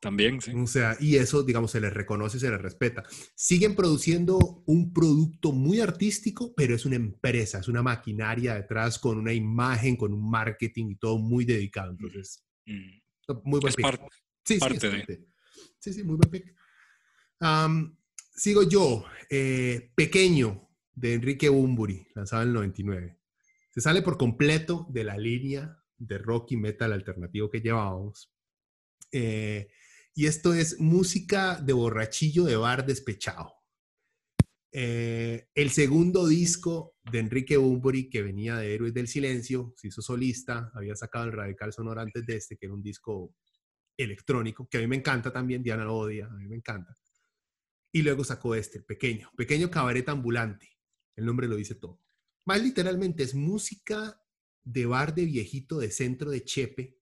También, 0.00 0.38
sí. 0.38 0.52
O 0.54 0.66
sea, 0.66 0.98
y 1.00 1.16
eso, 1.16 1.42
digamos, 1.42 1.70
se 1.70 1.80
les 1.80 1.90
reconoce, 1.90 2.38
se 2.38 2.50
les 2.50 2.60
respeta. 2.60 3.04
Siguen 3.34 3.74
produciendo 3.74 4.62
un 4.66 4.92
producto 4.92 5.50
muy 5.52 5.80
artístico, 5.80 6.52
pero 6.54 6.74
es 6.74 6.84
una 6.84 6.96
empresa, 6.96 7.60
es 7.60 7.68
una 7.68 7.82
maquinaria 7.82 8.54
detrás 8.54 8.98
con 8.98 9.16
una 9.16 9.32
imagen, 9.32 9.96
con 9.96 10.12
un 10.12 10.30
marketing 10.30 10.90
y 10.90 10.96
todo 10.96 11.16
muy 11.16 11.46
dedicado. 11.46 11.92
Entonces, 11.92 12.44
mm. 12.66 13.38
muy 13.44 13.60
buen 13.60 13.70
es 13.70 13.76
Parte, 13.76 14.06
sí, 14.44 14.58
parte 14.58 14.90
de. 14.90 15.26
Sí, 15.78 15.94
sí, 15.94 16.04
muy 16.04 16.16
buen 16.16 16.30
pick. 16.30 16.54
sigo 18.34 18.62
yo, 18.64 19.06
eh, 19.30 19.90
Pequeño, 19.94 20.68
de 20.92 21.14
Enrique 21.14 21.48
Bumburi, 21.48 22.06
lanzado 22.14 22.42
en 22.42 22.48
el 22.48 22.54
99. 22.54 23.18
Se 23.74 23.80
sale 23.80 24.02
por 24.02 24.16
completo 24.16 24.86
de 24.88 25.02
la 25.02 25.18
línea 25.18 25.82
de 25.98 26.18
rock 26.18 26.52
y 26.52 26.56
metal 26.56 26.92
alternativo 26.92 27.50
que 27.50 27.60
llevábamos. 27.60 28.32
Eh, 29.10 29.66
y 30.14 30.26
esto 30.26 30.54
es 30.54 30.78
música 30.78 31.60
de 31.60 31.72
borrachillo 31.72 32.44
de 32.44 32.54
bar 32.54 32.86
despechado. 32.86 33.52
Eh, 34.70 35.48
el 35.56 35.70
segundo 35.70 36.28
disco 36.28 36.94
de 37.10 37.18
Enrique 37.18 37.56
Bunbury, 37.56 38.08
que 38.10 38.22
venía 38.22 38.58
de 38.58 38.76
Héroes 38.76 38.94
del 38.94 39.08
Silencio, 39.08 39.74
se 39.76 39.88
hizo 39.88 40.02
solista, 40.02 40.70
había 40.72 40.94
sacado 40.94 41.24
el 41.24 41.32
Radical 41.32 41.72
Sonoro 41.72 42.00
antes 42.00 42.24
de 42.24 42.36
este, 42.36 42.56
que 42.56 42.66
era 42.66 42.74
un 42.74 42.82
disco 42.82 43.34
electrónico, 43.96 44.68
que 44.68 44.78
a 44.78 44.80
mí 44.82 44.86
me 44.86 44.96
encanta 44.96 45.32
también, 45.32 45.64
Diana 45.64 45.84
lo 45.84 45.96
odia, 45.96 46.26
a 46.26 46.36
mí 46.36 46.46
me 46.46 46.54
encanta. 46.54 46.96
Y 47.90 48.02
luego 48.02 48.22
sacó 48.22 48.54
este, 48.54 48.82
pequeño, 48.82 49.32
pequeño 49.36 49.68
cabaret 49.68 50.08
ambulante, 50.08 50.78
el 51.16 51.26
nombre 51.26 51.48
lo 51.48 51.56
dice 51.56 51.74
todo. 51.74 52.03
Más 52.44 52.62
literalmente 52.62 53.22
es 53.22 53.34
música 53.34 54.20
de 54.62 54.86
bar 54.86 55.14
de 55.14 55.24
viejito 55.24 55.78
de 55.78 55.90
centro 55.90 56.30
de 56.30 56.44
Chepe, 56.44 56.98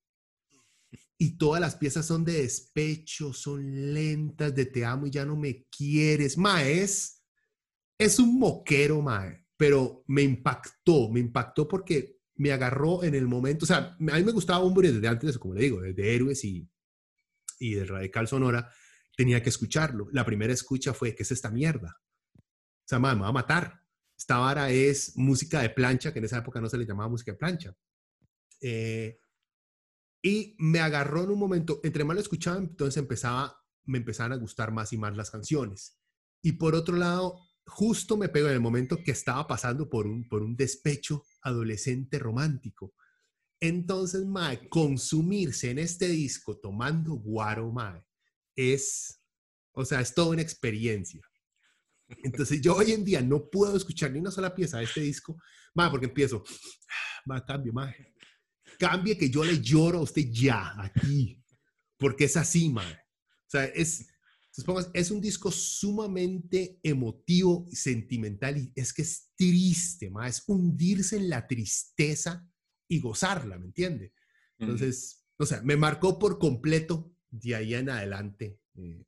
y 1.22 1.38
todas 1.38 1.60
las 1.60 1.76
piezas 1.76 2.04
son 2.04 2.24
de 2.24 2.42
despecho, 2.42 3.32
son 3.32 3.94
lentas, 3.94 4.52
de 4.56 4.66
te 4.66 4.84
amo 4.84 5.06
y 5.06 5.10
ya 5.12 5.24
no 5.24 5.36
me 5.36 5.68
quieres. 5.70 6.36
Mae, 6.36 6.82
es, 6.82 7.22
un 8.18 8.40
moquero, 8.40 9.00
mae, 9.00 9.46
pero 9.56 10.02
me 10.08 10.22
impactó, 10.22 11.08
me 11.10 11.20
impactó 11.20 11.68
porque 11.68 12.18
me 12.34 12.50
agarró 12.50 13.04
en 13.04 13.14
el 13.14 13.28
momento, 13.28 13.64
o 13.64 13.68
sea, 13.68 13.96
a 13.96 14.16
mí 14.18 14.24
me 14.24 14.32
gustaba 14.32 14.64
Hombre 14.64 14.90
desde 14.90 15.06
antes, 15.06 15.38
como 15.38 15.54
le 15.54 15.62
digo, 15.62 15.80
desde 15.80 16.12
Héroes 16.12 16.44
y, 16.44 16.68
y 17.60 17.74
de 17.74 17.84
Radical 17.84 18.26
Sonora, 18.26 18.68
tenía 19.16 19.40
que 19.44 19.50
escucharlo. 19.50 20.08
La 20.10 20.26
primera 20.26 20.52
escucha 20.52 20.92
fue, 20.92 21.14
¿qué 21.14 21.22
es 21.22 21.30
esta 21.30 21.52
mierda? 21.52 22.00
O 22.34 22.84
sea, 22.84 22.98
me 22.98 23.14
va 23.14 23.28
a 23.28 23.32
matar. 23.32 23.81
Esta 24.22 24.38
vara 24.38 24.70
es 24.70 25.16
música 25.16 25.62
de 25.62 25.70
plancha, 25.70 26.12
que 26.12 26.20
en 26.20 26.26
esa 26.26 26.38
época 26.38 26.60
no 26.60 26.68
se 26.68 26.78
le 26.78 26.86
llamaba 26.86 27.08
música 27.08 27.32
de 27.32 27.38
plancha. 27.38 27.76
Eh, 28.60 29.18
y 30.22 30.54
me 30.60 30.78
agarró 30.78 31.24
en 31.24 31.30
un 31.30 31.40
momento, 31.40 31.80
entre 31.82 32.04
más 32.04 32.14
lo 32.14 32.20
escuchaba, 32.20 32.58
entonces 32.58 32.98
empezaba, 32.98 33.60
me 33.82 33.98
empezaban 33.98 34.32
a 34.32 34.36
gustar 34.36 34.70
más 34.70 34.92
y 34.92 34.96
más 34.96 35.16
las 35.16 35.32
canciones. 35.32 35.98
Y 36.40 36.52
por 36.52 36.76
otro 36.76 36.94
lado, 36.94 37.40
justo 37.66 38.16
me 38.16 38.28
pegó 38.28 38.46
en 38.46 38.54
el 38.54 38.60
momento 38.60 39.02
que 39.02 39.10
estaba 39.10 39.44
pasando 39.48 39.90
por 39.90 40.06
un, 40.06 40.28
por 40.28 40.44
un 40.44 40.54
despecho 40.54 41.24
adolescente 41.40 42.20
romántico. 42.20 42.94
Entonces, 43.58 44.24
Mae, 44.24 44.68
consumirse 44.68 45.70
en 45.70 45.80
este 45.80 46.06
disco 46.06 46.58
tomando 46.58 47.14
guaro, 47.14 47.72
Mae, 47.72 48.04
es, 48.54 49.20
o 49.72 49.84
sea, 49.84 50.00
es 50.00 50.14
toda 50.14 50.30
una 50.30 50.42
experiencia. 50.42 51.22
Entonces, 52.22 52.60
yo 52.60 52.76
hoy 52.76 52.92
en 52.92 53.04
día 53.04 53.20
no 53.20 53.48
puedo 53.50 53.76
escuchar 53.76 54.12
ni 54.12 54.18
una 54.18 54.30
sola 54.30 54.54
pieza 54.54 54.78
de 54.78 54.84
este 54.84 55.00
disco, 55.00 55.38
Mae, 55.74 55.90
porque 55.90 56.06
empiezo, 56.06 56.44
Mae, 57.26 57.42
cambio, 57.46 57.72
Mae, 57.72 58.14
cambie 58.78 59.16
que 59.16 59.30
yo 59.30 59.44
le 59.44 59.60
lloro 59.60 59.98
a 59.98 60.02
usted 60.02 60.28
ya, 60.30 60.74
aquí, 60.82 61.42
porque 61.98 62.24
es 62.24 62.36
así, 62.36 62.68
man. 62.68 62.92
O 62.92 63.50
sea, 63.52 63.64
es, 63.66 64.06
es 64.92 65.10
un 65.10 65.20
disco 65.20 65.50
sumamente 65.50 66.80
emotivo, 66.82 67.66
sentimental, 67.70 68.58
y 68.58 68.72
es 68.74 68.92
que 68.92 69.02
es 69.02 69.30
triste, 69.36 70.10
man. 70.10 70.26
es 70.26 70.42
hundirse 70.46 71.16
en 71.16 71.28
la 71.28 71.46
tristeza 71.46 72.46
y 72.88 73.00
gozarla, 73.00 73.58
¿me 73.58 73.66
entiende? 73.66 74.12
Entonces, 74.58 75.24
o 75.38 75.46
sea, 75.46 75.62
me 75.62 75.76
marcó 75.76 76.18
por 76.18 76.38
completo 76.38 77.14
de 77.30 77.54
ahí 77.54 77.74
en 77.74 77.90
adelante. 77.90 78.60
Eh, 78.74 79.04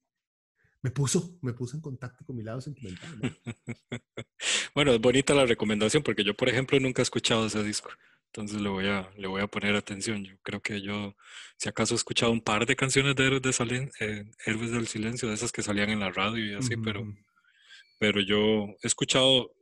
me 0.84 0.90
puso, 0.90 1.38
me 1.40 1.54
puso 1.54 1.76
en 1.76 1.80
contacto 1.80 2.26
con 2.26 2.36
mi 2.36 2.42
lado 2.42 2.60
sentimental. 2.60 3.18
bueno, 4.74 4.92
es 4.92 5.00
bonita 5.00 5.32
la 5.32 5.46
recomendación 5.46 6.02
porque 6.02 6.22
yo, 6.22 6.36
por 6.36 6.50
ejemplo, 6.50 6.78
nunca 6.78 7.00
he 7.00 7.04
escuchado 7.04 7.46
ese 7.46 7.62
disco. 7.62 7.88
Entonces 8.26 8.60
le 8.60 8.68
voy 8.68 8.88
a, 8.88 9.10
le 9.16 9.26
voy 9.26 9.40
a 9.40 9.46
poner 9.46 9.76
atención. 9.76 10.22
Yo 10.26 10.34
creo 10.42 10.60
que 10.60 10.82
yo, 10.82 11.16
si 11.56 11.70
acaso 11.70 11.94
he 11.94 11.96
escuchado 11.96 12.32
un 12.32 12.42
par 12.42 12.66
de 12.66 12.76
canciones 12.76 13.16
de 13.16 13.26
Héroes, 13.26 13.40
de 13.40 13.90
eh, 14.00 14.30
Héroes 14.44 14.72
del 14.72 14.86
Silencio, 14.86 15.26
de 15.26 15.36
esas 15.36 15.52
que 15.52 15.62
salían 15.62 15.88
en 15.88 16.00
la 16.00 16.10
radio 16.10 16.44
y 16.44 16.52
así, 16.52 16.76
pero, 16.76 17.02
pero 17.98 18.20
yo 18.20 18.66
he 18.82 18.86
escuchado 18.86 19.54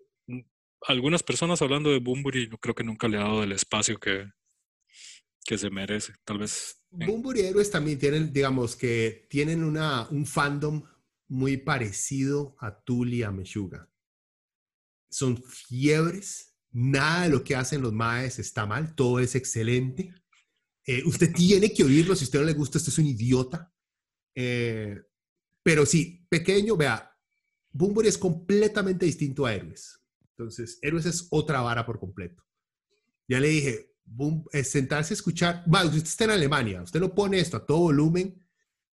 algunas 0.89 1.23
personas 1.23 1.63
hablando 1.63 1.91
de 1.91 2.01
Bumburi 2.01 2.43
y 2.43 2.49
no 2.49 2.59
creo 2.59 2.75
que 2.75 2.83
nunca 2.83 3.07
le 3.07 3.19
ha 3.19 3.23
dado 3.23 3.45
el 3.45 3.53
espacio 3.53 3.97
que, 4.01 4.27
que 5.45 5.57
se 5.57 5.71
merece. 5.71 6.15
Tal 6.25 6.39
vez. 6.39 6.83
Bumburi 6.91 7.43
y 7.43 7.45
Héroes 7.45 7.71
también 7.71 7.97
tienen, 8.01 8.33
digamos, 8.33 8.75
que 8.75 9.29
tienen 9.31 9.63
una, 9.63 10.09
un 10.09 10.27
fandom 10.27 10.83
muy 11.33 11.57
parecido 11.57 12.57
a 12.61 12.83
Tuli 12.83 13.19
y 13.19 13.23
a 13.23 13.31
Meshuga. 13.31 13.89
Son 15.11 15.43
fiebres 15.43 16.53
Nada 16.73 17.25
de 17.25 17.29
lo 17.29 17.45
que 17.45 17.55
hacen 17.55 17.83
los 17.83 17.93
maes 17.93 18.39
está 18.39 18.65
mal, 18.65 18.95
todo 18.95 19.21
es 19.21 19.35
excelente. 19.35 20.15
Eh, 20.87 21.03
usted 21.05 21.33
tiene 21.33 21.73
que 21.73 21.85
oírlo, 21.85 22.17
si 22.17 22.25
a 22.25 22.27
usted 22.27 22.39
no 22.39 22.47
le 22.47 22.55
gusta, 22.55 22.79
usted 22.79 22.93
es 22.93 22.99
un 22.99 23.07
idiota. 23.07 23.71
Eh, 24.35 24.99
pero 25.63 25.85
sí, 25.85 26.27
pequeño, 26.31 26.77
vea, 26.77 27.15
Bumburi 27.71 28.09
es 28.09 28.17
completamente 28.17 29.05
distinto 29.05 29.45
a 29.45 29.55
Héroes. 29.55 30.01
Entonces, 30.31 30.79
Héroes 30.81 31.05
es 31.05 31.29
otra 31.31 31.61
vara 31.61 31.85
por 31.85 32.01
completo. 32.01 32.43
Ya 33.29 33.39
le 33.39 33.49
dije, 33.49 33.95
es 34.53 34.71
sentarse 34.71 35.13
a 35.13 35.17
escuchar, 35.17 35.63
bueno, 35.67 35.91
usted 35.91 36.03
está 36.05 36.25
en 36.25 36.31
Alemania, 36.31 36.83
usted 36.83 37.01
lo 37.01 37.15
pone 37.15 37.39
esto 37.39 37.59
a 37.59 37.67
todo 37.67 37.79
volumen 37.81 38.43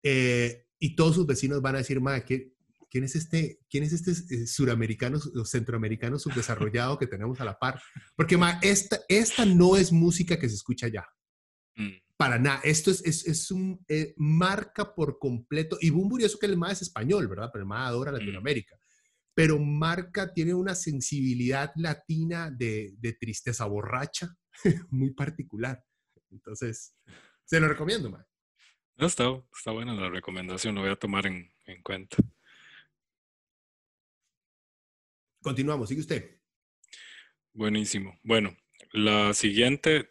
eh, 0.01 0.66
y 0.79 0.95
todos 0.95 1.15
sus 1.15 1.25
vecinos 1.25 1.61
van 1.61 1.75
a 1.75 1.79
decir, 1.79 1.99
madre, 1.99 2.23
que 2.23 2.57
¿quién 2.89 3.03
es 3.03 3.15
este, 3.15 3.59
quién 3.69 3.83
es 3.83 3.93
este 3.93 4.11
eh, 4.11 4.47
suramericano 4.47 5.19
o 5.35 5.45
centroamericano 5.45 6.19
subdesarrollado 6.19 6.97
que 6.97 7.07
tenemos 7.07 7.39
a 7.41 7.45
la 7.45 7.57
par? 7.57 7.81
Porque 8.15 8.37
esta, 8.61 8.99
esta 9.07 9.45
no 9.45 9.75
es 9.75 9.91
música 9.91 10.39
que 10.39 10.49
se 10.49 10.55
escucha 10.55 10.87
ya. 10.87 11.05
Mm. 11.75 12.01
Para 12.17 12.39
nada. 12.39 12.61
Esto 12.63 12.89
es, 12.89 13.05
es, 13.05 13.27
es 13.27 13.51
un 13.51 13.83
eh, 13.87 14.13
marca 14.17 14.95
por 14.95 15.19
completo. 15.19 15.77
Y 15.79 15.91
Bumburi, 15.91 16.25
eso 16.25 16.39
que 16.39 16.47
el 16.47 16.57
más 16.57 16.73
es 16.73 16.83
español, 16.83 17.27
¿verdad? 17.27 17.49
Pero 17.53 17.63
el 17.63 17.67
más 17.67 17.87
adora 17.87 18.11
mm. 18.11 18.15
Latinoamérica. 18.15 18.75
Pero 19.33 19.59
marca 19.59 20.33
tiene 20.33 20.53
una 20.55 20.73
sensibilidad 20.73 21.71
latina 21.75 22.49
de, 22.49 22.95
de 22.97 23.13
tristeza 23.13 23.65
borracha 23.65 24.35
muy 24.89 25.13
particular. 25.13 25.83
Entonces, 26.31 26.95
se 27.45 27.59
lo 27.59 27.67
recomiendo, 27.67 28.09
ma. 28.09 28.25
No, 28.97 29.05
está, 29.05 29.25
está 29.55 29.71
buena 29.71 29.93
la 29.93 30.09
recomendación, 30.09 30.75
lo 30.75 30.81
voy 30.81 30.89
a 30.89 30.95
tomar 30.95 31.27
en, 31.27 31.53
en 31.65 31.81
cuenta. 31.83 32.17
Continuamos, 35.41 35.89
sigue 35.89 36.01
usted. 36.01 36.39
Buenísimo. 37.53 38.19
Bueno, 38.23 38.57
la 38.91 39.33
siguiente 39.33 40.09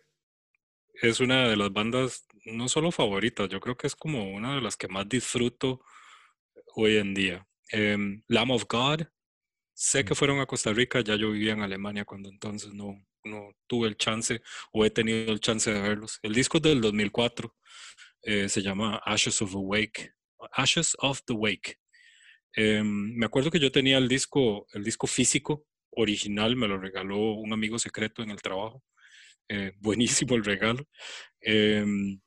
es 1.02 1.20
una 1.20 1.48
de 1.48 1.56
las 1.56 1.72
bandas 1.72 2.26
no 2.44 2.68
solo 2.68 2.92
favoritas, 2.92 3.48
yo 3.48 3.60
creo 3.60 3.76
que 3.76 3.88
es 3.88 3.96
como 3.96 4.32
una 4.32 4.54
de 4.54 4.60
las 4.60 4.76
que 4.76 4.88
más 4.88 5.08
disfruto 5.08 5.82
hoy 6.74 6.96
en 6.96 7.12
día. 7.12 7.46
Um, 7.72 8.22
Lamb 8.28 8.52
of 8.52 8.64
God. 8.68 9.02
Sé 9.74 10.04
que 10.04 10.14
fueron 10.14 10.40
a 10.40 10.46
Costa 10.46 10.72
Rica, 10.72 11.00
ya 11.00 11.16
yo 11.16 11.32
vivía 11.32 11.52
en 11.52 11.60
Alemania 11.60 12.04
cuando 12.04 12.30
entonces 12.30 12.72
no, 12.72 13.04
no 13.24 13.50
tuve 13.66 13.88
el 13.88 13.96
chance 13.96 14.40
o 14.72 14.84
he 14.86 14.90
tenido 14.90 15.32
el 15.32 15.40
chance 15.40 15.70
de 15.70 15.80
verlos. 15.80 16.18
El 16.22 16.32
disco 16.32 16.58
es 16.58 16.62
del 16.62 16.80
2004, 16.80 17.54
eh, 18.26 18.48
se 18.48 18.60
llama 18.60 19.00
Ashes 19.04 19.40
of 19.40 19.52
the 19.52 19.58
Wake. 19.58 20.12
Ashes 20.52 20.96
of 20.98 21.22
the 21.26 21.32
Wake. 21.32 21.78
Em, 22.54 23.14
me 23.14 23.26
acuerdo 23.26 23.52
que 23.52 23.60
yo 23.60 23.70
tenía 23.70 23.98
el 23.98 24.08
disco, 24.08 24.66
el 24.72 24.82
disco 24.82 25.06
físico 25.06 25.64
original, 25.90 26.56
me 26.56 26.66
lo 26.66 26.76
regaló 26.78 27.34
un 27.34 27.52
amigo 27.52 27.78
secreto 27.78 28.24
en 28.24 28.30
el 28.30 28.42
trabajo. 28.42 28.82
Eh, 29.48 29.72
buenísimo 29.80 30.34
el 30.34 30.44
regalo. 30.44 30.84
Em, 31.40 32.20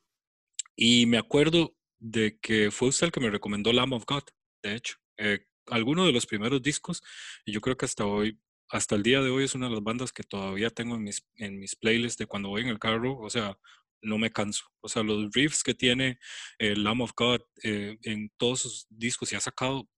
y 0.74 1.04
me 1.04 1.18
acuerdo 1.18 1.76
de 1.98 2.38
que 2.40 2.70
fue 2.70 2.88
usted 2.88 3.08
el 3.08 3.12
que 3.12 3.20
me 3.20 3.30
recomendó 3.30 3.70
Lamb 3.72 3.92
of 3.92 4.04
God, 4.06 4.24
de 4.62 4.76
hecho. 4.76 4.96
Eh, 5.18 5.40
alguno 5.66 6.06
de 6.06 6.12
los 6.12 6.24
primeros 6.24 6.62
discos, 6.62 7.02
y 7.44 7.52
yo 7.52 7.60
creo 7.60 7.76
que 7.76 7.84
hasta 7.84 8.06
hoy, 8.06 8.40
hasta 8.70 8.94
el 8.94 9.02
día 9.02 9.20
de 9.20 9.28
hoy 9.28 9.44
es 9.44 9.54
una 9.54 9.68
de 9.68 9.74
las 9.74 9.82
bandas 9.82 10.12
que 10.12 10.22
todavía 10.22 10.70
tengo 10.70 10.94
en 10.94 11.02
mis, 11.02 11.26
en 11.36 11.58
mis 11.58 11.76
playlists 11.76 12.16
de 12.16 12.26
cuando 12.26 12.48
voy 12.48 12.62
en 12.62 12.68
el 12.68 12.78
carro, 12.78 13.18
o 13.18 13.28
sea, 13.28 13.58
no 14.02 14.18
me 14.18 14.30
canso. 14.30 14.64
O 14.80 14.88
sea, 14.88 15.02
los 15.02 15.30
riffs 15.32 15.62
que 15.62 15.74
tiene 15.74 16.18
eh, 16.58 16.74
Lamb 16.76 17.02
of 17.02 17.12
God 17.16 17.40
en 17.62 18.30
todos 18.36 18.60
sus 18.60 18.86
discos 18.88 19.32
y 19.32 19.36
ha 19.36 19.40
sacado 19.40 19.88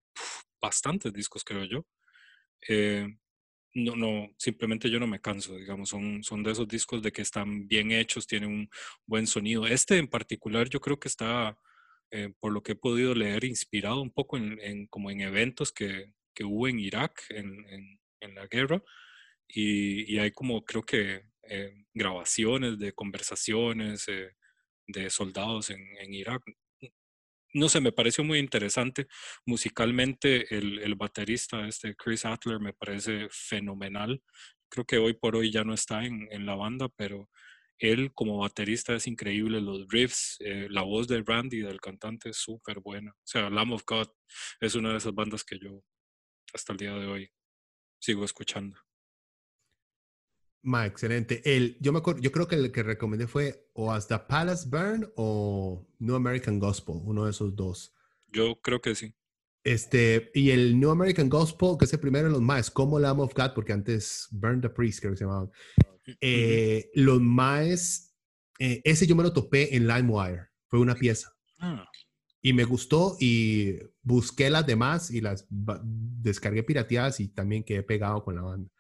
bastantes 0.61 1.13
discos, 1.13 1.45
creo 1.45 1.65
yo. 1.65 1.87
Eh, 2.69 3.09
no, 3.75 3.97
no, 3.97 4.29
simplemente 4.39 4.91
yo 4.91 5.01
no 5.01 5.07
me 5.07 5.21
canso, 5.21 5.57
digamos, 5.57 5.89
son, 5.89 6.23
son 6.23 6.43
de 6.43 6.53
esos 6.53 6.69
discos 6.69 7.03
de 7.03 7.13
que 7.13 7.23
están 7.23 7.67
bien 7.67 7.91
hechos, 7.91 8.27
tienen 8.27 8.51
un 8.51 8.71
buen 9.07 9.27
sonido. 9.27 9.67
Este 9.67 9.99
en 9.99 10.09
particular 10.09 10.69
yo 10.69 10.81
creo 10.81 10.99
que 10.99 11.09
está, 11.09 11.59
eh, 12.11 12.33
por 12.41 12.53
lo 12.53 12.63
que 12.63 12.73
he 12.73 12.77
podido 12.77 13.15
leer, 13.15 13.45
inspirado 13.45 14.01
un 14.03 14.11
poco 14.11 14.37
en, 14.37 14.87
como 14.89 15.11
en 15.11 15.23
eventos 15.23 15.73
que, 15.73 16.13
que, 16.35 16.45
hubo 16.45 16.69
en 16.69 16.79
Irak 16.79 17.25
en, 17.31 17.67
en, 18.21 18.35
la 18.35 18.47
guerra 18.47 18.83
y, 19.49 20.15
y, 20.15 20.19
hay 20.19 20.31
como 20.31 20.65
creo 20.65 20.83
que 20.85 21.25
eh, 21.45 21.85
grabaciones 21.95 22.79
de 22.79 22.93
conversaciones 22.93 24.07
de 24.87 25.11
soldados 25.11 25.71
en, 25.71 25.81
en 25.99 26.15
Irak 26.15 26.43
no 27.55 27.69
sé, 27.69 27.81
me 27.81 27.93
pareció 27.93 28.25
muy 28.25 28.39
interesante. 28.39 29.09
Musicalmente, 29.47 30.55
el, 30.57 30.95
baterista, 30.95 31.67
este 31.67 31.95
Chris 31.95 32.25
Adler, 32.25 32.61
me 32.61 32.73
parece 32.73 33.29
fenomenal. 33.31 34.23
Creo 34.71 34.87
que 34.87 34.99
hoy 34.99 35.15
por 35.15 35.37
hoy 35.37 35.53
ya 35.53 35.65
no 35.65 35.75
está 35.75 36.05
en, 36.05 36.47
la 36.47 36.55
banda, 36.55 36.89
pero 36.97 37.29
él 37.79 38.13
como 38.15 38.39
baterista 38.39 38.95
es 38.95 39.07
increíble. 39.07 39.61
Los 39.61 39.87
riffs, 39.89 40.37
eh, 40.41 40.69
la 40.71 40.83
voz 40.83 41.09
de 41.09 41.23
Randy, 41.23 41.61
del 41.61 41.81
cantante, 41.81 42.31
es 42.31 42.39
súper 42.39 42.81
buena. 42.81 43.11
O 43.13 43.27
sea, 43.27 43.51
Lamb 43.51 43.73
of 43.73 43.85
God 43.87 44.09
es 44.61 44.75
una 44.75 44.91
de 44.93 44.99
esas 44.99 45.15
bandas 45.15 45.45
que 45.45 45.59
yo 45.59 45.83
hasta 46.55 46.73
el 46.73 46.79
día 46.79 46.95
de 46.95 47.07
hoy 47.07 47.31
sigo 48.01 48.25
escuchando. 48.25 48.79
Ma, 50.63 50.87
excelente. 50.87 51.43
El, 51.45 51.77
yo, 51.81 51.93
me 51.93 51.99
acuerdo, 51.99 52.21
yo 52.21 52.31
creo 52.31 52.47
que 52.47 52.55
el 52.55 52.71
que 52.71 52.85
recomendé 52.85 53.27
fue 53.27 53.69
o 53.73 53.91
As 53.91 54.07
the 54.07 54.19
Palace 54.19 54.69
Burn 54.69 55.11
o 55.17 55.85
New 55.99 56.15
American 56.15 56.61
Gospel, 56.61 57.01
uno 57.05 57.25
de 57.25 57.33
esos 57.33 57.55
dos. 57.57 57.93
Yo 58.29 58.61
creo 58.63 58.81
que 58.81 58.95
sí. 58.95 59.13
Este, 59.65 60.31
y 60.35 60.51
el 60.51 60.79
New 60.79 60.91
American 60.91 61.29
Gospel, 61.29 61.77
que 61.79 61.85
es 61.85 61.93
el 61.93 62.01
primero 62.01 62.27
de 62.27 62.33
los 62.33 62.41
más, 62.41 62.71
como 62.71 62.99
Lamb 62.99 63.21
of 63.21 63.35
God, 63.35 63.55
porque 63.55 63.73
antes 63.73 64.29
Burn 64.31 64.61
the 64.61 64.69
Priest, 64.69 65.01
creo 65.01 65.13
que 65.13 65.19
se 65.19 65.25
llamaba. 65.25 65.51
Eh, 66.21 66.91
los 66.95 67.21
más, 67.21 68.15
eh, 68.59 68.81
ese 68.85 69.07
yo 69.07 69.17
me 69.17 69.23
lo 69.25 69.33
topé 69.33 69.77
en 69.77 69.87
LimeWire, 69.89 70.49
fue 70.69 70.79
una 70.79 70.95
pieza. 70.95 71.33
Ah. 71.59 71.89
Y 72.41 72.53
me 72.53 72.65
gustó 72.65 73.17
y 73.21 73.79
busqué 74.03 74.51
las 74.51 74.67
demás 74.67 75.11
y 75.11 75.21
las 75.21 75.47
descargué 75.49 76.63
pirateadas 76.63 77.21
y 77.21 77.29
también 77.29 77.63
quedé 77.63 77.85
pegado 77.85 78.25
con 78.25 78.35
la 78.35 78.43
banda 78.43 78.71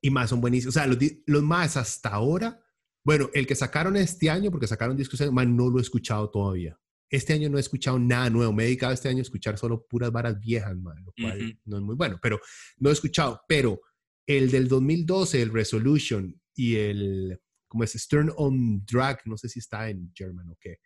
y 0.00 0.10
más 0.10 0.30
son 0.30 0.40
buenísimos. 0.40 0.76
O 0.76 0.78
sea, 0.78 0.86
los, 0.86 0.98
los 1.26 1.42
más 1.42 1.76
hasta 1.76 2.10
ahora, 2.10 2.60
bueno, 3.04 3.30
el 3.34 3.46
que 3.46 3.54
sacaron 3.54 3.96
este 3.96 4.30
año, 4.30 4.50
porque 4.50 4.66
sacaron 4.66 4.96
discos, 4.96 5.20
más 5.32 5.46
no 5.46 5.70
lo 5.70 5.78
he 5.78 5.82
escuchado 5.82 6.30
todavía. 6.30 6.78
Este 7.08 7.32
año 7.32 7.50
no 7.50 7.58
he 7.58 7.60
escuchado 7.60 7.98
nada 7.98 8.30
nuevo. 8.30 8.52
Me 8.52 8.62
he 8.62 8.66
dedicado 8.66 8.92
este 8.92 9.08
año 9.08 9.18
a 9.18 9.22
escuchar 9.22 9.58
solo 9.58 9.84
puras 9.86 10.12
varas 10.12 10.38
viejas, 10.38 10.76
man, 10.76 11.02
lo 11.04 11.12
cual 11.12 11.58
no 11.64 11.76
es 11.76 11.82
muy 11.82 11.96
bueno, 11.96 12.18
pero 12.22 12.40
no 12.78 12.90
he 12.90 12.92
escuchado. 12.92 13.40
Pero 13.48 13.80
el 14.26 14.50
del 14.50 14.68
2012, 14.68 15.42
el 15.42 15.52
Resolution 15.52 16.40
y 16.54 16.76
el, 16.76 17.40
como 17.66 17.82
es? 17.84 17.92
Stern 17.92 18.30
on 18.36 18.84
Drag, 18.84 19.20
no 19.24 19.36
sé 19.36 19.48
si 19.48 19.58
está 19.58 19.90
en 19.90 20.12
German 20.14 20.50
o 20.50 20.58
qué, 20.60 20.78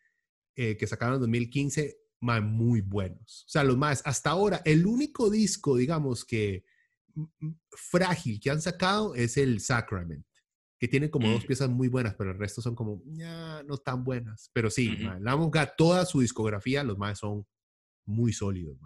eh, 0.56 0.76
que 0.76 0.86
sacaron 0.86 1.16
en 1.16 1.20
2015, 1.22 1.96
man, 2.20 2.50
muy 2.50 2.80
buenos. 2.80 3.44
O 3.46 3.50
sea, 3.50 3.64
los 3.64 3.76
más, 3.76 4.00
hasta 4.06 4.30
ahora, 4.30 4.62
el 4.64 4.86
único 4.86 5.28
disco, 5.28 5.76
digamos, 5.76 6.24
que 6.24 6.64
frágil 7.70 8.40
que 8.40 8.50
han 8.50 8.60
sacado 8.60 9.14
es 9.14 9.36
el 9.36 9.60
Sacrament, 9.60 10.26
que 10.78 10.88
tiene 10.88 11.10
como 11.10 11.30
dos 11.30 11.44
mm. 11.44 11.46
piezas 11.46 11.70
muy 11.70 11.88
buenas, 11.88 12.14
pero 12.14 12.32
el 12.32 12.38
resto 12.38 12.60
son 12.62 12.74
como, 12.74 13.02
no 13.06 13.76
tan 13.78 14.04
buenas. 14.04 14.50
Pero 14.52 14.70
sí, 14.70 14.96
la 14.96 15.36
-huh. 15.36 15.72
toda 15.76 16.04
su 16.04 16.20
discografía, 16.20 16.84
los 16.84 16.98
más 16.98 17.18
son 17.18 17.46
muy 18.06 18.32
sólidos, 18.32 18.76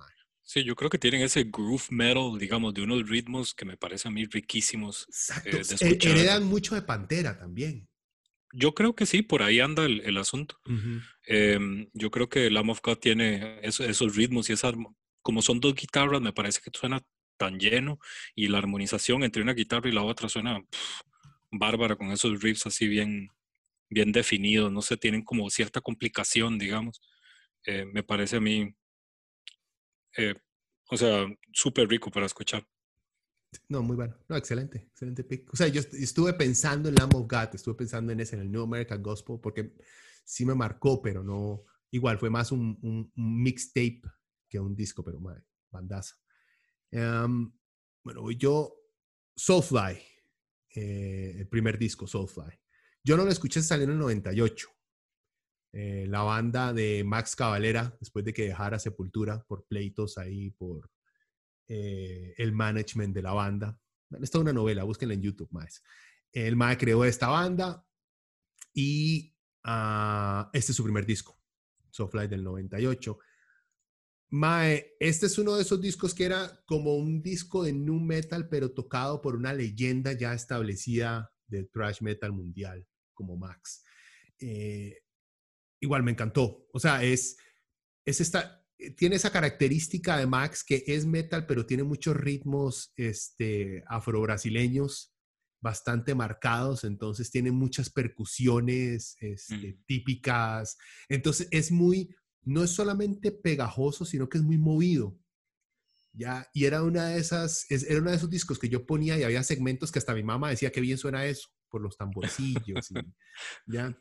Sí, 0.42 0.64
yo 0.64 0.74
creo 0.76 0.88
que 0.88 0.98
tienen 0.98 1.20
ese 1.20 1.44
groove 1.44 1.88
metal, 1.90 2.38
digamos, 2.38 2.72
de 2.72 2.80
unos 2.80 3.06
ritmos 3.06 3.52
que 3.52 3.66
me 3.66 3.76
parecen 3.76 4.12
a 4.12 4.14
mí 4.14 4.24
riquísimos. 4.24 5.06
Eh, 5.44 5.56
Exacto. 5.56 6.08
heredan 6.08 6.44
mucho 6.44 6.74
de 6.74 6.80
Pantera 6.80 7.38
también. 7.38 7.86
Yo 8.54 8.74
creo 8.74 8.94
que 8.94 9.04
sí, 9.04 9.20
por 9.20 9.42
ahí 9.42 9.60
anda 9.60 9.84
el, 9.84 10.16
asunto. 10.16 10.58
Em, 11.26 11.90
yo 11.92 12.10
creo 12.10 12.30
que 12.30 12.50
Lamb 12.50 12.70
of 12.70 12.80
God 12.82 12.96
tiene 12.96 13.60
esos, 13.62 14.16
ritmos 14.16 14.48
y 14.48 14.54
esas, 14.54 14.72
como 15.20 15.42
son 15.42 15.60
dos 15.60 15.74
guitarras, 15.74 16.22
me 16.22 16.32
parece 16.32 16.62
que 16.62 16.70
suena 16.72 17.02
tan 17.38 17.58
lleno 17.58 17.98
y 18.34 18.48
la 18.48 18.58
armonización 18.58 19.24
entre 19.24 19.42
una 19.42 19.54
guitarra 19.54 19.88
y 19.88 19.92
la 19.92 20.02
otra 20.02 20.28
suena 20.28 20.62
bárbara 21.50 21.96
con 21.96 22.10
esos 22.10 22.42
riffs 22.42 22.66
así 22.66 22.86
bien, 22.86 23.30
bien 23.88 24.12
definidos, 24.12 24.70
no 24.70 24.82
sé, 24.82 24.96
tienen 24.96 25.22
como 25.22 25.48
cierta 25.48 25.80
complicación, 25.80 26.58
digamos. 26.58 27.00
Eh, 27.64 27.86
me 27.86 28.02
parece 28.02 28.36
a 28.36 28.40
mí, 28.40 28.74
eh, 30.16 30.34
o 30.90 30.96
sea, 30.96 31.26
súper 31.52 31.88
rico 31.88 32.10
para 32.10 32.26
escuchar. 32.26 32.66
No, 33.68 33.82
muy 33.82 33.96
bueno. 33.96 34.14
No, 34.28 34.36
excelente, 34.36 34.88
excelente 34.90 35.24
pick. 35.24 35.52
O 35.52 35.56
sea, 35.56 35.68
yo 35.68 35.80
estuve 35.80 36.34
pensando 36.34 36.88
en 36.88 36.94
Lamb 36.96 37.14
of 37.14 37.26
God, 37.28 37.54
estuve 37.54 37.74
pensando 37.74 38.12
en 38.12 38.20
ese, 38.20 38.36
en 38.36 38.42
el 38.42 38.52
New 38.52 38.62
American 38.62 39.02
Gospel, 39.02 39.38
porque 39.42 39.72
sí 40.24 40.44
me 40.44 40.54
marcó, 40.54 41.00
pero 41.00 41.22
no, 41.22 41.64
igual 41.90 42.18
fue 42.18 42.30
más 42.30 42.52
un, 42.52 42.78
un, 42.82 43.10
mixtape 43.14 44.02
que 44.48 44.60
un 44.60 44.74
disco, 44.74 45.02
pero 45.02 45.20
madre, 45.20 45.44
bandaza. 45.70 46.16
Um, 46.92 47.52
bueno, 48.04 48.30
yo, 48.30 48.74
Soulfly, 49.36 49.98
eh, 50.74 51.34
el 51.38 51.48
primer 51.48 51.78
disco, 51.78 52.06
Soulfly. 52.06 52.58
Yo 53.04 53.16
no 53.16 53.24
lo 53.24 53.30
escuché, 53.30 53.62
salió 53.62 53.84
en 53.84 53.92
el 53.92 53.98
98. 53.98 54.68
Eh, 55.72 56.06
la 56.08 56.22
banda 56.22 56.72
de 56.72 57.04
Max 57.04 57.36
Cavalera, 57.36 57.96
después 58.00 58.24
de 58.24 58.32
que 58.32 58.46
dejara 58.46 58.78
Sepultura 58.78 59.44
por 59.46 59.66
pleitos 59.66 60.16
ahí, 60.18 60.50
por 60.50 60.90
eh, 61.68 62.34
el 62.38 62.52
management 62.52 63.14
de 63.14 63.22
la 63.22 63.32
banda. 63.32 63.78
Esta 64.10 64.38
es 64.38 64.42
una 64.42 64.52
novela, 64.52 64.84
búsquenla 64.84 65.14
en 65.14 65.22
YouTube 65.22 65.50
más. 65.50 65.82
El 66.32 66.56
Mae 66.56 66.78
creó 66.78 67.04
esta 67.04 67.28
banda 67.28 67.84
y 68.72 69.34
uh, 69.66 70.48
este 70.52 70.72
es 70.72 70.76
su 70.76 70.84
primer 70.84 71.04
disco, 71.04 71.38
Soulfly 71.90 72.26
del 72.28 72.42
98. 72.42 73.18
Mae, 74.30 74.94
este 75.00 75.26
es 75.26 75.38
uno 75.38 75.56
de 75.56 75.62
esos 75.62 75.80
discos 75.80 76.14
que 76.14 76.24
era 76.24 76.62
como 76.66 76.96
un 76.96 77.22
disco 77.22 77.62
de 77.62 77.72
nu 77.72 77.98
metal, 77.98 78.48
pero 78.48 78.72
tocado 78.72 79.22
por 79.22 79.34
una 79.34 79.54
leyenda 79.54 80.12
ya 80.12 80.34
establecida 80.34 81.32
del 81.46 81.70
thrash 81.70 82.02
metal 82.02 82.32
mundial, 82.32 82.86
como 83.14 83.36
Max. 83.36 83.82
Eh, 84.38 84.98
igual 85.80 86.02
me 86.02 86.10
encantó. 86.10 86.66
O 86.72 86.78
sea, 86.78 87.02
es, 87.02 87.36
es 88.04 88.20
esta, 88.20 88.66
tiene 88.96 89.16
esa 89.16 89.32
característica 89.32 90.18
de 90.18 90.26
Max 90.26 90.62
que 90.62 90.84
es 90.86 91.06
metal, 91.06 91.46
pero 91.46 91.66
tiene 91.66 91.82
muchos 91.82 92.16
ritmos 92.16 92.92
este, 92.96 93.82
afro-brasileños 93.88 95.14
bastante 95.60 96.14
marcados, 96.14 96.84
entonces 96.84 97.30
tiene 97.30 97.50
muchas 97.50 97.90
percusiones 97.90 99.16
este, 99.20 99.78
típicas, 99.86 100.76
entonces 101.08 101.48
es 101.50 101.72
muy, 101.72 102.14
no 102.48 102.64
es 102.64 102.70
solamente 102.70 103.30
pegajoso, 103.30 104.06
sino 104.06 104.28
que 104.28 104.38
es 104.38 104.44
muy 104.44 104.56
movido. 104.56 105.18
Ya, 106.14 106.48
y 106.54 106.64
era 106.64 106.82
una 106.82 107.08
de 107.08 107.20
esas, 107.20 107.66
era 107.70 108.00
uno 108.00 108.10
de 108.10 108.16
esos 108.16 108.30
discos 108.30 108.58
que 108.58 108.70
yo 108.70 108.86
ponía 108.86 109.18
y 109.18 109.22
había 109.22 109.42
segmentos 109.42 109.92
que 109.92 109.98
hasta 109.98 110.14
mi 110.14 110.22
mamá 110.22 110.48
decía 110.48 110.72
que 110.72 110.80
bien 110.80 110.96
suena 110.96 111.26
eso, 111.26 111.50
por 111.68 111.82
los 111.82 111.96
tamborcillos, 111.96 112.88
ya, 113.66 113.96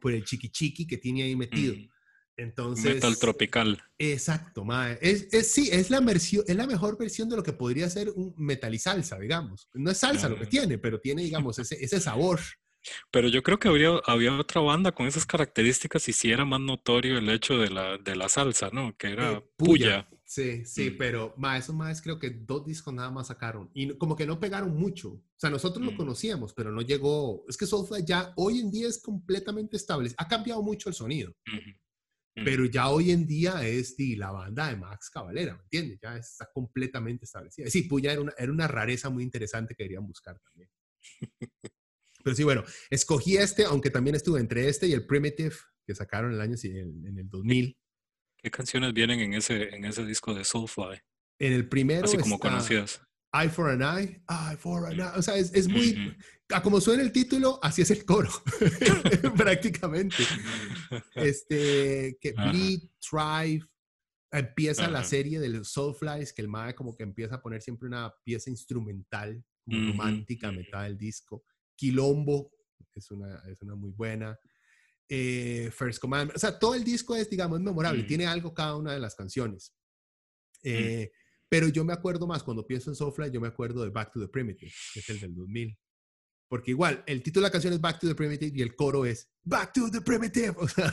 por 0.00 0.12
el 0.12 0.22
chiqui 0.24 0.50
chiqui 0.50 0.86
que 0.86 0.98
tiene 0.98 1.22
ahí 1.22 1.34
metido. 1.34 1.74
Mm. 1.74 1.88
Entonces, 2.36 2.94
Metal 2.94 3.18
tropical. 3.18 3.82
Exacto, 3.98 4.64
mae. 4.64 4.98
Es, 5.00 5.26
es, 5.32 5.50
sí, 5.50 5.70
es 5.72 5.90
la, 5.90 5.98
versión, 6.00 6.44
es 6.46 6.54
la 6.54 6.68
mejor 6.68 6.96
versión 6.96 7.28
de 7.28 7.36
lo 7.36 7.42
que 7.42 7.52
podría 7.52 7.90
ser 7.90 8.10
un 8.10 8.32
metal 8.36 8.72
y 8.74 8.78
salsa, 8.78 9.18
digamos. 9.18 9.68
No 9.74 9.90
es 9.90 9.98
salsa 9.98 10.28
lo 10.28 10.38
que 10.38 10.46
tiene, 10.46 10.78
pero 10.78 11.00
tiene, 11.00 11.22
digamos, 11.22 11.58
ese, 11.58 11.82
ese 11.82 12.00
sabor. 12.00 12.38
Pero 13.10 13.28
yo 13.28 13.42
creo 13.42 13.58
que 13.58 13.68
habría, 13.68 14.00
había 14.06 14.38
otra 14.38 14.60
banda 14.60 14.92
con 14.92 15.06
esas 15.06 15.26
características 15.26 16.08
y 16.08 16.12
si 16.12 16.30
era 16.30 16.44
más 16.44 16.60
notorio 16.60 17.18
el 17.18 17.28
hecho 17.28 17.58
de 17.58 17.70
la, 17.70 17.98
de 17.98 18.16
la 18.16 18.28
salsa, 18.28 18.70
¿no? 18.72 18.96
Que 18.96 19.12
era 19.12 19.32
eh, 19.32 19.44
puya. 19.56 20.08
Sí, 20.24 20.64
sí, 20.66 20.90
mm. 20.90 20.98
pero 20.98 21.34
ma, 21.38 21.56
esos 21.56 21.74
más 21.74 22.02
creo 22.02 22.18
que 22.18 22.28
dos 22.30 22.66
discos 22.66 22.92
nada 22.92 23.10
más 23.10 23.28
sacaron 23.28 23.70
y 23.72 23.96
como 23.96 24.14
que 24.14 24.26
no 24.26 24.38
pegaron 24.38 24.76
mucho. 24.76 25.12
O 25.12 25.40
sea, 25.40 25.48
nosotros 25.48 25.84
lo 25.84 25.92
mm. 25.92 25.96
conocíamos, 25.96 26.52
pero 26.52 26.70
no 26.70 26.82
llegó. 26.82 27.44
Es 27.48 27.56
que 27.56 27.66
Soulfly 27.66 28.04
ya 28.04 28.32
hoy 28.36 28.60
en 28.60 28.70
día 28.70 28.88
es 28.88 29.00
completamente 29.02 29.76
estable. 29.76 30.12
Ha 30.16 30.28
cambiado 30.28 30.62
mucho 30.62 30.88
el 30.88 30.94
sonido. 30.94 31.32
Pero 32.44 32.66
ya 32.66 32.88
hoy 32.90 33.10
en 33.10 33.26
día 33.26 33.66
es 33.66 33.96
la 33.98 34.30
banda 34.30 34.68
de 34.68 34.76
Max 34.76 35.10
Cavalera, 35.10 35.56
¿me 35.56 35.62
entiendes? 35.62 35.98
Ya 36.00 36.16
está 36.16 36.48
completamente 36.52 37.24
establecida. 37.24 37.68
Sí, 37.68 37.82
Puya 37.82 38.12
era 38.12 38.20
una, 38.20 38.32
era 38.38 38.52
una 38.52 38.68
rareza 38.68 39.10
muy 39.10 39.24
interesante 39.24 39.74
que 39.74 39.82
querían 39.82 40.06
buscar 40.06 40.38
también. 40.38 40.70
Pero 42.22 42.36
sí, 42.36 42.44
bueno, 42.44 42.64
escogí 42.90 43.36
este, 43.36 43.64
aunque 43.64 43.90
también 43.90 44.16
estuve 44.16 44.40
entre 44.40 44.68
este 44.68 44.86
y 44.86 44.92
el 44.92 45.06
Primitive, 45.06 45.54
que 45.86 45.94
sacaron 45.94 46.32
el 46.32 46.40
año 46.40 46.56
en, 46.62 47.18
el 47.18 47.28
2000. 47.28 47.76
¿Qué 48.36 48.50
canciones 48.50 48.92
vienen 48.92 49.20
en 49.20 49.34
ese, 49.34 49.74
en 49.74 49.84
ese 49.84 50.04
disco 50.04 50.34
de 50.34 50.44
Soulfly? 50.44 50.98
En 51.38 51.52
el 51.52 51.68
primero. 51.68 52.04
Así 52.04 52.16
como 52.16 52.38
conocidas. 52.38 53.00
Eye 53.32 53.50
for 53.50 53.68
an 53.68 53.82
eye, 53.82 54.22
eye 54.28 54.56
for 54.56 54.86
an 54.86 54.94
eye. 54.94 55.12
O 55.16 55.22
sea, 55.22 55.36
es, 55.36 55.52
es 55.54 55.68
muy, 55.68 56.16
como 56.62 56.80
suena 56.80 57.02
el 57.02 57.12
título, 57.12 57.58
así 57.62 57.82
es 57.82 57.90
el 57.90 58.04
coro, 58.04 58.30
prácticamente. 59.36 60.24
Este, 61.14 62.16
que 62.20 62.32
Bleed, 62.32 62.88
Thrive, 63.00 63.66
empieza 64.32 64.90
la 64.90 65.04
serie 65.04 65.40
de 65.40 65.48
los 65.48 65.70
Soulflies, 65.72 66.32
que 66.32 66.42
el 66.42 66.48
MAE 66.48 66.74
como 66.74 66.96
que 66.96 67.02
empieza 67.02 67.36
a 67.36 67.42
poner 67.42 67.60
siempre 67.62 67.88
una 67.88 68.14
pieza 68.24 68.50
instrumental, 68.50 69.44
romántica 69.66 70.48
a 70.48 70.52
mitad 70.52 70.84
del 70.84 70.96
disco. 70.96 71.44
Quilombo, 71.78 72.50
es 72.94 73.10
una, 73.10 73.42
es 73.48 73.62
una 73.62 73.74
muy 73.76 73.90
buena. 73.92 74.38
Eh, 75.08 75.70
First 75.72 76.00
Command, 76.00 76.32
o 76.34 76.38
sea, 76.38 76.58
todo 76.58 76.74
el 76.74 76.84
disco 76.84 77.16
es, 77.16 77.30
digamos, 77.30 77.60
memorable, 77.60 78.02
tiene 78.02 78.26
algo 78.26 78.52
cada 78.52 78.76
una 78.76 78.92
de 78.92 79.00
las 79.00 79.14
canciones. 79.14 79.74
Eh, 80.62 81.10
pero 81.48 81.68
yo 81.68 81.84
me 81.84 81.92
acuerdo 81.94 82.26
más, 82.26 82.42
cuando 82.42 82.66
pienso 82.66 82.90
en 82.90 82.96
Soulfly, 82.96 83.30
yo 83.30 83.40
me 83.40 83.48
acuerdo 83.48 83.82
de 83.84 83.90
Back 83.90 84.12
to 84.12 84.20
the 84.20 84.28
Primitive, 84.28 84.72
que 84.92 85.00
es 85.00 85.08
el 85.08 85.20
del 85.20 85.34
2000. 85.34 85.78
Porque 86.48 86.72
igual, 86.72 87.04
el 87.06 87.22
título 87.22 87.44
de 87.44 87.48
la 87.48 87.52
canción 87.52 87.72
es 87.72 87.80
Back 87.80 88.00
to 88.00 88.08
the 88.08 88.14
Primitive 88.14 88.52
y 88.54 88.62
el 88.62 88.74
coro 88.74 89.06
es 89.06 89.30
Back 89.44 89.72
to 89.72 89.90
the 89.90 90.00
Primitive. 90.00 90.54
O 90.58 90.68
sea, 90.68 90.92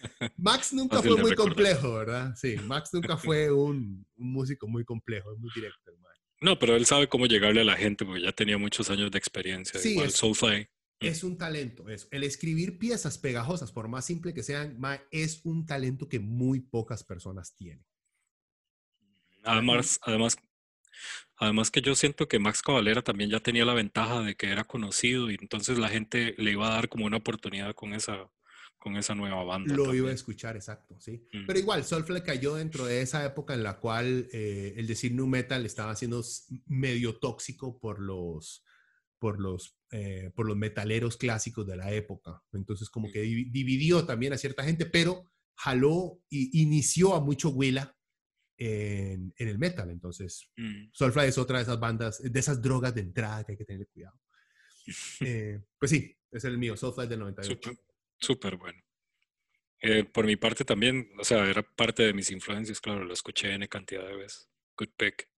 Max 0.36 0.72
nunca 0.72 1.02
fue 1.02 1.16
muy 1.16 1.34
complejo, 1.34 1.94
¿verdad? 1.94 2.34
Sí, 2.36 2.56
Max 2.64 2.90
nunca 2.92 3.16
fue 3.16 3.50
un, 3.50 4.06
músico 4.16 4.68
muy 4.68 4.84
complejo, 4.84 5.32
es 5.32 5.38
muy 5.38 5.50
directo, 5.54 5.90
hermano. 5.90 6.09
No, 6.40 6.58
pero 6.58 6.76
él 6.76 6.86
sabe 6.86 7.08
cómo 7.08 7.26
llegarle 7.26 7.60
a 7.60 7.64
la 7.64 7.76
gente 7.76 8.04
porque 8.04 8.22
ya 8.22 8.32
tenía 8.32 8.56
muchos 8.56 8.90
años 8.90 9.10
de 9.10 9.18
experiencia. 9.18 9.78
Sí, 9.78 9.90
igual, 9.90 10.08
es. 10.08 10.22
Mm. 10.22 11.06
Es 11.06 11.24
un 11.24 11.38
talento, 11.38 11.88
eso. 11.88 12.08
El 12.10 12.24
escribir 12.24 12.78
piezas 12.78 13.18
pegajosas, 13.18 13.72
por 13.72 13.88
más 13.88 14.04
simple 14.04 14.34
que 14.34 14.42
sean, 14.42 14.78
es 15.10 15.40
un 15.44 15.66
talento 15.66 16.08
que 16.08 16.18
muy 16.18 16.60
pocas 16.60 17.04
personas 17.04 17.54
tienen. 17.54 17.84
Además, 19.42 19.98
además, 20.02 20.36
además 21.36 21.70
que 21.70 21.80
yo 21.80 21.94
siento 21.94 22.28
que 22.28 22.38
Max 22.38 22.60
Cavalera 22.60 23.02
también 23.02 23.30
ya 23.30 23.40
tenía 23.40 23.64
la 23.64 23.72
ventaja 23.72 24.20
de 24.20 24.34
que 24.34 24.50
era 24.50 24.64
conocido 24.64 25.30
y 25.30 25.38
entonces 25.40 25.78
la 25.78 25.88
gente 25.88 26.34
le 26.36 26.52
iba 26.52 26.68
a 26.68 26.74
dar 26.74 26.90
como 26.90 27.06
una 27.06 27.16
oportunidad 27.16 27.74
con 27.74 27.94
esa, 27.94 28.30
con 28.80 28.96
esa 28.96 29.14
nueva 29.14 29.44
banda. 29.44 29.74
Lo 29.74 29.94
iba 29.94 30.08
a 30.08 30.14
escuchar, 30.14 30.56
exacto, 30.56 30.98
sí. 30.98 31.22
Mm. 31.32 31.46
Pero 31.46 31.58
igual, 31.58 31.84
Soulfly 31.84 32.22
cayó 32.22 32.54
dentro 32.54 32.86
de 32.86 33.02
esa 33.02 33.24
época 33.24 33.52
en 33.52 33.62
la 33.62 33.78
cual 33.78 34.26
eh, 34.32 34.72
el 34.76 34.86
decir 34.86 35.12
nu 35.12 35.26
metal 35.26 35.66
estaba 35.66 35.94
siendo 35.94 36.24
medio 36.66 37.18
tóxico 37.18 37.78
por 37.78 38.00
los, 38.00 38.64
por 39.18 39.38
los, 39.38 39.78
eh, 39.92 40.32
por 40.34 40.46
los 40.46 40.56
metaleros 40.56 41.18
clásicos 41.18 41.66
de 41.66 41.76
la 41.76 41.92
época. 41.92 42.42
Entonces, 42.54 42.88
como 42.88 43.12
que 43.12 43.20
dividió 43.20 44.06
también 44.06 44.32
a 44.32 44.38
cierta 44.38 44.64
gente, 44.64 44.86
pero 44.86 45.30
jaló 45.56 46.18
y 46.30 46.62
inició 46.62 47.14
a 47.14 47.20
mucho 47.20 47.50
Willa 47.50 47.94
en, 48.56 49.34
el 49.36 49.58
metal. 49.58 49.90
Entonces, 49.90 50.48
mm. 50.56 50.88
Soulfly 50.94 51.28
es 51.28 51.36
otra 51.36 51.58
de 51.58 51.64
esas 51.64 51.78
bandas, 51.78 52.22
de 52.22 52.40
esas 52.40 52.62
drogas 52.62 52.94
de 52.94 53.02
entrada 53.02 53.44
que 53.44 53.52
hay 53.52 53.58
que 53.58 53.66
tener 53.66 53.86
cuidado. 53.88 54.18
Eh, 55.20 55.60
pues 55.78 55.90
sí, 55.90 56.16
es 56.32 56.44
el 56.44 56.56
mío, 56.58 56.76
Soulfly 56.76 57.06
del 57.06 57.20
98. 57.20 57.70
Súper 58.20 58.56
bueno. 58.56 58.80
Eh, 59.82 60.04
por 60.04 60.26
mi 60.26 60.36
parte 60.36 60.64
también, 60.64 61.10
o 61.18 61.24
sea, 61.24 61.48
era 61.48 61.62
parte 61.62 62.02
de 62.02 62.12
mis 62.12 62.30
influencias, 62.30 62.80
claro, 62.80 63.04
lo 63.04 63.14
escuché 63.14 63.52
en 63.52 63.66
cantidad 63.66 64.06
de 64.06 64.16
veces. 64.16 64.48
Good 64.76 64.90
pick. 64.96 65.28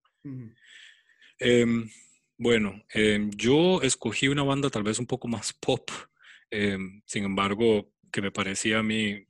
Em, 1.39 1.89
bueno, 2.37 2.83
em, 2.93 3.31
yo 3.31 3.81
escogí 3.81 4.27
una 4.27 4.43
banda 4.43 4.69
tal 4.69 4.83
vez 4.83 4.99
un 4.99 5.07
poco 5.07 5.27
más 5.27 5.53
pop, 5.61 5.89
em, 6.51 7.01
sin 7.05 7.23
embargo, 7.23 7.91
que 8.11 8.21
me 8.21 8.31
parecía 8.31 8.79
a 8.79 8.83
mí 8.83 9.27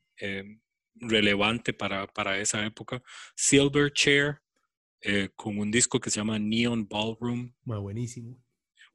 relevante 0.95 1.73
para, 1.73 2.07
para 2.07 2.39
esa 2.39 2.65
época. 2.65 3.03
Silverchair, 3.35 4.41
eh, 5.01 5.30
con 5.35 5.57
un 5.57 5.69
disco 5.69 5.99
que 5.99 6.09
se 6.09 6.19
llama 6.19 6.39
Neon 6.39 6.88
Ballroom. 6.88 7.53
Muy 7.65 7.77
buenísimo. 7.77 8.43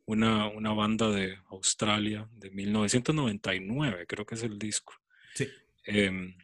Una, 0.09 0.49
una 0.49 0.73
banda 0.73 1.11
de 1.11 1.37
Australia 1.51 2.27
de 2.33 2.51
1999, 2.51 4.07
creo 4.07 4.25
que 4.25 4.37
es 4.37 4.43
el 4.43 4.59
disco. 4.59 4.95
Sí. 5.35 5.47
Em, 5.85 6.35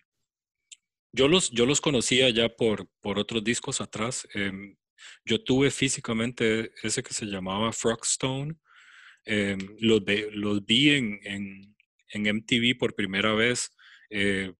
yo, 1.12 1.28
los, 1.28 1.50
yo 1.50 1.64
los 1.64 1.80
conocía 1.80 2.28
ya 2.28 2.50
por, 2.50 2.90
por 3.00 3.18
otros 3.18 3.42
discos 3.42 3.80
atrás. 3.80 4.28
Em, 4.34 4.76
yo 5.24 5.42
tuve 5.42 5.70
físicamente 5.70 6.72
ese 6.82 7.02
que 7.02 7.14
se 7.14 7.24
llamaba 7.24 7.72
Frogstone. 7.72 8.54
Eh, 9.24 9.56
los, 9.78 10.02
los, 10.32 10.66
vi 10.66 10.90
en, 10.90 11.18
en, 11.24 11.74
en, 12.12 12.36
MTV 12.36 12.76
por 12.78 12.94
primera 12.94 13.32
vez 13.32 13.70
eh, 14.10 14.52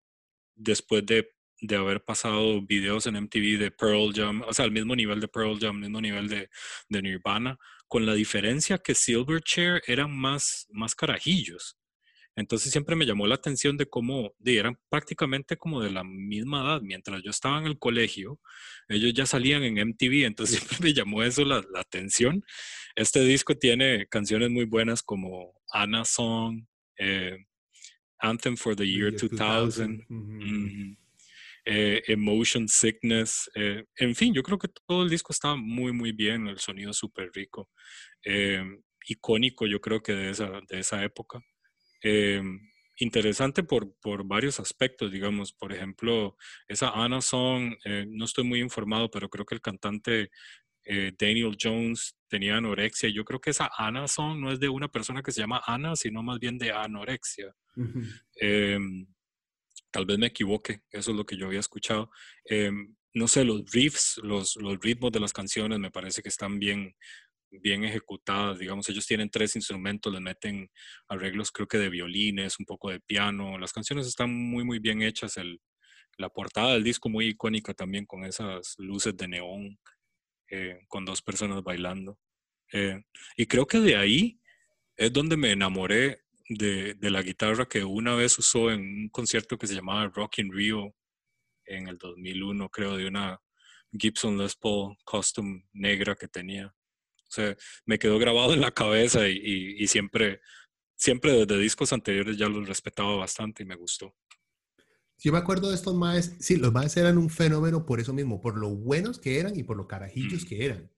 después 0.54 1.04
de, 1.04 1.30
de, 1.60 1.76
haber 1.76 2.02
pasado 2.02 2.62
videos 2.62 3.06
en 3.06 3.16
MTV 3.16 3.58
de 3.58 3.70
Pearl 3.70 4.14
Jam, 4.14 4.40
o 4.46 4.54
sea, 4.54 4.64
al 4.64 4.72
mismo 4.72 4.96
nivel 4.96 5.20
de 5.20 5.28
Pearl 5.28 5.60
Jam, 5.60 5.76
al 5.76 5.82
mismo 5.82 6.00
nivel 6.00 6.26
de, 6.28 6.48
de 6.88 7.02
Nirvana, 7.02 7.58
con 7.88 8.06
la 8.06 8.14
diferencia 8.14 8.78
que 8.78 8.94
Silverchair 8.94 9.82
eran 9.86 10.16
más, 10.16 10.66
más 10.70 10.94
carajillos. 10.94 11.76
Entonces 12.36 12.72
siempre 12.72 12.96
me 12.96 13.06
llamó 13.06 13.26
la 13.26 13.36
atención 13.36 13.76
de 13.76 13.86
cómo 13.86 14.34
de, 14.38 14.58
eran 14.58 14.76
prácticamente 14.88 15.56
como 15.56 15.80
de 15.80 15.90
la 15.92 16.02
misma 16.02 16.62
edad. 16.62 16.80
Mientras 16.82 17.22
yo 17.22 17.30
estaba 17.30 17.58
en 17.58 17.66
el 17.66 17.78
colegio, 17.78 18.40
ellos 18.88 19.14
ya 19.14 19.24
salían 19.24 19.62
en 19.62 19.78
MTV, 19.88 20.24
entonces 20.24 20.58
siempre 20.58 20.78
me 20.80 20.92
llamó 20.92 21.22
eso 21.22 21.44
la, 21.44 21.64
atención. 21.76 22.44
Este 22.96 23.20
disco 23.20 23.54
tiene 23.54 24.06
canciones 24.08 24.50
muy 24.50 24.64
buenas 24.64 25.02
como 25.02 25.52
Anna 25.72 26.04
Song, 26.04 26.64
eh, 26.98 27.36
Anthem 28.18 28.56
for 28.56 28.74
the 28.74 28.86
Year 28.86 29.12
2000, 29.12 30.98
eh, 31.64 32.02
Emotion 32.06 32.68
Sickness. 32.68 33.50
Eh, 33.54 33.84
en 33.96 34.14
fin, 34.14 34.34
yo 34.34 34.42
creo 34.42 34.58
que 34.58 34.68
todo 34.86 35.02
el 35.02 35.10
disco 35.10 35.32
está 35.32 35.54
muy, 35.56 35.92
muy 35.92 36.12
bien, 36.12 36.46
el 36.48 36.58
sonido 36.58 36.92
súper 36.92 37.30
rico. 37.34 37.70
icónico, 39.06 39.66
yo 39.66 39.80
creo 39.80 40.02
que 40.02 40.12
de 40.12 40.30
esa, 40.30 40.60
de 40.68 40.78
esa 40.80 41.04
época. 41.04 41.40
Eh, 42.04 42.42
interesante 42.98 43.62
por, 43.64 43.96
por, 44.00 44.24
varios 44.24 44.60
aspectos, 44.60 45.10
digamos. 45.10 45.52
Por 45.52 45.72
ejemplo, 45.72 46.36
esa 46.68 46.90
Anna 46.90 47.20
Song, 47.22 47.74
eh, 47.84 48.06
no 48.08 48.26
estoy 48.26 48.44
muy 48.44 48.60
informado, 48.60 49.10
pero 49.10 49.28
creo 49.28 49.46
que 49.46 49.54
el 49.54 49.62
cantante 49.62 50.30
eh, 50.84 51.12
Daniel 51.18 51.56
Jones 51.60 52.16
tenía 52.28 52.58
anorexia. 52.58 53.08
Yo 53.08 53.24
creo 53.24 53.40
que 53.40 53.50
esa 53.50 53.70
Anna 53.76 54.06
Song 54.06 54.38
no 54.38 54.52
es 54.52 54.60
de 54.60 54.68
una 54.68 54.88
persona 54.88 55.22
que 55.22 55.32
se 55.32 55.40
llama 55.40 55.62
Ana, 55.66 55.96
sino 55.96 56.22
más 56.22 56.38
bien 56.38 56.58
de 56.58 56.72
anorexia. 56.72 57.54
Tal 59.94 60.06
vez 60.06 60.18
me 60.18 60.26
equivoque, 60.26 60.80
eso 60.90 61.12
es 61.12 61.16
lo 61.16 61.24
que 61.24 61.36
yo 61.36 61.46
había 61.46 61.60
escuchado. 61.60 62.10
no 63.14 63.28
sé, 63.28 63.44
los 63.44 63.62
riffs, 63.70 64.20
los, 64.24 64.56
los 64.56 64.80
ritmos 64.80 65.12
de 65.12 65.20
las 65.20 65.32
canciones 65.32 65.78
me 65.78 65.92
parece 65.92 66.20
que 66.20 66.28
están 66.28 66.58
bien, 66.58 66.96
bien 67.48 67.84
ejecutadas, 67.84 68.58
digamos, 68.58 68.88
ellos 68.88 69.06
tienen 69.06 69.30
tres 69.30 69.54
instrumentos, 69.54 70.12
les 70.12 70.20
meten 70.20 70.68
arreglos 71.08 71.52
creo 71.52 71.68
que 71.68 71.78
de 71.78 71.90
violines, 71.90 72.58
un 72.58 72.66
poco 72.66 72.90
de 72.90 72.98
piano, 72.98 73.56
las 73.56 73.72
canciones 73.72 74.08
están 74.08 74.34
muy, 74.34 74.64
muy 74.64 74.80
bien 74.80 75.00
hechas, 75.00 75.36
el, 75.36 75.60
la 76.18 76.28
portada 76.28 76.72
del 76.72 76.82
disco 76.82 77.08
muy 77.08 77.28
icónica 77.28 77.72
también 77.72 78.04
con 78.04 78.24
esas 78.24 78.74
luces 78.78 79.16
de 79.16 79.28
neón, 79.28 79.78
eh, 80.50 80.80
con 80.88 81.04
dos 81.04 81.22
personas 81.22 81.62
bailando. 81.62 82.18
Eh, 82.72 83.00
y 83.36 83.46
creo 83.46 83.66
que 83.68 83.78
de 83.78 83.94
ahí 83.94 84.40
es 84.96 85.12
donde 85.12 85.36
me 85.36 85.52
enamoré 85.52 86.23
de, 86.48 86.94
de, 86.94 87.10
la 87.10 87.22
guitarra 87.22 87.66
que 87.66 87.84
una 87.84 88.14
vez 88.14 88.38
usó 88.38 88.70
en 88.70 88.80
un 88.80 89.08
concierto 89.08 89.58
que 89.58 89.66
se 89.66 89.74
llamaba 89.74 90.08
Rock 90.08 90.38
in 90.38 90.52
Rio 90.52 90.94
en 91.64 91.88
el 91.88 91.98
2001, 91.98 92.68
creo, 92.68 92.96
de 92.96 93.06
una 93.06 93.40
Gibson 93.92 94.36
Les 94.38 94.54
Paul 94.56 94.96
Custom 95.04 95.62
negra 95.72 96.14
que 96.14 96.28
tenía 96.28 96.74
sea, 97.34 97.56
me 97.84 97.98
quedó 97.98 98.18
grabado 98.18 98.54
en 98.54 98.60
la 98.60 98.70
cabeza 98.70 99.28
y, 99.28 99.86
siempre, 99.88 100.40
siempre 100.96 101.32
desde 101.32 101.58
discos 101.58 101.92
anteriores 101.92 102.36
ya 102.36 102.48
los 102.48 102.66
respetaba 102.66 103.16
bastante 103.16 103.62
y 103.62 103.66
me 103.66 103.76
gustó. 103.76 104.14
Yo 105.18 105.32
me 105.32 105.38
acuerdo 105.38 105.70
de 105.70 105.76
estos 105.76 105.94
maes, 105.94 106.36
sí, 106.40 106.56
los 106.56 106.72
maes 106.72 106.96
eran 106.96 107.18
un 107.18 107.30
fenómeno 107.30 107.86
por 107.86 108.00
eso 108.00 108.12
mismo, 108.12 108.40
por 108.40 108.58
lo 108.58 108.70
buenos 108.70 109.18
que 109.18 109.38
eran 109.38 109.56
y 109.56 109.62
por 109.62 109.76
lo 109.76 109.86
carajillos 109.86 110.44
que 110.44 110.64
eran. 110.64 110.90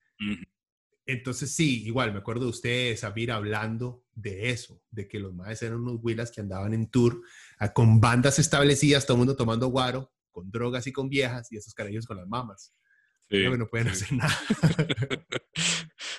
Entonces 1.07 1.55
sí, 1.55 1.85
igual 1.85 2.13
me 2.13 2.19
acuerdo 2.19 2.45
de 2.45 2.51
usted, 2.51 2.97
Sabir, 2.97 3.31
hablando 3.31 4.05
de 4.13 4.51
eso, 4.51 4.83
de 4.91 5.07
que 5.07 5.21
los 5.21 5.33
maes 5.33 5.63
eran 5.63 5.79
unos 5.79 6.01
huilas 6.03 6.33
que 6.33 6.41
andaban 6.41 6.75
en 6.75 6.91
tour 6.91 7.23
con 7.75 8.01
bandas 8.01 8.39
establecidas, 8.39 9.07
todo 9.07 9.15
el 9.17 9.21
mundo 9.21 9.37
tomando 9.37 9.69
guaro, 9.69 10.13
con 10.33 10.51
drogas 10.51 10.87
y 10.87 10.93
con 10.93 11.09
viejas 11.09 11.51
y 11.53 11.57
esos 11.57 11.75
carajillos 11.75 12.07
con 12.07 12.17
las 12.17 12.27
mamas. 12.27 12.75
Sí, 13.29 13.45
no 13.57 13.67
pueden 13.67 13.89
hacer 13.89 14.13
nada. 14.13 14.39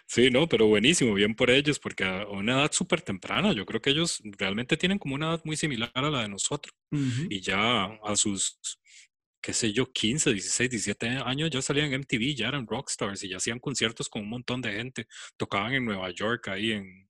Sí, 0.09 0.31
no, 0.31 0.47
pero 0.47 0.67
buenísimo, 0.67 1.13
bien 1.13 1.35
por 1.35 1.49
ellos, 1.49 1.79
porque 1.79 2.05
a 2.05 2.25
una 2.27 2.53
edad 2.53 2.71
súper 2.71 3.01
temprana, 3.01 3.51
yo 3.51 3.65
creo 3.65 3.81
que 3.81 3.89
ellos 3.89 4.21
realmente 4.37 4.77
tienen 4.77 4.97
como 4.97 5.15
una 5.15 5.27
edad 5.27 5.41
muy 5.43 5.57
similar 5.57 5.91
a 5.93 6.09
la 6.09 6.21
de 6.21 6.29
nosotros. 6.29 6.73
Y 7.29 7.41
ya 7.41 7.83
a 7.83 8.15
sus, 8.15 8.57
qué 9.41 9.53
sé 9.53 9.71
yo, 9.73 9.91
15, 9.91 10.33
16, 10.33 10.69
17 10.69 11.07
años 11.07 11.49
ya 11.49 11.61
salían 11.61 11.87
en 11.87 12.01
MTV, 12.01 12.35
ya 12.35 12.47
eran 12.47 12.67
rockstars 12.67 13.23
y 13.23 13.29
ya 13.29 13.37
hacían 13.37 13.59
conciertos 13.59 14.09
con 14.09 14.23
un 14.23 14.29
montón 14.29 14.61
de 14.61 14.73
gente. 14.73 15.07
Tocaban 15.37 15.73
en 15.73 15.85
Nueva 15.85 16.09
York, 16.11 16.47
ahí 16.49 16.71
en, 16.71 17.09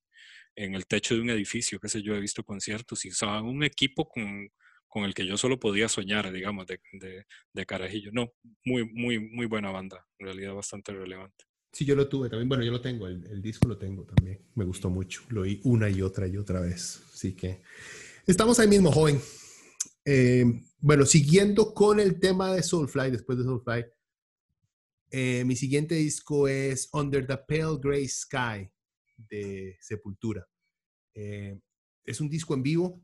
en 0.56 0.76
el 0.76 0.86
techo 0.88 1.16
de 1.16 1.22
un 1.22 1.30
edificio, 1.30 1.80
qué 1.80 1.90
sé 1.90 2.02
yo, 2.02 2.16
he 2.16 2.20
visto 2.20 2.44
conciertos 2.44 3.06
y 3.06 3.10
usaban 3.10 3.46
un 3.46 3.64
equipo 3.64 4.08
con, 4.08 4.50
con 4.88 5.04
el 5.04 5.14
que 5.14 5.26
yo 5.26 5.38
solo 5.38 5.60
podía 5.60 5.90
soñar, 5.90 6.32
digamos, 6.32 6.68
de, 6.68 6.80
de, 6.94 7.26
de 7.54 7.66
carajillo. 7.66 8.12
No, 8.12 8.34
muy, 8.66 8.84
muy, 8.92 9.20
muy 9.20 9.46
buena 9.46 9.72
banda, 9.72 10.06
en 10.20 10.28
realidad 10.28 10.54
bastante 10.54 10.94
relevante. 10.94 11.46
Sí, 11.72 11.86
yo 11.86 11.96
lo 11.96 12.08
tuve 12.08 12.28
también. 12.30 12.50
Bueno, 12.50 12.64
yo 12.64 12.72
lo 12.72 12.82
tengo, 12.82 13.08
el, 13.08 13.42
disco 13.42 13.68
lo 13.68 13.78
tengo 13.78 14.04
también. 14.04 14.40
Me 14.56 14.66
gustó 14.66 14.90
mucho. 14.90 15.22
Lo 15.30 15.42
oí 15.42 15.62
una 15.64 15.90
y 15.90 16.02
otra 16.02 16.28
y 16.28 16.36
otra 16.36 16.60
vez. 16.60 17.04
Así 17.14 17.34
que 17.34 17.62
estamos 18.26 18.60
ahí 18.60 18.68
mismo, 18.68 18.92
joven. 18.92 19.22
Eh, 20.10 20.46
bueno, 20.80 21.06
siguiendo 21.06 21.74
con 21.74 22.00
el 22.00 22.18
tema 22.18 22.54
de 22.54 22.64
Soulfly, 22.64 23.12
después 23.12 23.38
de 23.38 23.44
Soulfly, 23.44 23.86
eh, 25.12 25.44
mi 25.44 25.58
siguiente 25.58 25.96
disco 25.96 26.48
es 26.48 26.88
Under 26.94 27.28
the 27.28 27.36
Pale 27.36 27.78
Gray 27.78 28.08
Sky 28.08 28.70
de 29.18 29.78
Sepultura. 29.82 30.48
Eh, 31.14 31.60
es 32.06 32.22
un 32.22 32.30
disco 32.30 32.54
en 32.54 32.64
vivo. 32.64 33.02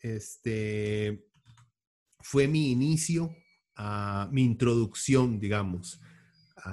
Este 0.00 1.26
fue 2.20 2.48
mi 2.48 2.72
inicio, 2.72 3.36
a 3.74 4.30
mi 4.32 4.44
introducción, 4.44 5.38
digamos, 5.38 6.00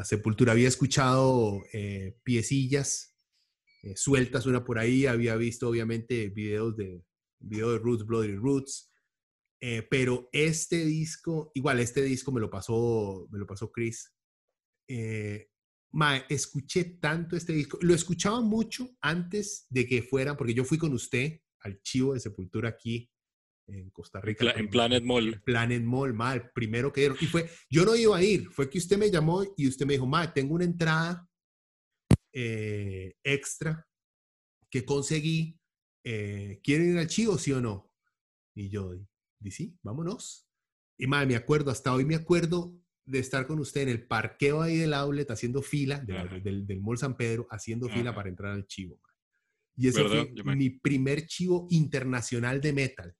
Sepultura. 0.05 0.53
Había 0.53 0.69
escuchado 0.69 1.61
eh, 1.73 2.17
piecillas 2.23 3.17
sueltas, 3.95 4.45
una 4.45 4.63
por 4.63 4.79
ahí, 4.79 5.07
había 5.07 5.35
visto 5.35 5.67
obviamente 5.67 6.29
videos 6.29 6.77
de, 6.77 7.03
video 7.39 7.73
de 7.73 7.79
Roots, 7.79 8.05
Bloody 8.05 8.35
Roots, 8.35 8.92
eh, 9.65 9.87
pero 9.89 10.27
este 10.33 10.83
disco, 10.83 11.49
igual 11.53 11.79
este 11.79 12.01
disco 12.01 12.33
me 12.33 12.41
lo 12.41 12.49
pasó, 12.49 13.29
me 13.31 13.39
lo 13.39 13.47
pasó 13.47 13.71
Chris. 13.71 14.13
escuché 16.27 16.83
tanto 16.99 17.37
este 17.37 17.53
disco, 17.53 17.77
lo 17.79 17.93
escuchaba 17.93 18.41
mucho 18.41 18.89
antes 18.99 19.65
de 19.69 19.87
que 19.87 20.01
fuera, 20.01 20.35
porque 20.35 20.53
yo 20.53 20.65
fui 20.65 20.77
con 20.77 20.91
usted 20.91 21.39
al 21.61 21.81
chivo 21.81 22.13
de 22.13 22.19
Sepultura 22.19 22.67
aquí 22.67 23.09
en 23.67 23.89
Costa 23.91 24.19
Rica. 24.19 24.51
En 24.51 24.67
Planet 24.67 25.01
Mall. 25.01 25.41
Planet 25.45 25.81
Mall, 25.81 26.13
mal, 26.13 26.51
primero 26.51 26.91
que 26.91 26.99
dieron. 26.99 27.17
Y 27.21 27.27
fue, 27.27 27.49
yo 27.69 27.85
no 27.85 27.95
iba 27.95 28.17
a 28.17 28.21
ir, 28.21 28.49
fue 28.49 28.69
que 28.69 28.79
usted 28.79 28.97
me 28.97 29.09
llamó 29.09 29.45
y 29.55 29.69
usted 29.69 29.85
me 29.85 29.93
dijo, 29.93 30.05
ma, 30.05 30.33
tengo 30.33 30.55
una 30.55 30.65
entrada 30.65 31.25
eh, 32.33 33.15
extra 33.23 33.87
que 34.69 34.83
conseguí. 34.83 35.57
Eh, 36.03 36.59
¿Quieren 36.61 36.91
ir 36.91 36.97
al 36.97 37.07
Chivo, 37.07 37.37
sí 37.37 37.53
o 37.53 37.61
no? 37.61 37.89
Y 38.55 38.67
yo, 38.67 38.93
sí, 39.51 39.77
vámonos. 39.81 40.47
Y 40.97 41.07
madre, 41.07 41.27
me 41.27 41.35
acuerdo, 41.35 41.71
hasta 41.71 41.93
hoy 41.93 42.05
me 42.05 42.15
acuerdo 42.15 42.75
de 43.05 43.19
estar 43.19 43.47
con 43.47 43.59
usted 43.59 43.81
en 43.81 43.89
el 43.89 44.07
parqueo 44.07 44.61
ahí 44.61 44.77
del 44.77 44.93
outlet 44.93 45.29
haciendo 45.29 45.61
fila, 45.61 45.99
del, 45.99 46.65
del, 46.65 46.81
Mall 46.81 46.97
San 46.97 47.17
Pedro, 47.17 47.47
haciendo 47.49 47.89
fila 47.89 48.15
para 48.15 48.29
entrar 48.29 48.53
al 48.53 48.65
chivo. 48.65 48.99
Y 49.75 49.87
ese 49.87 50.03
fue 50.03 50.55
mi 50.55 50.69
primer 50.69 51.25
chivo 51.25 51.67
internacional 51.69 52.61
de 52.61 52.73
metal 52.73 53.15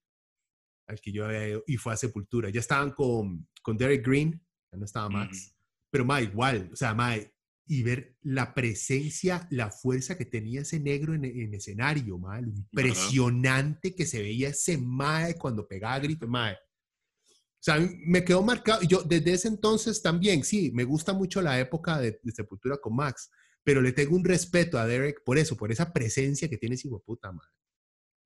al 0.88 1.00
que 1.00 1.12
yo 1.12 1.26
había 1.26 1.48
ido 1.48 1.64
y 1.68 1.78
fue 1.78 1.94
a 1.94 1.98
Sepultura. 1.98 2.50
Ya 2.50 2.60
estaban 2.60 2.92
con, 2.92 3.48
con 3.62 3.78
Derek 3.78 4.06
Green, 4.06 4.42
ya 4.72 4.78
no 4.78 4.86
estaba 4.86 5.10
Max, 5.10 5.56
pero 5.90 6.06
ma, 6.06 6.22
igual, 6.22 6.70
o 6.72 6.76
sea, 6.76 6.94
ma, 6.94 7.16
y 7.66 7.84
ver 7.84 8.18
la 8.22 8.54
presencia, 8.54 9.48
la 9.50 9.72
fuerza 9.72 10.18
que 10.18 10.26
tenía 10.26 10.62
ese 10.62 10.80
negro 10.80 11.14
en, 11.14 11.24
en 11.24 11.54
escenario, 11.54 12.18
ma, 12.18 12.40
impresionante 12.40 13.96
que 13.96 14.06
se 14.06 14.22
veía 14.22 14.50
ese 14.50 14.78
mae 14.78 15.38
cuando 15.38 15.68
pegaba 15.68 16.00
grito, 16.00 16.28
mae. 16.28 16.54
O 16.54 17.66
sea, 17.66 17.80
me 18.06 18.26
quedó 18.26 18.44
marcado, 18.44 18.82
yo 18.82 19.04
desde 19.04 19.32
ese 19.32 19.48
entonces 19.48 20.02
también, 20.02 20.44
sí, 20.44 20.72
me 20.74 20.84
gusta 20.84 21.14
mucho 21.14 21.42
la 21.42 21.58
época 21.60 21.98
de, 22.00 22.20
Sepultura 22.34 22.78
con 22.78 22.94
Max, 22.94 23.32
pero 23.64 23.82
le 23.82 23.94
tengo 23.94 24.18
un 24.18 24.26
respeto 24.26 24.78
a 24.78 24.86
Derek 24.86 25.24
por 25.24 25.38
eso, 25.38 25.56
por 25.56 25.72
esa 25.72 25.94
presencia 25.94 26.50
que 26.50 26.58
tiene 26.58 26.76
ese 26.76 26.90
hijo 26.90 26.98
de 26.98 27.06
puta. 27.06 27.32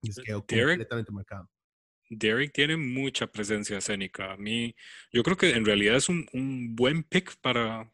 Y 0.01 0.11
se 0.11 0.23
quedó 0.23 0.43
completamente 0.43 1.11
marcado. 1.11 1.47
Derek 2.09 2.51
tiene 2.51 2.77
mucha 2.77 3.27
presencia 3.27 3.77
escénica. 3.77 4.33
A 4.33 4.37
mí, 4.37 4.75
yo 5.11 5.21
creo 5.21 5.37
que 5.37 5.51
en 5.51 5.65
realidad 5.65 5.97
es 5.97 6.09
un, 6.09 6.25
un 6.33 6.75
buen 6.75 7.03
pick 7.03 7.35
para, 7.39 7.93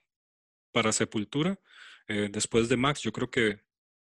para 0.73 0.91
Sepultura. 0.91 1.57
Eh, 2.09 2.27
después 2.31 2.67
de 2.67 2.75
Max, 2.75 3.01
yo 3.01 3.13
creo 3.13 3.29
que 3.29 3.61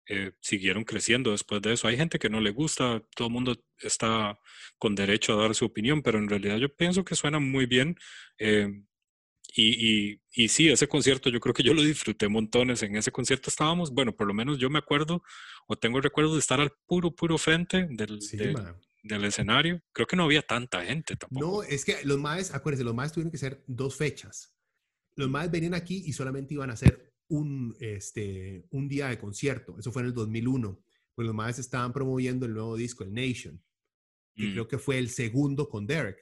eh, 0.07 0.33
siguieron 0.41 0.85
creciendo 0.85 1.31
después 1.31 1.63
de 1.63 1.73
eso. 1.73 1.87
Hay 1.87 1.97
gente 1.97 2.19
que 2.19 2.29
no 2.29 2.41
le 2.41 2.51
gusta, 2.51 3.03
todo 3.15 3.29
el 3.29 3.35
mundo 3.35 3.57
está 3.79 4.39
con 4.79 4.95
derecho 4.95 5.33
a 5.33 5.43
dar 5.43 5.55
su 5.55 5.65
opinión, 5.65 6.03
pero 6.03 6.19
en 6.19 6.29
realidad 6.29 6.59
yo 6.59 6.75
pienso 6.75 7.05
que 7.05 7.15
suena 7.15 7.39
muy 7.39 7.67
bien. 7.67 7.97
Eh, 8.39 8.83
y, 9.57 10.11
y, 10.11 10.21
y, 10.33 10.49
sí, 10.49 10.69
ese 10.69 10.89
concierto 10.89 11.31
yo 11.31 11.39
creo 11.39 11.55
que 11.55 11.63
yo 11.63 11.75
lo 11.75 11.83
disfruté 11.83 12.29
montones. 12.29 12.83
En 12.83 12.97
ese 12.97 13.13
concierto 13.13 13.51
estábamos, 13.51 13.93
bueno, 13.93 14.15
por 14.17 14.27
lo 14.27 14.35
menos 14.35 14.59
yo 14.59 14.69
me 14.69 14.81
acuerdo 14.81 15.23
o 15.69 15.77
tengo 15.77 15.99
el 15.99 16.03
recuerdo 16.03 16.33
de 16.33 16.41
estar 16.41 16.61
al 16.61 16.73
puro, 16.87 17.15
puro 17.15 17.39
frente 17.39 17.87
del, 17.91 18.19
del 19.05 19.25
escenario. 19.25 19.81
Creo 19.93 20.07
que 20.07 20.17
no 20.17 20.25
había 20.25 20.43
tanta 20.43 20.85
gente 20.85 21.17
tampoco. 21.17 21.47
No, 21.47 21.63
es 21.63 21.85
que 21.85 22.05
los 22.05 22.19
maes, 22.19 22.53
acuérdense, 22.53 22.85
los 22.85 22.95
maes 22.95 23.13
tuvieron 23.13 23.31
que 23.31 23.39
ser 23.39 23.63
dos 23.67 23.97
fechas. 23.97 24.54
Los 25.17 25.31
maes 25.31 25.51
venían 25.51 25.75
aquí 25.75 26.03
y 26.07 26.13
solamente 26.13 26.55
iban 26.55 26.71
a 26.71 26.75
hacer 26.75 27.13
un, 27.29 27.75
este, 27.81 28.67
un 28.71 28.89
día 28.89 29.09
de 29.09 29.19
concierto. 29.19 29.79
Eso 29.79 29.93
fue 29.93 30.03
en 30.03 30.09
el 30.09 30.15
2001. 30.15 30.81
pues 31.17 31.27
los 31.27 31.35
más 31.37 31.61
estaban 31.61 31.93
promoviendo 31.93 32.45
el 32.45 32.55
nuevo 32.55 32.75
disco, 32.77 33.05
el 33.05 33.13
Nation, 33.15 33.63
que 34.35 34.49
Mm. 34.49 34.53
creo 34.53 34.67
que 34.67 34.79
fue 34.79 34.99
el 34.99 35.09
segundo 35.11 35.69
con 35.69 35.87
Derek. 35.87 36.17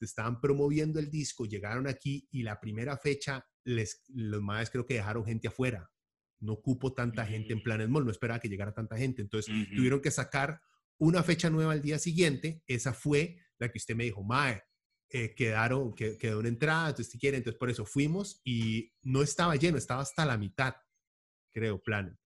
Estaban 0.00 0.40
promoviendo 0.40 1.00
el 1.00 1.10
disco, 1.10 1.46
llegaron 1.46 1.88
aquí 1.88 2.28
y 2.30 2.44
la 2.44 2.60
primera 2.60 2.96
fecha, 2.96 3.44
les, 3.64 4.04
los 4.14 4.40
más 4.40 4.70
creo 4.70 4.86
que 4.86 4.94
dejaron 4.94 5.24
gente 5.24 5.48
afuera. 5.48 5.90
No 6.38 6.60
cupo 6.60 6.92
tanta 6.94 7.26
gente 7.26 7.54
en 7.54 7.58
Mm. 7.58 7.62
Planet 7.64 7.88
Mall, 7.88 8.04
no 8.04 8.12
esperaba 8.12 8.38
que 8.38 8.48
llegara 8.48 8.72
tanta 8.72 8.96
gente. 8.96 9.20
Entonces 9.20 9.52
tuvieron 9.74 10.00
que 10.00 10.12
sacar 10.12 10.60
una 10.98 11.24
fecha 11.24 11.50
nueva 11.50 11.72
al 11.72 11.82
día 11.82 11.98
siguiente. 11.98 12.62
Esa 12.68 12.92
fue 12.94 13.36
la 13.58 13.68
que 13.72 13.78
usted 13.78 13.96
me 13.96 14.04
dijo, 14.04 14.22
Mae, 14.22 14.62
eh, 15.10 15.34
quedaron, 15.34 15.94
que, 15.94 16.16
quedó 16.18 16.40
una 16.40 16.48
entrada, 16.48 16.88
entonces 16.88 17.12
si 17.12 17.18
quiere, 17.18 17.36
entonces 17.36 17.58
por 17.58 17.70
eso 17.70 17.84
fuimos 17.84 18.40
y 18.44 18.92
no 19.02 19.22
estaba 19.22 19.56
lleno, 19.56 19.78
estaba 19.78 20.02
hasta 20.02 20.24
la 20.26 20.36
mitad, 20.36 20.74
creo, 21.52 21.80
Planet. 21.82 22.16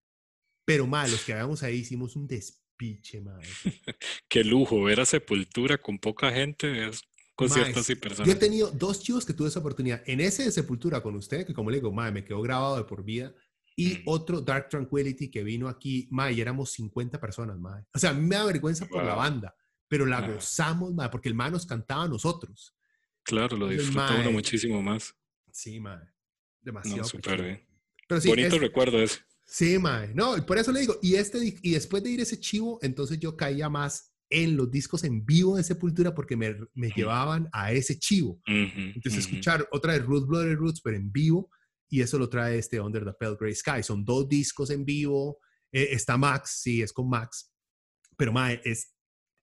Pero 0.65 0.86
Mae, 0.86 1.11
los 1.11 1.24
que 1.24 1.32
habíamos 1.32 1.62
ahí 1.62 1.78
hicimos 1.78 2.16
un 2.16 2.27
despiche, 2.27 3.20
Mae. 3.20 3.43
Qué 4.28 4.44
lujo, 4.44 4.82
ver 4.82 5.01
a 5.01 5.05
Sepultura 5.07 5.78
con 5.78 5.98
poca 5.98 6.31
gente 6.32 6.89
es 6.89 7.02
conciertos 7.35 7.89
y 7.89 7.94
Yo 7.94 7.98
he 7.98 8.02
personas. 8.02 8.39
tenido 8.39 8.70
dos 8.70 9.02
chivos 9.02 9.24
que 9.24 9.32
tuve 9.32 9.48
esa 9.48 9.61
oportunidad. 9.61 10.02
En 10.07 10.20
ese 10.20 10.44
de 10.44 10.52
Sepultura 10.52 11.02
con 11.02 11.16
usted, 11.16 11.47
que 11.47 11.55
como 11.55 11.70
le 11.70 11.78
digo, 11.78 11.90
mae, 11.93 12.12
me 12.12 12.24
quedó 12.24 12.40
grabado 12.43 12.77
de 12.77 12.85
por 12.85 13.02
vida. 13.05 13.35
Y 13.77 13.94
Mm. 13.94 14.02
otro 14.07 14.40
Dark 14.43 14.69
Tranquility 14.69 15.31
que 15.31 15.43
vino 15.43 15.69
aquí, 15.69 16.07
mae, 16.11 16.35
y 16.35 16.40
éramos 16.40 16.70
50 16.73 17.19
personas, 17.19 17.59
mae. 17.59 17.82
O 17.94 17.98
sea, 17.98 18.11
a 18.11 18.12
mí 18.15 18.20
me 18.27 18.36
da 18.36 18.44
vergüenza 18.44 18.86
por 18.86 19.02
la 19.02 19.15
Wow. 19.15 19.23
banda, 19.23 19.55
pero 19.91 20.07
la 20.07 20.19
Ajá. 20.19 20.33
gozamos, 20.35 20.95
mae, 20.95 21.09
porque 21.11 21.29
el 21.29 21.35
mae 21.35 21.51
nos 21.51 21.67
cantaba 21.67 22.05
a 22.05 22.09
nosotros. 22.09 22.73
Claro, 23.25 23.57
lo 23.57 23.67
disfruta 23.69 24.17
uno 24.21 24.31
muchísimo 24.31 24.81
más. 24.81 25.12
Sí. 25.51 25.81
No, 25.81 25.99
Demasiado. 26.62 27.05
súper 27.05 27.23
pechudo. 27.33 27.45
bien. 27.47 27.67
Pero 28.09 28.21
sí, 28.21 28.29
Bonito 28.29 28.55
es- 28.57 28.62
recuerdo 28.62 29.03
ese. 29.03 29.19
Sí, 29.45 29.79
mae. 29.81 30.15
No, 30.15 30.37
y 30.37 30.43
por 30.43 30.59
eso 30.59 30.71
le 30.71 30.79
digo, 30.81 30.97
y, 31.03 31.17
este, 31.17 31.39
y 31.61 31.73
después 31.73 32.05
de 32.05 32.11
ir 32.11 32.21
ese 32.21 32.39
chivo, 32.39 32.79
entonces 32.83 33.19
yo 33.19 33.37
caía 33.37 33.69
más 33.69 34.15
en 34.29 34.57
los 34.57 34.71
discos 34.71 35.03
en 35.03 35.27
vivo 35.27 35.57
de 35.57 35.65
Sepultura 35.65 36.15
porque 36.15 36.37
me, 36.37 36.57
me 36.75 36.91
llevaban 36.95 37.49
a 37.53 37.73
ese 37.73 37.99
chivo. 37.99 38.41
Ujú, 38.47 38.81
Entonces, 38.95 39.25
ujú. 39.27 39.31
escuchar 39.35 39.69
otra 39.73 39.95
de 39.95 39.99
Roots, 39.99 40.29
Blood 40.29 40.55
Roots, 40.55 40.81
pero 40.81 40.97
en 40.97 41.11
vivo, 41.11 41.51
y 41.89 42.01
eso 42.01 42.17
lo 42.17 42.29
trae 42.29 42.59
este 42.59 42.81
Under 42.81 43.05
the 43.05 43.12
Pale 43.12 43.37
Grey 43.41 43.53
Sky. 43.57 43.83
Son 43.83 44.05
dos 44.05 44.29
discos 44.29 44.71
en 44.71 44.85
vivo. 44.85 45.39
eh, 45.73 45.89
está 45.93 46.17
Max, 46.17 46.61
sí, 46.62 46.81
es 46.83 46.93
con 46.93 47.09
Max, 47.09 47.53
pero 48.17 48.33
mae, 48.33 48.61
es 48.65 48.93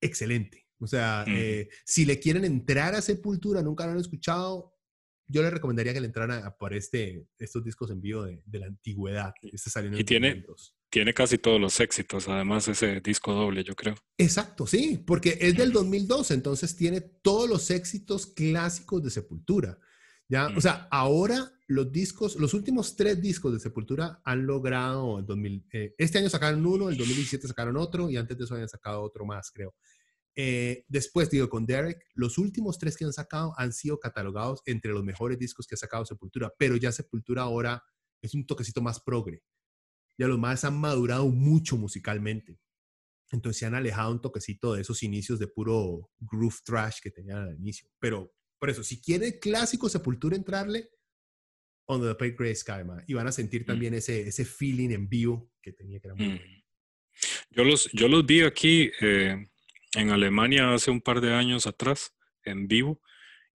excelente. 0.01 0.65
O 0.79 0.87
sea, 0.87 1.25
eh, 1.27 1.69
si 1.85 2.05
le 2.05 2.19
quieren 2.19 2.45
entrar 2.45 2.93
a 2.95 3.01
Sepultura, 3.01 3.61
nunca 3.63 3.85
lo 3.85 3.93
han 3.93 3.99
escuchado, 3.99 4.73
yo 5.27 5.41
le 5.41 5.49
recomendaría 5.49 5.93
que 5.93 5.99
le 5.99 6.05
entraran 6.07 6.43
a, 6.45 6.55
por 6.55 6.73
este, 6.73 7.25
estos 7.39 7.63
discos 7.63 7.89
en 7.91 7.99
vivo 7.99 8.23
de, 8.23 8.41
de 8.45 8.59
la 8.59 8.67
antigüedad. 8.67 9.33
Este 9.41 9.69
salió 9.69 9.89
en 9.91 9.97
Y 9.99 10.03
tiene- 10.03 10.29
2002. 10.29 10.73
Tiene 10.89 11.13
casi 11.13 11.37
todos 11.37 11.59
los 11.59 11.81
éxitos, 11.81 12.29
además 12.29 12.65
ese 12.69 13.01
disco 13.01 13.33
doble, 13.33 13.61
yo 13.65 13.75
creo. 13.75 13.95
Exacto, 14.17 14.65
sí, 14.65 15.03
porque 15.05 15.37
es 15.41 15.57
del 15.57 15.73
2012, 15.73 16.33
entonces 16.35 16.77
tiene 16.77 17.01
todos 17.01 17.49
los 17.49 17.69
éxitos 17.71 18.25
clásicos 18.27 19.03
de 19.03 19.09
Sepultura. 19.09 19.77
¿Ya? 20.27 20.47
O 20.55 20.61
sea, 20.61 20.87
ahora 20.91 21.51
los 21.67 21.91
discos, 21.91 22.37
los 22.37 22.53
últimos 22.53 22.95
tres 22.95 23.21
discos 23.21 23.53
de 23.53 23.59
Sepultura 23.59 24.21
han 24.23 24.47
logrado, 24.47 25.19
el 25.19 25.25
2000, 25.25 25.67
eh, 25.73 25.95
este 25.97 26.17
año 26.17 26.29
sacaron 26.29 26.65
uno, 26.65 26.89
el 26.89 26.97
2017 26.97 27.47
sacaron 27.47 27.75
otro 27.77 28.09
y 28.09 28.17
antes 28.17 28.37
de 28.37 28.45
eso 28.45 28.53
habían 28.53 28.69
sacado 28.69 29.01
otro 29.01 29.25
más, 29.25 29.51
creo. 29.51 29.75
Eh, 30.39 30.85
después, 30.87 31.29
digo, 31.29 31.49
con 31.49 31.65
Derek, 31.65 32.05
los 32.13 32.37
últimos 32.37 32.77
tres 32.77 32.95
que 32.95 33.03
han 33.03 33.11
sacado 33.11 33.53
han 33.57 33.73
sido 33.73 33.99
catalogados 33.99 34.61
entre 34.65 34.91
los 34.91 35.03
mejores 35.03 35.39
discos 35.39 35.65
que 35.67 35.75
ha 35.75 35.77
sacado 35.77 36.05
Sepultura, 36.05 36.53
pero 36.57 36.77
ya 36.77 36.91
Sepultura 36.91 37.41
ahora 37.41 37.83
es 38.21 38.33
un 38.33 38.45
toquecito 38.45 38.81
más 38.81 38.99
progre. 38.99 39.43
Ya 40.17 40.27
los 40.27 40.39
más 40.39 40.63
han 40.63 40.79
madurado 40.79 41.27
mucho 41.27 41.75
musicalmente. 41.75 42.59
Entonces 43.31 43.59
se 43.59 43.65
han 43.65 43.75
alejado 43.75 44.11
un 44.11 44.21
toquecito 44.21 44.73
de 44.73 44.81
esos 44.81 45.03
inicios 45.03 45.37
de 45.39 45.47
puro 45.47 46.11
groove 46.19 46.57
trash 46.63 46.99
que 47.01 47.11
tenían 47.11 47.39
al 47.39 47.55
inicio. 47.55 47.89
Pero 47.99 48.33
por 48.59 48.69
eso, 48.69 48.83
si 48.83 49.01
quiere 49.01 49.39
clásico 49.39 49.89
Sepultura 49.89 50.35
entrarle, 50.35 50.89
On 51.89 52.01
the 52.01 52.15
Pale 52.15 52.31
Grey 52.31 52.53
Sky, 52.55 52.83
ma, 52.85 53.03
y 53.07 53.13
van 53.13 53.27
a 53.27 53.31
sentir 53.31 53.65
también 53.65 53.93
ese, 53.93 54.27
ese 54.27 54.43
feeling 54.43 54.89
en 54.91 55.07
vivo 55.07 55.49
que 55.61 55.71
tenía 55.71 55.99
que 55.99 56.07
era 56.07 56.15
muy 56.15 56.25
Mm. 56.27 56.37
bueno. 56.37 56.63
Yo 57.49 57.63
los, 57.63 57.89
yo 57.93 58.07
los 58.07 58.25
vi 58.25 58.41
aquí 58.41 58.91
eh, 59.01 59.35
en 59.95 60.09
Alemania 60.09 60.73
hace 60.73 60.91
un 60.91 61.01
par 61.01 61.21
de 61.21 61.33
años 61.33 61.65
atrás, 61.65 62.13
en 62.43 62.67
vivo, 62.67 63.01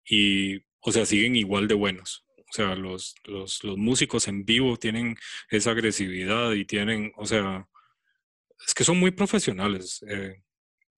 y, 0.04 0.56
o 0.80 0.90
sea, 0.90 1.04
siguen 1.06 1.36
igual 1.36 1.68
de 1.68 1.74
buenos. 1.74 2.24
O 2.38 2.52
sea, 2.54 2.74
los, 2.74 3.14
los, 3.24 3.62
los 3.64 3.78
músicos 3.78 4.28
en 4.28 4.44
vivo 4.44 4.76
tienen 4.76 5.16
esa 5.50 5.70
agresividad 5.70 6.52
y 6.52 6.64
tienen, 6.64 7.12
o 7.16 7.24
sea, 7.26 7.68
es 8.66 8.74
que 8.74 8.84
son 8.84 8.98
muy 8.98 9.10
profesionales. 9.10 10.02
eh, 10.08 10.42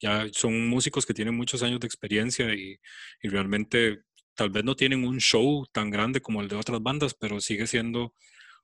ya 0.05 0.29
son 0.33 0.69
músicos 0.69 1.07
que 1.07 1.15
tienen 1.15 1.35
muchos 1.35 1.63
años 1.63 1.81
de 1.81 1.87
experiencia 1.87 2.53
y, 2.55 2.79
y 3.23 3.29
realmente 3.29 4.03
tal 4.35 4.51
vez 4.51 4.63
no 4.63 4.77
tienen 4.77 5.03
un 5.03 5.19
show 5.19 5.67
tan 5.73 5.91
grande 5.91 6.21
como 6.21 6.43
el 6.43 6.49
de 6.49 6.57
otras 6.57 6.83
bandas, 6.83 7.15
pero 7.15 7.41
sigue 7.41 7.67
siendo, 7.67 8.15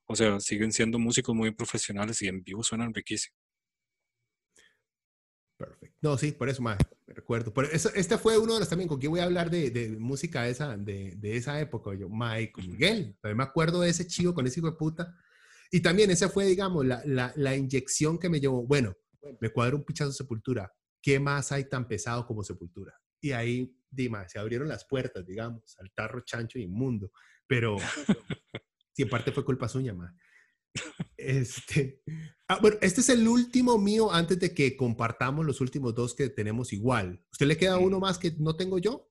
o 0.05 0.15
sea, 0.15 0.39
siguen 0.39 0.71
siendo 0.71 0.99
músicos 0.99 1.35
muy 1.35 1.49
profesionales 1.51 2.21
y 2.21 2.27
en 2.27 2.43
vivo 2.43 2.61
suenan 2.61 2.93
riquísimos. 2.93 3.35
Perfecto. 5.57 5.97
No, 6.01 6.15
sí, 6.17 6.31
por 6.31 6.47
eso, 6.47 6.61
me 6.61 6.75
recuerdo. 7.07 7.51
Por 7.51 7.65
eso, 7.65 7.89
este 7.95 8.19
fue 8.19 8.37
uno 8.37 8.53
de 8.53 8.59
los 8.59 8.69
también 8.69 8.87
con 8.87 8.99
quien 8.99 9.11
voy 9.11 9.21
a 9.21 9.25
hablar 9.25 9.49
de, 9.49 9.71
de 9.71 9.89
música 9.97 10.47
esa, 10.47 10.77
de, 10.77 11.15
de 11.17 11.37
esa 11.37 11.59
época. 11.59 11.95
Yo, 11.95 12.07
Mike. 12.07 12.61
Miguel. 12.61 13.15
También 13.19 13.37
me 13.37 13.43
acuerdo 13.43 13.81
de 13.81 13.89
ese 13.89 14.05
chivo 14.05 14.33
con 14.33 14.45
ese 14.45 14.59
hijo 14.59 14.69
de 14.69 14.77
puta. 14.77 15.15
Y 15.71 15.79
también 15.79 16.11
esa 16.11 16.29
fue, 16.29 16.45
digamos, 16.45 16.85
la, 16.85 17.01
la, 17.05 17.31
la 17.35 17.55
inyección 17.55 18.19
que 18.19 18.29
me 18.29 18.39
llevó. 18.39 18.63
Bueno, 18.63 18.95
me 19.39 19.49
cuadra 19.49 19.75
un 19.75 19.83
pichazo 19.83 20.11
Sepultura. 20.11 20.71
¿Qué 21.01 21.19
más 21.19 21.51
hay 21.51 21.65
tan 21.67 21.87
pesado 21.87 22.25
como 22.25 22.43
Sepultura? 22.43 22.93
Y 23.19 23.31
ahí, 23.31 23.75
Dima, 23.89 24.27
se 24.29 24.39
abrieron 24.39 24.67
las 24.67 24.85
puertas, 24.85 25.25
digamos, 25.25 25.77
al 25.79 25.91
tarro 25.93 26.21
chancho 26.21 26.59
inmundo. 26.59 27.11
Pero, 27.47 27.77
sí, 28.93 29.03
en 29.03 29.09
parte 29.09 29.31
fue 29.31 29.43
culpa 29.45 29.67
suya, 29.67 29.93
ma. 29.93 30.15
Este, 31.17 32.01
ah, 32.47 32.57
bueno, 32.61 32.77
este 32.81 33.01
es 33.01 33.09
el 33.09 33.27
último 33.27 33.77
mío 33.77 34.11
antes 34.11 34.39
de 34.39 34.53
que 34.53 34.75
compartamos 34.75 35.45
los 35.45 35.61
últimos 35.61 35.93
dos 35.93 36.15
que 36.15 36.29
tenemos 36.29 36.73
igual. 36.73 37.23
¿Usted 37.31 37.45
le 37.47 37.57
queda 37.57 37.77
uno 37.77 37.97
Mm. 37.97 38.01
más 38.01 38.17
que 38.17 38.31
no 38.39 38.55
tengo 38.55 38.79
yo? 38.79 39.07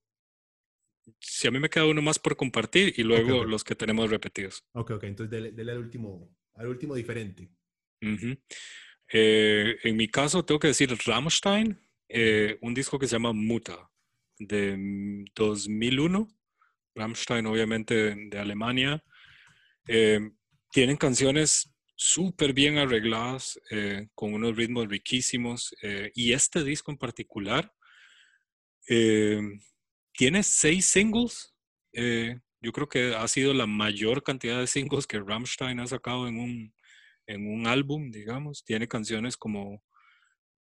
Si 1.18 1.46
a 1.46 1.50
mí 1.50 1.58
me 1.58 1.68
queda 1.70 1.86
uno 1.86 2.02
más 2.02 2.18
por 2.18 2.36
compartir 2.36 2.94
y 2.96 3.02
luego 3.02 3.44
los 3.44 3.64
que 3.64 3.74
tenemos 3.74 4.10
repetidos. 4.10 4.64
Ok, 4.72 4.92
ok, 4.92 5.04
entonces 5.04 5.30
dele, 5.30 5.52
dele 5.52 5.72
al 5.72 5.78
último, 5.78 6.36
al 6.54 6.68
último 6.68 6.94
diferente. 6.94 7.50
Ujú. 8.02 8.36
Eh, 9.12 9.76
en 9.82 9.96
mi 9.96 10.08
caso, 10.08 10.44
tengo 10.44 10.58
que 10.60 10.68
decir 10.68 10.96
Rammstein, 11.04 11.80
eh, 12.08 12.58
un 12.62 12.74
disco 12.74 12.98
que 12.98 13.06
se 13.06 13.16
llama 13.16 13.32
Muta, 13.32 13.90
de 14.38 14.76
mm, 14.76 15.24
2001. 15.34 16.28
Rammstein, 16.94 17.46
obviamente, 17.46 18.14
de, 18.14 18.38
Alemania. 18.38 19.02
Eh, 19.86 20.20
tienen 20.70 20.96
canciones 20.96 21.72
súper 22.00 22.54
bien 22.54 22.78
arregladas, 22.78 23.60
eh, 23.70 24.08
con 24.14 24.32
unos 24.34 24.56
ritmos 24.56 24.88
riquísimos. 24.88 25.74
eh, 25.82 26.10
y 26.14 26.32
este 26.32 26.64
disco 26.64 26.90
en 26.90 26.98
particular 26.98 27.72
eh, 28.88 29.40
tiene 30.12 30.42
seis 30.42 30.86
singles. 30.86 31.54
yo 32.62 32.72
creo 32.72 32.88
que 32.88 33.14
ha 33.14 33.26
sido 33.28 33.54
la 33.54 33.66
mayor 33.66 34.22
cantidad 34.22 34.58
de 34.60 34.66
singles 34.66 35.06
que 35.06 35.18
Rammstein 35.20 35.80
ha 35.80 35.86
sacado 35.86 36.28
en 36.28 36.38
un, 36.38 36.74
en 37.30 37.46
un 37.46 37.66
álbum, 37.66 38.10
digamos. 38.10 38.64
Tiene 38.64 38.88
canciones 38.88 39.36
como 39.36 39.82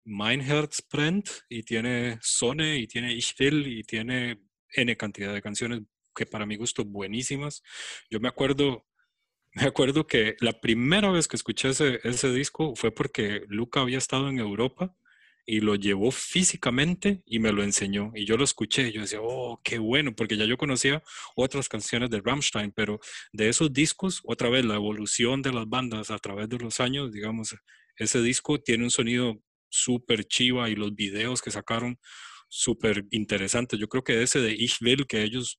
Mein 0.04 0.40
Herz 0.40 0.82
brennt 0.90 1.28
y 1.48 1.62
tiene 1.62 2.18
Sonne 2.22 2.78
y 2.78 2.86
tiene 2.86 3.12
Ich 3.12 3.34
will 3.38 3.66
y 3.66 3.82
tiene 3.84 4.40
N 4.74 4.96
cantidad 4.96 5.32
de 5.32 5.42
canciones 5.42 5.82
que 6.14 6.26
para 6.26 6.46
mi 6.46 6.56
gusto 6.56 6.84
buenísimas. 6.84 7.62
Yo 8.10 8.20
me 8.20 8.28
acuerdo, 8.28 8.86
me 9.54 9.64
acuerdo 9.64 10.06
que 10.06 10.36
la 10.40 10.60
primera 10.60 11.10
vez 11.10 11.28
que 11.28 11.36
escuché 11.36 11.70
ese, 11.70 12.00
ese 12.04 12.32
disco 12.32 12.74
fue 12.76 12.92
porque 12.92 13.42
Luca 13.48 13.80
había 13.80 13.98
estado 13.98 14.28
en 14.28 14.38
Europa 14.38 14.96
y 15.44 15.60
lo 15.60 15.74
llevó 15.74 16.10
físicamente 16.10 17.22
y 17.26 17.38
me 17.38 17.52
lo 17.52 17.62
enseñó. 17.62 18.12
Y 18.14 18.24
yo 18.24 18.36
lo 18.36 18.44
escuché 18.44 18.88
y 18.88 18.92
yo 18.92 19.00
decía, 19.02 19.20
oh, 19.22 19.60
qué 19.64 19.78
bueno, 19.78 20.14
porque 20.14 20.36
ya 20.36 20.44
yo 20.44 20.56
conocía 20.56 21.02
otras 21.36 21.68
canciones 21.68 22.10
de 22.10 22.20
Rammstein, 22.20 22.72
pero 22.72 23.00
de 23.32 23.48
esos 23.48 23.72
discos, 23.72 24.20
otra 24.24 24.48
vez 24.48 24.64
la 24.64 24.74
evolución 24.74 25.42
de 25.42 25.52
las 25.52 25.68
bandas 25.68 26.10
a 26.10 26.18
través 26.18 26.48
de 26.48 26.58
los 26.58 26.80
años, 26.80 27.12
digamos, 27.12 27.56
ese 27.96 28.22
disco 28.22 28.60
tiene 28.60 28.84
un 28.84 28.90
sonido 28.90 29.42
súper 29.68 30.24
chiva 30.24 30.68
y 30.70 30.76
los 30.76 30.94
videos 30.94 31.42
que 31.42 31.50
sacaron 31.50 31.98
súper 32.48 33.06
interesantes. 33.10 33.80
Yo 33.80 33.88
creo 33.88 34.04
que 34.04 34.22
ese 34.22 34.40
de 34.40 34.52
Ich 34.52 34.82
will, 34.82 35.06
que 35.06 35.22
ellos, 35.22 35.58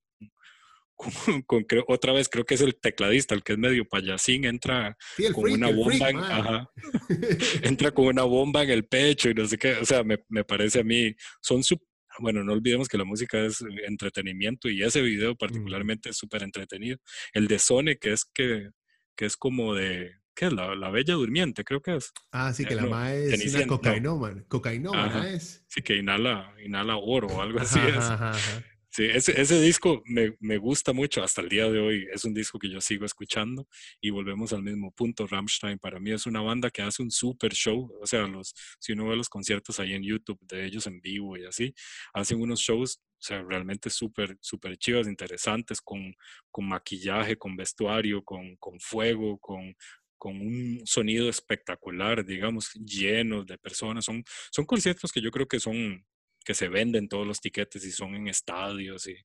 con, 1.26 1.42
con- 1.44 1.64
creo- 1.64 1.86
otra 1.88 2.14
vez 2.14 2.30
creo 2.30 2.46
que 2.46 2.56
es 2.56 2.62
el 2.62 2.76
tecladista, 2.76 3.36
el 3.36 3.44
que 3.44 3.54
es 3.54 3.60
medio 3.60 3.86
payasín, 3.88 4.46
entra 4.46 4.96
Sí, 5.18 5.26
con 5.32 5.44
freak, 5.44 5.58
una 5.58 5.70
el 5.70 5.84
freak, 5.84 6.00
bomba, 6.02 6.10
en, 6.10 6.18
ajá, 6.18 6.70
entra 7.64 7.92
con 7.92 8.06
una 8.06 8.24
bomba 8.24 8.64
en 8.64 8.70
el 8.70 8.86
pecho 8.86 9.30
y 9.30 9.34
no 9.34 9.46
sé 9.46 9.58
qué, 9.58 9.76
o 9.76 9.86
sea, 9.86 10.04
me, 10.04 10.20
me 10.30 10.44
parece 10.44 10.80
a 10.82 10.84
mí, 10.84 11.14
son 11.42 11.64
su- 11.64 11.82
bueno, 12.20 12.44
no 12.44 12.54
olvidemos 12.54 12.88
que 12.88 12.98
la 12.98 13.06
música 13.06 13.44
es 13.44 13.64
entretenimiento 13.88 14.70
y 14.70 14.84
ese 14.84 15.02
video 15.02 15.36
particularmente 15.36 16.10
es 16.10 16.18
súper 16.18 16.44
entretenido. 16.44 16.98
El 17.34 17.48
de 17.48 17.58
Sone, 17.58 17.98
que 17.98 18.14
es 18.14 18.26
que, 18.26 18.70
que 19.16 19.26
es 19.26 19.36
como 19.36 19.74
de, 19.74 20.12
¿qué 20.36 20.46
es? 20.46 20.54
La, 20.54 20.76
la 20.76 20.92
Bella 20.92 21.16
Durmiente, 21.16 21.64
creo 21.64 21.82
que 21.82 21.96
es. 21.96 22.12
Ah, 22.32 22.54
sí, 22.54 22.66
que 22.66 22.74
Eh, 22.74 22.78
la 22.78 22.84
no, 22.84 22.90
mae 22.92 23.18
es 23.18 23.26
una 23.30 23.32
Cenicienta, 23.38 23.66
no. 23.66 23.78
cocainómana. 23.78 24.44
Cocainómana 24.48 25.28
es. 25.32 25.66
Sí, 25.70 25.82
que 25.82 25.96
inhala, 25.98 26.54
inhala 26.64 26.98
oro 26.98 27.30
o 27.30 27.42
algo 27.42 27.60
así 27.60 27.80
Ajá, 27.80 27.90
es. 27.90 27.98
ajá, 27.98 28.30
ajá. 28.30 28.64
Sí, 28.96 29.06
ese, 29.06 29.42
ese 29.42 29.60
disco 29.60 30.04
me, 30.06 30.36
me 30.40 30.58
gusta 30.60 30.94
mucho 30.94 31.24
hasta 31.24 31.42
el 31.42 31.50
día 31.50 31.68
de 31.68 31.80
hoy. 31.80 32.08
Es 32.14 32.26
un 32.26 32.34
disco 32.36 32.60
que 32.60 32.70
yo 32.70 32.80
sigo 32.80 33.06
escuchando 33.06 33.68
y 34.00 34.12
volvemos 34.12 34.54
al 34.54 34.62
mismo 34.62 34.92
punto. 34.92 35.26
Rammstein 35.26 35.80
para 35.80 36.00
mí 36.00 36.12
es 36.12 36.28
una 36.28 36.42
banda 36.42 36.70
que 36.70 36.84
hace 36.84 37.02
un 37.02 37.10
super 37.10 37.54
show. 37.54 37.92
O 38.00 38.06
sea, 38.06 38.28
los, 38.28 38.54
si 38.80 38.94
uno 38.94 39.08
ve 39.08 39.16
los 39.16 39.30
conciertos 39.30 39.80
ahí 39.80 39.94
en 39.94 40.04
YouTube 40.04 40.38
de 40.42 40.66
ellos 40.66 40.86
en 40.86 41.02
vivo 41.02 41.36
y 41.38 41.46
así, 41.46 41.74
hacen 42.14 42.40
unos 42.40 42.60
shows, 42.60 42.98
o 42.98 43.22
sea, 43.22 43.42
realmente 43.42 43.90
súper, 43.90 44.38
súper 44.42 44.78
chivas, 44.78 45.08
interesantes, 45.08 45.82
con, 45.82 46.14
con 46.52 46.68
maquillaje, 46.68 47.36
con 47.36 47.56
vestuario, 47.56 48.24
con, 48.24 48.56
con 48.58 48.80
fuego, 48.80 49.40
con, 49.40 49.76
con 50.20 50.40
un 50.40 50.82
sonido 50.86 51.30
espectacular, 51.30 52.24
digamos, 52.24 52.72
llenos 52.74 53.48
de 53.48 53.58
personas. 53.58 54.06
Son, 54.06 54.24
son 54.52 54.66
conciertos 54.66 55.12
que 55.12 55.22
yo 55.22 55.32
creo 55.32 55.48
que 55.48 55.60
son 55.60 56.06
que 56.44 56.54
se 56.54 56.68
venden 56.70 57.08
todos 57.08 57.26
los 57.26 57.40
tiquetes 57.40 57.86
y 57.86 57.92
son 57.92 58.16
en 58.16 58.28
estadios 58.28 59.08
y 59.08 59.16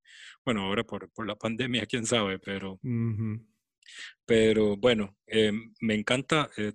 bueno, 0.44 0.62
ahora 0.62 0.84
por, 0.84 1.10
por 1.10 1.26
la 1.26 1.36
pandemia, 1.36 1.86
quién 1.86 2.06
sabe, 2.06 2.38
pero, 2.38 2.78
Ujú. 2.82 3.46
pero 4.24 4.76
bueno, 4.76 5.16
eh, 5.26 5.52
me 5.80 5.94
encanta, 5.94 6.50
eh, 6.56 6.72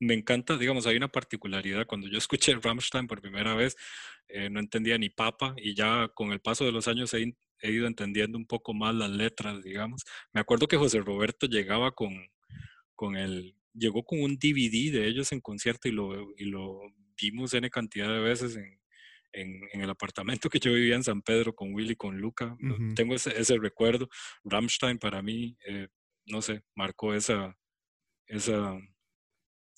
me 0.00 0.14
encanta, 0.14 0.56
digamos, 0.56 0.86
hay 0.86 0.96
una 0.96 1.08
particularidad, 1.08 1.86
cuando 1.86 2.08
yo 2.08 2.18
escuché 2.18 2.54
Rammstein 2.54 3.06
por 3.06 3.20
primera 3.20 3.54
vez, 3.54 3.76
eh, 4.28 4.50
no 4.50 4.60
entendía 4.60 4.98
ni 4.98 5.10
papa 5.10 5.54
y 5.58 5.74
ya 5.74 6.08
con 6.14 6.32
el 6.32 6.40
paso 6.40 6.64
de 6.64 6.72
los 6.72 6.88
años 6.88 7.12
he, 7.14 7.36
he 7.60 7.70
ido 7.70 7.86
entendiendo 7.86 8.38
un 8.38 8.46
poco 8.46 8.74
más 8.74 8.94
las 8.94 9.10
letras, 9.10 9.62
digamos. 9.62 10.02
Me 10.32 10.40
acuerdo 10.40 10.66
que 10.66 10.76
José 10.76 11.00
Roberto 11.00 11.46
llegaba 11.46 11.92
con, 11.92 12.28
con 12.94 13.16
el, 13.16 13.54
llegó 13.74 14.04
con 14.04 14.22
un 14.22 14.36
DVD 14.36 14.92
de 14.92 15.06
ellos 15.06 15.32
en 15.32 15.40
concierto 15.40 15.88
y 15.88 15.92
lo, 15.92 16.32
y 16.36 16.46
lo 16.46 16.80
vimos 17.20 17.54
N 17.54 17.68
cantidad 17.70 18.08
de 18.08 18.20
veces 18.20 18.56
en, 18.56 18.81
en, 19.32 19.62
en 19.72 19.80
el 19.80 19.90
apartamento 19.90 20.48
que 20.50 20.58
yo 20.60 20.72
vivía 20.72 20.94
en 20.96 21.04
San 21.04 21.22
Pedro 21.22 21.54
con 21.54 21.74
Willy, 21.74 21.96
con 21.96 22.18
Luca. 22.18 22.56
lo- 22.60 22.74
Ujú. 22.76 22.94
Tengo 22.94 23.14
ese, 23.14 23.38
ese 23.40 23.56
recuerdo. 23.58 24.08
Rammstein 24.44 24.98
para 24.98 25.22
mí, 25.22 25.56
eh, 25.66 25.88
no 26.26 26.42
sé, 26.42 26.62
marcó 26.74 27.14
esa, 27.14 27.58
esa, 28.26 28.78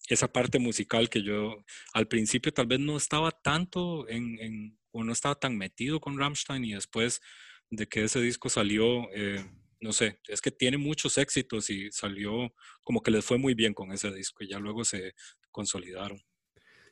esa 0.08 0.32
parte 0.32 0.58
musical 0.58 1.08
que 1.08 1.22
yo 1.22 1.64
al 1.92 2.08
principio 2.08 2.52
tal 2.52 2.66
vez 2.66 2.80
no 2.80 2.96
estaba 2.96 3.30
tanto 3.30 4.08
en, 4.08 4.38
en- 4.40 4.78
o 4.92 5.02
no 5.02 5.12
estaba 5.12 5.34
tan 5.34 5.56
metido 5.56 6.00
con 6.00 6.18
Rammstein 6.18 6.64
y 6.64 6.74
después 6.74 7.20
de 7.70 7.86
que 7.88 8.04
ese 8.04 8.20
disco 8.20 8.48
salió, 8.48 9.10
eh, 9.12 9.44
no 9.80 9.92
sé, 9.92 10.20
es 10.28 10.40
que 10.40 10.50
tiene 10.52 10.76
muchos 10.78 11.18
éxitos 11.18 11.68
y 11.70 11.90
salió 11.90 12.54
como 12.82 13.02
que 13.02 13.10
les 13.10 13.24
fue 13.24 13.38
muy 13.38 13.54
bien 13.54 13.74
con 13.74 13.90
ese 13.92 14.12
disco 14.12 14.44
y 14.44 14.48
ya 14.48 14.58
luego 14.60 14.84
se 14.84 15.14
consolidaron. 15.50 16.20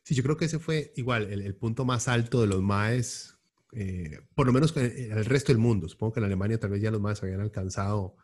Sí, 0.05 0.15
yo 0.15 0.23
creo 0.23 0.37
que 0.37 0.47
ese 0.47 0.59
fue 0.59 0.93
igual 0.97 1.33
el, 1.33 1.43
el 1.43 1.55
punto 1.55 1.85
más 1.85 2.09
alto 2.09 2.41
de 2.41 2.49
los 2.49 2.63
maes, 2.63 3.39
eh, 3.73 4.21
por 4.35 4.47
lo 4.47 4.53
menos 4.53 4.73
con 4.73 4.85
el, 4.85 4.93
el 4.93 5.25
resto 5.25 5.53
del 5.53 5.59
mundo. 5.59 5.89
Supongo 5.89 6.15
que 6.15 6.21
en 6.21 6.27
Alemania 6.27 6.59
tal 6.59 6.71
vez 6.71 6.83
ya 6.83 6.91
los 6.91 7.01
maes 7.01 7.23
habían 7.23 7.41
alcanzado 7.41 8.17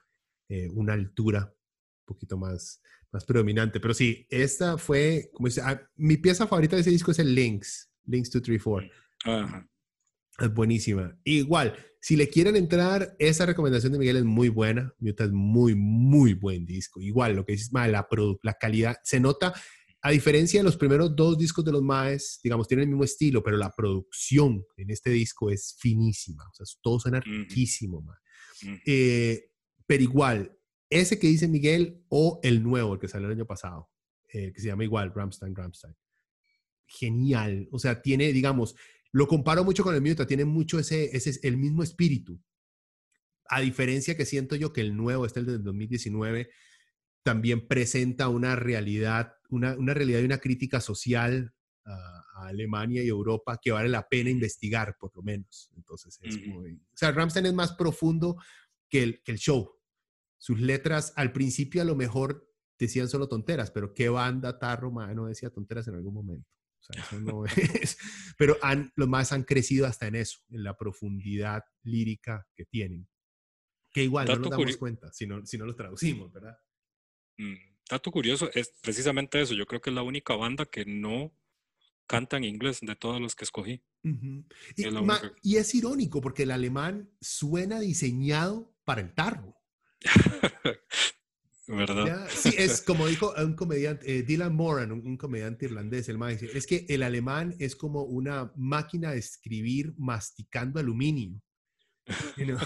eh, 0.48 0.68
una 0.72 0.94
altura 0.94 1.54
un 2.00 2.04
poquito 2.06 2.36
más, 2.36 2.82
más 3.12 3.24
predominante. 3.24 3.80
Pero 3.80 3.94
sí, 3.94 4.26
esta 4.30 4.78
fue, 4.78 5.30
como 5.32 5.48
dice, 5.48 5.60
ah, 5.62 5.80
mi 5.96 6.16
pieza 6.16 6.46
favorita 6.46 6.76
de 6.76 6.82
ese 6.82 6.90
disco 6.90 7.10
es 7.10 7.18
el 7.18 7.34
Links, 7.34 7.90
Links 8.06 8.30
234. 8.30 8.90
Ajá. 9.24 9.68
Es 10.38 10.54
buenísima. 10.54 11.18
Igual, 11.24 11.74
si 12.00 12.16
le 12.16 12.28
quieren 12.28 12.56
entrar, 12.56 13.16
esa 13.18 13.44
recomendación 13.44 13.92
de 13.92 13.98
Miguel 13.98 14.18
es 14.18 14.24
muy 14.24 14.48
buena. 14.48 14.94
Muta 14.98 15.24
es 15.24 15.32
muy, 15.32 15.74
muy 15.74 16.34
buen 16.34 16.64
disco. 16.64 17.00
Igual, 17.00 17.34
lo 17.34 17.44
que 17.44 17.52
dices, 17.52 17.72
la, 17.72 18.06
la 18.42 18.54
calidad 18.54 18.96
se 19.02 19.18
nota, 19.20 19.52
a 20.08 20.10
diferencia 20.10 20.60
de 20.60 20.64
los 20.64 20.78
primeros 20.78 21.14
dos 21.14 21.36
discos 21.36 21.62
de 21.66 21.70
los 21.70 21.82
Maes, 21.82 22.40
digamos, 22.42 22.66
tienen 22.66 22.84
el 22.84 22.88
mismo 22.88 23.04
estilo, 23.04 23.42
pero 23.42 23.58
la 23.58 23.74
producción 23.76 24.64
en 24.78 24.88
este 24.88 25.10
disco 25.10 25.50
es 25.50 25.76
finísima. 25.78 26.48
O 26.48 26.54
sea, 26.54 26.64
todo 26.80 26.98
suena 26.98 27.20
riquísimo, 27.20 28.00
mae. 28.00 28.16
Eh, 28.86 29.50
pero 29.86 30.02
igual, 30.02 30.56
ese 30.88 31.18
que 31.18 31.26
dice 31.26 31.46
Miguel 31.46 32.06
o 32.08 32.40
el 32.42 32.62
nuevo, 32.62 32.94
el 32.94 33.00
que 33.00 33.06
salió 33.06 33.26
el 33.26 33.34
año 33.34 33.44
pasado, 33.44 33.90
eh, 34.32 34.50
que 34.50 34.62
se 34.62 34.68
llama 34.68 34.84
igual, 34.84 35.12
Ramstein, 35.14 35.54
Ramstein. 35.54 35.94
Genial. 36.86 37.68
O 37.70 37.78
sea, 37.78 38.00
tiene, 38.00 38.32
digamos, 38.32 38.76
lo 39.12 39.28
comparo 39.28 39.62
mucho 39.62 39.84
con 39.84 39.94
el 39.94 40.00
Muta, 40.00 40.26
tiene 40.26 40.46
mucho 40.46 40.78
ese, 40.78 41.14
ese, 41.14 41.38
el 41.42 41.58
mismo 41.58 41.82
espíritu. 41.82 42.42
A 43.50 43.60
diferencia 43.60 44.16
que 44.16 44.24
siento 44.24 44.56
yo 44.56 44.72
que 44.72 44.80
el 44.80 44.96
nuevo, 44.96 45.26
este 45.26 45.40
el 45.40 45.46
del 45.46 45.62
2019, 45.62 46.48
también 47.28 47.68
presenta 47.68 48.28
una 48.28 48.56
realidad, 48.56 49.34
una, 49.50 49.76
una 49.76 49.92
realidad 49.92 50.20
y 50.20 50.24
una 50.24 50.38
crítica 50.38 50.80
social 50.80 51.52
a, 51.84 52.24
a 52.36 52.46
Alemania 52.46 53.04
y 53.04 53.08
Europa 53.08 53.58
que 53.60 53.70
vale 53.70 53.90
la 53.90 54.08
pena 54.08 54.30
investigar, 54.30 54.96
por 54.98 55.14
lo 55.14 55.22
menos. 55.22 55.70
Entonces, 55.76 56.18
es 56.22 56.36
Ujú. 56.38 56.46
muy... 56.46 56.76
O 56.76 56.96
sea, 56.96 57.12
Ramstein 57.12 57.44
es 57.44 57.52
más 57.52 57.74
profundo 57.74 58.38
que 58.88 59.02
el, 59.02 59.22
que 59.22 59.32
el 59.32 59.38
show. 59.38 59.70
Sus 60.38 60.58
letras, 60.58 61.12
al 61.16 61.32
principio 61.32 61.82
a 61.82 61.84
lo 61.84 61.96
mejor 61.96 62.50
decían 62.78 63.10
solo 63.10 63.28
tonteras, 63.28 63.70
pero 63.72 63.92
qué 63.92 64.08
banda 64.08 64.58
tarro, 64.58 64.90
no 64.90 65.26
decía 65.26 65.50
tonteras 65.50 65.86
en 65.86 65.96
algún 65.96 66.14
momento. 66.14 66.48
O 66.80 66.82
sea, 66.82 66.96
eso 66.96 67.20
no 67.20 67.44
es. 67.82 67.98
Pero 68.38 68.56
han, 68.62 68.90
los 68.96 69.06
más 69.06 69.32
han 69.32 69.42
crecido 69.42 69.86
hasta 69.86 70.06
en 70.06 70.14
eso, 70.14 70.38
en 70.48 70.64
la 70.64 70.78
profundidad 70.78 71.62
lírica 71.82 72.48
que 72.54 72.64
tienen. 72.64 73.06
Que 73.90 74.04
igual 74.04 74.28
no 74.28 74.36
nos 74.36 74.48
damos 74.50 74.78
cuenta 74.78 75.12
si 75.12 75.26
no, 75.26 75.44
si 75.44 75.58
no 75.58 75.66
lo 75.66 75.76
traducimos, 75.76 76.32
¿verdad? 76.32 76.56
Mm, 77.38 77.54
Dato 77.90 78.10
curioso 78.10 78.50
es 78.52 78.70
precisamente 78.82 79.40
eso. 79.40 79.54
Yo 79.54 79.64
creo 79.66 79.80
que 79.80 79.88
es 79.90 79.96
la 79.96 80.02
única 80.02 80.36
banda 80.36 80.66
que 80.66 80.84
no 80.84 81.32
canta 82.06 82.36
en 82.36 82.44
inglés 82.44 82.80
de 82.82 82.94
todos 82.96 83.20
los 83.20 83.34
que 83.34 83.44
escogí. 83.44 83.82
Y, 84.02 84.84
Es 84.84 84.92
la 84.92 85.00
ma- 85.02 85.18
única. 85.20 85.34
y 85.42 85.56
es 85.56 85.74
irónico 85.74 86.20
porque 86.20 86.42
el 86.42 86.50
alemán 86.50 87.10
suena 87.20 87.80
diseñado 87.80 88.74
para 88.84 89.00
el 89.00 89.14
tarro. 89.14 89.54
¿Verdad? 91.66 92.06
¿ya? 92.06 92.28
Sí, 92.30 92.50
es 92.56 92.80
como 92.86 93.06
dijo 93.06 93.34
un 93.36 93.54
comediante, 93.54 94.18
eh, 94.18 94.22
Dylan 94.22 94.54
Moran, 94.54 94.92
un, 94.92 95.06
un 95.06 95.16
comediante 95.18 95.66
irlandés, 95.66 96.08
el 96.08 96.16
man 96.18 96.30
dice, 96.36 96.50
es 96.56 96.66
que 96.66 96.86
el 96.88 97.02
alemán 97.02 97.54
es 97.58 97.76
como 97.76 98.02
una 98.04 98.52
máquina 98.56 99.12
de 99.12 99.18
escribir 99.18 99.92
masticando 99.98 100.80
aluminio. 100.80 101.40
You 102.38 102.44
know? 102.46 102.58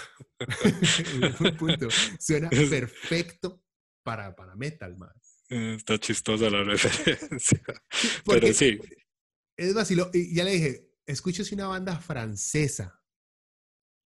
En 1.20 1.24
un 1.46 1.56
punto. 1.56 1.88
Suena 2.20 2.48
perfecto 2.48 3.60
para, 4.02 4.34
para 4.34 4.54
metal, 4.56 4.96
man. 4.96 5.10
Eh, 5.48 5.74
Está 5.76 5.98
chistosa 5.98 6.48
la 6.50 6.62
referencia. 6.64 7.60
Porque 8.24 8.40
Pero 8.40 8.54
sí, 8.54 8.78
Es 9.56 9.74
vacilo. 9.74 10.10
Y 10.12 10.34
ya 10.34 10.44
le 10.44 10.52
dije, 10.52 10.88
escúchese 11.06 11.54
una 11.54 11.66
banda 11.68 11.98
francesa 11.98 12.98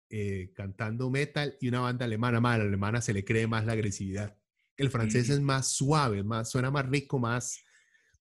eh, 0.10 0.52
cantando 0.56 1.10
metal 1.10 1.56
y 1.62 1.68
una 1.68 1.82
banda 1.82 2.06
alemana. 2.06 2.40
Más, 2.40 2.56
a 2.56 2.58
la 2.60 2.64
alemana 2.66 3.02
se 3.02 3.14
le 3.14 3.24
cree 3.24 3.48
más 3.48 3.66
la 3.66 3.74
agresividad. 3.74 4.38
El 4.78 4.90
francés 4.90 5.26
Ujú. 5.26 5.34
es 5.34 5.40
más 5.42 5.68
suave, 5.72 6.24
más, 6.24 6.50
suena 6.50 6.72
más 6.72 6.88
rico, 6.90 7.20
más, 7.20 7.64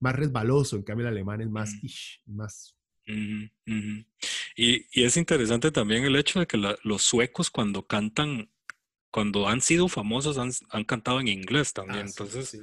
más 0.00 0.14
resbaloso. 0.14 0.76
En 0.76 0.82
cambio, 0.82 1.06
el 1.06 1.12
alemán 1.14 1.40
es 1.40 1.48
más, 1.50 1.72
Mm. 1.72 1.86
ish, 1.86 2.22
más. 2.26 2.74
Y, 4.56 4.86
y 5.00 5.04
es 5.04 5.16
interesante 5.16 5.70
también 5.70 6.04
el 6.04 6.14
hecho 6.16 6.40
de 6.40 6.46
que 6.46 6.56
la- 6.58 6.78
los 6.82 7.02
suecos 7.02 7.50
cuando 7.50 7.86
cantan, 7.86 8.50
cuando 9.10 9.48
han 9.48 9.60
sido 9.60 9.88
famosos, 9.88 10.38
han, 10.38 10.50
han 10.70 10.84
cantado 10.84 11.20
en 11.20 11.28
inglés 11.28 11.72
también. 11.72 12.06
Ah, 12.06 12.08
sí, 12.08 12.12
Entonces, 12.22 12.48
sí. 12.48 12.58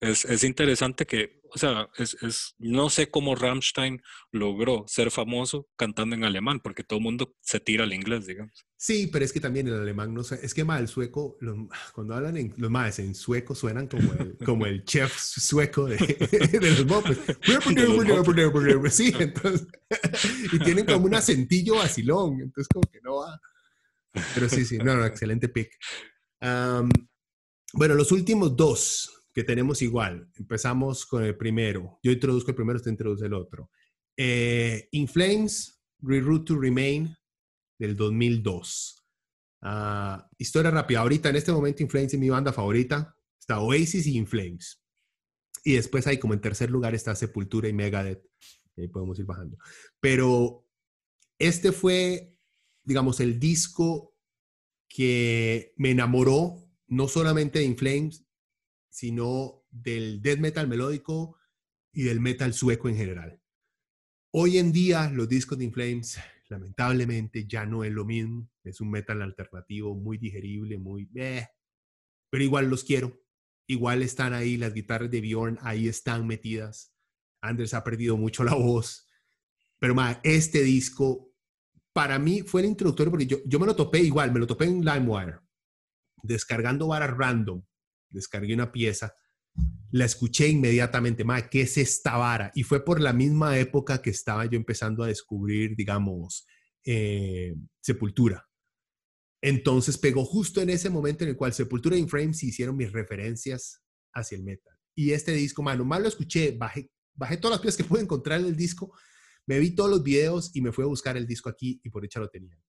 es, 0.00 0.24
es 0.24 0.44
interesante 0.44 1.06
que, 1.06 1.40
o 1.52 1.58
sea, 1.58 1.88
es, 1.96 2.16
es, 2.22 2.54
no 2.58 2.90
sé 2.90 3.10
cómo 3.10 3.34
Rammstein 3.34 4.02
logró 4.30 4.84
ser 4.86 5.10
famoso 5.10 5.68
cantando 5.76 6.14
en 6.14 6.24
alemán, 6.24 6.60
porque 6.60 6.84
todo 6.84 6.98
el 6.98 7.04
mundo 7.04 7.34
se 7.40 7.60
tira 7.60 7.84
al 7.84 7.92
inglés, 7.92 8.26
digamos. 8.26 8.64
Sí, 8.76 9.08
pero 9.12 9.24
es 9.24 9.32
que 9.32 9.40
también 9.40 9.66
el 9.66 9.74
alemán 9.74 10.14
no 10.14 10.20
es 10.20 10.54
que 10.54 10.62
mal 10.64 10.82
el 10.82 10.88
sueco, 10.88 11.36
los- 11.40 11.56
cuando 11.94 12.14
hablan 12.14 12.36
en, 12.36 12.54
los 12.56 12.70
más 12.70 12.98
en 13.00 13.14
sueco 13.14 13.54
suenan 13.54 13.88
como 13.88 14.12
el, 14.12 14.36
como 14.44 14.66
el 14.66 14.84
chef 14.84 15.12
sueco 15.18 15.86
de, 15.86 15.96
de 16.60 16.70
los 16.70 16.86
mopes. 16.86 17.18
Sí, 18.90 19.12
entonces, 19.18 19.66
y 20.52 20.58
tienen 20.60 20.86
como 20.86 21.06
un 21.06 21.14
acentillo 21.14 21.76
vacilón, 21.76 22.40
entonces 22.40 22.68
como 22.68 22.82
que 22.90 23.00
no 23.02 23.16
va. 23.16 23.40
Pero 24.34 24.48
sí, 24.48 24.64
sí, 24.64 24.78
no, 24.78 24.96
no, 24.96 25.04
excelente 25.04 25.48
pick. 25.48 25.70
Am, 26.40 26.88
bueno, 27.72 27.94
los 27.94 28.12
últimos 28.12 28.56
dos 28.56 29.10
que 29.34 29.44
tenemos 29.44 29.82
igual, 29.82 30.30
empezamos 30.36 31.06
con 31.06 31.24
el 31.24 31.36
primero. 31.36 31.98
Yo 32.02 32.10
introduzco 32.10 32.50
el 32.50 32.56
primero, 32.56 32.76
usted 32.76 32.90
introduce 32.90 33.26
el 33.26 33.34
otro. 33.34 33.70
Eh, 34.16 34.88
In 34.92 35.06
Flames, 35.06 35.80
Reroute 36.00 36.46
to 36.46 36.60
Remain, 36.60 37.14
del 37.78 37.96
2002. 37.96 39.04
Ah, 39.62 40.28
historia 40.38 40.70
rápida. 40.70 41.00
Ahorita, 41.00 41.28
en 41.28 41.36
este 41.36 41.52
momento, 41.52 41.82
In 41.82 41.88
Flames 41.88 42.14
es 42.14 42.20
mi 42.20 42.28
banda 42.28 42.52
favorita. 42.52 43.14
Está 43.38 43.60
Oasis 43.60 44.06
y 44.06 44.16
In 44.16 44.26
Flames. 44.26 44.82
Y 45.64 45.74
después 45.74 46.06
ahí, 46.06 46.18
como 46.18 46.34
en 46.34 46.40
tercer 46.40 46.70
lugar, 46.70 46.94
está 46.94 47.14
Sepultura 47.14 47.68
y 47.68 47.72
Megadeth. 47.72 48.24
Y 48.76 48.82
ahí 48.82 48.88
podemos 48.88 49.18
ir 49.18 49.26
bajando. 49.26 49.56
Pero 50.00 50.66
este 51.38 51.72
fue, 51.72 52.36
digamos, 52.88 53.20
el 53.20 53.38
disco 53.38 54.16
que 54.88 55.74
me 55.76 55.90
enamoró, 55.90 56.66
no 56.86 57.06
solamente 57.06 57.58
de 57.58 57.66
In 57.66 57.76
Flames, 57.76 58.26
sino 58.88 59.66
del 59.70 60.22
death 60.22 60.38
metal 60.38 60.68
melódico 60.68 61.36
y 61.92 62.04
del 62.04 62.18
metal 62.18 62.54
sueco 62.54 62.88
en 62.88 62.96
general. 62.96 63.42
Hoy 64.30 64.56
en 64.56 64.72
día 64.72 65.10
los 65.10 65.28
discos 65.28 65.58
de 65.58 65.64
Inflames 65.64 66.18
lamentablemente 66.48 67.46
ya 67.46 67.66
no 67.66 67.84
es 67.84 67.92
lo 67.92 68.06
mismo, 68.06 68.50
es 68.64 68.80
un 68.80 68.90
metal 68.90 69.20
alternativo 69.20 69.94
muy 69.94 70.16
digerible, 70.16 70.78
muy... 70.78 71.10
Eh, 71.14 71.46
pero 72.30 72.42
igual 72.42 72.70
los 72.70 72.84
quiero, 72.84 73.20
igual 73.66 74.02
están 74.02 74.32
ahí, 74.32 74.56
las 74.56 74.72
guitarras 74.72 75.10
de 75.10 75.20
Bjorn 75.20 75.58
ahí 75.60 75.88
están 75.88 76.26
metidas. 76.26 76.94
Anders 77.42 77.74
ha 77.74 77.84
perdido 77.84 78.16
mucho 78.16 78.44
la 78.44 78.54
voz, 78.54 79.06
pero 79.78 79.94
ma, 79.94 80.20
este 80.24 80.62
disco 80.62 81.27
para 81.92 82.18
mí 82.18 82.42
fue 82.42 82.62
el 82.62 82.68
introductorio 82.68 83.10
porque 83.10 83.26
yo, 83.26 83.38
yo 83.44 83.58
me 83.58 83.66
lo 83.66 83.74
topé 83.74 84.00
igual, 84.00 84.32
me 84.32 84.40
lo 84.40 84.46
topé 84.46 84.66
en 84.66 84.84
LimeWire, 84.84 85.38
descargando 86.22 86.88
varas 86.88 87.16
random, 87.16 87.62
descargué 88.10 88.54
una 88.54 88.72
pieza, 88.72 89.14
la 89.90 90.04
escuché 90.04 90.48
inmediatamente, 90.48 91.24
ma, 91.24 91.48
¿qué 91.48 91.62
es 91.62 91.78
esta 91.78 92.16
vara? 92.16 92.50
Y 92.54 92.62
fue 92.62 92.84
por 92.84 93.00
la 93.00 93.12
misma 93.12 93.58
época 93.58 94.02
que 94.02 94.10
estaba 94.10 94.44
yo 94.46 94.56
empezando 94.56 95.02
a 95.02 95.08
descubrir, 95.08 95.74
digamos, 95.76 96.46
eh, 96.84 97.54
Sepultura. 97.80 98.46
Entonces 99.40 99.96
pegó 99.96 100.24
justo 100.24 100.60
en 100.60 100.70
ese 100.70 100.90
momento 100.90 101.24
en 101.24 101.30
el 101.30 101.36
cual 101.36 101.52
Sepultura 101.52 101.96
y 101.96 102.00
Inframes 102.00 102.42
hicieron 102.42 102.76
mis 102.76 102.92
referencias 102.92 103.82
hacia 104.12 104.36
el 104.36 104.44
metal. 104.44 104.74
Y 104.94 105.12
este 105.12 105.32
disco, 105.32 105.62
mano, 105.62 105.84
más 105.84 106.00
lo 106.00 106.08
escuché, 106.08 106.52
bajé, 106.52 106.90
bajé 107.14 107.36
todas 107.36 107.56
las 107.56 107.60
piezas 107.60 107.78
que 107.78 107.84
pude 107.84 108.02
encontrar 108.02 108.40
en 108.40 108.46
el 108.46 108.56
disco, 108.56 108.92
me 109.48 109.58
vi 109.58 109.70
todos 109.70 109.88
los 109.88 110.02
videos 110.02 110.50
y 110.54 110.60
me 110.60 110.72
fui 110.72 110.84
a 110.84 110.88
buscar 110.88 111.16
el 111.16 111.26
disco 111.26 111.48
aquí 111.48 111.80
y 111.82 111.88
por 111.88 112.04
hecho 112.04 112.20
lo 112.20 112.28
tenía. 112.28 112.60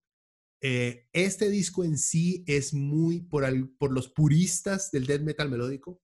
Eh, 0.62 1.10
este 1.12 1.50
disco 1.50 1.84
en 1.84 1.98
sí 1.98 2.44
es 2.48 2.74
muy, 2.74 3.20
por, 3.22 3.44
por 3.78 3.92
los 3.92 4.08
puristas 4.08 4.90
del 4.90 5.06
death 5.06 5.22
metal 5.22 5.50
melódico, 5.50 6.02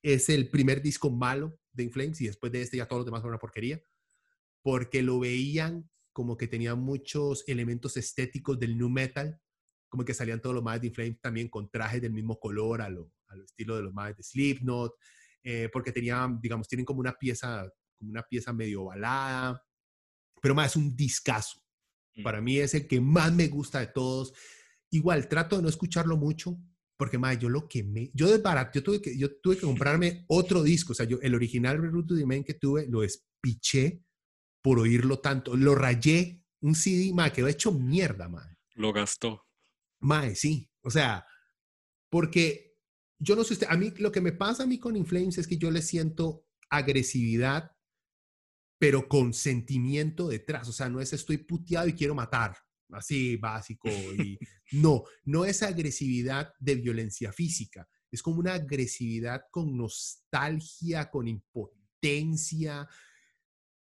es 0.00 0.28
el 0.28 0.48
primer 0.48 0.80
disco 0.80 1.10
malo 1.10 1.58
de 1.72 1.82
Inflames 1.82 2.20
y 2.20 2.26
después 2.26 2.52
de 2.52 2.62
este 2.62 2.76
ya 2.76 2.86
todos 2.86 3.00
los 3.00 3.06
demás 3.06 3.20
fueron 3.20 3.34
una 3.34 3.40
porquería, 3.40 3.82
porque 4.62 5.02
lo 5.02 5.18
veían 5.18 5.90
como 6.12 6.36
que 6.36 6.46
tenía 6.46 6.76
muchos 6.76 7.42
elementos 7.48 7.96
estéticos 7.96 8.60
del 8.60 8.78
new 8.78 8.88
metal, 8.88 9.40
como 9.88 10.04
que 10.04 10.14
salían 10.14 10.40
todos 10.40 10.54
los 10.54 10.62
más 10.62 10.80
de 10.80 10.86
Inflames 10.86 11.20
también 11.20 11.48
con 11.48 11.68
trajes 11.68 12.00
del 12.00 12.12
mismo 12.12 12.38
color 12.38 12.80
a 12.82 12.88
lo, 12.88 13.12
estilo 13.44 13.74
de 13.74 13.82
los 13.82 13.92
más 13.92 14.16
de 14.16 14.22
Slipknot, 14.22 14.94
eh, 15.42 15.68
porque 15.72 15.90
tenían, 15.90 16.40
digamos, 16.40 16.68
tienen 16.68 16.84
como 16.84 17.00
una 17.00 17.14
pieza, 17.14 17.68
como 17.98 18.10
una 18.10 18.22
pieza 18.22 18.52
medio 18.52 18.84
balada, 18.84 19.60
pero 20.42 20.54
más 20.54 20.72
es 20.72 20.76
un 20.76 20.94
discazo. 20.94 21.62
Mm. 22.16 22.22
Para 22.22 22.42
mí 22.42 22.58
es 22.58 22.74
el 22.74 22.86
que 22.86 23.00
más 23.00 23.32
me 23.32 23.48
gusta 23.48 23.78
de 23.80 23.86
todos. 23.86 24.34
Igual, 24.90 25.28
trato 25.28 25.56
de 25.56 25.62
no 25.62 25.68
escucharlo 25.68 26.18
mucho, 26.18 26.58
porque 26.98 27.16
más 27.16 27.38
yo 27.38 27.48
lo 27.48 27.68
quemé. 27.68 28.10
Yo 28.12 28.28
desbarato, 28.28 28.72
yo 28.74 28.82
tuve 28.82 29.00
que, 29.00 29.16
yo 29.16 29.34
tuve 29.40 29.56
que 29.56 29.62
comprarme 29.62 30.24
otro 30.28 30.62
disco. 30.62 30.92
O 30.92 30.94
sea, 30.94 31.06
yo 31.06 31.18
el 31.22 31.34
original 31.34 31.78
Root 31.78 32.08
to 32.08 32.14
que 32.44 32.54
tuve, 32.54 32.86
lo 32.88 33.02
espiché 33.02 34.04
por 34.60 34.80
oírlo 34.80 35.20
tanto. 35.20 35.56
Lo 35.56 35.74
rayé, 35.74 36.44
un 36.60 36.74
CD, 36.74 37.12
más 37.14 37.32
quedó 37.32 37.48
hecho 37.48 37.72
mierda, 37.72 38.28
más. 38.28 38.46
Lo 38.74 38.92
gastó. 38.92 39.46
Mae, 40.00 40.34
sí. 40.34 40.68
O 40.82 40.90
sea, 40.90 41.24
porque 42.10 42.76
yo 43.18 43.36
no 43.36 43.44
sé 43.44 43.54
usted, 43.54 43.68
a 43.70 43.76
mí 43.76 43.92
lo 43.98 44.10
que 44.10 44.20
me 44.20 44.32
pasa 44.32 44.64
a 44.64 44.66
mí 44.66 44.78
con 44.78 44.96
Inflames 44.96 45.38
es 45.38 45.46
que 45.46 45.56
yo 45.56 45.70
le 45.70 45.80
siento 45.80 46.44
agresividad, 46.68 47.70
pero 48.82 49.06
con 49.06 49.32
sentimiento 49.32 50.26
detrás. 50.26 50.68
O 50.68 50.72
sea, 50.72 50.88
no 50.88 51.00
es 51.00 51.12
estoy 51.12 51.36
puteado 51.36 51.86
y 51.86 51.92
quiero 51.92 52.16
matar, 52.16 52.56
así 52.90 53.36
básico. 53.36 53.88
Y, 53.88 54.36
no, 54.72 55.04
no 55.22 55.44
es 55.44 55.62
agresividad 55.62 56.52
de 56.58 56.74
violencia 56.74 57.32
física. 57.32 57.88
Es 58.10 58.20
como 58.20 58.40
una 58.40 58.54
agresividad 58.54 59.42
con 59.52 59.76
nostalgia, 59.76 61.08
con 61.10 61.28
impotencia. 61.28 62.88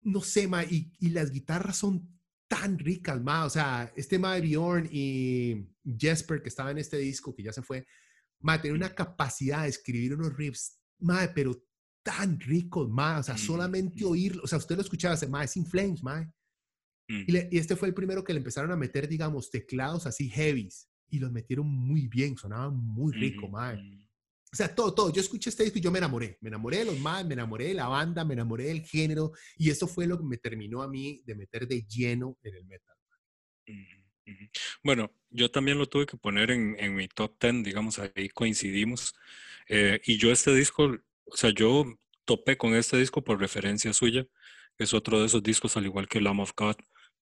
No 0.02 0.22
sé, 0.22 0.48
ma, 0.48 0.64
y, 0.64 0.94
y 0.98 1.10
las 1.10 1.30
guitarras 1.30 1.76
son 1.76 2.18
tan 2.48 2.80
ricas, 2.80 3.22
ma. 3.22 3.44
O 3.44 3.50
sea, 3.50 3.92
este 3.98 4.18
ma 4.18 4.40
Bjorn 4.40 4.88
y 4.90 5.74
Jesper, 5.84 6.42
que 6.42 6.48
estaba 6.48 6.72
en 6.72 6.78
este 6.78 7.00
disco, 7.00 7.36
que 7.36 7.44
ya 7.44 7.52
se 7.52 7.64
fue, 7.64 7.86
ma, 8.40 8.62
tiene 8.62 8.78
una 8.78 8.96
capacidad 8.96 9.64
de 9.64 9.70
escribir 9.72 10.14
unos 10.16 10.34
riffs, 10.38 10.80
ma, 11.00 11.30
pero 11.36 11.62
tan 12.06 12.40
ricos, 12.40 12.88
ma. 12.88 13.20
O 13.20 13.24
sea, 13.24 13.38
solamente 13.38 14.06
oírlo, 14.06 14.44
o 14.44 14.48
sea, 14.48 14.60
usted 14.60 14.76
lo 14.76 14.84
escuchaba, 14.84 15.18
ma, 15.28 15.44
es 15.44 15.58
In 15.58 15.66
Flames, 15.66 16.04
ma. 16.04 16.32
Y, 17.08 17.36
y, 17.36 17.58
este 17.58 17.76
fue 17.76 17.88
el 17.88 17.94
primero 17.94 18.24
que 18.24 18.34
le 18.34 18.38
empezaron 18.40 18.72
a 18.72 18.76
meter, 18.76 19.08
digamos, 19.08 19.50
teclados 19.50 20.06
así 20.06 20.30
heavies. 20.30 20.88
Y 21.10 21.20
los 21.20 21.32
metieron 21.32 21.68
muy 21.68 22.08
bien, 22.08 22.38
sonaban 22.38 22.78
muy 22.78 23.14
rico, 23.14 23.50
ma. 23.50 23.74
O 24.54 24.56
sea, 24.56 24.74
todo, 24.74 24.94
todo. 24.94 25.12
Yo 25.12 25.20
escuché 25.20 25.50
este 25.50 25.64
disco 25.64 25.80
y 25.80 25.82
yo 25.82 25.92
me 25.92 25.98
enamoré. 25.98 26.38
Me 26.42 26.50
enamoré 26.50 26.78
de 26.78 26.86
los 26.86 27.00
más, 27.00 27.26
me 27.26 27.34
enamoré 27.34 27.68
de 27.68 27.74
la 27.74 27.88
banda, 27.88 28.24
me 28.24 28.36
enamoré 28.36 28.66
del 28.66 28.84
género. 28.84 29.34
Y 29.58 29.70
eso 29.70 29.88
fue 29.88 30.08
lo 30.08 30.18
que 30.18 30.24
me 30.24 30.38
terminó 30.38 30.82
a 30.82 30.88
mí 30.88 31.22
de 31.26 31.36
meter 31.36 31.68
de 31.68 31.84
lleno 31.84 32.38
en 32.44 32.56
el 32.56 32.66
metal. 32.66 32.96
Bueno, 34.84 35.12
yo 35.30 35.52
también 35.52 35.78
lo 35.78 35.88
tuve 35.88 36.06
que 36.06 36.18
poner 36.18 36.52
en, 36.52 36.76
en 36.80 36.96
mi 36.96 37.08
top 37.08 37.36
10, 37.40 37.64
digamos, 37.64 38.00
ahí 38.00 38.30
coincidimos. 38.30 39.14
Eh, 39.68 40.02
y 40.06 40.18
yo 40.18 40.32
este 40.32 40.54
disco, 40.54 40.98
o 41.26 41.38
sea, 41.38 41.52
yo 41.52 41.86
topé 42.26 42.58
con 42.58 42.76
este 42.76 42.98
disco 42.98 43.24
por 43.24 43.40
referencia 43.40 43.94
suya. 43.94 44.26
Es 44.78 44.94
otro 44.94 45.20
de 45.20 45.28
esos 45.28 45.44
discos, 45.44 45.78
al 45.78 45.86
igual 45.86 46.08
que 46.08 46.22
Lamb 46.22 46.42
of 46.42 46.54
God. 46.56 46.76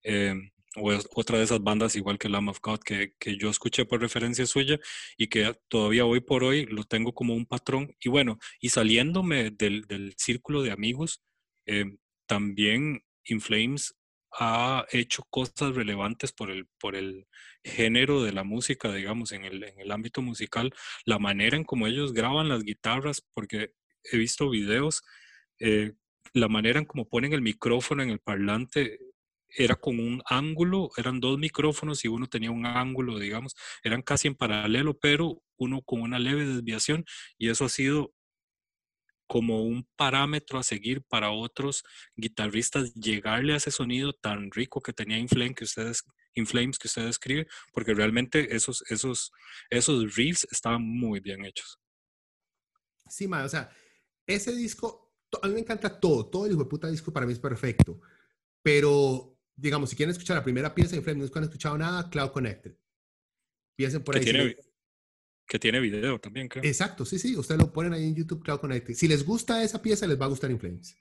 Eh, 0.04 0.34
o 0.76 0.92
otra 1.16 1.38
de 1.38 1.44
esas 1.44 1.62
bandas 1.62 1.96
igual 1.96 2.18
que 2.18 2.30
Lamb 2.30 2.50
of 2.50 2.60
God 2.62 2.80
que, 2.80 3.14
que, 3.20 3.38
yo 3.38 3.50
escuché 3.50 3.86
por 3.86 4.02
referencia 4.02 4.46
suya 4.48 4.80
y 5.18 5.28
que 5.28 5.56
todavía 5.68 6.06
hoy 6.06 6.20
por 6.20 6.44
hoy 6.44 6.66
lo 6.66 6.84
tengo 6.84 7.14
como 7.14 7.36
un 7.36 7.46
patrón. 7.46 7.96
Y 8.00 8.10
bueno, 8.10 8.40
y 8.60 8.70
saliéndome 8.70 9.52
del, 9.52 9.84
del 9.84 10.16
círculo 10.18 10.64
de 10.64 10.72
amigos, 10.72 11.22
eh, 11.68 11.86
también 12.28 13.04
Inflames 13.26 13.96
ha 14.40 14.86
hecho 14.92 15.24
cosas 15.30 15.76
relevantes 15.76 16.32
por 16.32 16.50
el, 16.50 16.68
por 16.80 16.96
el 16.96 17.28
género 17.64 18.24
de 18.24 18.34
la 18.34 18.44
música, 18.44 18.92
digamos, 18.92 19.32
en 19.32 19.46
el, 19.46 19.64
en 19.64 19.80
el 19.80 19.92
ámbito 19.92 20.22
musical, 20.22 20.74
la 21.06 21.20
manera 21.20 21.56
en 21.56 21.64
cómo 21.64 21.88
ellos 21.88 22.14
graban 22.14 22.50
las 22.50 22.64
guitarras, 22.64 23.22
porque 23.34 23.74
he 24.12 24.18
visto 24.18 24.50
videos, 24.50 25.04
eh, 25.60 25.94
la 26.34 26.48
manera 26.48 26.80
en 26.80 26.86
cómo 26.86 27.08
ponen 27.08 27.34
el 27.34 27.42
micrófono 27.42 28.04
en 28.04 28.10
el 28.10 28.20
parlante 28.20 29.00
era 29.56 29.76
con 29.76 30.00
un 30.00 30.22
ángulo, 30.26 30.90
eran 30.98 31.20
dos 31.20 31.38
micrófonos 31.38 32.04
y 32.04 32.08
uno 32.08 32.28
tenía 32.28 32.50
un 32.52 32.66
ángulo, 32.66 33.20
digamos, 33.20 33.56
eran 33.84 34.02
casi 34.02 34.28
en 34.28 34.36
paralelo, 34.36 34.98
pero 34.98 35.44
uno 35.58 35.82
con 35.84 36.02
una 36.02 36.18
leve 36.18 36.46
desviación 36.46 37.06
y 37.38 37.50
eso 37.50 37.66
ha 37.66 37.70
sido 37.70 38.14
como 39.28 39.64
un 39.64 39.88
parámetro 39.96 40.60
a 40.60 40.64
seguir 40.64 41.04
para 41.04 41.32
otros 41.32 41.84
guitarristas 42.16 42.94
llegarle 42.94 43.54
a 43.54 43.58
ese 43.58 43.72
sonido 43.72 44.14
tan 44.14 44.52
rico 44.52 44.82
que 44.82 44.94
tenía 44.94 45.18
Inflame 45.18 45.56
que 45.56 45.64
ustedes 45.64 46.04
Inflames 46.36 46.80
que 46.80 46.88
usted 46.88 47.08
escribe, 47.08 47.48
porque 47.72 47.94
realmente 47.94 48.56
esos 48.56 48.84
esos 48.90 49.32
esos 49.70 50.16
riffs 50.16 50.48
estaban 50.52 50.82
muy 50.84 51.20
bien 51.20 51.46
hechos. 51.46 51.80
Sí, 53.10 53.28
ma, 53.28 53.44
o 53.44 53.50
sea, 53.50 53.70
ese 54.26 54.54
disco 54.56 55.04
a 55.42 55.48
mí 55.48 55.54
me 55.54 55.62
encanta 55.62 56.00
todo, 56.00 56.28
todo 56.28 56.46
el 56.46 56.52
hijo 56.52 56.64
de 56.64 56.70
puta 56.70 56.90
disco 56.90 57.12
para 57.12 57.26
mí 57.26 57.34
es 57.34 57.40
perfecto, 57.40 58.00
pero 58.62 59.34
digamos, 59.56 59.90
si 59.90 59.96
quieren 59.96 60.12
escuchar 60.12 60.38
la 60.38 60.44
primera 60.44 60.74
pieza 60.74 60.96
de 60.96 61.02
Flame, 61.02 61.26
no 61.26 61.32
han 61.34 61.44
escuchado 61.44 61.78
nada, 61.78 62.10
Cloud 62.10 62.32
Connected. 62.32 62.76
Piensen 63.76 64.04
por 64.04 64.16
ahí. 64.16 64.24
que 65.46 65.60
tiene 65.60 65.80
video 65.80 66.20
también, 66.20 66.48
creo. 66.48 66.64
Exacto, 66.64 67.06
sí, 67.06 67.20
sí. 67.20 67.36
Ustedes 67.36 67.62
lo 67.62 67.72
ponen 67.72 67.94
ahí 67.94 68.04
en 68.04 68.16
YouTube, 68.16 68.44
Cloud 68.44 68.60
Connected. 68.60 68.94
Si 68.94 69.08
les 69.08 69.26
gusta 69.26 69.64
esa 69.64 69.82
pieza, 69.82 70.08
les 70.08 70.20
va 70.20 70.26
a 70.26 70.30
gustar 70.30 70.52
In 70.52 70.60
Flames. 70.60 70.96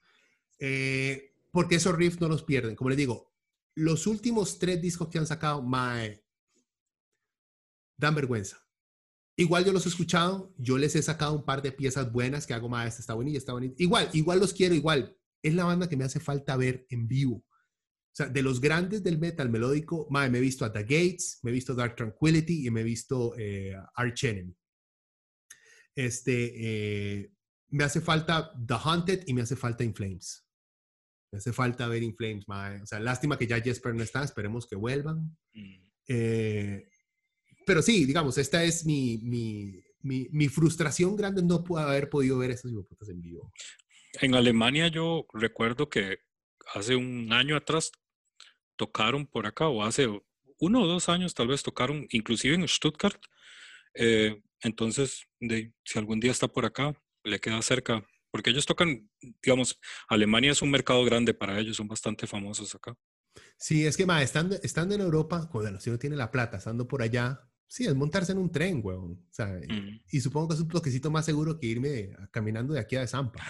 Eh, 0.58 1.34
porque 1.50 1.76
esos 1.76 1.94
riffs 1.94 2.20
no 2.20 2.28
los 2.28 2.42
pierden. 2.42 2.76
Como 2.76 2.90
les 2.90 2.96
digo, 2.96 3.32
los 3.74 4.06
últimos 4.06 4.58
tres 4.58 4.80
discos 4.80 5.08
que 5.08 5.18
han 5.18 5.26
sacado, 5.26 5.62
mae, 5.62 6.24
dan 7.96 8.14
vergüenza. 8.14 8.61
Igual 9.36 9.64
yo 9.64 9.72
los 9.72 9.86
he 9.86 9.88
escuchado, 9.88 10.54
yo 10.58 10.76
les 10.76 10.94
he 10.94 11.02
sacado 11.02 11.34
un 11.34 11.44
par 11.44 11.62
de 11.62 11.72
piezas 11.72 12.12
buenas 12.12 12.46
que 12.46 12.54
hago, 12.54 12.68
más 12.68 12.88
esta 12.88 13.00
está 13.00 13.14
bonita, 13.14 13.38
está 13.38 13.52
bonita. 13.52 13.74
Igual, 13.78 14.10
igual 14.12 14.40
los 14.40 14.52
quiero, 14.52 14.74
igual. 14.74 15.16
Es 15.42 15.54
la 15.54 15.64
banda 15.64 15.88
que 15.88 15.96
me 15.96 16.04
hace 16.04 16.20
falta 16.20 16.56
ver 16.56 16.86
en 16.90 17.08
vivo. 17.08 17.36
O 17.36 18.14
sea, 18.14 18.26
de 18.26 18.42
los 18.42 18.60
grandes 18.60 19.02
del 19.02 19.18
metal 19.18 19.48
melódico, 19.48 20.06
me 20.10 20.26
he 20.26 20.40
visto 20.40 20.66
a 20.66 20.72
The 20.72 20.82
Gates, 20.82 21.40
me 21.42 21.50
he 21.50 21.54
visto 21.54 21.74
Dark 21.74 21.96
Tranquility 21.96 22.66
y 22.66 22.70
me 22.70 22.82
he 22.82 22.84
visto 22.84 23.34
eh, 23.38 23.74
Arch 23.94 24.24
Enemy. 24.24 24.54
Este, 25.94 27.22
eh, 27.22 27.32
me 27.70 27.84
hace 27.84 28.02
falta 28.02 28.52
The 28.66 28.74
Haunted 28.74 29.24
y 29.26 29.32
me 29.32 29.40
hace 29.40 29.56
falta 29.56 29.82
In 29.82 29.94
Flames. 29.94 30.46
Me 31.32 31.38
hace 31.38 31.54
falta 31.54 31.88
ver 31.88 32.02
In 32.02 32.14
Flames, 32.14 32.44
O 32.82 32.86
sea, 32.86 33.00
lástima 33.00 33.38
que 33.38 33.46
ya 33.46 33.60
Jesper 33.62 33.94
no 33.94 34.02
está, 34.02 34.22
esperemos 34.22 34.66
que 34.66 34.76
vuelvan. 34.76 35.34
Mm. 35.54 35.88
Eh, 36.08 36.90
pero 37.66 37.82
sí, 37.82 38.04
digamos, 38.04 38.38
esta 38.38 38.64
es 38.64 38.84
mi, 38.84 39.18
mi, 39.18 39.82
mi, 40.02 40.28
mi, 40.30 40.48
frustración 40.48 41.16
grande 41.16 41.42
no 41.42 41.64
puedo 41.64 41.86
haber 41.86 42.08
podido 42.08 42.38
ver 42.38 42.50
esas 42.50 42.70
hipoputas 42.70 43.08
en 43.08 43.20
vivo. 43.20 43.52
En 44.20 44.34
Alemania 44.34 44.88
yo 44.88 45.26
recuerdo 45.32 45.88
que 45.88 46.18
hace 46.74 46.96
un 46.96 47.32
año 47.32 47.56
atrás 47.56 47.92
tocaron 48.76 49.26
por 49.26 49.46
acá, 49.46 49.68
o 49.68 49.82
hace 49.82 50.08
uno 50.58 50.82
o 50.82 50.86
dos 50.86 51.08
años 51.08 51.34
tal 51.34 51.48
vez 51.48 51.62
tocaron, 51.62 52.06
inclusive 52.10 52.54
en 52.54 52.66
Stuttgart. 52.68 53.20
Eh, 53.94 54.40
entonces, 54.62 55.26
de, 55.40 55.72
si 55.84 55.98
algún 55.98 56.20
día 56.20 56.30
está 56.30 56.48
por 56.48 56.64
acá, 56.64 56.94
le 57.24 57.40
queda 57.40 57.60
cerca 57.62 58.06
Porque 58.30 58.50
ellos 58.50 58.64
tocan, 58.64 59.10
digamos, 59.42 59.78
Alemania 60.08 60.52
es 60.52 60.62
un 60.62 60.70
mercado 60.70 61.04
grande 61.04 61.34
para 61.34 61.58
ellos, 61.58 61.76
son 61.76 61.88
bastante 61.88 62.26
famosos 62.26 62.74
acá. 62.74 62.96
Sí, 63.58 63.86
es 63.86 63.96
que, 63.96 64.06
ma, 64.06 64.22
estando, 64.22 64.56
estando 64.62 64.94
en 64.94 65.02
Europa, 65.02 65.48
bueno, 65.52 65.80
si 65.80 65.90
uno 65.90 65.98
tiene 65.98 66.16
la 66.16 66.30
plata, 66.30 66.56
estando 66.56 66.88
por 66.88 67.02
allá, 67.02 67.48
sí, 67.72 67.86
es 67.86 67.94
montarse 67.94 68.32
en 68.32 68.38
un 68.38 68.52
tren, 68.52 68.82
weón. 68.84 69.12
O 69.12 69.32
sea, 69.32 69.46
Mm. 69.46 70.02
y 70.10 70.20
supongo 70.20 70.48
que 70.48 70.54
es 70.54 70.60
un 70.60 70.68
toquecito 70.68 71.10
más 71.10 71.24
seguro 71.24 71.58
que 71.58 71.68
irme 71.68 72.10
caminando 72.30 72.74
de 72.74 72.80
aquí 72.80 72.96
a 72.96 73.06
Zampa. 73.06 73.42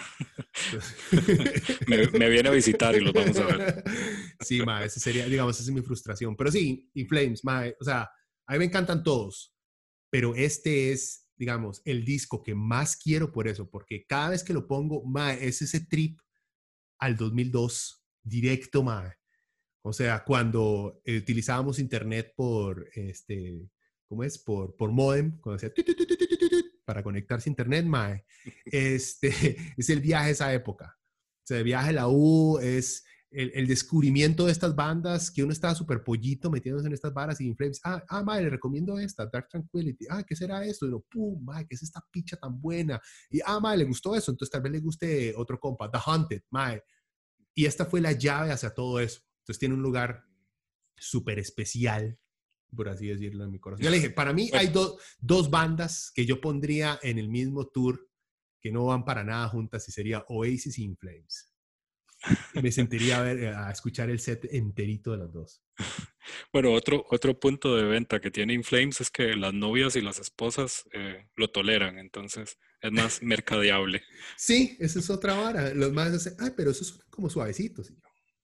Me, 1.87 2.07
me 2.07 2.29
viene 2.29 2.47
a 2.47 2.53
visitar 2.53 2.95
y 2.95 3.01
los 3.01 3.11
vamos 3.13 3.37
a 3.37 3.45
ver. 3.47 3.83
Sí, 4.39 4.61
ma, 4.61 4.83
esa 4.85 4.99
sería, 5.01 5.25
digamos, 5.25 5.59
esa 5.59 5.69
es 5.69 5.75
mi 5.75 5.81
frustración. 5.81 6.35
Pero 6.37 6.51
sí, 6.51 6.89
In 6.93 7.07
Flames, 7.07 7.43
ma, 7.43 7.63
o 7.79 7.83
sea, 7.83 8.09
a 8.47 8.53
mí 8.53 8.59
me 8.59 8.65
encantan 8.65 9.03
todos, 9.03 9.53
pero 10.09 10.35
este 10.35 10.91
es, 10.93 11.27
digamos, 11.35 11.81
el 11.83 12.05
disco 12.05 12.43
que 12.43 12.55
más 12.55 12.95
quiero 12.95 13.31
por 13.31 13.47
eso, 13.49 13.69
porque 13.69 14.05
cada 14.07 14.29
vez 14.29 14.43
que 14.43 14.53
lo 14.53 14.67
pongo, 14.67 15.03
ma, 15.05 15.33
es 15.33 15.61
ese 15.61 15.81
trip 15.85 16.19
al 16.99 17.17
2002, 17.17 18.05
directo, 18.23 18.83
ma. 18.83 19.13
O 19.85 19.91
sea, 19.91 20.23
cuando 20.23 21.01
eh, 21.03 21.17
utilizábamos 21.17 21.77
internet 21.79 22.31
por, 22.37 22.87
este, 22.95 23.59
¿cómo 24.13 24.23
es? 24.23 24.37
Por, 24.37 24.75
por 24.75 24.91
modem, 24.91 25.39
cuando 25.41 25.55
hacía 25.55 25.73
para 26.85 27.01
conectarse 27.01 27.49
a 27.49 27.51
internet, 27.51 27.83
mae. 27.85 28.23
Este, 28.65 29.29
es 29.77 29.89
el 29.89 30.01
viaje 30.01 30.27
a 30.27 30.29
esa 30.29 30.53
época. 30.53 30.95
O 30.95 31.47
sea, 31.47 31.57
el 31.57 31.63
viaje 31.63 31.89
a 31.89 31.93
la 31.93 32.07
U 32.07 32.59
es 32.59 33.03
el, 33.31 33.51
el 33.55 33.65
descubrimiento 33.65 34.45
de 34.45 34.51
estas 34.51 34.75
bandas 34.75 35.31
que 35.31 35.41
uno 35.41 35.51
estaba 35.51 35.73
súper 35.73 36.03
pollito 36.03 36.51
metiéndose 36.51 36.85
en 36.85 36.93
estas 36.93 37.11
varas 37.11 37.41
y 37.41 37.47
In 37.47 37.55
Flames. 37.55 37.81
Ah, 37.83 38.03
ah, 38.07 38.23
mae, 38.23 38.43
le 38.43 38.51
recomiendo 38.51 38.99
esta, 38.99 39.25
Dark 39.25 39.47
Tranquility. 39.49 40.05
Ah, 40.09 40.23
¿qué 40.23 40.35
será 40.35 40.63
esto? 40.63 40.85
Y 40.85 40.89
uno, 40.89 41.03
pum, 41.09 41.43
mae, 41.43 41.65
¿qué 41.65 41.73
es 41.73 41.81
esta 41.81 42.05
picha 42.11 42.37
tan 42.37 42.61
buena? 42.61 43.01
Y, 43.31 43.39
ah, 43.43 43.59
mae, 43.59 43.77
le 43.77 43.85
gustó 43.85 44.15
eso. 44.15 44.29
Entonces 44.29 44.51
tal 44.51 44.61
vez 44.61 44.73
le 44.73 44.79
guste 44.79 45.33
otro 45.35 45.59
compa, 45.59 45.89
The 45.89 45.97
Haunted, 46.05 46.43
mae. 46.51 46.83
Y 47.55 47.65
esta 47.65 47.87
fue 47.87 47.99
la 47.99 48.11
llave 48.11 48.51
hacia 48.51 48.75
todo 48.75 48.99
eso. 48.99 49.21
Entonces 49.39 49.57
tiene 49.57 49.73
un 49.73 49.81
lugar 49.81 50.23
súper 50.95 51.39
especial, 51.39 52.19
por 52.75 52.89
así 52.89 53.07
decirlo, 53.07 53.43
en 53.45 53.51
mi 53.51 53.59
corazón. 53.59 53.83
Ya 53.83 53.89
le 53.89 53.97
dije, 53.97 54.09
para 54.09 54.33
mí 54.33 54.49
hay 54.53 54.67
do- 54.67 54.97
dos 55.19 55.49
bandas 55.49 56.11
que 56.13 56.25
yo 56.25 56.39
pondría 56.41 56.99
en 57.01 57.17
el 57.19 57.29
mismo 57.29 57.67
tour 57.67 58.09
que 58.59 58.71
no 58.71 58.85
van 58.85 59.03
para 59.05 59.23
nada 59.23 59.47
juntas 59.49 59.87
y 59.89 59.91
sería 59.91 60.23
Oasis 60.29 60.77
y 60.79 60.83
In 60.83 60.97
Flames. 60.97 61.49
Y 62.53 62.61
me 62.61 62.71
sentiría 62.71 63.19
a, 63.19 63.23
ver, 63.23 63.47
a 63.53 63.69
escuchar 63.71 64.09
el 64.09 64.19
set 64.19 64.45
enterito 64.53 65.11
de 65.11 65.17
las 65.17 65.33
dos. 65.33 65.61
Bueno, 66.53 66.71
otro, 66.71 67.05
otro 67.09 67.37
punto 67.37 67.75
de 67.75 67.83
venta 67.83 68.21
que 68.21 68.31
tiene 68.31 68.53
Inflames 68.53 69.01
es 69.01 69.09
que 69.11 69.35
las 69.35 69.53
novias 69.53 69.97
y 69.97 70.01
las 70.01 70.19
esposas 70.19 70.85
eh, 70.93 71.27
lo 71.35 71.49
toleran, 71.49 71.97
entonces 71.97 72.57
es 72.79 72.91
más 72.93 73.21
mercadeable. 73.23 74.03
Sí, 74.37 74.77
esa 74.79 74.99
es 74.99 75.09
otra 75.09 75.33
vara. 75.33 75.73
Los 75.73 75.91
más 75.91 76.13
dicen, 76.13 76.35
ay, 76.39 76.51
pero 76.55 76.71
esos 76.71 76.87
son 76.87 76.99
como 77.09 77.29
suavecitos. 77.29 77.89
Y 77.91 77.95
yo, 77.95 78.01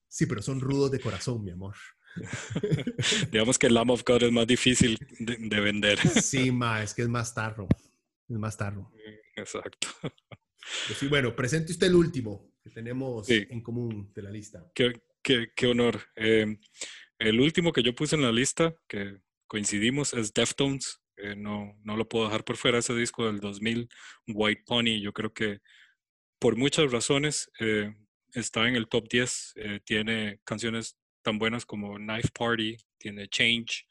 sí, 0.10 0.26
pero 0.26 0.42
son 0.42 0.60
rudos 0.60 0.92
de 0.92 1.00
corazón, 1.00 1.42
mi 1.44 1.52
amor. 1.52 1.76
Digamos 3.32 3.58
que 3.60 3.68
el 3.68 3.74
Lamb 3.74 3.92
of 3.92 4.04
God 4.06 4.24
es 4.24 4.32
más 4.32 4.48
difícil 4.48 4.98
de, 5.20 5.38
de 5.40 5.60
vender. 5.60 5.98
Sí, 6.00 6.52
ma, 6.52 6.84
es 6.84 6.94
que 6.94 7.04
es 7.04 7.10
más 7.10 7.34
tarro. 7.34 7.68
Es 8.28 8.38
más 8.38 8.58
tarro. 8.58 8.92
Exacto. 9.36 9.88
Pues 10.02 11.00
sí, 11.00 11.08
bueno, 11.08 11.36
presente 11.36 11.72
usted 11.72 11.88
el 11.88 11.96
último 11.96 12.52
que 12.64 12.70
tenemos 12.70 13.26
Sí. 13.28 13.46
en 13.50 13.62
común 13.62 14.12
de 14.14 14.22
la 14.22 14.30
lista. 14.30 14.70
Qué, 14.76 14.94
qué- 15.24 15.48
qué 15.56 15.68
honor. 15.68 16.02
Eh, 16.16 16.58
el 17.18 17.40
último 17.40 17.72
que 17.72 17.82
yo 17.84 17.96
puse 17.96 18.16
en 18.16 18.22
la 18.22 18.32
lista, 18.32 18.76
que 18.88 19.18
coincidimos, 19.48 20.14
es 20.14 20.34
Deftones. 20.34 21.00
Eh, 21.18 21.36
no, 21.36 21.78
no 21.84 21.98
lo 21.98 22.08
puedo 22.08 22.26
dejar 22.26 22.44
por 22.46 22.56
fuera, 22.58 22.78
ese 22.78 22.94
disco 22.96 23.26
del 23.26 23.40
2000, 23.40 23.90
White 24.28 24.64
Pony. 24.66 25.02
Yo 25.02 25.12
creo 25.12 25.34
que 25.34 25.60
por 26.40 26.56
muchas 26.56 26.92
razones 26.92 27.50
eh, 27.60 27.94
está 28.34 28.68
en 28.68 28.76
el 28.76 28.88
top 28.88 29.08
10. 29.10 29.54
eh, 29.56 29.80
tiene 29.84 30.40
canciones 30.46 30.98
tan 31.22 31.38
buenas 31.40 31.66
como 31.66 31.96
Knife 31.98 32.30
Party, 32.38 32.78
tiene 32.98 33.28
Change. 33.28 33.86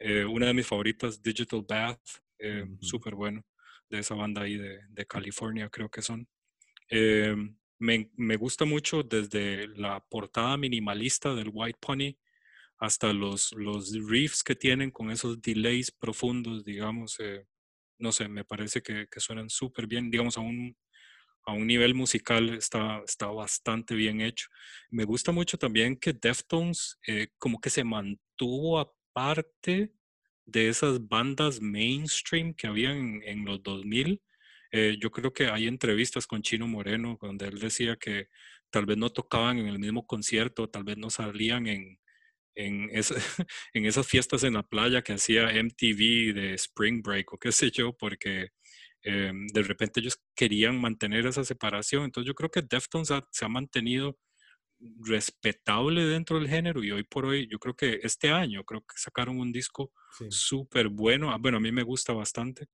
eh, 0.00 0.24
una 0.24 0.46
de 0.46 0.54
mis 0.54 0.66
favoritas, 0.66 1.20
Digital 1.22 1.64
Bath, 1.68 2.00
eh, 2.38 2.62
Ujú. 2.64 2.78
súper 2.80 3.14
bueno, 3.16 3.44
de 3.90 3.98
esa 3.98 4.14
banda 4.14 4.42
ahí 4.42 4.56
de, 4.56 4.80
de 4.90 5.06
California, 5.06 5.68
creo 5.70 5.88
que 5.90 6.02
son. 6.02 6.28
Eh, 6.90 7.34
me, 7.80 8.10
me 8.16 8.36
gusta 8.36 8.64
mucho 8.64 9.02
desde 9.02 9.68
la 9.76 10.00
portada 10.08 10.56
minimalista 10.56 11.34
del 11.34 11.50
White 11.52 11.78
Pony 11.80 12.16
hasta 12.78 13.12
los, 13.12 13.52
los 13.56 13.92
riffs 14.08 14.42
que 14.44 14.54
tienen 14.54 14.90
con 14.92 15.10
esos 15.10 15.40
delays 15.42 15.90
profundos, 15.90 16.64
digamos. 16.64 17.18
eh, 17.20 17.44
no 17.98 18.12
sé, 18.12 18.28
me 18.28 18.44
parece 18.44 18.80
que, 18.82 19.08
que 19.10 19.18
suenan 19.20 19.50
súper 19.50 19.86
bien, 19.88 20.10
digamos, 20.10 20.36
a 20.38 20.40
un, 20.42 20.76
a 21.48 21.52
un 21.52 21.66
nivel 21.66 21.94
musical 21.94 22.50
está, 22.50 23.02
está 23.06 23.26
bastante 23.28 23.94
bien 23.94 24.20
hecho. 24.20 24.48
Me 24.90 25.04
gusta 25.04 25.32
mucho 25.32 25.58
también 25.58 25.96
que 25.96 26.12
Deftones 26.12 26.98
eh, 27.06 27.28
como 27.38 27.60
que 27.60 27.70
se 27.70 27.84
mantuvo 27.84 28.78
aparte 28.78 29.92
de 30.46 30.68
esas 30.68 31.06
bandas 31.08 31.60
mainstream 31.60 32.54
que 32.54 32.66
habían 32.66 33.22
en 33.24 33.44
los 33.44 33.62
2000. 33.62 34.22
Eh, 34.72 34.96
yo 35.00 35.10
creo 35.10 35.32
que 35.32 35.46
hay 35.48 35.66
entrevistas 35.66 36.26
con 36.26 36.42
Chino 36.42 36.66
Moreno 36.68 37.18
donde 37.20 37.46
él 37.48 37.58
decía 37.58 37.96
que 37.96 38.28
tal 38.70 38.86
vez 38.86 38.98
no 38.98 39.10
tocaban 39.10 39.58
en 39.58 39.68
el 39.68 39.78
mismo 39.78 40.06
concierto, 40.06 40.68
tal 40.68 40.84
vez 40.84 40.98
no 40.98 41.08
salían 41.10 41.66
en, 41.66 41.98
en, 42.54 42.90
esa- 42.92 43.14
en 43.74 43.86
esas 43.86 44.06
fiestas 44.06 44.44
en 44.44 44.54
la 44.54 44.62
playa 44.62 45.02
que 45.02 45.14
hacía 45.14 45.50
MTV 45.52 46.32
de 46.34 46.54
Spring 46.54 47.02
Break 47.02 47.32
o 47.34 47.38
qué 47.38 47.52
sé 47.52 47.70
yo, 47.70 47.92
porque 47.96 48.50
eh, 49.02 49.32
de 49.52 49.62
repente 49.62 50.00
ellos 50.00 50.20
querían 50.34 50.80
mantener 50.80 51.26
esa 51.26 51.44
separación. 51.44 52.04
Entonces 52.04 52.26
yo 52.28 52.34
creo 52.34 52.50
que 52.50 52.62
Deftones 52.62 53.10
ha- 53.10 53.26
se 53.30 53.44
ha 53.44 53.48
mantenido 53.48 54.18
respetable 55.04 56.04
dentro 56.04 56.38
del 56.38 56.48
género 56.48 56.84
y 56.84 56.92
hoy 56.92 57.02
por 57.02 57.26
hoy 57.26 57.48
yo 57.50 57.58
creo 57.58 57.74
que 57.74 58.00
este 58.02 58.30
año 58.30 58.64
creo 58.64 58.80
que 58.82 58.94
sacaron 58.96 59.40
un 59.40 59.52
disco 59.52 59.92
Sí. 60.18 60.26
súper 60.30 60.88
bueno. 60.88 61.30
Ah, 61.32 61.38
Bueno, 61.38 61.58
a 61.58 61.60
mí 61.60 61.72
me 61.72 61.82
gusta 61.82 62.12
bastante 62.12 62.66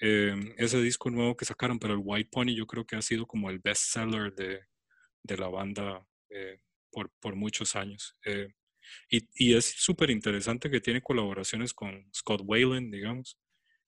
eh, 0.00 0.34
ese 0.58 0.80
disco 0.82 1.10
nuevo 1.10 1.36
que 1.36 1.44
sacaron, 1.44 1.78
pero 1.78 1.94
el 1.94 2.00
White 2.02 2.30
Pony 2.32 2.54
yo 2.56 2.66
creo 2.66 2.86
que 2.86 2.96
ha 2.96 3.02
sido 3.02 3.26
como 3.26 3.50
el 3.50 3.58
best 3.60 3.82
seller 3.92 4.34
de, 4.34 4.60
de 5.22 5.36
la 5.36 5.48
banda 5.48 6.06
eh, 6.30 6.58
por, 6.90 7.10
por 7.20 7.36
muchos 7.36 7.76
años. 7.76 8.16
Y, 9.10 9.28
y 9.34 9.54
es 9.54 9.66
súper 9.66 10.10
interesante 10.10 10.70
que 10.70 10.80
tiene 10.80 11.02
colaboraciones 11.02 11.74
con 11.74 12.08
Scott 12.14 12.42
Wayland, 12.44 12.92
digamos, 12.92 13.38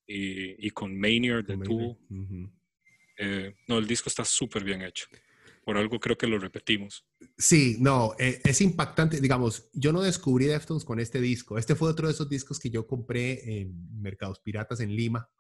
y, 0.06 0.66
y 0.66 0.70
con 0.70 0.98
Maynard 0.98 1.44
de 1.46 1.56
Tool. 1.58 1.96
Eh, 3.18 3.54
no, 3.68 3.78
el 3.78 3.86
disco 3.86 4.08
está 4.08 4.24
súper 4.24 4.64
bien 4.64 4.82
hecho. 4.82 5.06
Por 5.64 5.76
algo 5.76 6.00
creo 6.00 6.18
que 6.18 6.26
lo 6.26 6.38
repetimos. 6.38 7.06
Sí, 7.38 7.76
no, 7.78 8.14
eh, 8.18 8.40
es 8.44 8.60
impactante. 8.60 9.20
Digamos, 9.20 9.68
yo 9.72 9.92
no 9.92 10.02
descubrí 10.02 10.46
Deftones 10.46 10.84
con 10.84 10.98
este 10.98 11.20
disco. 11.20 11.56
Este 11.56 11.76
fue 11.76 11.88
otro 11.90 12.08
de 12.08 12.14
esos 12.14 12.28
discos 12.28 12.58
que 12.58 12.70
yo 12.70 12.86
compré 12.86 13.60
en 13.60 14.00
Mercados 14.00 14.40
Piratas 14.40 14.80
en 14.80 14.94
Lima. 14.96 15.30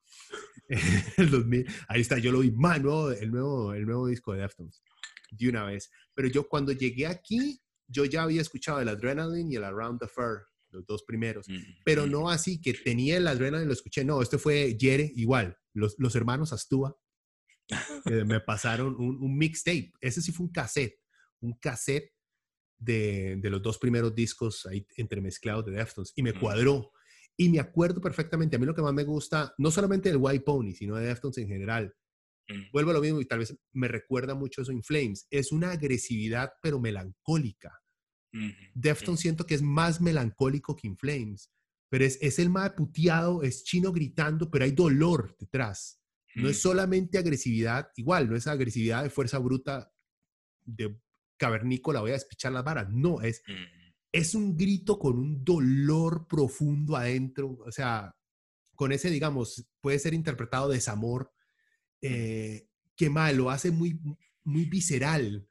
el 1.16 1.30
2000. 1.30 1.66
Ahí 1.88 2.00
está, 2.02 2.18
yo 2.18 2.30
lo 2.30 2.40
vi, 2.40 2.52
man, 2.52 2.82
nuevo- 2.82 3.10
el, 3.10 3.30
nuevo, 3.32 3.74
el 3.74 3.84
nuevo 3.84 4.06
disco 4.06 4.32
de 4.32 4.42
Deftones. 4.42 4.82
De 5.30 5.48
una 5.48 5.64
vez. 5.64 5.90
Pero 6.14 6.28
yo 6.28 6.46
cuando 6.48 6.72
llegué 6.72 7.06
aquí, 7.06 7.60
yo 7.88 8.04
ya 8.04 8.22
había 8.22 8.42
escuchado 8.42 8.80
el 8.80 8.88
Adrenaline 8.88 9.50
y 9.50 9.56
el 9.56 9.64
Around 9.64 10.00
the 10.00 10.06
Fur, 10.06 10.46
los 10.72 10.86
dos 10.86 11.04
primeros. 11.04 11.46
Pero 11.84 12.06
no 12.06 12.30
así 12.30 12.60
que 12.60 12.74
tenía 12.74 13.16
el 13.16 13.26
Adrenaline 13.26 13.64
y 13.64 13.66
lo 13.66 13.72
escuché. 13.72 14.04
No, 14.04 14.22
este 14.22 14.38
fue 14.38 14.76
Yere, 14.76 15.12
igual. 15.14 15.56
Los, 15.74 15.94
los 15.98 16.14
hermanos 16.16 16.52
Astúa 16.52 16.98
me 18.04 18.40
pasaron 18.40 18.96
un, 18.98 19.22
un 19.22 19.36
mixtape. 19.36 19.92
Ese 20.00 20.20
sí 20.20 20.32
fue 20.32 20.46
un 20.46 20.52
cassette. 20.52 20.98
Un 21.40 21.54
cassette 21.58 22.12
de, 22.78 23.36
de 23.36 23.50
los 23.50 23.62
dos 23.62 23.78
primeros 23.78 24.14
discos 24.14 24.66
ahí 24.66 24.86
entremezclados 24.96 25.64
de 25.66 25.72
Deftones. 25.72 26.12
Y 26.16 26.22
me 26.22 26.32
cuadró. 26.32 26.92
Y 27.36 27.48
me 27.48 27.60
acuerdo 27.60 28.00
perfectamente. 28.00 28.56
A 28.56 28.58
mí 28.58 28.66
lo 28.66 28.74
que 28.74 28.82
más 28.82 28.92
me 28.92 29.04
gusta, 29.04 29.54
no 29.58 29.70
solamente 29.70 30.08
del 30.08 30.18
White 30.18 30.44
Pony, 30.44 30.72
sino 30.72 30.96
de 30.96 31.06
Deftones 31.06 31.38
en 31.38 31.48
general. 31.48 31.94
Mm. 32.48 32.70
Vuelvo 32.72 32.90
a 32.90 32.94
lo 32.94 33.00
mismo 33.00 33.20
y 33.20 33.26
tal 33.26 33.38
vez 33.38 33.56
me 33.72 33.88
recuerda 33.88 34.34
mucho 34.34 34.62
eso 34.62 34.72
en 34.72 34.82
Flames. 34.82 35.26
Es 35.30 35.52
una 35.52 35.72
agresividad, 35.72 36.52
pero 36.60 36.80
melancólica. 36.80 37.81
Ujú, 38.32 38.52
Deftones 38.74 39.20
siento 39.20 39.46
que 39.46 39.54
es 39.54 39.62
más 39.62 40.00
melancólico 40.00 40.76
que 40.76 40.86
In 40.88 40.96
Flames. 40.96 41.50
Pero 41.88 42.04
es, 42.04 42.18
es 42.22 42.38
el 42.38 42.48
más 42.48 42.70
puteado, 42.70 43.42
es 43.42 43.64
chino 43.64 43.92
gritando, 43.92 44.50
pero 44.50 44.64
hay 44.64 44.72
dolor 44.72 45.36
detrás. 45.38 46.00
No 46.34 46.48
es 46.48 46.58
solamente 46.60 47.18
agresividad, 47.18 47.90
igual, 47.96 48.30
no 48.30 48.36
es 48.36 48.46
agresividad 48.46 49.02
de 49.02 49.10
fuerza 49.10 49.38
bruta 49.38 49.92
de 50.64 50.98
cavernícola, 51.36 52.00
voy 52.00 52.10
a 52.10 52.14
despichar 52.14 52.52
las 52.52 52.64
varas. 52.64 52.88
No, 52.90 53.20
es, 53.20 53.42
es 54.12 54.34
un 54.34 54.56
grito 54.56 54.98
con 54.98 55.18
un 55.18 55.44
dolor 55.44 56.26
profundo 56.26 56.96
adentro. 56.96 57.58
O 57.66 57.70
sea, 57.70 58.16
con 58.74 58.92
ese, 58.92 59.10
digamos, 59.10 59.68
puede 59.80 59.98
ser 59.98 60.14
interpretado 60.14 60.70
desamor, 60.70 61.32
eh, 62.00 62.68
que 62.96 63.10
mal, 63.10 63.36
lo 63.36 63.50
hace 63.50 63.70
muy, 63.70 64.00
muy 64.44 64.64
visceral. 64.64 65.46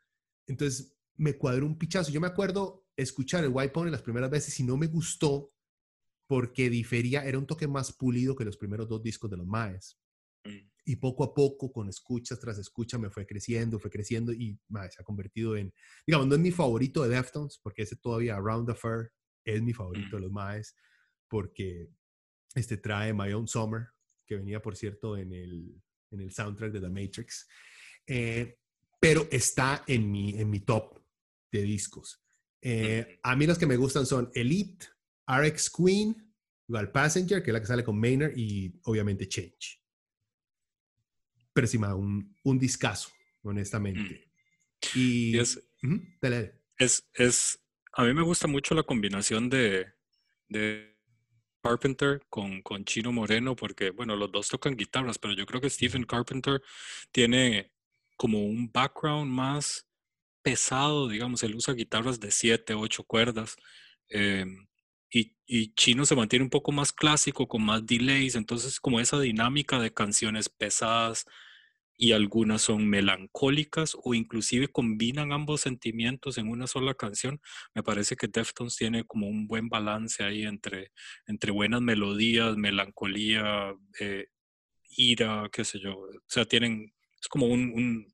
Entonces, 0.48 0.98
me 1.22 1.38
cuadró 1.38 1.68
un 1.68 1.77
pichazo. 1.77 2.11
Yo 2.11 2.19
me 2.19 2.27
acuerdo 2.27 2.88
escuchar 2.98 3.43
el 3.43 3.52
White 3.53 3.72
Pony 3.72 3.91
las 3.91 4.02
primeras 4.02 4.31
veces 4.31 4.60
y 4.60 4.64
no 4.64 4.76
me 4.76 4.88
gustó 4.88 5.53
porque 6.27 6.68
difería, 6.69 7.23
era 7.26 7.38
un 7.38 7.45
toque 7.45 7.68
más 7.68 7.93
pulido 7.93 8.35
que 8.35 8.43
los 8.43 8.57
primeros 8.57 8.89
dos 8.89 9.03
discos 9.03 9.30
de 9.30 9.38
los 9.38 9.45
Maes. 9.45 9.98
Mm. 10.43 10.57
y 10.85 10.95
poco 10.95 11.23
a 11.23 11.35
poco, 11.35 11.72
con 11.72 11.88
escuchas 11.88 12.39
tras 12.39 12.57
escucha, 12.57 12.98
me 12.98 13.11
fue 13.11 13.27
creciendo, 13.27 13.77
fue 13.77 13.91
creciendo 13.91 14.34
y 14.34 14.60
se 14.89 14.99
ha 14.99 15.03
convertido 15.03 15.56
en, 15.56 15.72
digamos, 16.07 16.26
no 16.26 16.34
es 16.34 16.41
mi 16.41 16.52
favorito 16.52 17.03
de 17.03 17.10
Deftones, 17.10 17.60
porque 17.61 17.84
ese 17.84 17.98
todavía 17.98 18.38
Around 18.38 18.69
the 18.69 18.73
Fur 18.73 19.11
es 19.45 19.61
mi 19.61 19.73
favorito 19.73 20.15
de 20.15 20.23
los 20.23 20.31
Maes, 20.31 20.76
porque 21.27 21.91
este 22.56 22.77
trae 22.77 23.14
My 23.14 23.31
Own 23.34 23.48
Summer, 23.48 23.89
que 24.26 24.38
venía, 24.38 24.60
por 24.60 24.76
cierto, 24.76 25.15
en 25.18 25.31
el, 25.34 25.80
en 26.10 26.22
el 26.22 26.31
soundtrack 26.31 26.72
de 26.72 26.81
The 26.81 26.89
Matrix, 26.89 27.48
eh, 28.07 28.57
pero 28.99 29.27
está 29.30 29.84
en 29.85 30.10
mi, 30.10 30.39
en 30.39 30.49
mi 30.49 30.61
top 30.61 31.01
de 31.52 31.61
discos. 31.64 32.22
Eh, 32.61 33.19
a 33.23 33.36
mí 33.36 33.48
los 33.48 33.57
que 33.57 33.65
me 33.65 33.78
gustan 33.78 34.06
son 34.06 34.30
Elite, 34.34 34.88
RX 35.28 35.69
Queen, 35.69 36.34
igual 36.68 36.91
Passenger, 36.91 37.41
que 37.41 37.49
es 37.49 37.53
la 37.53 37.60
que 37.60 37.68
sale 37.68 37.84
con 37.84 37.99
Maynard, 37.99 38.38
y 38.38 38.73
obviamente 38.84 39.28
Change 39.28 39.82
pero 41.53 41.68
sí, 41.68 41.78
un, 41.78 42.36
un 42.44 42.60
discazo, 42.60 43.10
honestamente. 43.44 44.30
Mm. 44.95 44.98
Y, 44.98 45.38
es, 45.38 45.61
es, 46.78 47.10
es, 47.14 47.60
a 47.94 48.03
mí 48.03 48.14
me 48.14 48.23
gusta 48.23 48.48
mucho 48.48 48.73
la 48.73 48.84
combinación 48.84 49.49
de, 49.49 49.88
de 50.48 50.98
Carpenter 51.61 52.22
con, 52.30 52.61
con 52.61 52.84
Chino 52.86 53.11
Moreno, 53.11 53.56
porque, 53.56 53.91
bueno, 53.91 54.15
los 54.15 54.32
dos 54.32 54.48
tocan 54.48 54.76
guitarras, 54.76 55.18
pero 55.19 55.34
yo 55.34 55.45
creo 55.45 55.61
que 55.61 55.69
Stephen 55.69 56.03
Carpenter 56.03 56.61
tiene 57.11 57.72
como 58.18 58.44
un 58.44 58.72
background 58.72 59.32
más 59.32 59.88
pesado, 60.41 61.07
digamos, 61.09 61.43
él 61.43 61.55
usa 61.55 61.73
guitarras 61.73 62.19
de 62.19 62.31
siete, 62.31 62.73
ocho 62.73 63.03
cuerdas. 63.03 63.55
Em, 64.09 64.68
y, 65.11 65.35
y, 65.45 65.73
Chino 65.76 66.05
se 66.05 66.15
mantiene 66.15 66.43
un 66.43 66.49
poco 66.49 66.72
más 66.72 66.91
clásico, 66.93 67.47
con 67.47 67.63
más 67.65 67.85
delays, 67.85 68.35
entonces 68.35 68.80
como 68.80 68.99
esa 68.99 69.19
dinámica 69.19 69.80
de 69.80 69.93
canciones 69.93 70.49
pesadas 70.49 71.26
y 72.01 72.13
algunas 72.13 72.63
son 72.63 72.88
melancólicas 72.89 73.95
o 74.03 74.15
inclusive 74.15 74.68
combinan 74.69 75.31
ambos 75.34 75.61
sentimientos 75.61 76.39
en 76.39 76.49
una 76.49 76.65
sola 76.65 76.95
canción, 76.95 77.39
me 77.76 77.84
parece 77.84 78.15
que 78.15 78.27
Deftones 78.27 78.76
tiene 78.76 79.03
como 79.05 79.27
un 79.27 79.45
buen 79.47 79.69
balance 79.69 80.23
ahí 80.23 80.43
entre, 80.43 80.91
entre 81.27 81.51
buenas 81.51 81.81
melodías, 81.81 82.57
melancolía, 82.57 83.76
eh, 83.99 84.26
ira, 84.89 85.47
qué 85.53 85.63
sé 85.63 85.80
yo, 85.80 85.99
o 85.99 86.09
sea, 86.27 86.45
tienen, 86.45 86.91
es 87.22 87.27
como 87.27 87.45
un, 87.45 87.72
un, 87.72 88.07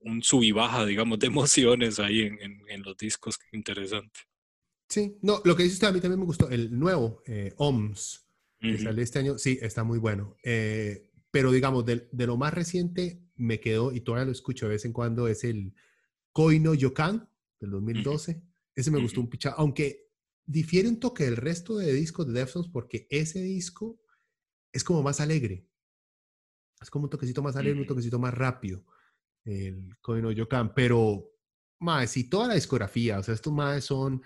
un 0.00 0.22
sub 0.22 0.42
y 0.42 0.52
baja, 0.52 0.84
digamos, 0.84 1.18
de 1.18 1.26
emociones 1.26 1.98
ahí 1.98 2.22
en, 2.22 2.38
en, 2.68 2.82
los 2.82 2.96
discos, 2.96 3.38
interesante. 3.52 4.20
Sí, 4.88 5.18
no, 5.22 5.40
lo 5.44 5.56
que 5.56 5.64
dice 5.64 5.74
usted 5.74 5.88
a 5.88 5.92
mí 5.92 6.00
también 6.00 6.20
me 6.20 6.26
gustó. 6.26 6.48
El 6.48 6.78
nuevo, 6.78 7.22
eh, 7.26 7.52
OMS, 7.56 8.24
que 8.60 8.78
sale 8.78 9.02
este 9.02 9.18
año, 9.18 9.38
sí, 9.38 9.58
está 9.60 9.84
muy 9.84 9.98
bueno. 9.98 10.36
Eh, 10.42 11.10
pero 11.30 11.50
digamos, 11.50 11.84
de, 11.84 12.08
de, 12.10 12.26
lo 12.26 12.36
más 12.36 12.54
reciente 12.54 13.20
me 13.34 13.60
quedó, 13.60 13.92
y 13.92 14.00
todavía 14.00 14.26
lo 14.26 14.32
escucho 14.32 14.66
de 14.66 14.72
vez 14.72 14.84
en 14.84 14.92
cuando, 14.92 15.28
es 15.28 15.44
el 15.44 15.74
Koino 16.32 16.74
Yokan 16.74 17.28
del 17.60 17.70
2012. 17.70 18.42
Ese 18.74 18.90
me 18.90 19.00
gustó 19.00 19.20
un 19.20 19.28
picha, 19.28 19.54
aunque 19.56 20.06
difiere 20.44 20.88
un 20.88 21.00
toque 21.00 21.24
del 21.24 21.36
resto 21.36 21.76
de 21.76 21.92
discos 21.92 22.26
de 22.26 22.34
Deftones 22.34 22.70
porque 22.70 23.06
ese 23.10 23.40
disco 23.40 24.00
es 24.72 24.84
como 24.84 25.02
más 25.02 25.20
alegre. 25.20 25.66
Es 26.80 26.90
como 26.90 27.04
un 27.04 27.10
toquecito 27.10 27.42
más 27.42 27.56
alegre, 27.56 27.80
un 27.80 27.86
toquecito 27.86 28.18
más 28.18 28.34
rápido. 28.34 28.84
El 29.46 29.96
Koino 30.00 30.30
Yokan, 30.32 30.74
pero 30.74 31.30
más, 31.80 32.10
si 32.10 32.28
toda 32.28 32.48
la 32.48 32.54
discografía, 32.54 33.18
o 33.18 33.22
sea, 33.22 33.34
estos 33.34 33.52
más 33.52 33.84
son 33.84 34.22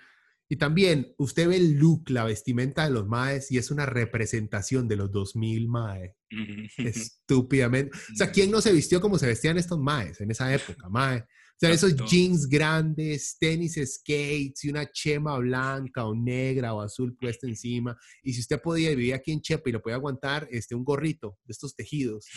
y 0.51 0.57
también 0.57 1.15
usted 1.17 1.47
ve 1.47 1.55
el 1.55 1.75
look, 1.75 2.09
la 2.09 2.25
vestimenta 2.25 2.83
de 2.83 2.91
los 2.91 3.07
maes 3.07 3.49
y 3.53 3.57
es 3.57 3.71
una 3.71 3.85
representación 3.85 4.85
de 4.85 4.97
los 4.97 5.09
2000 5.09 5.69
mae. 5.69 6.17
Estúpidamente. 6.77 7.97
O 8.11 8.15
sea, 8.17 8.33
¿quién 8.33 8.51
no 8.51 8.59
se 8.59 8.73
vistió 8.73 8.99
como 8.99 9.17
se 9.17 9.27
vestían 9.27 9.57
estos 9.57 9.79
maes 9.79 10.19
en 10.19 10.29
esa 10.29 10.53
época, 10.53 10.89
mae? 10.89 11.19
O 11.19 11.57
sea, 11.57 11.71
esos 11.71 11.95
jeans 11.95 12.49
grandes, 12.49 13.37
tenis 13.39 13.75
skates 13.75 14.65
y 14.65 14.69
una 14.69 14.91
chema 14.91 15.37
blanca 15.37 16.03
o 16.03 16.13
negra 16.13 16.73
o 16.73 16.81
azul 16.81 17.15
puesta 17.15 17.47
encima. 17.47 17.97
Y 18.21 18.33
si 18.33 18.41
usted 18.41 18.61
podía 18.61 18.89
vivir 18.89 19.13
aquí 19.13 19.31
en 19.31 19.39
Chepa 19.39 19.69
y 19.69 19.71
lo 19.71 19.81
podía 19.81 19.95
aguantar, 19.95 20.49
este, 20.51 20.75
un 20.75 20.83
gorrito 20.83 21.37
de 21.45 21.53
estos 21.53 21.73
tejidos. 21.77 22.27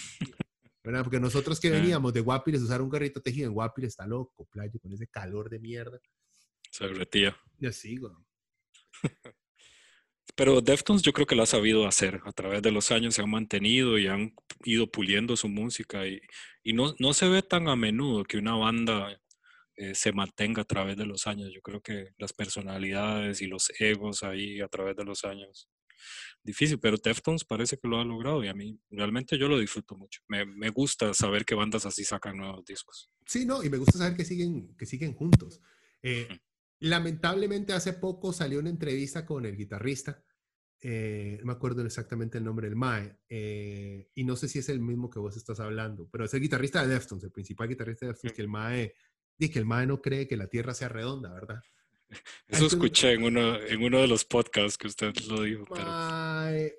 ¿Verdad? 0.84 1.02
Porque 1.02 1.18
nosotros 1.18 1.58
que 1.58 1.70
veníamos 1.70 2.12
de 2.12 2.20
Guapiles 2.20 2.60
usar 2.60 2.82
un 2.82 2.90
gorrito 2.90 3.20
tejido 3.22 3.48
en 3.48 3.54
Guapiles 3.54 3.92
está 3.92 4.06
loco, 4.06 4.46
playo, 4.50 4.78
con 4.80 4.92
ese 4.92 5.06
calor 5.06 5.48
de 5.48 5.58
mierda. 5.58 5.98
Se 6.70 6.86
retía. 6.88 7.34
Ya 7.58 7.72
sigo. 7.72 8.24
Pero 10.36 10.60
Deftones 10.60 11.02
yo 11.02 11.12
creo 11.12 11.26
que 11.26 11.36
lo 11.36 11.42
ha 11.42 11.46
sabido 11.46 11.86
hacer. 11.86 12.20
A 12.24 12.32
través 12.32 12.60
de 12.60 12.70
los 12.70 12.90
años 12.90 13.14
se 13.14 13.22
han 13.22 13.30
mantenido 13.30 13.98
y 13.98 14.08
han 14.08 14.34
ido 14.64 14.90
puliendo 14.90 15.36
su 15.36 15.48
música. 15.48 16.06
Y, 16.06 16.20
y 16.62 16.72
no, 16.74 16.94
no, 16.98 17.14
se 17.14 17.28
ve 17.28 17.42
tan 17.42 17.68
a 17.68 17.76
menudo 17.76 18.24
que 18.24 18.38
una 18.38 18.54
banda 18.56 19.18
eh, 19.76 19.94
se 19.94 20.12
mantenga 20.12 20.62
a 20.62 20.66
través 20.66 20.96
de 20.96 21.06
los 21.06 21.26
años. 21.26 21.50
Yo 21.54 21.62
creo 21.62 21.80
que 21.80 22.08
las 22.18 22.32
personalidades 22.32 23.40
y 23.40 23.46
los 23.46 23.70
egos 23.78 24.22
ahí 24.22 24.60
a 24.60 24.68
través 24.68 24.96
de 24.96 25.04
los 25.04 25.24
años. 25.24 25.68
Difícil, 26.42 26.78
pero 26.78 26.96
Deftones 26.96 27.44
parece 27.44 27.78
que 27.78 27.88
lo 27.88 28.00
ha 28.00 28.04
logrado 28.04 28.44
y 28.44 28.48
a 28.48 28.54
mí 28.54 28.78
realmente 28.90 29.38
yo 29.38 29.48
lo 29.48 29.58
disfruto 29.58 29.96
mucho. 29.96 30.22
Me, 30.28 30.44
me 30.44 30.70
gusta 30.70 31.14
saber 31.14 31.44
que 31.44 31.54
bandas 31.54 31.86
así 31.86 32.04
sacan 32.04 32.36
nuevos 32.36 32.64
discos. 32.64 33.10
Sí, 33.26 33.46
no, 33.46 33.62
y 33.62 33.70
me 33.70 33.78
gusta 33.78 33.98
saber 33.98 34.16
que 34.16 34.24
siguen, 34.24 34.74
que 34.76 34.86
siguen 34.86 35.14
juntos. 35.14 35.60
Eh, 36.02 36.28
Lamentablemente 36.80 37.72
hace 37.72 37.94
poco 37.94 38.32
salió 38.34 38.58
una 38.58 38.68
entrevista 38.68 39.24
con 39.24 39.46
el 39.46 39.56
guitarrista, 39.56 40.22
eh, 40.82 41.38
no 41.40 41.46
me 41.46 41.52
acuerdo 41.52 41.82
exactamente 41.82 42.36
el 42.36 42.44
nombre 42.44 42.68
del 42.68 42.76
Mae, 42.76 43.20
eh, 43.26 44.10
y 44.14 44.24
no 44.24 44.36
sé 44.36 44.48
si 44.48 44.58
es 44.58 44.68
el 44.68 44.80
mismo 44.80 45.08
que 45.08 45.18
vos 45.18 45.34
estás 45.34 45.60
hablando, 45.60 46.08
pero 46.10 46.26
es 46.26 46.34
el 46.34 46.40
guitarrista 46.40 46.82
de 46.82 46.92
Deftones, 46.92 47.24
el 47.24 47.30
principal 47.30 47.68
guitarrista 47.68 48.04
de 48.04 48.12
Deftones, 48.12 48.36
que 48.36 48.42
el 48.42 48.48
Mae, 48.48 48.94
y 49.38 49.48
que 49.48 49.58
el 49.58 49.64
Mae 49.64 49.86
no 49.86 50.02
cree 50.02 50.28
que 50.28 50.36
la 50.36 50.48
Tierra 50.48 50.74
sea 50.74 50.90
redonda, 50.90 51.32
¿verdad? 51.32 51.62
Eso 52.48 52.66
escuché 52.66 53.12
en 53.12 53.24
uno, 53.24 53.56
en 53.60 53.82
uno 53.82 54.00
de 54.00 54.06
los 54.06 54.24
podcasts 54.24 54.78
que 54.78 54.86
usted 54.86 55.12
lo 55.28 55.42
dijo. 55.42 55.64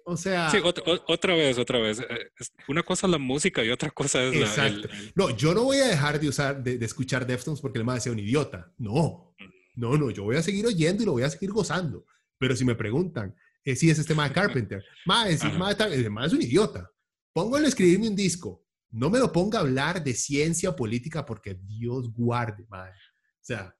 o 0.05 0.17
sea... 0.17 0.49
Sí, 0.49 0.57
otra 0.63 1.35
vez, 1.35 1.57
otra 1.57 1.79
vez. 1.79 1.99
Eh, 1.99 2.31
una 2.67 2.83
cosa 2.83 3.07
es 3.07 3.11
la 3.11 3.17
música 3.17 3.63
y 3.63 3.69
otra 3.69 3.89
cosa 3.91 4.23
es 4.23 4.35
la... 4.57 4.81
No, 5.15 5.29
yo 5.35 5.53
no 5.53 5.63
voy 5.63 5.77
a 5.77 5.87
dejar 5.87 6.19
de 6.19 6.29
usar, 6.29 6.63
de, 6.63 6.77
de 6.77 6.85
escuchar 6.85 7.25
Deftones 7.25 7.59
porque 7.59 7.79
el 7.79 7.85
Mae 7.85 7.99
sea 7.99 8.11
un 8.11 8.19
idiota. 8.19 8.71
No. 8.77 9.35
No, 9.75 9.97
no, 9.97 10.09
yo 10.09 10.23
voy 10.23 10.37
a 10.37 10.43
seguir 10.43 10.65
oyendo 10.65 11.03
y 11.03 11.05
lo 11.05 11.11
voy 11.13 11.23
a 11.23 11.29
seguir 11.29 11.51
gozando. 11.51 12.05
Pero 12.37 12.55
si 12.55 12.63
me 12.63 12.75
preguntan 12.75 13.35
eh, 13.65 13.75
si 13.75 13.89
es 13.89 13.97
este 13.97 14.13
más 14.13 14.31
Carpenter, 14.31 14.83
más 15.05 15.27
es, 15.27 15.43
más, 15.57 15.75
es 15.79 16.33
un 16.33 16.41
idiota. 16.41 16.89
Póngale 17.33 17.65
a 17.65 17.69
escribirme 17.69 18.07
un 18.07 18.15
disco. 18.15 18.63
No 18.91 19.09
me 19.09 19.19
lo 19.19 19.31
ponga 19.31 19.57
a 19.57 19.61
hablar 19.61 20.03
de 20.03 20.13
ciencia 20.13 20.75
política 20.75 21.25
porque 21.25 21.55
Dios 21.55 22.13
guarde, 22.13 22.65
madre. 22.69 22.93
O 22.93 23.43
sea. 23.43 23.75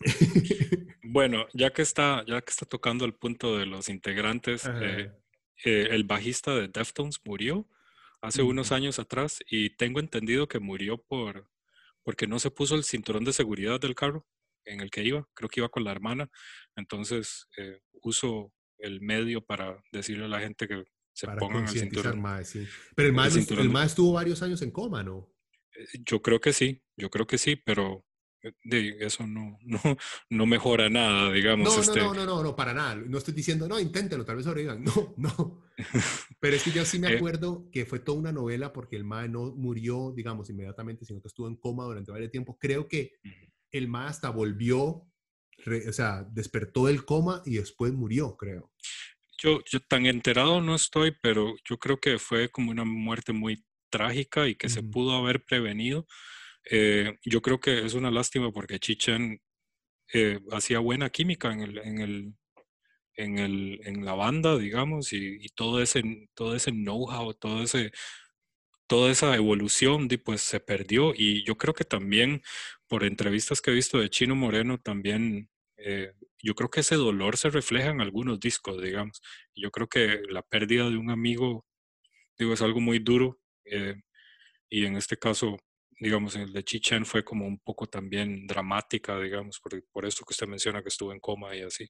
bueno, 1.02 1.46
ya 1.52 1.72
que 1.72 1.82
está, 1.82 2.24
ya 2.26 2.40
que 2.40 2.50
está 2.50 2.66
tocando 2.66 3.04
el 3.04 3.14
punto 3.14 3.58
de 3.58 3.66
los 3.66 3.88
integrantes, 3.88 4.64
eh, 4.66 5.12
eh, 5.64 5.88
el 5.90 6.04
bajista 6.04 6.54
de 6.54 6.68
Deftones 6.68 7.20
murió 7.24 7.68
hace 8.22 8.42
unos 8.42 8.72
años 8.72 8.98
atrás 8.98 9.40
y 9.50 9.76
tengo 9.76 10.00
entendido 10.00 10.48
que 10.48 10.58
murió 10.58 10.98
por 10.98 11.50
porque 12.02 12.26
no 12.26 12.38
se 12.38 12.50
puso 12.50 12.74
el 12.74 12.84
cinturón 12.84 13.24
de 13.24 13.32
seguridad 13.32 13.78
del 13.78 13.94
carro 13.94 14.26
en 14.64 14.80
el 14.80 14.90
que 14.90 15.02
iba, 15.02 15.28
creo 15.34 15.48
que 15.48 15.60
iba 15.60 15.68
con 15.68 15.84
la 15.84 15.92
hermana, 15.92 16.30
entonces 16.76 17.46
eh, 17.56 17.80
uso 18.02 18.52
el 18.78 19.00
medio 19.00 19.44
para 19.44 19.82
decirle 19.92 20.24
a 20.24 20.28
la 20.28 20.40
gente 20.40 20.66
que 20.66 20.84
se 21.12 21.26
pongan 21.38 21.64
el 21.64 21.68
cinturón. 21.68 22.22
Pero 22.94 23.08
el 23.08 23.14
más, 23.14 23.36
el, 23.36 23.76
estuvo 23.84 24.12
varios 24.12 24.42
años 24.42 24.62
en 24.62 24.70
coma, 24.70 25.02
¿no? 25.02 25.32
Eh, 25.76 25.86
yo 26.06 26.22
creo 26.22 26.40
que 26.40 26.52
sí, 26.52 26.82
yo 26.96 27.10
creo 27.10 27.26
que 27.26 27.38
sí, 27.38 27.56
pero 27.56 28.04
eso 29.00 29.26
no, 29.26 29.58
no, 29.64 29.80
no 30.30 30.46
mejora 30.46 30.88
nada, 30.88 31.32
digamos. 31.32 31.74
No, 31.74 31.80
este 31.80 32.00
no, 32.00 32.14
no, 32.14 32.24
no, 32.24 32.42
no, 32.42 32.56
para 32.56 32.72
nada. 32.72 32.96
No 32.96 33.18
estoy 33.18 33.34
diciendo, 33.34 33.68
no, 33.68 33.78
inténtelo, 33.78 34.24
tal 34.24 34.36
vez 34.36 34.44
sobrevivan. 34.44 34.84
No, 34.90 35.14
no. 35.16 35.62
Pero 36.40 36.56
es 36.56 36.62
que 36.62 36.70
yo 36.70 36.84
sí 36.84 36.98
me 36.98 37.08
acuerdo 37.08 37.68
que 37.70 37.86
fue 37.86 38.00
toda 38.00 38.18
una 38.18 38.32
novela 38.32 38.72
porque 38.72 38.96
el 38.96 39.04
MAE 39.04 39.28
no 39.28 39.52
murió, 39.54 40.12
digamos, 40.14 40.50
inmediatamente, 40.50 41.04
sino 41.04 41.20
que 41.20 41.28
estuvo 41.28 41.48
en 41.48 41.56
coma 41.56 41.84
durante 41.84 42.12
varios 42.12 42.30
tiempo. 42.30 42.58
Creo 42.58 42.88
que 42.88 43.12
el 43.70 43.88
MA 43.88 44.08
hasta 44.08 44.30
volvió, 44.30 44.78
o 44.78 45.92
sea, 45.92 46.26
despertó 46.30 46.86
del 46.86 47.04
coma 47.04 47.42
y 47.44 47.56
después 47.56 47.92
murió, 47.92 48.36
creo. 48.36 48.72
Yo, 49.38 49.60
yo 49.70 49.80
tan 49.80 50.06
enterado 50.06 50.60
no 50.60 50.74
estoy, 50.74 51.14
pero 51.22 51.54
yo 51.68 51.78
creo 51.78 51.98
que 51.98 52.18
fue 52.18 52.50
como 52.50 52.70
una 52.70 52.84
muerte 52.84 53.32
muy 53.32 53.64
trágica 53.90 54.48
y 54.48 54.54
que 54.54 54.68
se 54.68 54.82
pudo 54.82 55.16
haber 55.16 55.44
prevenido. 55.44 56.06
Eh, 56.64 57.16
yo 57.24 57.42
creo 57.42 57.60
que 57.60 57.84
es 57.84 57.94
una 57.94 58.10
lástima 58.10 58.52
porque 58.52 58.78
Chichen 58.78 59.40
eh, 60.12 60.40
hacía 60.52 60.80
buena 60.80 61.10
química 61.10 61.52
en 61.52 61.60
el, 61.62 61.78
en 61.78 61.98
el, 62.00 62.34
en 63.14 63.38
el, 63.38 63.80
en 63.84 64.04
la 64.04 64.14
banda, 64.14 64.58
digamos, 64.58 65.12
y, 65.12 65.36
y 65.40 65.48
todo 65.50 65.82
ese, 65.82 66.02
todo 66.34 66.56
ese 66.56 66.72
know-how, 66.72 67.34
todo 67.34 67.62
ese, 67.62 67.92
toda 68.86 69.10
esa 69.10 69.36
evolución 69.36 70.08
pues 70.24 70.42
se 70.42 70.60
perdió 70.60 71.12
y 71.14 71.44
yo 71.44 71.56
creo 71.56 71.74
que 71.74 71.84
también 71.84 72.42
por 72.88 73.04
entrevistas 73.04 73.60
que 73.60 73.70
he 73.70 73.74
visto 73.74 73.98
de 74.00 74.10
Chino 74.10 74.34
Moreno 74.34 74.78
también 74.78 75.48
eh, 75.76 76.12
yo 76.42 76.54
creo 76.54 76.70
que 76.70 76.80
ese 76.80 76.96
dolor 76.96 77.36
se 77.36 77.50
refleja 77.50 77.90
en 77.90 78.00
algunos 78.00 78.40
discos, 78.40 78.82
digamos. 78.82 79.22
Yo 79.54 79.70
creo 79.70 79.88
que 79.88 80.22
la 80.28 80.42
pérdida 80.42 80.90
de 80.90 80.96
un 80.96 81.10
amigo, 81.10 81.66
digo, 82.38 82.52
es 82.54 82.62
algo 82.62 82.80
muy 82.80 82.98
duro. 82.98 83.40
Eh, 83.64 83.94
y 84.70 84.86
en 84.86 84.96
este 84.96 85.16
caso, 85.16 85.58
digamos, 86.00 86.34
en 86.34 86.42
el 86.42 86.52
de 86.52 86.64
Chichen 86.64 87.04
fue 87.04 87.22
como 87.22 87.46
un 87.46 87.58
poco 87.58 87.86
también 87.86 88.46
dramática, 88.46 89.20
digamos, 89.20 89.60
por, 89.60 89.82
por 89.92 90.06
esto 90.06 90.24
que 90.24 90.32
usted 90.32 90.48
menciona 90.48 90.82
que 90.82 90.88
estuvo 90.88 91.12
en 91.12 91.20
coma 91.20 91.54
y 91.54 91.60
así. 91.60 91.88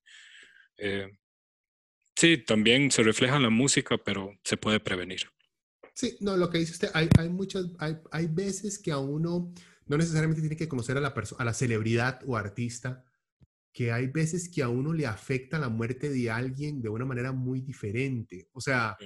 Eh, 0.76 1.08
sí, 2.16 2.38
también 2.44 2.90
se 2.90 3.02
refleja 3.02 3.36
en 3.36 3.44
la 3.44 3.50
música, 3.50 3.96
pero 3.98 4.32
se 4.42 4.56
puede 4.56 4.80
prevenir. 4.80 5.22
Sí, 5.94 6.16
no, 6.20 6.36
lo 6.36 6.50
que 6.50 6.58
dice 6.58 6.72
usted, 6.72 6.90
hay, 6.92 7.08
hay 7.18 7.28
muchas, 7.28 7.66
hay, 7.78 7.96
hay 8.10 8.26
veces 8.26 8.78
que 8.78 8.90
a 8.90 8.98
uno 8.98 9.52
no 9.86 9.96
necesariamente 9.96 10.40
tiene 10.40 10.56
que 10.56 10.68
conocer 10.68 10.96
a 10.96 11.00
la, 11.00 11.14
a 11.38 11.44
la 11.44 11.54
celebridad 11.54 12.20
o 12.26 12.36
artista, 12.36 13.04
que 13.72 13.92
hay 13.92 14.08
veces 14.08 14.48
que 14.48 14.62
a 14.62 14.68
uno 14.68 14.92
le 14.92 15.06
afecta 15.06 15.58
la 15.58 15.68
muerte 15.68 16.10
de 16.10 16.30
alguien 16.30 16.82
de 16.82 16.88
una 16.88 17.04
manera 17.04 17.32
muy 17.32 17.60
diferente. 17.60 18.48
O 18.52 18.60
sea, 18.60 18.96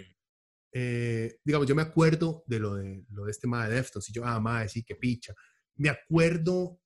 eh, 0.76 1.38
digamos, 1.44 1.68
yo 1.68 1.76
me 1.76 1.82
acuerdo 1.82 2.42
de 2.48 2.58
lo 2.58 2.74
de, 2.74 3.04
lo 3.10 3.26
de 3.26 3.30
este 3.30 3.46
ma 3.46 3.68
de 3.68 3.76
Deftones, 3.76 4.10
y 4.10 4.12
yo, 4.12 4.24
ah, 4.24 4.40
ma, 4.40 4.66
sí, 4.66 4.82
que 4.82 4.96
picha. 4.96 5.32
Me 5.76 5.88
acuerdo 5.88 6.80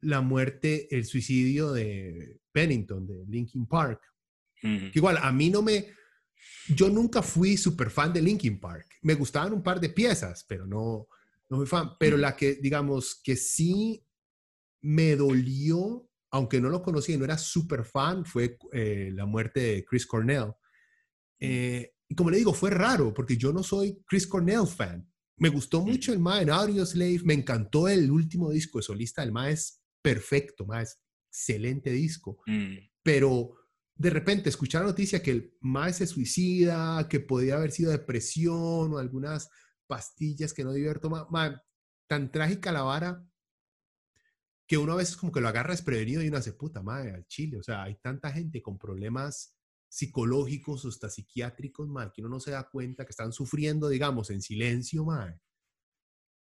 la 0.00 0.22
muerte, 0.22 0.88
el 0.90 1.04
suicidio 1.04 1.72
de 1.72 2.40
Pennington, 2.50 3.06
de 3.06 3.26
Linkin 3.28 3.66
Park. 3.66 4.00
igual, 4.62 5.18
a 5.18 5.30
mí 5.32 5.50
no 5.50 5.60
me... 5.60 5.86
Yo 6.68 6.88
nunca 6.88 7.22
fui 7.22 7.58
súper 7.58 7.90
fan 7.90 8.12
de 8.12 8.22
Linkin 8.22 8.58
Park. 8.58 8.86
Me 9.02 9.14
gustaban 9.14 9.52
un 9.52 9.62
par 9.62 9.80
de 9.80 9.90
piezas, 9.90 10.44
pero 10.48 10.66
no, 10.66 11.06
no 11.50 11.58
fui 11.58 11.66
fan. 11.66 11.90
Pero 12.00 12.16
la 12.16 12.34
que, 12.34 12.54
digamos, 12.54 13.20
que 13.22 13.36
sí 13.36 14.02
me 14.80 15.14
dolió, 15.14 16.08
aunque 16.30 16.60
no 16.60 16.70
lo 16.70 16.82
conocía 16.82 17.14
y 17.14 17.18
no 17.18 17.24
era 17.26 17.36
súper 17.36 17.84
fan, 17.84 18.24
fue 18.24 18.56
eh, 18.72 19.10
la 19.12 19.26
muerte 19.26 19.60
de 19.60 19.84
Chris 19.84 20.06
Cornell. 20.06 20.54
Eh, 21.38 21.95
y 22.08 22.14
como 22.14 22.30
le 22.30 22.38
digo, 22.38 22.52
fue 22.52 22.70
raro 22.70 23.12
porque 23.12 23.36
yo 23.36 23.52
no 23.52 23.62
soy 23.62 24.02
Chris 24.06 24.26
Cornell 24.26 24.66
fan. 24.66 25.08
Me 25.38 25.48
gustó 25.48 25.82
mucho 25.82 26.12
el 26.12 26.18
Ma 26.18 26.40
en 26.40 26.50
Audio 26.50 26.86
Slave, 26.86 27.20
me 27.24 27.34
encantó 27.34 27.88
el 27.88 28.10
último 28.10 28.50
disco 28.50 28.78
de 28.78 28.84
solista, 28.84 29.22
el 29.22 29.32
Ma 29.32 29.50
es 29.50 29.82
perfecto, 30.02 30.64
Ma 30.64 30.82
es 30.82 30.98
excelente 31.28 31.90
disco. 31.90 32.38
Mm. 32.46 32.76
Pero 33.02 33.54
de 33.94 34.10
repente 34.10 34.48
escuchar 34.48 34.82
la 34.82 34.88
noticia 34.88 35.22
que 35.22 35.32
el 35.32 35.54
Ma 35.60 35.92
se 35.92 36.06
suicida, 36.06 37.06
que 37.08 37.20
podía 37.20 37.56
haber 37.56 37.72
sido 37.72 37.90
depresión 37.90 38.94
o 38.94 38.98
algunas 38.98 39.50
pastillas 39.86 40.54
que 40.54 40.64
no 40.64 40.72
debió 40.72 40.90
haber 40.90 41.00
tomado, 41.00 41.28
Ma, 41.30 41.62
tan 42.08 42.30
trágica 42.30 42.72
la 42.72 42.82
vara 42.82 43.22
que 44.66 44.78
uno 44.78 44.92
a 44.92 44.96
veces 44.96 45.16
como 45.16 45.32
que 45.32 45.40
lo 45.40 45.48
agarra 45.48 45.72
desprevenido 45.72 46.22
y 46.22 46.28
uno 46.28 46.38
hace 46.38 46.52
puta 46.52 46.82
madre 46.82 47.12
al 47.12 47.26
chile. 47.26 47.58
O 47.58 47.62
sea, 47.62 47.84
hay 47.84 47.96
tanta 47.96 48.32
gente 48.32 48.62
con 48.62 48.78
problemas 48.78 49.55
psicológicos 49.88 50.84
o 50.84 50.88
hasta 50.88 51.08
psiquiátricos, 51.08 51.88
madre, 51.88 52.12
que 52.14 52.20
uno 52.22 52.30
no 52.30 52.40
se 52.40 52.50
da 52.50 52.68
cuenta 52.68 53.04
que 53.04 53.10
están 53.10 53.32
sufriendo, 53.32 53.88
digamos, 53.88 54.30
en 54.30 54.42
silencio, 54.42 55.04
madre. 55.04 55.40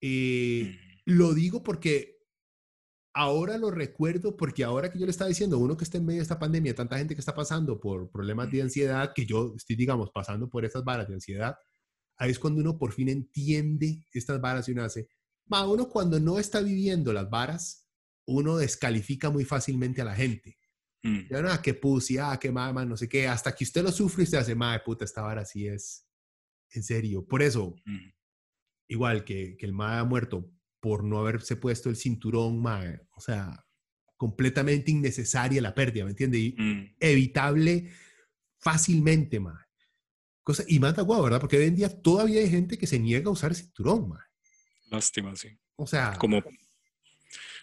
Eh, 0.01 0.77
mm. 1.05 1.11
lo 1.11 1.33
digo 1.33 1.63
porque 1.63 2.19
ahora 3.13 3.57
lo 3.57 3.71
recuerdo, 3.71 4.37
porque 4.37 4.63
ahora 4.63 4.91
que 4.91 4.99
yo 4.99 5.05
le 5.05 5.11
estaba 5.11 5.29
diciendo, 5.29 5.57
uno 5.57 5.75
que 5.75 5.83
está 5.83 5.97
en 5.97 6.05
medio 6.05 6.19
de 6.19 6.23
esta 6.23 6.39
pandemia, 6.39 6.75
tanta 6.75 6.97
gente 6.97 7.15
que 7.15 7.21
está 7.21 7.35
pasando 7.35 7.79
por 7.79 8.09
problemas 8.11 8.51
de 8.51 8.61
ansiedad, 8.61 9.11
que 9.13 9.25
yo 9.25 9.53
estoy, 9.55 9.75
digamos, 9.75 10.11
pasando 10.11 10.49
por 10.49 10.65
estas 10.65 10.83
varas 10.83 11.07
de 11.07 11.15
ansiedad, 11.15 11.57
ahí 12.17 12.31
es 12.31 12.39
cuando 12.39 12.61
uno 12.61 12.77
por 12.77 12.93
fin 12.93 13.09
entiende 13.09 14.05
estas 14.13 14.39
varas 14.39 14.67
y 14.69 14.73
uno 14.73 14.83
hace, 14.83 15.09
ma, 15.47 15.67
uno 15.67 15.89
cuando 15.89 16.19
no 16.19 16.39
está 16.39 16.61
viviendo 16.61 17.11
las 17.13 17.29
varas, 17.29 17.87
uno 18.25 18.57
descalifica 18.57 19.29
muy 19.29 19.43
fácilmente 19.43 20.01
a 20.01 20.05
la 20.05 20.15
gente. 20.15 20.58
Mm. 21.03 21.19
Ya 21.29 21.41
no, 21.41 21.61
que 21.61 21.73
pussy, 21.73 22.17
ah, 22.17 22.37
que 22.39 22.51
mamá, 22.51 22.83
no 22.85 22.97
sé 22.97 23.07
qué, 23.07 23.27
hasta 23.27 23.55
que 23.55 23.63
usted 23.63 23.83
lo 23.83 23.91
sufre 23.91 24.23
y 24.23 24.25
usted 24.25 24.37
hace, 24.39 24.55
madre 24.55 24.81
puta, 24.85 25.05
esta 25.05 25.21
vara 25.21 25.41
así 25.41 25.65
es. 25.67 26.05
En 26.71 26.83
serio. 26.83 27.25
Por 27.25 27.41
eso, 27.41 27.75
Mm. 27.85 28.09
igual 28.89 29.23
que, 29.23 29.55
que 29.57 29.65
el 29.65 29.73
madre 29.73 29.99
ha 29.99 30.03
muerto 30.03 30.51
por 30.79 31.03
no 31.03 31.19
haberse 31.19 31.55
puesto 31.55 31.89
el 31.89 31.95
cinturón, 31.95 32.61
madre, 32.61 33.01
o 33.15 33.21
sea, 33.21 33.65
completamente 34.17 34.91
innecesaria 34.91 35.61
la 35.61 35.73
pérdida, 35.73 36.03
¿me 36.05 36.11
entiende? 36.11 36.37
Y 36.39 36.55
Mm. 36.57 36.95
evitable 36.99 37.89
fácilmente, 38.57 39.39
madre. 39.39 39.65
Cosa, 40.43 40.63
y 40.67 40.79
mata 40.79 41.01
guau, 41.03 41.23
¿verdad? 41.23 41.39
Porque 41.39 41.57
hoy 41.57 41.65
en 41.65 41.75
día 41.75 41.89
todavía 42.01 42.41
hay 42.41 42.49
gente 42.49 42.77
que 42.77 42.87
se 42.87 42.99
niega 42.99 43.27
a 43.29 43.33
usar 43.33 43.53
cinturón, 43.55 44.09
madre. 44.09 44.25
Lástima, 44.89 45.35
sí. 45.35 45.49
O 45.75 45.85
sea, 45.87 46.17
Como, 46.17 46.41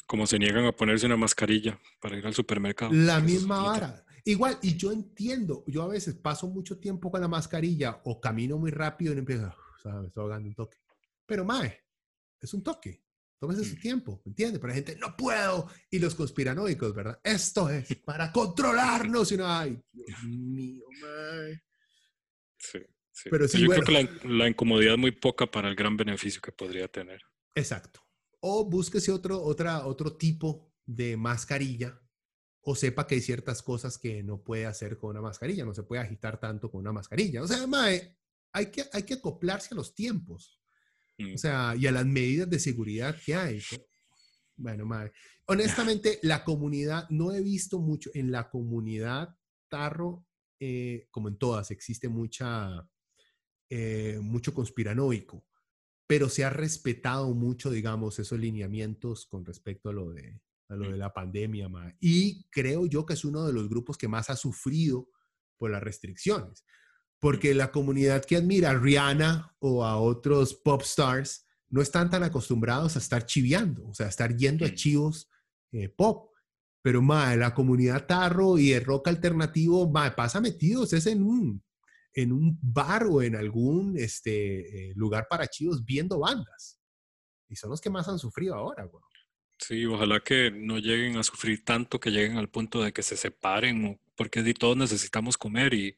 como 0.07 0.27
se 0.27 0.39
niegan 0.39 0.65
a 0.65 0.73
ponerse 0.73 1.07
una 1.07 1.17
mascarilla 1.17 1.79
para 2.01 2.17
ir 2.17 2.27
al 2.27 2.35
supermercado. 2.35 2.93
La 2.93 3.21
misma 3.21 3.63
vara. 3.63 4.05
Igual, 4.25 4.59
y 4.63 4.77
yo 4.77 4.91
entiendo, 4.93 5.63
yo 5.69 5.83
a 5.83 5.89
veces 5.89 6.15
paso 6.17 6.49
mucho 6.49 6.79
tiempo 6.79 7.11
con 7.11 7.21
la 7.21 7.29
mascarilla 7.29 8.01
o 8.05 8.21
camino 8.21 8.59
muy 8.59 8.71
rápido 8.73 9.13
y 9.13 9.17
no 9.17 9.21
empiezo, 9.21 9.47
"Uf, 9.47 9.83
¿sabes? 9.83 10.01
me 10.03 10.07
estoy 10.09 10.23
ahogando 10.23 10.49
un 10.49 10.55
toque. 10.55 10.79
Pero, 11.27 11.45
mae, 11.45 11.81
es 12.41 12.53
un 12.55 12.63
toque. 12.63 13.03
Tómese 13.39 13.65
su 13.65 13.77
Mm. 13.77 13.81
tiempo, 13.81 14.23
¿me 14.25 14.31
entiende? 14.31 14.59
Pero 14.59 14.69
la 14.69 14.75
gente, 14.75 14.97
no 14.97 15.15
puedo. 15.17 15.69
Y 15.91 15.99
los 15.99 16.15
conspiranoicos, 16.15 16.95
¿verdad? 16.95 17.21
Esto 17.23 17.69
es 17.69 17.95
para 18.05 18.33
controlarnos. 18.33 19.31
Y 19.31 19.35
uno, 19.35 19.47
ay, 19.47 19.79
Dios 19.93 20.23
mío, 20.25 20.85
mae. 21.03 21.63
Sí, 22.59 22.79
sí. 23.13 23.29
Pero 23.31 23.47
sí, 23.47 23.61
Yo 23.61 23.67
bueno. 23.67 23.85
creo 23.85 24.09
que 24.09 24.27
la, 24.29 24.35
la 24.37 24.49
incomodidad 24.49 24.95
es 24.95 24.99
muy 25.01 25.11
poca 25.13 25.47
para 25.51 25.69
el 25.69 25.75
gran 25.77 25.97
beneficio 25.97 26.41
que 26.41 26.51
podría 26.51 26.89
tener. 26.89 27.21
Exacto. 27.55 28.01
O 28.41 28.69
búsquese 28.69 29.13
otro, 29.13 29.43
otra, 29.43 29.87
otro 29.87 30.17
tipo 30.17 30.73
de 30.85 31.17
mascarilla 31.17 32.01
o 32.63 32.75
sepa 32.75 33.07
que 33.07 33.17
hay 33.17 33.21
ciertas 33.21 33.63
cosas 33.63 33.97
que 33.97 34.23
no 34.23 34.43
puede 34.43 34.67
hacer 34.67 34.99
con 34.99 35.11
una 35.11 35.21
mascarilla, 35.23 35.65
no 35.65 35.73
se 35.75 35.85
puede 35.85 36.03
agitar 36.03 36.41
tanto 36.41 36.71
con 36.71 36.81
una 36.81 36.93
mascarilla. 36.93 37.43
O 37.43 37.47
sea, 37.47 37.67
mae, 37.67 38.17
hay 38.53 38.67
que, 38.67 38.85
hay 38.93 39.05
que 39.05 39.15
acoplarse 39.15 39.69
a 39.73 39.77
los 39.77 39.95
tiempos, 39.95 40.61
Mm. 41.19 41.35
o 41.35 41.39
sea, 41.39 41.75
y 41.77 41.87
a 41.87 41.93
las 41.93 42.07
medidas 42.07 42.49
de 42.49 42.59
seguridad 42.59 43.17
que 43.25 43.35
hay. 43.35 43.63
Bueno, 44.57 44.87
mae. 44.87 45.13
Honestamente, 45.47 46.19
la 46.23 46.45
comunidad, 46.45 47.09
no 47.11 47.33
he 47.33 47.41
visto 47.43 47.79
mucho, 47.79 48.11
en 48.15 48.31
la 48.31 48.51
comunidad 48.51 49.37
Tarro, 49.69 50.27
eh, 50.61 51.09
como 51.11 51.29
en 51.29 51.39
todas, 51.39 51.71
existe 51.71 52.09
mucha, 52.09 52.89
eh, 53.69 54.19
mucho 54.23 54.55
conspiranoico 54.55 55.45
pero 56.07 56.29
se 56.29 56.45
ha 56.45 56.51
respetado 56.51 57.35
mucho, 57.35 57.71
digamos, 57.71 58.19
esos 58.19 58.39
lineamientos 58.39 59.27
con 59.27 59.45
respecto 59.45 59.89
a 59.89 59.93
lo 59.93 60.11
de, 60.11 60.41
a 60.69 60.77
lo 60.77 60.91
de 60.91 60.97
la 60.97 61.13
pandemia. 61.13 61.69
ma. 61.69 61.95
Y 62.01 62.45
creo 62.51 62.87
yo 62.87 63.05
que 63.05 63.15
es 63.15 63.25
uno 63.25 63.45
de 63.47 63.53
los 63.53 63.69
grupos 63.69 63.97
que 63.97 64.09
más 64.09 64.31
ha 64.31 64.37
sufrido 64.37 65.09
por 65.59 65.71
las 65.71 65.83
restricciones, 65.83 66.65
porque 67.19 67.55
la 67.55 67.73
comunidad 67.73 68.25
que 68.25 68.37
admira 68.37 68.71
a 68.71 68.79
Rihanna 68.79 69.57
o 69.59 69.85
a 69.85 69.97
otros 69.97 70.55
pop 70.55 70.83
stars 70.83 71.47
no 71.69 71.83
están 71.83 72.11
tan 72.11 72.23
acostumbrados 72.23 72.95
a 72.95 72.99
estar 73.01 73.27
chiviando, 73.27 73.89
o 73.89 73.95
sea, 73.95 74.07
a 74.07 74.11
estar 74.11 74.37
yendo 74.37 74.65
a 74.65 74.75
chivos 74.75 75.29
eh, 75.73 75.89
pop. 75.89 76.31
Pero, 76.83 77.03
ma, 77.03 77.35
la 77.35 77.53
comunidad 77.53 78.07
tarro 78.07 78.59
y 78.59 78.73
el 78.73 78.85
rock 78.85 79.09
alternativo, 79.09 79.91
ma, 79.91 80.15
pasa 80.15 80.41
metidos, 80.41 80.93
es 80.93 81.07
en 81.07 81.25
un, 81.25 81.65
en 82.17 82.33
un 82.33 82.59
bar 82.63 83.07
o 83.09 83.23
en 83.23 83.37
algún 83.37 83.97
este, 83.97 84.89
eh, 84.91 84.93
lugar 84.97 85.27
para 85.29 85.47
chivos 85.47 85.85
viendo 85.85 86.19
bandas. 86.19 86.81
Y 87.49 87.57
son 87.57 87.71
los 87.71 87.81
que 87.81 87.91
más 87.91 88.09
han 88.09 88.19
sufrido 88.19 88.55
ahora, 88.55 88.85
güey. 88.85 89.05
Sí, 89.59 89.85
ojalá 89.87 90.21
que 90.21 90.51
no 90.51 90.79
lleguen 90.79 91.17
a 91.17 91.23
sufrir 91.23 91.65
tanto 91.65 92.01
que 92.01 92.11
lleguen 92.11 92.37
al 92.37 92.49
punto 92.49 92.83
de 92.83 92.93
que 92.93 93.03
se 93.03 93.17
separen, 93.17 94.01
porque 94.15 94.43
todos 94.55 94.77
necesitamos 94.77 95.37
comer 95.39 95.75
y 95.75 95.97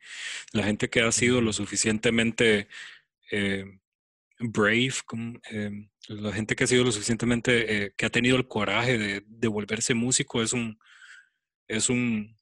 la 0.53 0.65
gente 0.65 0.91
que 0.91 1.01
ha 1.01 1.11
sido 1.13 1.41
lo 1.41 1.53
suficientemente 1.53 2.69
eh, 3.31 3.65
brave, 4.39 4.93
eh, 5.51 5.89
la 6.09 6.33
gente 6.33 6.57
que 6.57 6.65
ha 6.65 6.67
sido 6.69 6.85
lo 6.85 6.93
suficientemente, 6.93 7.87
eh, 7.87 7.95
que 7.97 8.07
ha 8.07 8.11
tenido 8.11 8.37
el 8.37 8.49
coraje 8.49 8.97
de, 8.99 9.25
de 9.27 9.49
volverse 9.49 9.95
músico 9.95 10.43
es 10.43 10.53
un, 10.53 10.79
es 11.69 11.91
un, 11.91 12.38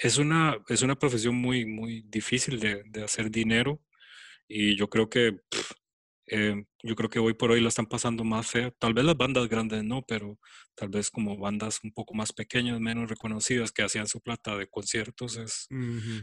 es 0.00 0.18
una, 0.18 0.58
es 0.68 0.82
una 0.82 0.98
profesión 0.98 1.34
muy, 1.36 1.66
muy 1.66 2.02
difícil 2.08 2.58
de, 2.60 2.82
de 2.86 3.04
hacer 3.04 3.30
dinero 3.30 3.80
y 4.48 4.76
yo 4.76 4.88
creo 4.88 5.08
que 5.08 5.38
eh, 6.26 6.64
yo 6.82 6.94
creo 6.94 7.10
que 7.10 7.18
hoy 7.18 7.34
por 7.34 7.50
hoy 7.50 7.60
la 7.60 7.68
están 7.68 7.86
pasando 7.86 8.24
más 8.24 8.46
fea. 8.46 8.70
Tal 8.78 8.94
vez 8.94 9.04
las 9.04 9.16
bandas 9.16 9.48
grandes 9.48 9.84
no, 9.84 10.02
pero 10.06 10.38
tal 10.74 10.88
vez 10.88 11.10
como 11.10 11.36
bandas 11.36 11.80
un 11.82 11.92
poco 11.92 12.14
más 12.14 12.32
pequeñas, 12.32 12.80
menos 12.80 13.10
reconocidas, 13.10 13.72
que 13.72 13.82
hacían 13.82 14.06
su 14.06 14.20
plata 14.20 14.56
de 14.56 14.66
conciertos, 14.68 15.36
es, 15.36 15.66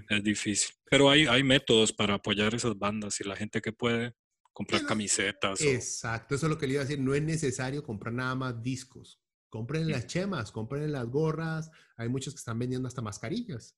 es 0.09 0.23
difícil. 0.23 0.71
Pero 0.89 1.09
hay, 1.09 1.25
hay 1.27 1.43
métodos 1.43 1.91
para 1.93 2.15
apoyar 2.15 2.55
esas 2.55 2.77
bandas 2.77 3.19
y 3.19 3.23
la 3.25 3.35
gente 3.35 3.61
que 3.61 3.71
puede 3.73 4.13
comprar 4.53 4.81
no, 4.81 4.87
camisetas. 4.87 5.61
o- 5.61 5.65
Exacto, 5.65 6.35
eso 6.35 6.45
es 6.47 6.49
lo 6.49 6.57
que 6.57 6.65
le 6.67 6.73
iba 6.73 6.81
a 6.81 6.85
decir. 6.85 6.99
No 7.03 7.13
es 7.13 7.21
necesario 7.21 7.83
comprar 7.83 8.13
nada 8.13 8.35
más 8.35 8.63
discos. 8.63 9.18
Compren 9.49 9.89
las 9.89 10.05
Mm. 10.05 10.07
chemas, 10.07 10.51
compren 10.51 10.91
las 10.91 11.07
gorras. 11.07 11.69
Hay 11.97 12.07
muchos 12.09 12.33
que 12.33 12.37
están 12.39 12.59
vendiendo 12.59 12.87
hasta 12.87 13.01
mascarillas. 13.01 13.75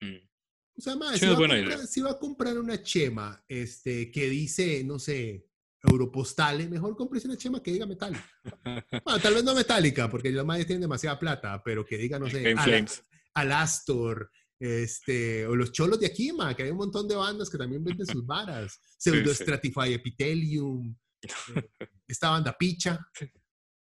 Mm, 0.00 0.16
O 0.78 0.80
sea, 0.82 0.94
ma, 0.94 1.10
Sí, 1.14 1.20
si, 1.20 1.26
va 1.26 1.32
a 1.32 1.36
buena 1.36 1.54
comprar, 1.56 1.78
idea. 1.78 1.86
si 1.86 2.00
va 2.02 2.10
a 2.10 2.18
comprar 2.18 2.58
una 2.58 2.82
chema 2.82 3.42
este, 3.48 4.10
que 4.10 4.28
dice, 4.28 4.84
no 4.84 4.98
sé, 4.98 5.46
Europostale, 5.82 6.68
mejor 6.68 6.94
cómprese 6.96 7.28
una 7.28 7.36
chema 7.38 7.62
que 7.62 7.72
diga 7.72 7.86
metálica. 7.86 8.24
Bueno, 9.04 9.20
tal 9.20 9.34
vez 9.34 9.44
no 9.44 9.54
metálica, 9.54 10.10
porque 10.10 10.30
los 10.30 10.44
madres 10.44 10.66
tienen 10.66 10.82
demasiada 10.82 11.18
plata, 11.18 11.62
pero 11.64 11.84
que 11.84 11.96
diga, 11.96 12.18
no 12.18 12.28
sé, 12.28 12.54
Flames. 12.56 13.02
Alastor, 13.34 14.30
este, 14.58 15.46
o 15.46 15.54
los 15.54 15.70
cholos 15.72 15.98
de 16.00 16.06
aquí, 16.06 16.32
ma, 16.32 16.54
que 16.54 16.64
hay 16.64 16.70
un 16.70 16.78
montón 16.78 17.06
de 17.08 17.14
bandas 17.14 17.48
que 17.48 17.56
también 17.58 17.82
venden 17.84 18.06
sus 18.06 18.26
varas. 18.26 18.78
Sí, 18.98 19.10
Pseudo 19.10 19.32
sí. 19.32 19.44
Stratify 19.44 19.92
Epithelium. 19.94 20.94
esta 22.08 22.30
banda 22.30 22.56
Picha, 22.58 22.98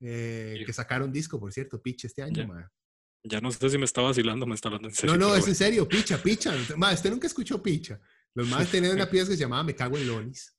eh, 0.00 0.62
que 0.66 0.72
sacaron 0.72 1.12
disco, 1.12 1.38
por 1.38 1.52
cierto, 1.52 1.80
Picha 1.80 2.06
este 2.06 2.22
año, 2.22 2.46
ya, 2.46 2.72
ya, 3.24 3.40
no 3.40 3.50
sé 3.50 3.70
si 3.70 3.78
me 3.78 3.84
está 3.84 4.02
vacilando, 4.02 4.46
me 4.46 4.54
está 4.54 4.68
hablando 4.68 4.88
en 4.88 4.94
serio. 4.94 5.16
No, 5.16 5.28
no, 5.28 5.36
es 5.36 5.48
en 5.48 5.54
serio, 5.54 5.88
Picha, 5.88 6.22
Picha. 6.22 6.54
Ma, 6.76 6.92
usted 6.92 7.10
nunca 7.10 7.26
escuchó 7.26 7.62
Picha. 7.62 8.00
Los 8.34 8.48
más 8.48 8.70
tenían 8.70 8.94
una 8.94 9.08
pieza 9.10 9.30
que 9.30 9.36
se 9.36 9.42
llamaba 9.42 9.64
Me 9.64 9.74
cago 9.74 9.96
en 9.96 10.06
Lonis. 10.06 10.56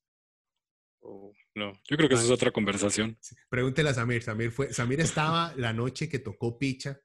Oh, 1.02 1.32
no, 1.54 1.74
yo 1.88 1.98
creo 1.98 2.10
que 2.10 2.16
eso 2.16 2.26
es 2.26 2.32
otra 2.32 2.52
conversación. 2.52 3.18
Pregúntele 3.50 3.90
a 3.90 3.94
Samir. 3.94 4.24
Samir, 4.24 4.52
fue, 4.52 4.74
Samir 4.74 5.00
estaba 5.02 5.54
la 5.56 5.74
noche 5.74 6.10
que 6.10 6.20
tocó 6.20 6.58
Picha. 6.58 7.00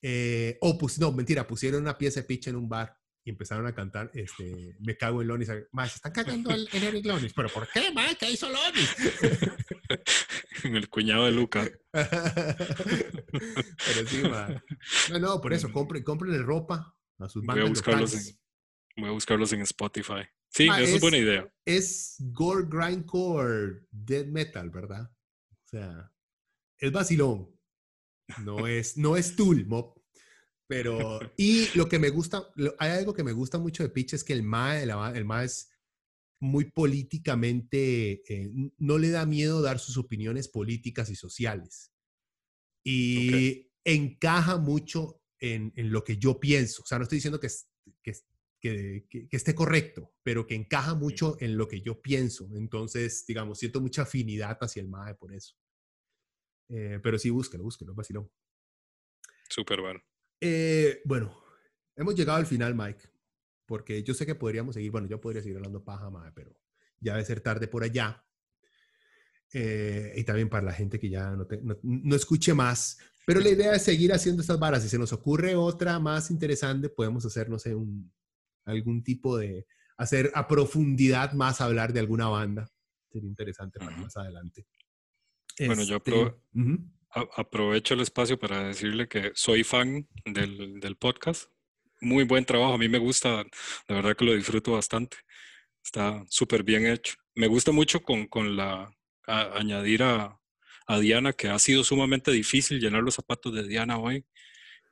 Eh, 0.00 0.56
o 0.60 0.78
pues, 0.78 0.98
no, 0.98 1.12
mentira, 1.12 1.46
pusieron 1.46 1.82
una 1.82 1.98
pieza 1.98 2.20
de 2.20 2.26
Picha 2.26 2.50
en 2.50 2.56
un 2.56 2.68
bar 2.68 2.96
y 3.24 3.30
empezaron 3.30 3.66
a 3.66 3.74
cantar 3.74 4.10
este, 4.14 4.76
Me 4.80 4.96
cago 4.96 5.20
en 5.20 5.28
Lonis. 5.28 5.50
Más, 5.72 5.94
están 5.94 6.12
cagando 6.12 6.50
en 6.50 6.82
Eric 6.82 7.04
Lonis. 7.04 7.32
¿Pero 7.34 7.48
por 7.48 7.68
qué, 7.68 7.90
más? 7.92 8.16
¿Qué 8.16 8.30
hizo 8.30 8.48
Lonis? 8.48 8.96
el 10.76 10.88
cuñado 10.88 11.26
de 11.26 11.32
Luca. 11.32 11.68
Pero 11.92 12.06
sí, 14.06 14.22
man. 14.22 14.62
No, 15.10 15.18
no, 15.18 15.40
por 15.40 15.52
eso, 15.52 15.68
mm. 15.68 15.72
compren, 15.72 16.02
compren 16.02 16.42
ropa 16.44 16.96
a 17.18 17.28
sus 17.28 17.44
bandas 17.44 17.62
voy 17.62 17.66
a 17.66 17.70
buscarlos 17.70 18.14
en, 18.14 18.38
Voy 18.96 19.08
a 19.08 19.12
buscarlos 19.12 19.52
en 19.52 19.60
Spotify. 19.62 20.22
Sí, 20.48 20.64
esa 20.64 20.80
es, 20.80 21.00
buena 21.00 21.18
idea. 21.18 21.52
Es 21.64 22.16
gore 22.18 22.66
grindcore 22.68 23.86
death 23.90 24.26
metal, 24.26 24.70
¿verdad? 24.70 25.10
O 25.52 25.68
sea, 25.68 26.12
es 26.78 26.90
vacilón. 26.90 27.48
No 28.42 28.66
es, 28.66 28.96
no 28.96 29.16
es 29.16 29.36
Tool, 29.36 29.66
Mob. 29.66 30.00
Pero, 30.66 31.20
y 31.36 31.66
lo 31.76 31.88
que 31.88 31.98
me 31.98 32.10
gusta, 32.10 32.48
hay 32.78 32.90
algo 32.90 33.12
que 33.12 33.24
me 33.24 33.32
gusta 33.32 33.58
mucho 33.58 33.82
de 33.82 33.88
Pitch 33.88 34.14
es 34.14 34.22
que 34.22 34.32
el 34.32 34.44
MAE, 34.44 34.84
el, 34.84 34.90
el 34.90 35.24
MAE 35.24 35.46
es 35.46 35.70
muy 36.40 36.70
políticamente, 36.70 38.22
eh, 38.26 38.50
no 38.78 38.98
le 38.98 39.10
da 39.10 39.26
miedo 39.26 39.60
dar 39.60 39.78
sus 39.78 39.98
opiniones 39.98 40.48
políticas 40.48 41.10
y 41.10 41.14
sociales. 41.14 41.92
Y 42.82 43.70
encaja 43.84 44.56
mucho 44.56 45.22
en, 45.38 45.72
en, 45.76 45.92
lo 45.92 46.02
que 46.02 46.16
yo 46.16 46.40
pienso. 46.40 46.82
O 46.82 46.86
sea, 46.86 46.98
no 46.98 47.04
estoy 47.04 47.16
diciendo 47.16 47.38
que, 47.38 47.48
que, 48.02 49.06
que, 49.08 49.28
esté 49.30 49.54
correcto, 49.54 50.14
pero 50.22 50.46
que 50.46 50.54
encaja 50.54 50.94
mucho 50.94 51.36
en 51.40 51.56
lo 51.56 51.68
que 51.68 51.82
yo 51.82 52.00
pienso. 52.00 52.48
Entonces, 52.54 53.24
digamos, 53.26 53.58
siento 53.58 53.80
mucha 53.80 54.02
afinidad 54.02 54.56
hacia 54.60 54.80
el 54.80 54.88
MAE 54.88 55.14
por 55.14 55.34
eso. 55.34 55.54
Eh, 56.68 57.00
pero 57.02 57.18
sí, 57.18 57.30
búsquelo, 57.30 57.64
búsquelo, 57.64 57.94
vacilón. 57.94 58.30
Súper 59.48 59.80
bueno. 59.80 60.00
Eh, 60.40 61.02
bueno, 61.04 61.42
hemos 61.96 62.14
llegado 62.14 62.38
al 62.38 62.46
final, 62.46 62.74
Mike, 62.74 63.10
porque 63.70 64.02
yo 64.02 64.14
sé 64.14 64.26
que 64.26 64.34
podríamos 64.34 64.74
seguir, 64.74 64.90
bueno, 64.90 65.06
yo 65.06 65.20
podría 65.20 65.42
seguir 65.42 65.58
hablando 65.58 65.84
paja, 65.84 66.10
MAE, 66.10 66.32
pero 66.32 66.50
ya 66.98 67.12
debe 67.12 67.24
ser 67.24 67.40
tarde 67.40 67.68
por 67.68 67.84
allá. 67.84 68.20
Eh, 69.52 70.12
y 70.16 70.24
también 70.24 70.48
para 70.48 70.64
la 70.64 70.72
gente 70.72 70.98
que 70.98 71.08
ya 71.08 71.30
no, 71.30 71.46
no, 71.84 72.16
escuche 72.16 72.52
más. 72.52 72.98
Pero 73.24 73.38
la 73.38 73.48
idea 73.48 73.72
es 73.76 73.84
seguir 73.84 74.12
haciendo 74.12 74.40
estas 74.42 74.58
varas. 74.58 74.82
Si 74.82 74.88
se 74.88 74.98
nos 74.98 75.12
ocurre 75.12 75.54
otra 75.54 76.00
más 76.00 76.32
interesante, 76.32 76.88
podemos 76.88 77.24
hacer, 77.24 77.48
no 77.48 77.60
sé, 77.60 77.72
un, 77.72 78.12
algún 78.64 79.04
tipo 79.04 79.38
de, 79.38 79.68
hacer 79.98 80.32
a 80.34 80.48
profundidad 80.48 81.32
más 81.34 81.60
hablar 81.60 81.92
de 81.92 82.00
alguna 82.00 82.26
banda. 82.26 82.68
Sería 83.08 83.28
interesante 83.28 83.78
para 83.78 83.96
más 83.98 84.16
adelante. 84.16 84.66
Bueno, 85.64 85.84
yo 85.84 85.98
este, 85.98 86.34
aprovecho 87.36 87.94
el 87.94 88.00
espacio 88.00 88.36
para 88.36 88.64
decirle 88.64 89.06
que 89.06 89.30
soy 89.36 89.62
fan 89.62 90.08
del, 90.24 90.80
del, 90.80 90.96
podcast. 90.96 91.52
Muy 92.00 92.24
buen 92.24 92.44
trabajo, 92.44 92.74
a 92.74 92.78
mí 92.78 92.88
me 92.88 92.98
gusta, 92.98 93.44
la 93.88 93.94
verdad 93.94 94.16
que 94.16 94.24
lo 94.24 94.34
disfruto 94.34 94.72
bastante. 94.72 95.18
Está 95.84 96.24
súper 96.28 96.62
bien 96.62 96.86
hecho. 96.86 97.14
Me 97.34 97.46
gusta 97.46 97.72
mucho 97.72 98.02
con, 98.02 98.26
con 98.26 98.56
la, 98.56 98.90
añadir 99.26 100.02
a, 100.02 100.38
a 100.86 100.98
Diana, 100.98 101.32
que 101.32 101.48
ha 101.48 101.58
sido 101.58 101.84
sumamente 101.84 102.30
difícil 102.30 102.80
llenar 102.80 103.02
los 103.02 103.14
zapatos 103.14 103.54
de 103.54 103.66
Diana 103.66 103.98
hoy. 103.98 104.24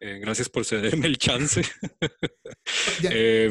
Eh, 0.01 0.19
gracias 0.21 0.49
por 0.49 0.65
cederme 0.65 1.07
el 1.07 1.19
chance. 1.19 1.63
eh, 3.11 3.51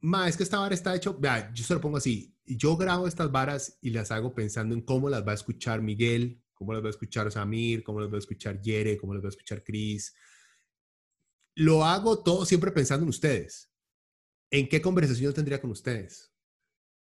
Ma, 0.00 0.28
es 0.28 0.36
que 0.36 0.42
esta 0.42 0.58
vara 0.58 0.74
está 0.74 0.94
hecho, 0.94 1.16
vea, 1.18 1.52
yo 1.52 1.64
se 1.64 1.74
lo 1.74 1.80
pongo 1.80 1.96
así, 1.96 2.34
yo 2.44 2.76
grabo 2.76 3.06
estas 3.06 3.30
varas 3.30 3.78
y 3.80 3.90
las 3.90 4.10
hago 4.10 4.34
pensando 4.34 4.74
en 4.74 4.82
cómo 4.82 5.08
las 5.08 5.26
va 5.26 5.32
a 5.32 5.36
escuchar 5.36 5.80
Miguel, 5.80 6.42
cómo 6.54 6.72
las 6.72 6.82
va 6.82 6.88
a 6.88 6.90
escuchar 6.90 7.30
Samir, 7.30 7.82
cómo 7.82 8.00
las 8.00 8.10
va 8.10 8.16
a 8.16 8.18
escuchar 8.18 8.60
Yere, 8.60 8.96
cómo 8.96 9.14
las 9.14 9.22
va 9.22 9.28
a 9.28 9.30
escuchar 9.30 9.62
Chris. 9.62 10.14
Lo 11.54 11.84
hago 11.84 12.22
todo 12.22 12.44
siempre 12.44 12.72
pensando 12.72 13.04
en 13.04 13.10
ustedes. 13.10 13.70
¿En 14.50 14.68
qué 14.68 14.80
conversación 14.80 15.32
tendría 15.32 15.60
con 15.60 15.70
ustedes? 15.70 16.32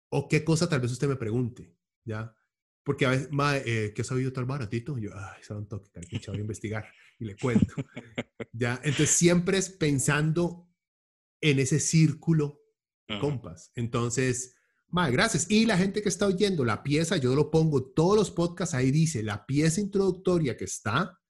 ¿O 0.10 0.28
qué 0.28 0.44
cosa 0.44 0.68
tal 0.68 0.82
vez 0.82 0.91
usted 0.91 1.07
me 1.07 1.15
pregunte? 1.15 1.76
¿Ya? 2.06 2.36
Porque 2.84 3.06
a 3.06 3.11
veces, 3.11 3.32
ma, 3.32 3.57
eh, 3.57 3.94
¿qué 3.94 4.02
ha 4.02 4.06
sabido 4.06 4.34
tal 4.34 4.45
baratito? 4.45 4.98
yo, 4.98 5.11
ay, 5.15 5.44
se 5.44 5.53
un 5.53 5.68
toque, 5.68 5.91
voy 6.28 6.38
a 6.38 6.41
investigar 6.41 6.86
y 7.19 7.26
le 7.26 7.36
cuento. 7.36 7.73
¿Ya? 8.53 8.80
Entonces 8.84 9.11
siempre 9.11 9.57
es 9.57 9.69
pensando 9.69 10.68
en 11.41 11.60
ese 11.60 11.80
círculo 11.80 12.61
compas. 13.19 13.72
Entonces, 13.76 14.56
ma, 14.88 15.10
gracias. 15.10 15.49
Y 15.49 15.65
la 15.65 15.78
gente 15.78 16.02
que 16.02 16.10
está 16.10 16.28
oyendo 16.28 16.64
la 16.64 16.84
pieza, 16.84 17.18
yo 17.18 17.36
lo 17.36 17.52
pongo 17.52 17.91
todos 17.91 18.18
los 18.18 18.32
podcasts, 18.32 18.76
ahí 18.76 18.91
dice, 18.91 19.23
la 19.23 19.45
pieza 19.45 19.82
introductoria 19.82 20.57
que 20.57 20.65
está, 20.65 21.20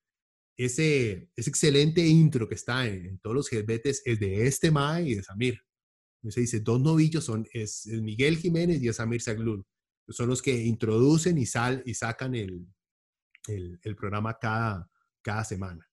ese, 0.57 1.29
ese 1.35 1.49
excelente 1.49 2.05
intro 2.05 2.47
que 2.47 2.55
está 2.55 2.87
en, 2.87 3.19
todos 3.19 3.35
los 3.35 3.49
gelbetes 3.49 4.01
es 4.05 4.19
de 4.19 4.47
este 4.47 4.71
ma 4.71 5.01
y 5.01 5.15
de 5.15 5.23
Samir. 5.23 5.61
Se 6.29 6.41
dice, 6.41 6.59
dos 6.59 6.79
novillos 6.79 7.23
son, 7.23 7.47
es, 7.51 7.87
Miguel 7.87 8.37
Jiménez 8.37 8.81
y 8.81 8.87
es 8.87 8.97
Samir 8.97 9.21
Saglul 9.21 9.65
son 10.11 10.27
los 10.27 10.41
que 10.41 10.63
introducen 10.63 11.37
y, 11.37 11.45
sal, 11.45 11.81
y 11.85 11.93
sacan 11.93 12.35
el, 12.35 12.67
el, 13.47 13.95
programa 13.95 14.37
cada, 14.37 14.89
cada 15.21 15.43
semana. 15.43 15.87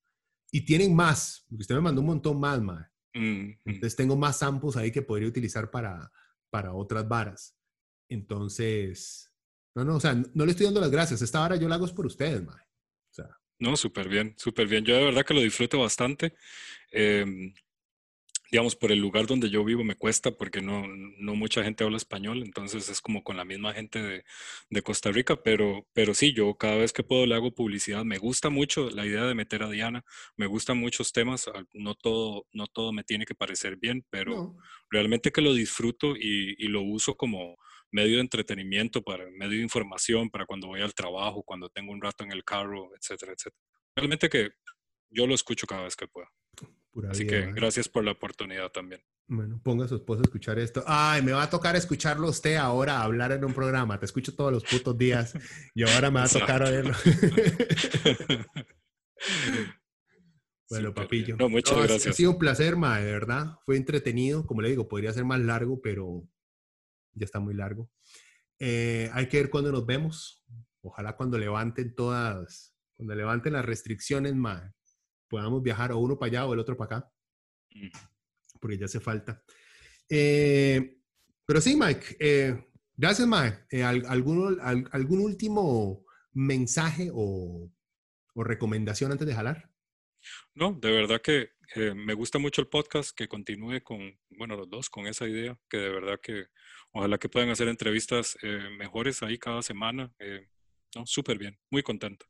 Y 0.50 0.62
tienen 0.62 0.94
más, 0.94 1.44
porque 1.48 1.62
usted 1.62 1.74
me 1.74 1.80
mandó 1.80 2.00
un 2.00 2.08
montón 2.08 2.40
más, 2.40 2.60
mae. 2.60 2.86
Mm, 3.14 3.20
mm. 3.20 3.58
Entonces 3.64 3.96
tengo 3.96 4.16
más 4.16 4.38
samples 4.38 4.76
ahí 4.76 4.90
que 4.90 5.02
podría 5.02 5.28
utilizar 5.28 5.70
para, 5.70 6.10
para 6.50 6.72
otras 6.72 7.06
varas. 7.06 7.56
Entonces, 8.08 9.32
no, 9.74 9.84
no, 9.84 9.96
o 9.96 10.00
sea, 10.00 10.14
no 10.14 10.44
le 10.44 10.52
estoy 10.52 10.66
dando 10.66 10.80
las 10.80 10.90
gracias. 10.90 11.22
Esta 11.22 11.40
vara 11.40 11.56
yo 11.56 11.68
la 11.68 11.74
hago 11.74 11.86
por 11.94 12.06
ustedes, 12.06 12.42
mae. 12.44 12.62
No, 13.58 13.76
súper 13.76 14.08
bien, 14.08 14.34
súper 14.36 14.68
bien. 14.68 14.84
Yo 14.84 14.96
de 14.96 15.04
verdad 15.04 15.24
que 15.26 15.34
lo 15.34 15.40
disfruto 15.40 15.80
bastante. 15.80 16.34
Eh, 16.92 17.52
digamos, 18.50 18.76
por 18.76 18.92
el 18.92 18.98
lugar 18.98 19.26
donde 19.26 19.50
yo 19.50 19.64
vivo 19.64 19.84
me 19.84 19.94
cuesta 19.94 20.30
porque 20.30 20.62
no, 20.62 20.86
no 20.86 21.34
mucha 21.34 21.62
gente 21.62 21.84
habla 21.84 21.96
español, 21.96 22.42
entonces 22.42 22.88
es 22.88 23.00
como 23.00 23.22
con 23.22 23.36
la 23.36 23.44
misma 23.44 23.74
gente 23.74 24.02
de, 24.02 24.24
de, 24.70 24.82
Costa 24.82 25.10
Rica, 25.10 25.36
pero, 25.42 25.86
pero 25.92 26.14
sí, 26.14 26.32
yo 26.32 26.54
cada 26.54 26.76
vez 26.76 26.92
que 26.92 27.02
puedo 27.02 27.26
le 27.26 27.34
hago 27.34 27.54
publicidad. 27.54 28.04
Me 28.04 28.18
gusta 28.18 28.48
mucho 28.50 28.90
la 28.90 29.04
idea 29.06 29.24
de 29.24 29.34
meter 29.34 29.62
a 29.62 29.70
Diana, 29.70 30.04
me 30.36 30.46
gustan 30.46 30.78
muchos 30.78 31.12
temas, 31.12 31.48
ah, 31.48 31.64
no 31.74 31.94
todo, 31.94 32.46
no 32.52 32.66
todo 32.66 32.92
me 32.92 33.04
tiene 33.04 33.26
que 33.26 33.34
parecer 33.34 33.76
bien, 33.76 34.04
pero 34.10 34.56
realmente 34.90 35.32
que 35.32 35.42
lo 35.42 35.52
disfruto 35.54 36.16
y, 36.16 36.54
y, 36.58 36.68
lo 36.68 36.82
uso 36.82 37.16
como 37.16 37.56
medio 37.90 38.16
de 38.16 38.22
entretenimiento, 38.22 39.02
para 39.02 39.24
medio 39.30 39.58
de 39.58 39.62
información, 39.62 40.30
para 40.30 40.46
cuando 40.46 40.68
voy 40.68 40.80
al 40.80 40.94
trabajo, 40.94 41.42
cuando 41.42 41.68
tengo 41.68 41.92
un 41.92 42.02
rato 42.02 42.24
en 42.24 42.32
el 42.32 42.44
carro, 42.44 42.90
etcétera, 42.96 43.32
etcétera. 43.32 43.62
Realmente 43.96 44.28
que 44.28 44.50
yo 45.10 45.26
lo 45.26 45.34
escucho 45.34 45.66
cada 45.66 45.84
vez 45.84 45.96
que 45.96 46.06
pueda. 46.06 46.30
Así 47.08 47.26
que 47.26 47.52
gracias 47.52 47.88
por 47.88 48.04
la 48.04 48.12
oportunidad 48.12 48.70
también. 48.70 49.02
Bueno, 49.28 49.60
ponga 49.62 49.84
a 49.84 49.88
su 49.88 49.96
esposa 49.96 50.20
a 50.22 50.24
escuchar 50.24 50.58
esto. 50.58 50.82
Ay, 50.86 51.22
me 51.22 51.32
va 51.32 51.42
a 51.42 51.50
tocar 51.50 51.76
escucharlo 51.76 52.28
usted 52.28 52.56
ahora 52.56 53.02
hablar 53.02 53.32
en 53.32 53.44
un 53.44 53.52
programa. 53.52 53.98
Te 53.98 54.06
escucho 54.06 54.34
todos 54.34 54.50
los 54.52 54.64
putos 54.64 54.96
días 54.96 55.34
y 55.74 55.82
ahora 55.82 56.10
me 56.10 56.20
va 56.20 56.26
a 56.26 56.28
tocar 56.28 56.62
oírlo. 56.62 56.94
bueno, 60.70 60.94
papillo. 60.94 61.36
No, 61.36 61.48
muchas 61.50 61.76
gracias. 61.76 62.06
Ha 62.06 62.12
sido 62.14 62.30
un 62.32 62.38
placer, 62.38 62.76
ma, 62.76 62.98
de 63.00 63.12
verdad. 63.12 63.58
Fue 63.66 63.76
entretenido. 63.76 64.46
Como 64.46 64.62
le 64.62 64.70
digo, 64.70 64.88
podría 64.88 65.12
ser 65.12 65.24
más 65.24 65.40
largo, 65.40 65.82
pero 65.82 66.26
ya 67.18 67.24
está 67.24 67.40
muy 67.40 67.54
largo. 67.54 67.90
Eh, 68.58 69.10
hay 69.12 69.28
que 69.28 69.38
ver 69.38 69.50
cuándo 69.50 69.72
nos 69.72 69.86
vemos. 69.86 70.44
Ojalá 70.80 71.16
cuando 71.16 71.38
levanten 71.38 71.94
todas, 71.94 72.74
cuando 72.96 73.14
levanten 73.14 73.52
las 73.52 73.64
restricciones, 73.64 74.34
ma, 74.34 74.72
podamos 75.28 75.62
viajar 75.62 75.92
o 75.92 75.98
uno 75.98 76.18
para 76.18 76.30
allá 76.30 76.46
o 76.46 76.54
el 76.54 76.60
otro 76.60 76.76
para 76.76 76.98
acá, 76.98 77.12
porque 78.60 78.78
ya 78.78 78.86
hace 78.86 79.00
falta. 79.00 79.42
Eh, 80.08 80.98
pero 81.46 81.60
sí, 81.60 81.76
Mike, 81.76 82.16
eh, 82.18 82.64
gracias, 82.96 83.28
Mike. 83.28 83.66
Eh, 83.70 83.84
¿algún, 83.84 84.58
¿Algún 84.60 85.20
último 85.20 86.04
mensaje 86.32 87.10
o, 87.12 87.70
o, 88.34 88.44
recomendación 88.44 89.12
antes 89.12 89.26
de 89.26 89.34
jalar? 89.34 89.70
No, 90.54 90.72
de 90.72 90.90
verdad 90.90 91.20
que 91.22 91.50
me 91.94 92.14
gusta 92.14 92.38
mucho 92.38 92.60
el 92.60 92.68
podcast, 92.68 93.16
que 93.16 93.28
continúe 93.28 93.82
con, 93.82 94.18
bueno, 94.30 94.56
los 94.56 94.68
dos, 94.68 94.90
con 94.90 95.06
esa 95.06 95.28
idea, 95.28 95.58
que 95.68 95.76
de 95.76 95.90
verdad 95.90 96.18
que 96.22 96.46
ojalá 96.92 97.18
que 97.18 97.28
puedan 97.28 97.50
hacer 97.50 97.68
entrevistas 97.68 98.36
mejores 98.78 99.22
ahí 99.22 99.38
cada 99.38 99.62
semana. 99.62 100.12
no, 100.94 101.06
súper 101.06 101.38
bien, 101.38 101.58
muy 101.70 101.82
contento. 101.82 102.26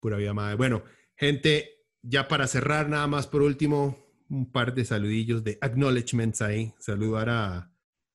Pura 0.00 0.16
vida, 0.16 0.34
madre. 0.34 0.56
Bueno, 0.56 0.84
Gente, 1.16 1.86
ya 2.02 2.26
para 2.26 2.46
cerrar, 2.46 2.88
nada 2.88 3.06
más 3.06 3.26
por 3.26 3.42
último, 3.42 3.96
un 4.28 4.50
par 4.50 4.74
de 4.74 4.84
saludillos 4.84 5.44
de 5.44 5.58
acknowledgements 5.60 6.42
ahí. 6.42 6.74
Saludar 6.78 7.28
a, 7.30 7.72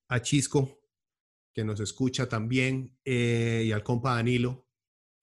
a 0.09 0.21
Chisco, 0.21 0.81
que 1.53 1.63
nos 1.63 1.79
escucha 1.79 2.27
también, 2.27 2.97
eh, 3.05 3.63
y 3.65 3.71
al 3.71 3.83
compa 3.83 4.15
Danilo, 4.15 4.67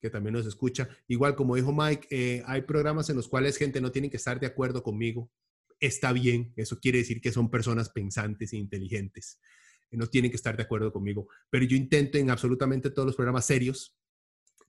que 0.01 0.09
también 0.09 0.33
nos 0.33 0.47
escucha. 0.47 0.89
Igual, 1.07 1.35
como 1.35 1.55
dijo 1.55 1.71
Mike, 1.71 2.07
eh, 2.09 2.43
hay 2.47 2.63
programas 2.63 3.09
en 3.09 3.15
los 3.15 3.27
cuales 3.27 3.57
gente 3.57 3.79
no 3.79 3.91
tiene 3.91 4.09
que 4.09 4.17
estar 4.17 4.39
de 4.39 4.47
acuerdo 4.47 4.81
conmigo. 4.81 5.31
Está 5.79 6.11
bien, 6.11 6.53
eso 6.55 6.79
quiere 6.79 6.97
decir 6.97 7.21
que 7.21 7.31
son 7.31 7.51
personas 7.51 7.89
pensantes 7.89 8.53
e 8.53 8.57
inteligentes. 8.57 9.39
No 9.91 10.07
tienen 10.07 10.31
que 10.31 10.37
estar 10.37 10.57
de 10.57 10.63
acuerdo 10.63 10.91
conmigo, 10.91 11.27
pero 11.49 11.65
yo 11.65 11.77
intento 11.77 12.17
en 12.17 12.29
absolutamente 12.29 12.89
todos 12.89 13.05
los 13.05 13.15
programas 13.15 13.45
serios 13.45 13.97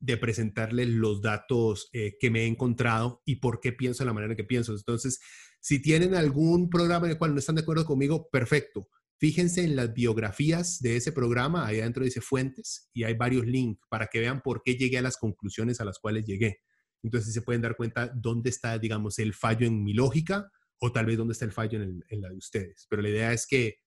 de 0.00 0.16
presentarles 0.16 0.88
los 0.88 1.20
datos 1.22 1.88
eh, 1.92 2.16
que 2.20 2.30
me 2.30 2.42
he 2.42 2.46
encontrado 2.46 3.22
y 3.24 3.36
por 3.36 3.60
qué 3.60 3.72
pienso 3.72 4.04
de 4.04 4.06
la 4.06 4.12
manera 4.12 4.36
que 4.36 4.44
pienso. 4.44 4.72
Entonces, 4.72 5.20
si 5.60 5.82
tienen 5.82 6.14
algún 6.14 6.70
programa 6.70 7.06
en 7.06 7.12
el 7.12 7.18
cual 7.18 7.32
no 7.32 7.40
están 7.40 7.56
de 7.56 7.62
acuerdo 7.62 7.84
conmigo, 7.84 8.28
perfecto. 8.30 8.88
Fíjense 9.18 9.64
en 9.64 9.74
las 9.74 9.92
biografías 9.92 10.78
de 10.80 10.96
ese 10.96 11.10
programa, 11.10 11.66
ahí 11.66 11.80
adentro 11.80 12.04
dice 12.04 12.20
fuentes 12.20 12.88
y 12.92 13.02
hay 13.02 13.14
varios 13.14 13.44
links 13.46 13.80
para 13.90 14.06
que 14.06 14.20
vean 14.20 14.40
por 14.40 14.62
qué 14.62 14.76
llegué 14.76 14.98
a 14.98 15.02
las 15.02 15.16
conclusiones 15.16 15.80
a 15.80 15.84
las 15.84 15.98
cuales 15.98 16.24
llegué. 16.24 16.60
Entonces 17.02 17.34
se 17.34 17.42
pueden 17.42 17.62
dar 17.62 17.76
cuenta 17.76 18.12
dónde 18.14 18.50
está, 18.50 18.78
digamos, 18.78 19.18
el 19.18 19.34
fallo 19.34 19.66
en 19.66 19.82
mi 19.82 19.92
lógica 19.92 20.52
o 20.78 20.92
tal 20.92 21.06
vez 21.06 21.16
dónde 21.16 21.32
está 21.32 21.44
el 21.44 21.52
fallo 21.52 21.82
en, 21.82 22.20
la 22.20 22.28
de 22.28 22.36
ustedes. 22.36 22.86
Pero 22.88 23.02
la 23.02 23.08
idea 23.08 23.32
es 23.32 23.46
que, 23.46 23.78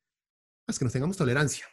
que 0.80 0.86
nos 0.86 0.94
tengamos 0.94 1.18
tolerancia. 1.18 1.66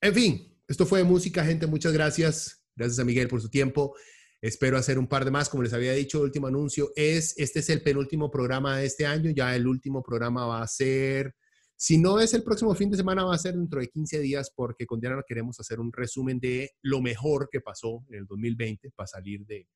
En 0.00 0.14
fin, 0.14 0.58
esto 0.68 0.86
fue 0.86 1.04
música, 1.04 1.44
gente. 1.44 1.66
Muchas 1.66 1.92
gracias. 1.92 2.64
Gracias 2.76 2.98
a 2.98 3.04
Miguel 3.04 3.28
por 3.28 3.40
su 3.40 3.48
tiempo. 3.48 3.94
Espero 4.40 4.76
hacer 4.76 4.98
un 4.98 5.06
par 5.06 5.24
de 5.24 5.30
más. 5.30 5.48
Como 5.48 5.62
les 5.62 5.72
había 5.72 5.92
dicho, 5.92 6.18
el 6.18 6.24
último 6.24 6.46
anuncio 6.46 6.90
es, 6.96 7.34
este 7.38 7.60
es 7.60 7.70
el 7.70 7.82
penúltimo 7.82 8.30
programa 8.30 8.78
de 8.78 8.86
este 8.86 9.06
año. 9.06 9.30
Ya 9.30 9.54
el 9.56 9.66
último 9.66 10.02
programa 10.02 10.46
va 10.46 10.62
a 10.62 10.66
ser 10.66 11.34
si 11.76 11.98
no 11.98 12.20
es 12.20 12.32
el 12.34 12.44
próximo 12.44 12.74
fin 12.74 12.90
de 12.90 12.96
semana, 12.96 13.24
va 13.24 13.34
a 13.34 13.38
ser 13.38 13.54
dentro 13.54 13.80
de 13.80 13.88
15 13.88 14.20
días 14.20 14.52
porque 14.54 14.86
con 14.86 15.00
Diana 15.00 15.22
queremos 15.26 15.58
hacer 15.58 15.80
un 15.80 15.92
resumen 15.92 16.38
de 16.38 16.70
lo 16.82 17.00
mejor 17.00 17.48
que 17.50 17.60
pasó 17.60 18.04
en 18.08 18.20
el 18.20 18.26
2020 18.26 18.90
para 18.92 19.06
salir 19.06 19.44
de, 19.44 19.68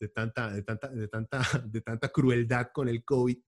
de, 0.00 0.08
tanta, 0.08 0.52
de, 0.52 0.62
tanta, 0.62 0.88
de, 0.88 1.08
tanta, 1.08 1.42
de 1.64 1.80
tanta 1.80 2.08
crueldad 2.08 2.68
con 2.72 2.88
el 2.88 3.04
COVID. 3.04 3.38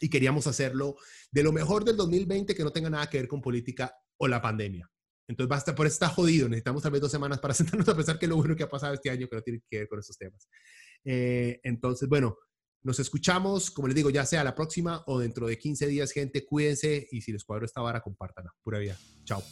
Y 0.00 0.08
queríamos 0.08 0.46
hacerlo 0.46 0.96
de 1.30 1.42
lo 1.42 1.52
mejor 1.52 1.84
del 1.84 1.96
2020 1.96 2.54
que 2.54 2.64
no 2.64 2.72
tenga 2.72 2.90
nada 2.90 3.08
que 3.08 3.18
ver 3.18 3.28
con 3.28 3.40
política 3.40 3.94
o 4.16 4.28
la 4.28 4.40
pandemia. 4.40 4.90
Entonces, 5.28 5.48
basta, 5.48 5.74
por 5.74 5.86
eso 5.86 5.94
está 5.94 6.08
jodido. 6.08 6.48
Necesitamos 6.48 6.82
tal 6.82 6.92
vez 6.92 7.00
dos 7.00 7.10
semanas 7.10 7.38
para 7.38 7.54
sentarnos 7.54 7.88
a 7.88 7.96
pensar 7.96 8.18
que 8.18 8.26
lo 8.26 8.36
bueno 8.36 8.56
que 8.56 8.64
ha 8.64 8.68
pasado 8.68 8.94
este 8.94 9.10
año 9.10 9.28
que 9.28 9.36
no 9.36 9.42
tiene 9.42 9.62
que 9.68 9.78
ver 9.78 9.88
con 9.88 9.98
esos 9.98 10.16
temas. 10.16 10.48
Eh, 11.04 11.60
entonces, 11.62 12.08
bueno, 12.08 12.36
nos 12.82 12.98
escuchamos, 12.98 13.70
como 13.70 13.88
les 13.88 13.94
digo, 13.94 14.10
ya 14.10 14.26
sea 14.26 14.42
la 14.42 14.54
próxima 14.54 15.04
o 15.06 15.18
dentro 15.18 15.46
de 15.46 15.58
15 15.58 15.86
días, 15.86 16.10
gente, 16.12 16.44
cuídense 16.44 17.06
y 17.10 17.20
si 17.20 17.32
les 17.32 17.44
cuadro 17.44 17.64
esta 17.64 17.80
vara, 17.80 18.00
compártanla. 18.00 18.52
Pura 18.62 18.78
vida. 18.78 18.98
Chao. 19.24 19.42